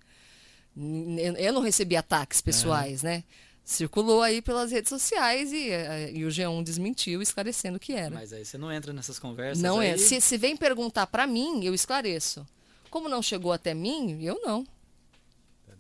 Eu 0.77 1.53
não 1.53 1.63
recebi 1.63 1.97
ataques 1.97 2.41
pessoais, 2.41 3.03
né? 3.03 3.25
Circulou 3.65 4.23
aí 4.23 4.41
pelas 4.41 4.73
redes 4.73 4.89
sociais 4.89 5.53
e, 5.53 5.71
eh, 5.71 6.13
e 6.15 6.25
o 6.25 6.29
G1 6.29 6.63
desmentiu, 6.63 7.21
esclarecendo 7.21 7.77
o 7.77 7.81
que 7.81 7.93
era. 7.93 8.15
Mas 8.15 8.33
aí 8.33 8.45
você 8.45 8.57
não 8.57 8.73
entra 8.73 8.95
nessas 8.95 9.19
conversas. 9.19 9.63
Não 9.63 9.81
aí... 9.81 9.91
é. 9.91 9.99
Se, 9.99 10.21
se 10.21 10.39
vem 10.39 10.57
perguntar 10.57 11.07
pra 11.07 11.27
mim, 11.27 11.65
eu 11.65 11.75
esclareço. 11.75 12.47
Como 12.91 13.09
não 13.09 13.23
chegou 13.23 13.53
até 13.53 13.75
mim, 13.75 14.23
eu 14.23 14.41
não. 14.43 14.67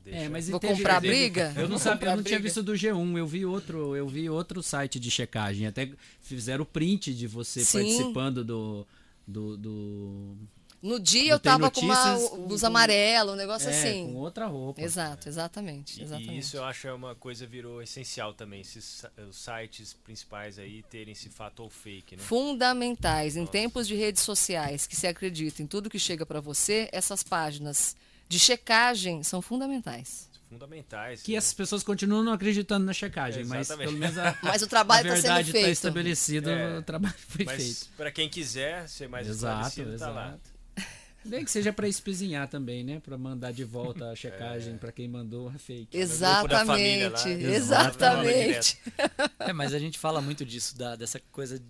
É, 0.06 0.26
mas 0.28 0.48
Vou 0.48 0.58
teve- 0.58 0.74
comprar 0.74 1.00
teve- 1.02 1.14
briga? 1.14 1.52
Eu 1.54 1.68
não, 1.68 1.76
sabia, 1.76 2.08
eu 2.08 2.16
não 2.16 2.22
tinha 2.22 2.38
briga? 2.38 2.42
visto 2.48 2.62
do 2.62 2.72
G1, 2.72 3.18
eu 3.18 3.26
vi 3.26 3.44
outro, 3.44 3.94
eu 3.94 4.08
vi 4.08 4.30
outro 4.30 4.62
site 4.62 4.98
de 4.98 5.10
checagem. 5.10 5.66
Até 5.66 5.90
fizeram 6.22 6.62
o 6.62 6.66
print 6.66 7.12
de 7.14 7.26
você 7.26 7.60
Sim. 7.62 7.78
participando 7.78 8.42
do. 8.44 8.86
do, 9.26 9.56
do 9.58 10.36
No 10.80 11.00
dia 11.00 11.32
eu 11.32 11.40
tava 11.40 11.70
com 11.72 11.80
uma 11.80 12.14
blusa 12.46 12.68
amarela, 12.68 13.32
um 13.32 13.36
negócio 13.36 13.68
é, 13.68 13.72
assim. 13.72 14.06
com 14.12 14.14
outra 14.14 14.46
roupa. 14.46 14.80
Exato, 14.80 15.28
exatamente. 15.28 15.98
E- 15.98 16.04
exatamente. 16.04 16.34
E 16.34 16.38
isso 16.38 16.56
eu 16.56 16.62
acho 16.64 16.86
é 16.86 16.92
uma 16.92 17.16
coisa 17.16 17.44
virou 17.46 17.82
essencial 17.82 18.32
também, 18.32 18.60
esses 18.60 19.04
os 19.28 19.36
sites 19.36 19.92
principais 20.04 20.56
aí 20.56 20.84
terem 20.84 21.12
esse 21.12 21.28
fato 21.30 21.64
ou 21.64 21.68
fake, 21.68 22.14
né? 22.16 22.22
Fundamentais. 22.22 23.36
Em 23.36 23.44
tempos 23.44 23.88
de 23.88 23.96
redes 23.96 24.22
sociais 24.22 24.86
que 24.86 24.94
se 24.94 25.06
acredita 25.06 25.62
em 25.62 25.66
tudo 25.66 25.90
que 25.90 25.98
chega 25.98 26.24
pra 26.24 26.40
você, 26.40 26.88
essas 26.92 27.22
páginas 27.24 27.96
de 28.28 28.38
checagem 28.38 29.22
são 29.24 29.42
fundamentais. 29.42 30.28
Fundamentais. 30.48 31.22
Que 31.22 31.32
né? 31.32 31.38
essas 31.38 31.52
pessoas 31.54 31.82
continuam 31.82 32.22
não 32.22 32.32
acreditando 32.32 32.84
na 32.86 32.92
checagem, 32.92 33.44
mas 33.44 33.66
Exatamente. 33.68 33.88
pelo 33.88 33.98
menos 33.98 34.16
a, 34.16 34.38
Mas 34.42 34.62
o 34.62 34.66
trabalho 34.66 35.10
a 35.10 35.14
está 35.14 35.16
sendo 35.16 35.22
verdade 35.34 35.48
está 35.50 35.60
feito. 35.60 35.72
estabelecida, 35.72 36.50
É. 36.50 36.78
o 36.78 36.82
trabalho 36.82 37.14
foi 37.26 37.44
Mas 37.44 37.62
feito. 37.62 37.88
para 37.96 38.10
quem 38.12 38.28
quiser 38.28 38.88
ser 38.88 39.08
mais 39.08 39.26
Exato, 39.28 39.68
esclarecido, 39.68 39.98
tá 39.98 40.10
lá. 40.10 40.38
Nem 41.24 41.44
que 41.44 41.50
seja 41.50 41.72
para 41.72 41.88
espizinhar 41.88 42.48
também, 42.48 42.82
né? 42.84 43.00
Para 43.00 43.18
mandar 43.18 43.52
de 43.52 43.64
volta 43.64 44.10
a 44.10 44.16
checagem 44.16 44.78
para 44.78 44.92
quem 44.92 45.08
mandou 45.08 45.50
é 45.54 45.58
fake. 45.58 45.96
Exatamente. 45.96 47.28
exatamente. 47.28 47.48
Exatamente. 47.56 48.78
É, 49.40 49.52
mas 49.52 49.74
a 49.74 49.78
gente 49.78 49.98
fala 49.98 50.20
muito 50.20 50.44
disso, 50.44 50.76
da, 50.78 50.96
dessa 50.96 51.20
coisa 51.32 51.60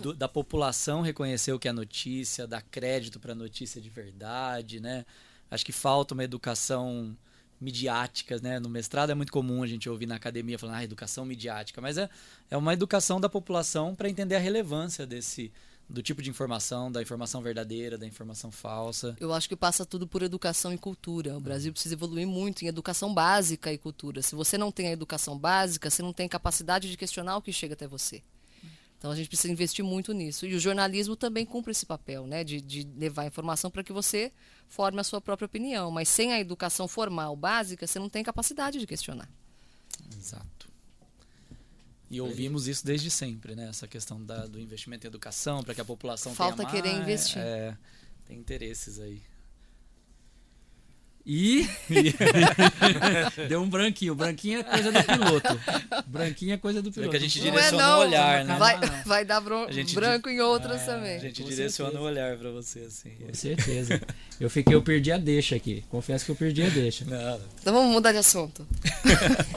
do- 0.00 0.14
da 0.14 0.26
população 0.28 1.02
reconhecer 1.02 1.52
o 1.52 1.58
que 1.58 1.68
é 1.68 1.72
notícia, 1.72 2.46
dar 2.46 2.62
crédito 2.62 3.20
para 3.20 3.34
notícia 3.34 3.80
de 3.80 3.90
verdade, 3.90 4.80
né? 4.80 5.04
Acho 5.50 5.64
que 5.64 5.72
falta 5.72 6.14
uma 6.14 6.24
educação 6.24 7.16
midiática, 7.60 8.38
né? 8.42 8.58
No 8.58 8.68
mestrado 8.68 9.10
é 9.10 9.14
muito 9.14 9.32
comum 9.32 9.62
a 9.62 9.66
gente 9.66 9.88
ouvir 9.88 10.06
na 10.06 10.16
academia 10.16 10.58
falando, 10.58 10.76
ah, 10.76 10.84
educação 10.84 11.24
midiática, 11.24 11.80
mas 11.80 11.96
é, 11.98 12.08
é 12.50 12.56
uma 12.56 12.72
educação 12.72 13.20
da 13.20 13.28
população 13.28 13.94
para 13.94 14.08
entender 14.08 14.36
a 14.36 14.40
relevância 14.40 15.06
desse 15.06 15.52
do 15.88 16.02
tipo 16.02 16.20
de 16.20 16.28
informação, 16.28 16.90
da 16.90 17.00
informação 17.00 17.40
verdadeira, 17.40 17.96
da 17.96 18.06
informação 18.06 18.50
falsa. 18.50 19.16
Eu 19.20 19.32
acho 19.32 19.48
que 19.48 19.56
passa 19.56 19.86
tudo 19.86 20.06
por 20.06 20.22
educação 20.22 20.72
e 20.72 20.78
cultura. 20.78 21.36
O 21.36 21.40
Brasil 21.40 21.72
precisa 21.72 21.94
evoluir 21.94 22.26
muito 22.26 22.64
em 22.64 22.68
educação 22.68 23.14
básica 23.14 23.72
e 23.72 23.78
cultura. 23.78 24.20
Se 24.20 24.34
você 24.34 24.58
não 24.58 24.72
tem 24.72 24.88
a 24.88 24.92
educação 24.92 25.38
básica, 25.38 25.88
você 25.88 26.02
não 26.02 26.12
tem 26.12 26.28
capacidade 26.28 26.90
de 26.90 26.96
questionar 26.96 27.36
o 27.36 27.42
que 27.42 27.52
chega 27.52 27.74
até 27.74 27.86
você. 27.86 28.22
Então 28.98 29.10
a 29.10 29.16
gente 29.16 29.28
precisa 29.28 29.52
investir 29.52 29.84
muito 29.84 30.12
nisso. 30.12 30.46
E 30.46 30.54
o 30.54 30.58
jornalismo 30.58 31.14
também 31.14 31.46
cumpre 31.46 31.70
esse 31.70 31.86
papel, 31.86 32.26
né? 32.26 32.42
De, 32.42 32.60
de 32.60 32.82
levar 32.96 33.26
informação 33.26 33.70
para 33.70 33.84
que 33.84 33.92
você 33.92 34.32
forme 34.68 35.00
a 35.00 35.04
sua 35.04 35.20
própria 35.20 35.46
opinião. 35.46 35.90
Mas 35.90 36.08
sem 36.08 36.32
a 36.32 36.40
educação 36.40 36.88
formal 36.88 37.36
básica, 37.36 37.86
você 37.86 37.98
não 37.98 38.08
tem 38.08 38.24
capacidade 38.24 38.78
de 38.78 38.86
questionar. 38.86 39.28
Exato. 40.18 40.68
E 42.10 42.20
ouvimos 42.20 42.68
isso 42.68 42.86
desde 42.86 43.10
sempre, 43.10 43.54
né? 43.56 43.68
Essa 43.68 43.86
questão 43.88 44.22
da- 44.24 44.46
do 44.46 44.60
investimento 44.60 45.06
em 45.06 45.08
educação, 45.08 45.62
para 45.64 45.74
que 45.74 45.80
a 45.80 45.84
população 45.84 46.34
Falta 46.34 46.58
tenha 46.58 46.70
querer 46.70 46.92
mais, 46.92 47.02
investir. 47.02 47.38
É, 47.38 47.76
tem 48.26 48.38
interesses 48.38 49.00
aí. 49.00 49.20
E 51.28 51.66
deu 53.48 53.60
um 53.60 53.68
branquinho. 53.68 54.14
Branquinho 54.14 54.60
é 54.60 54.62
coisa 54.62 54.92
do 54.92 55.02
piloto. 55.02 55.60
Branquinho 56.06 56.52
é 56.54 56.56
coisa 56.56 56.80
do 56.80 56.92
piloto. 56.92 57.10
que 57.10 57.16
a 57.16 57.20
gente 57.20 57.40
Não 57.40 57.46
é 57.48 57.50
direciona 57.50 57.82
não. 57.88 57.98
o 57.98 58.00
olhar, 58.02 58.44
né? 58.44 58.56
Vai, 58.56 58.78
Não, 58.78 58.86
não. 58.88 59.02
vai 59.04 59.24
dar 59.24 59.36
A 59.38 59.40
branco 59.40 60.28
em 60.28 60.40
outras 60.40 60.82
A 60.82 60.86
também. 60.86 61.18
gente 61.18 61.42
Com 61.42 61.48
direciona 61.48 61.90
certeza. 61.90 62.04
o 62.04 62.06
olhar 62.08 62.38
para 62.38 62.50
você, 62.52 62.78
assim. 62.82 63.10
Com 63.16 63.34
certeza. 63.34 64.00
Eu 64.38 64.50
fiquei, 64.50 64.74
eu 64.74 64.82
perdi 64.82 65.10
a 65.10 65.16
deixa 65.16 65.56
aqui. 65.56 65.82
Confesso 65.88 66.24
que 66.24 66.30
eu 66.30 66.36
perdi 66.36 66.62
a 66.62 66.68
deixa. 66.68 67.04
Não, 67.06 67.40
Então 67.60 67.72
vamos 67.72 67.92
mudar 67.92 68.12
de 68.12 68.18
assunto. 68.18 68.66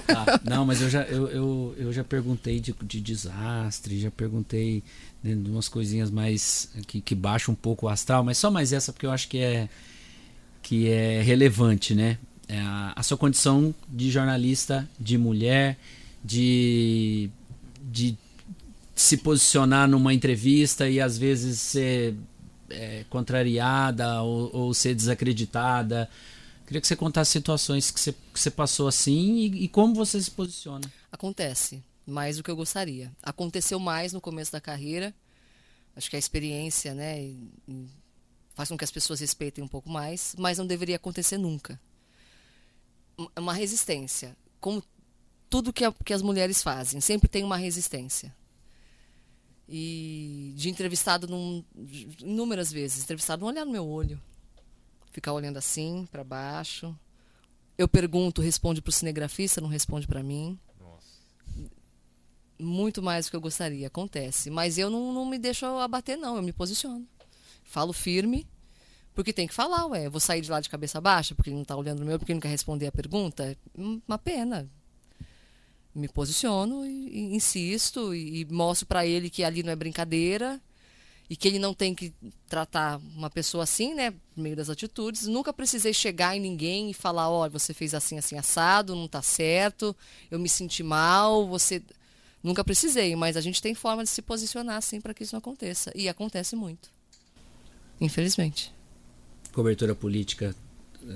Tá, 0.08 0.40
Não, 0.46 0.66
mas 0.66 0.82
eu 0.82 0.90
já, 0.90 1.04
eu, 1.04 1.28
eu, 1.28 1.76
eu 1.78 1.94
já 1.94 2.04
perguntei 2.04 2.60
de, 2.60 2.74
de 2.84 3.02
desastre, 3.02 4.00
já 4.00 4.10
perguntei 4.10 4.82
né, 5.22 5.36
de 5.36 5.50
umas 5.50 5.68
coisinhas 5.68 6.10
mais 6.10 6.70
que, 6.88 7.02
que 7.02 7.14
baixam 7.14 7.54
um 7.54 7.56
pouco 7.56 7.88
o 7.88 7.90
astral, 7.90 8.24
mas 8.24 8.38
só 8.38 8.50
mais 8.50 8.72
essa 8.72 8.94
porque 8.94 9.06
eu 9.06 9.12
acho 9.12 9.28
que 9.28 9.40
é 9.40 9.68
que 10.62 10.90
é 10.90 11.22
relevante, 11.22 11.96
né? 11.96 12.18
É 12.48 12.60
a, 12.60 12.94
a 12.96 13.04
sua 13.04 13.18
condição 13.18 13.74
de 13.88 14.10
jornalista, 14.10 14.88
de 15.00 15.18
mulher, 15.18 15.78
de, 16.24 17.30
de 17.82 18.18
se 18.96 19.18
posicionar 19.18 19.88
numa 19.88 20.14
entrevista 20.14 20.90
e 20.90 21.00
às 21.00 21.18
vezes 21.18 21.60
ser 21.60 22.16
é, 22.70 23.06
contrariada 23.10 24.22
ou, 24.22 24.56
ou, 24.56 24.74
ser 24.74 24.96
desacreditada. 24.96 26.10
Queria 26.66 26.82
que 26.82 26.88
você 26.88 26.96
contasse 26.96 27.32
situações 27.32 27.92
que 27.92 28.00
você, 28.00 28.12
que 28.12 28.40
você 28.40 28.52
passou 28.52 28.88
assim 28.88 29.38
e, 29.38 29.64
e 29.66 29.68
como 29.68 29.94
você 29.94 30.22
se 30.22 30.30
posiciona. 30.30 30.92
Acontece, 31.12 31.84
mais 32.06 32.38
do 32.38 32.44
que 32.44 32.52
eu 32.52 32.56
gostaria. 32.56 33.12
Aconteceu 33.24 33.80
mais 33.80 34.14
no 34.14 34.22
começo 34.22 34.52
da 34.52 34.62
carreira. 34.62 35.14
Acho 35.96 36.10
que 36.10 36.16
a 36.16 36.20
experiência, 36.20 36.94
né, 36.94 37.34
faz 38.54 38.70
com 38.70 38.78
que 38.78 38.84
as 38.84 38.92
pessoas 38.92 39.20
respeitem 39.20 39.64
um 39.64 39.68
pouco 39.68 39.90
mais, 39.90 40.36
mas 40.38 40.58
não 40.58 40.68
deveria 40.68 40.98
acontecer 40.98 41.38
nunca. 41.38 41.80
Uma 43.38 43.54
resistência, 43.54 44.36
como 44.60 44.84
tudo 45.50 45.74
que, 45.74 45.84
a, 45.84 45.92
que 45.92 46.14
as 46.14 46.22
mulheres 46.22 46.62
fazem, 46.62 47.02
sempre 47.02 47.28
tem 47.28 47.44
uma 47.44 47.58
resistência. 47.58 48.34
E 49.72 50.52
de 50.56 50.68
entrevistado 50.68 51.28
num, 51.28 51.64
inúmeras 52.20 52.72
vezes, 52.72 53.04
entrevistado 53.04 53.42
não 53.42 53.50
olhar 53.50 53.66
no 53.66 53.72
meu 53.72 53.88
olho, 53.88 54.20
ficar 55.12 55.32
olhando 55.32 55.58
assim 55.58 56.08
para 56.12 56.24
baixo. 56.24 56.98
Eu 57.78 57.88
pergunto, 57.88 58.42
responde 58.42 58.82
para 58.82 58.90
o 58.90 58.92
cinegrafista, 58.92 59.62
não 59.62 59.70
responde 59.70 60.08
para 60.08 60.24
mim. 60.24 60.60
Nossa. 60.80 61.08
Muito 62.58 63.02
mais 63.02 63.28
do 63.28 63.30
que 63.30 63.36
eu 63.36 63.42
gostaria, 63.42 63.86
acontece. 63.86 64.50
Mas 64.50 64.80
eu 64.80 64.90
não, 64.90 65.14
não 65.14 65.24
me 65.24 65.38
deixo 65.38 65.68
abater, 65.68 66.18
não, 66.18 66.36
eu 66.36 66.42
me 66.42 66.52
posiciono. 66.52 67.08
Falo 67.64 67.94
firme, 67.94 68.48
porque 69.14 69.32
tem 69.32 69.48
que 69.48 69.54
falar, 69.54 69.86
ué. 69.86 70.08
Eu 70.08 70.12
vou 70.12 70.20
sair 70.20 70.42
de 70.42 70.50
lá 70.50 70.60
de 70.60 70.70
cabeça 70.70 71.00
baixa 71.00 71.36
porque 71.36 71.52
ele 71.52 71.58
não 71.58 71.64
está 71.64 71.76
olhando 71.76 72.00
no 72.00 72.08
meu, 72.08 72.18
porque 72.18 72.32
ele 72.32 72.38
não 72.38 72.42
quer 72.42 72.50
responder 72.50 72.88
a 72.88 72.92
pergunta. 72.92 73.56
Uma 73.76 74.18
pena 74.18 74.68
me 76.00 76.08
posiciono 76.08 76.86
e, 76.86 77.10
e 77.10 77.36
insisto 77.36 78.14
e, 78.16 78.42
e 78.42 78.46
mostro 78.46 78.88
para 78.88 79.06
ele 79.06 79.30
que 79.30 79.44
ali 79.44 79.62
não 79.62 79.72
é 79.72 79.76
brincadeira 79.76 80.60
e 81.30 81.36
que 81.36 81.48
ele 81.48 81.60
não 81.60 81.76
tem 81.76 81.94
que 81.94 82.12
tratar 82.48 82.98
uma 83.16 83.30
pessoa 83.30 83.64
assim, 83.64 83.94
né, 83.94 84.12
por 84.12 84.42
meio 84.42 84.56
das 84.56 84.70
atitudes. 84.70 85.28
Nunca 85.28 85.54
precisei 85.54 85.94
chegar 85.94 86.36
em 86.36 86.40
ninguém 86.40 86.90
e 86.90 86.94
falar, 86.94 87.30
olha, 87.30 87.52
você 87.52 87.72
fez 87.72 87.94
assim, 87.94 88.18
assim, 88.18 88.36
assado, 88.36 88.96
não 88.96 89.06
está 89.06 89.22
certo, 89.22 89.96
eu 90.32 90.40
me 90.40 90.50
senti 90.50 90.82
mal, 90.82 91.48
você... 91.48 91.84
Nunca 92.42 92.64
precisei, 92.64 93.18
mas 93.18 93.36
a 93.36 93.42
gente 93.42 93.62
tem 93.62 93.76
forma 93.76 94.02
de 94.02 94.10
se 94.10 94.22
posicionar 94.22 94.78
assim 94.78 95.02
para 95.02 95.14
que 95.14 95.24
isso 95.24 95.36
não 95.36 95.40
aconteça. 95.40 95.92
E 95.94 96.08
acontece 96.08 96.56
muito. 96.56 96.90
Infelizmente. 98.00 98.74
Cobertura 99.52 99.94
política 99.94 100.56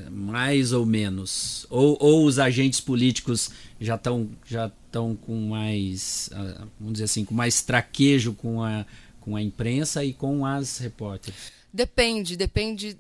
mais 0.10 0.72
ou 0.72 0.86
menos? 0.86 1.66
Ou, 1.70 1.98
ou 2.00 2.26
os 2.26 2.40
agentes 2.40 2.80
políticos 2.80 3.52
já 3.80 3.96
estão 3.96 4.30
já 4.46 4.68
estão 4.68 5.16
com 5.16 5.48
mais, 5.48 6.30
ah, 6.34 6.68
vamos 6.80 6.94
dizer 6.94 7.06
assim, 7.06 7.26
com 7.26 7.34
mais 7.34 7.62
traquejo 7.62 8.34
com 8.34 8.62
a, 8.64 8.86
com 9.20 9.36
a 9.36 9.42
imprensa 9.42 10.04
e 10.04 10.14
com 10.14 10.46
as 10.46 10.78
repórteres? 10.78 11.52
Depende, 11.72 12.38
depende. 12.38 12.98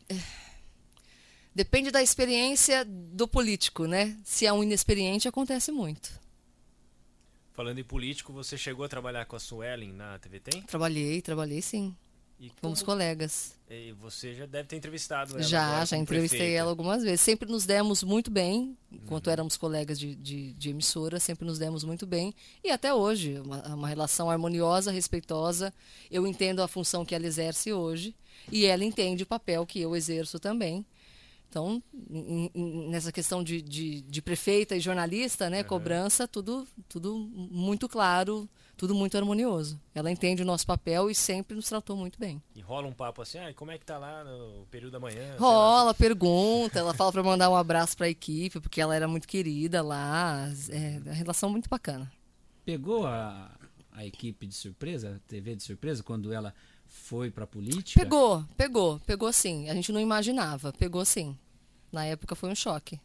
Depende 1.56 1.92
da 1.92 2.02
experiência 2.02 2.84
do 2.84 3.28
político, 3.28 3.86
né? 3.86 4.18
Se 4.24 4.46
é 4.48 4.52
um 4.52 4.64
inexperiente, 4.64 5.28
acontece 5.28 5.72
muito. 5.72 6.20
Falando 7.54 7.78
em 7.78 7.84
político, 7.84 8.34
você 8.34 8.58
chegou 8.58 8.84
a 8.84 8.90
trabalhar 8.90 9.26
com 9.26 9.36
a 9.36 9.40
Suelen 9.40 9.94
na 9.94 10.18
TV 10.18 10.40
Tem? 10.40 10.64
Trabalhei, 10.64 11.22
trabalhei 11.22 11.62
sim. 11.62 11.96
E 12.44 12.52
Fomos 12.58 12.82
como... 12.82 12.98
colegas. 12.98 13.54
E 13.70 13.94
você 13.94 14.34
já 14.34 14.46
deve 14.46 14.68
ter 14.68 14.76
entrevistado 14.76 15.36
ela. 15.36 15.42
Já, 15.42 15.86
já 15.86 15.96
entrevistei 15.96 16.40
prefeita. 16.40 16.60
ela 16.60 16.70
algumas 16.70 17.02
vezes. 17.02 17.22
Sempre 17.22 17.50
nos 17.50 17.66
demos 17.66 18.04
muito 18.04 18.30
bem, 18.30 18.78
enquanto 18.92 19.28
uhum. 19.28 19.34
éramos 19.34 19.56
colegas 19.56 19.98
de, 19.98 20.14
de, 20.14 20.52
de, 20.52 20.70
emissora, 20.70 21.22
sempre 21.22 21.46
nos 21.46 21.58
demos 21.58 21.86
muito 21.86 22.06
bem. 22.06 22.36
E 22.62 22.70
até 22.70 22.94
hoje, 22.94 23.40
uma, 23.40 23.62
uma 23.74 23.88
relação 23.88 24.30
harmoniosa, 24.30 24.92
respeitosa. 24.92 25.74
Eu 26.12 26.28
entendo 26.28 26.62
a 26.62 26.68
função 26.68 27.06
que 27.06 27.16
ela 27.16 27.26
exerce 27.26 27.72
hoje 27.72 28.14
e 28.52 28.66
ela 28.66 28.84
entende 28.84 29.24
o 29.24 29.28
papel 29.28 29.66
que 29.66 29.80
eu 29.80 29.96
exerço 29.96 30.38
também. 30.38 30.86
Então, 31.48 31.82
in, 32.10 32.52
in, 32.54 32.90
nessa 32.90 33.12
questão 33.12 33.42
de, 33.42 33.62
de, 33.62 34.02
de, 34.02 34.22
prefeita 34.22 34.76
e 34.76 34.82
jornalista, 34.82 35.50
né, 35.50 35.62
uhum. 35.62 35.68
cobrança, 35.68 36.28
tudo, 36.28 36.68
tudo 36.90 37.16
muito 37.16 37.88
claro, 37.88 38.50
tudo 38.84 38.94
muito 38.94 39.18
harmonioso. 39.18 39.80
Ela 39.96 40.12
entende 40.12 40.42
o 40.42 40.46
nosso 40.46 40.68
papel 40.68 41.10
e 41.10 41.16
sempre 41.16 41.56
nos 41.56 41.70
tratou 41.70 41.96
muito 41.96 42.20
bem. 42.20 42.44
E 42.54 42.60
rola 42.60 42.86
um 42.86 42.92
papo 42.92 43.22
assim, 43.22 43.38
ah, 43.38 43.54
como 43.54 43.72
é 43.72 43.78
que 43.78 43.86
tá 43.86 43.98
lá 43.98 44.26
no 44.26 44.66
período 44.66 44.92
da 44.92 45.00
manhã? 45.00 45.38
Rola, 45.40 45.94
pergunta, 45.94 46.80
ela 46.80 46.94
fala 46.94 47.10
para 47.10 47.24
mandar 47.24 47.50
um 47.50 47.56
abraço 47.56 47.96
para 47.96 48.08
a 48.08 48.10
equipe, 48.10 48.60
porque 48.60 48.82
ela 48.82 48.94
era 48.94 49.08
muito 49.08 49.26
querida 49.26 49.82
lá, 49.82 50.50
é, 50.70 51.10
a 51.10 51.14
relação 51.14 51.50
muito 51.50 51.70
bacana. 51.70 52.12
Pegou 52.66 53.08
a, 53.08 53.58
a 53.90 54.06
equipe 54.06 54.46
de 54.46 54.54
surpresa, 54.54 55.16
a 55.16 55.30
TV 55.30 55.56
de 55.56 55.64
surpresa, 55.64 56.04
quando 56.04 56.34
ela 56.34 56.54
foi 56.86 57.32
para 57.32 57.48
política? 57.48 58.02
Pegou, 58.02 58.44
pegou, 58.58 59.00
pegou 59.06 59.32
sim. 59.32 59.70
A 59.70 59.74
gente 59.74 59.94
não 59.94 60.02
imaginava, 60.02 60.74
pegou 60.74 61.06
sim. 61.06 61.38
Na 61.90 62.04
época 62.04 62.36
foi 62.36 62.50
um 62.50 62.56
choque. 62.56 63.00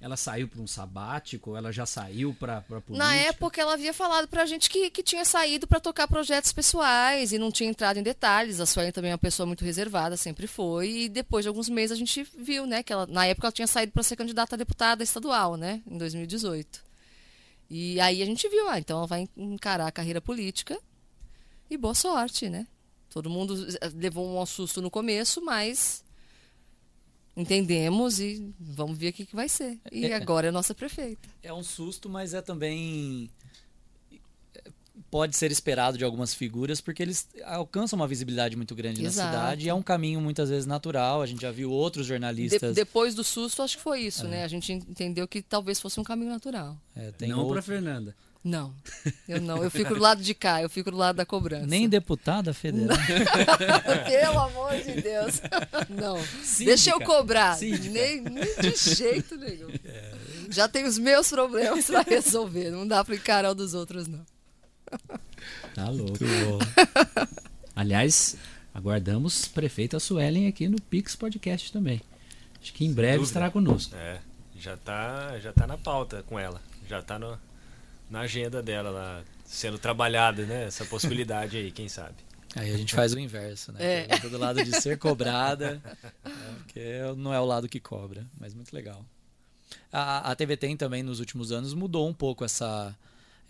Ela 0.00 0.16
saiu 0.16 0.46
para 0.46 0.60
um 0.60 0.66
sabático? 0.66 1.56
Ela 1.56 1.72
já 1.72 1.86
saiu 1.86 2.34
para 2.34 2.60
política? 2.60 2.98
Na 2.98 3.14
época 3.14 3.60
ela 3.60 3.72
havia 3.72 3.94
falado 3.94 4.28
para 4.28 4.42
a 4.42 4.46
gente 4.46 4.68
que, 4.68 4.90
que 4.90 5.02
tinha 5.02 5.24
saído 5.24 5.66
para 5.66 5.80
tocar 5.80 6.06
projetos 6.06 6.52
pessoais 6.52 7.32
e 7.32 7.38
não 7.38 7.50
tinha 7.50 7.70
entrado 7.70 7.98
em 7.98 8.02
detalhes. 8.02 8.60
A 8.60 8.66
Suelen 8.66 8.92
também 8.92 9.10
é 9.10 9.14
uma 9.14 9.18
pessoa 9.18 9.46
muito 9.46 9.64
reservada, 9.64 10.16
sempre 10.16 10.46
foi. 10.46 10.90
E 10.90 11.08
depois 11.08 11.44
de 11.44 11.48
alguns 11.48 11.68
meses 11.68 11.92
a 11.92 11.98
gente 11.98 12.22
viu, 12.36 12.66
né, 12.66 12.82
que 12.82 12.92
ela, 12.92 13.06
na 13.06 13.26
época 13.26 13.46
ela 13.46 13.52
tinha 13.52 13.66
saído 13.66 13.92
para 13.92 14.02
ser 14.02 14.16
candidata 14.16 14.54
a 14.54 14.58
deputada 14.58 15.02
estadual, 15.02 15.56
né, 15.56 15.82
em 15.86 15.96
2018. 15.96 16.84
E 17.70 17.98
aí 17.98 18.22
a 18.22 18.26
gente 18.26 18.48
viu, 18.48 18.68
ah, 18.68 18.78
então 18.78 18.98
ela 18.98 19.06
vai 19.06 19.28
encarar 19.36 19.86
a 19.86 19.92
carreira 19.92 20.20
política 20.20 20.78
e 21.70 21.76
boa 21.76 21.94
sorte, 21.94 22.48
né? 22.48 22.66
Todo 23.10 23.30
mundo 23.30 23.54
eh, 23.80 23.90
levou 23.94 24.40
um 24.40 24.46
susto 24.46 24.82
no 24.82 24.90
começo, 24.90 25.42
mas 25.42 26.04
entendemos 27.36 28.18
e 28.18 28.52
vamos 28.58 28.96
ver 28.96 29.10
o 29.10 29.12
que, 29.12 29.26
que 29.26 29.36
vai 29.36 29.48
ser. 29.48 29.78
E 29.92 30.06
é, 30.06 30.14
agora 30.14 30.46
é 30.46 30.48
a 30.48 30.52
nossa 30.52 30.74
prefeita. 30.74 31.28
É 31.42 31.52
um 31.52 31.62
susto, 31.62 32.08
mas 32.08 32.34
é 32.34 32.40
também 32.40 33.30
pode 35.10 35.36
ser 35.36 35.52
esperado 35.52 35.98
de 35.98 36.04
algumas 36.04 36.34
figuras 36.34 36.80
porque 36.80 37.02
eles 37.02 37.28
alcançam 37.44 37.98
uma 37.98 38.08
visibilidade 38.08 38.56
muito 38.56 38.74
grande 38.74 39.04
Exato. 39.04 39.30
na 39.30 39.38
cidade 39.40 39.66
e 39.66 39.68
é 39.68 39.74
um 39.74 39.82
caminho 39.82 40.20
muitas 40.20 40.48
vezes 40.48 40.66
natural. 40.66 41.22
A 41.22 41.26
gente 41.26 41.42
já 41.42 41.50
viu 41.50 41.70
outros 41.70 42.06
jornalistas. 42.06 42.70
De, 42.70 42.74
depois 42.74 43.14
do 43.14 43.22
susto, 43.22 43.62
acho 43.62 43.76
que 43.76 43.82
foi 43.82 44.00
isso, 44.00 44.26
é. 44.26 44.28
né? 44.28 44.44
A 44.44 44.48
gente 44.48 44.72
entendeu 44.72 45.28
que 45.28 45.42
talvez 45.42 45.78
fosse 45.78 46.00
um 46.00 46.04
caminho 46.04 46.30
natural. 46.30 46.76
É, 46.94 47.12
Não 47.26 47.40
outro... 47.40 47.54
para 47.54 47.62
Fernanda. 47.62 48.16
Não, 48.46 48.72
eu 49.28 49.40
não. 49.40 49.60
Eu 49.64 49.68
fico 49.72 49.92
do 49.92 50.00
lado 50.00 50.22
de 50.22 50.32
cá, 50.32 50.62
eu 50.62 50.70
fico 50.70 50.88
do 50.92 50.96
lado 50.96 51.16
da 51.16 51.26
cobrança. 51.26 51.66
Nem 51.66 51.88
deputada 51.88 52.54
federal. 52.54 52.96
Pelo 54.06 54.38
amor 54.38 54.72
de 54.76 55.02
Deus. 55.02 55.42
Não. 55.90 56.16
Síndica. 56.44 56.64
Deixa 56.64 56.90
eu 56.90 57.00
cobrar. 57.00 57.58
Nem, 57.60 58.20
nem, 58.20 58.20
de 58.60 58.94
jeito 58.94 59.36
nenhum. 59.36 59.68
É. 59.84 60.12
Já 60.50 60.68
tenho 60.68 60.86
os 60.86 60.96
meus 60.96 61.28
problemas 61.28 61.86
para 61.86 62.02
resolver. 62.02 62.70
Não 62.70 62.86
dá 62.86 63.04
para 63.04 63.16
encarar 63.16 63.50
o 63.50 63.54
dos 63.54 63.74
outros, 63.74 64.06
não. 64.06 64.24
Tá 65.74 65.88
louco. 65.88 66.18
Aliás, 67.74 68.36
aguardamos 68.72 69.48
prefeita 69.48 69.98
Suelen 69.98 70.46
aqui 70.46 70.68
no 70.68 70.80
Pix 70.80 71.16
Podcast 71.16 71.72
também. 71.72 72.00
Acho 72.62 72.72
que 72.72 72.84
em 72.84 72.92
breve 72.92 73.24
estará 73.24 73.50
conosco. 73.50 73.94
É, 73.96 74.20
já 74.56 74.76
tá, 74.76 75.38
já 75.40 75.52
tá 75.52 75.66
na 75.66 75.76
pauta 75.76 76.22
com 76.28 76.38
ela. 76.38 76.60
Já 76.88 77.02
tá 77.02 77.18
no, 77.18 77.36
na 78.10 78.20
agenda 78.20 78.62
dela 78.62 78.90
lá, 78.90 79.24
sendo 79.44 79.78
trabalhada, 79.78 80.44
né? 80.44 80.64
Essa 80.64 80.84
possibilidade 80.84 81.56
aí, 81.56 81.70
quem 81.70 81.88
sabe. 81.88 82.14
Aí 82.54 82.72
a 82.72 82.76
gente 82.76 82.94
faz 82.94 83.12
o 83.12 83.18
inverso, 83.18 83.72
né? 83.72 84.06
É. 84.06 84.18
Do 84.18 84.38
lado 84.38 84.64
de 84.64 84.80
ser 84.80 84.96
cobrada, 84.96 85.74
né? 85.74 85.96
porque 86.58 87.00
não 87.16 87.32
é 87.32 87.38
o 87.38 87.44
lado 87.44 87.68
que 87.68 87.78
cobra, 87.78 88.26
mas 88.40 88.54
muito 88.54 88.72
legal. 88.74 89.04
A, 89.92 90.30
a 90.30 90.34
TV 90.34 90.56
Tem 90.56 90.76
também 90.76 91.02
nos 91.02 91.20
últimos 91.20 91.52
anos 91.52 91.74
mudou 91.74 92.08
um 92.08 92.14
pouco 92.14 92.44
essa, 92.44 92.96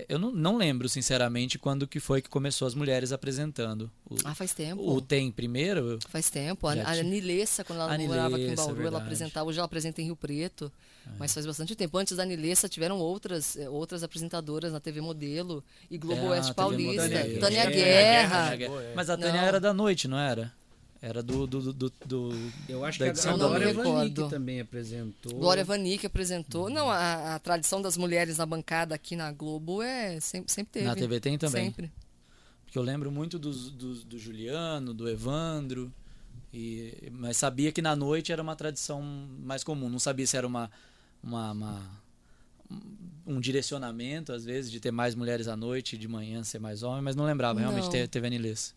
eu 0.09 0.19
não, 0.19 0.31
não, 0.31 0.57
lembro, 0.57 0.89
sinceramente, 0.89 1.59
quando 1.59 1.87
que 1.87 1.99
foi 1.99 2.21
que 2.21 2.29
começou 2.29 2.67
as 2.67 2.75
mulheres 2.75 3.13
apresentando. 3.13 3.91
O, 4.09 4.17
ah, 4.25 4.35
faz 4.35 4.53
tempo. 4.53 4.83
O 4.83 5.01
Tem 5.01 5.31
primeiro? 5.31 5.99
Faz 6.09 6.29
tempo. 6.29 6.67
A, 6.67 6.73
a 6.73 7.03
Nilessa, 7.03 7.65
quando 7.65 7.81
ela 7.81 7.97
Nilessa, 7.97 8.15
morava 8.15 8.37
aqui 8.37 8.47
em 8.47 8.55
Bauru, 8.55 8.83
é 8.83 8.87
ela 8.87 8.99
apresentava. 8.99 9.49
Hoje 9.49 9.59
ela 9.59 9.65
apresenta 9.65 10.03
em 10.03 10.05
Rio 10.05 10.17
Preto. 10.17 10.71
É. 11.07 11.11
Mas 11.19 11.33
faz 11.33 11.47
bastante 11.47 11.75
tempo. 11.75 11.97
Antes 11.97 12.17
da 12.17 12.25
Nilessa, 12.25 12.69
tiveram 12.69 12.99
outras, 12.99 13.57
eh, 13.57 13.69
outras 13.71 14.03
apresentadoras 14.03 14.73
na 14.73 14.81
TV 14.81 15.01
Modelo 15.01 15.65
e 15.91 15.97
Globo 15.97 16.27
é, 16.27 16.31
Oeste 16.31 16.53
Paulista. 16.53 17.03
Tânia, 17.03 17.41
Tânia 17.41 17.67
Guerra. 17.71 17.71
Guerra. 17.71 18.57
Guerra. 18.57 18.93
Mas 18.95 19.09
a 19.09 19.17
Tânia 19.17 19.41
não. 19.41 19.49
era 19.49 19.61
da 19.61 19.73
noite, 19.73 20.07
não 20.07 20.19
era? 20.19 20.53
Era 21.01 21.23
do. 21.23 21.47
do, 21.47 21.73
do, 21.73 21.93
do 22.07 22.31
eu 22.69 22.85
acho 22.85 22.99
que 22.99 23.05
a 23.05 23.33
Glória 23.33 23.73
Vanik 23.73 24.29
também 24.29 24.61
apresentou. 24.61 25.39
Glória 25.39 25.65
Vanik 25.65 26.07
apresentou. 26.07 26.65
Uhum. 26.65 26.73
Não, 26.73 26.91
a, 26.91 27.35
a, 27.35 27.39
tradição 27.39 27.83
das 27.83 27.97
mulheres 27.97 28.39
na 28.39 28.47
bancada 28.47 28.95
aqui 28.95 29.15
na 29.15 29.31
Globo 29.31 29.83
é 29.83 30.19
sempre, 30.21 30.53
sempre 30.53 30.73
teve. 30.73 30.87
Na 30.87 30.95
TV 30.95 31.21
tem 31.21 31.37
também. 31.37 31.67
Sempre. 31.67 31.93
Porque 32.65 32.79
eu 32.79 32.83
lembro 32.83 33.11
muito 33.11 33.39
do, 33.39 33.53
do, 33.53 33.95
do 34.05 34.19
Juliano, 34.19 34.95
do 34.95 35.09
Evandro. 35.09 35.93
E, 36.53 37.11
mas 37.13 37.37
sabia 37.37 37.71
que 37.71 37.83
na 37.83 37.95
noite 37.95 38.33
era 38.33 38.43
uma 38.43 38.57
tradição 38.57 39.03
mais 39.03 39.63
comum. 39.63 39.89
Não 39.89 39.99
sabia 39.99 40.27
se 40.27 40.37
era 40.37 40.47
uma, 40.47 40.71
uma, 41.23 41.53
uma 41.53 42.01
um 43.27 43.41
direcionamento, 43.41 44.33
às 44.33 44.45
vezes, 44.45 44.71
de 44.71 44.79
ter 44.79 44.91
mais 44.91 45.15
mulheres 45.15 45.49
à 45.49 45.57
noite, 45.57 45.99
de 45.99 46.07
manhã 46.07 46.43
ser 46.45 46.59
mais 46.59 46.83
homem, 46.83 47.03
mas 47.03 47.17
não 47.17 47.25
lembrava. 47.25 47.59
Realmente 47.59 47.85
não. 47.85 47.91
teve, 47.91 48.09
teve 48.09 48.27
a 48.27 48.31
Nilês. 48.31 48.75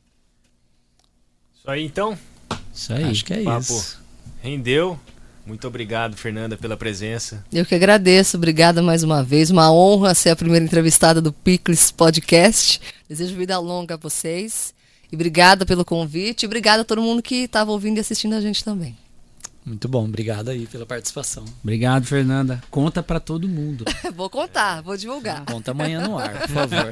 Isso 1.70 1.72
aí 1.72 1.86
então. 1.86 2.18
Isso 2.74 2.94
aí. 2.94 3.04
Acho 3.04 3.26
que 3.26 3.34
é 3.34 3.44
Papo 3.44 3.62
isso. 3.62 4.00
rendeu. 4.42 5.00
Muito 5.46 5.68
obrigado, 5.68 6.16
Fernanda, 6.16 6.56
pela 6.58 6.78
presença. 6.78 7.44
Eu 7.52 7.66
que 7.66 7.74
agradeço, 7.74 8.38
obrigada 8.38 8.82
mais 8.82 9.04
uma 9.04 9.24
vez. 9.24 9.50
Uma 9.50 9.72
honra 9.72 10.14
ser 10.14 10.30
a 10.30 10.36
primeira 10.36 10.64
entrevistada 10.64 11.22
do 11.22 11.34
Picles 11.34 11.92
Podcast. 11.92 12.80
Desejo 13.08 13.36
vida 13.36 13.58
longa 13.58 13.96
a 13.96 13.98
vocês. 13.98 14.74
E 15.12 15.16
obrigada 15.16 15.66
pelo 15.66 15.84
convite. 15.84 16.44
E 16.44 16.46
obrigada 16.46 16.82
a 16.82 16.86
todo 16.86 17.02
mundo 17.02 17.22
que 17.22 17.44
estava 17.44 17.72
ouvindo 17.72 17.98
e 17.98 18.00
assistindo 18.00 18.34
a 18.34 18.42
gente 18.42 18.64
também. 18.64 18.96
Muito 19.66 19.88
bom, 19.88 20.06
obrigado 20.06 20.50
aí 20.50 20.66
pela 20.66 20.86
participação. 20.86 21.46
Obrigado, 21.64 22.06
Fernanda. 22.06 22.62
Conta 22.72 23.04
pra 23.04 23.20
todo 23.20 23.48
mundo. 23.48 23.86
vou 24.16 24.30
contar, 24.30 24.82
vou 24.82 24.98
divulgar. 24.98 25.46
Conta 25.46 25.72
amanhã 25.72 26.08
no 26.08 26.18
ar, 26.18 26.42
por 26.42 26.50
favor. 26.50 26.92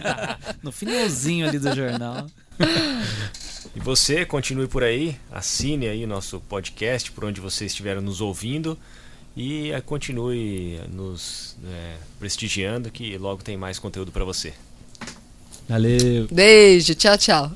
no 0.62 0.72
finalzinho 0.72 1.48
ali 1.48 1.58
do 1.58 1.74
jornal. 1.74 2.26
E 3.74 3.78
você, 3.78 4.24
continue 4.24 4.66
por 4.66 4.82
aí, 4.82 5.16
assine 5.30 5.86
aí 5.86 6.04
o 6.04 6.08
nosso 6.08 6.40
podcast 6.40 7.12
por 7.12 7.24
onde 7.24 7.40
você 7.40 7.66
estiver 7.66 8.00
nos 8.00 8.20
ouvindo 8.20 8.76
e 9.36 9.70
eh, 9.70 9.80
continue 9.80 10.80
nos 10.92 11.56
eh, 11.64 11.96
prestigiando 12.18 12.90
que 12.90 13.16
logo 13.16 13.44
tem 13.44 13.56
mais 13.56 13.78
conteúdo 13.78 14.10
para 14.10 14.24
você. 14.24 14.52
Valeu. 15.68 16.26
Beijo, 16.32 16.96
tchau, 16.96 17.16
tchau. 17.16 17.52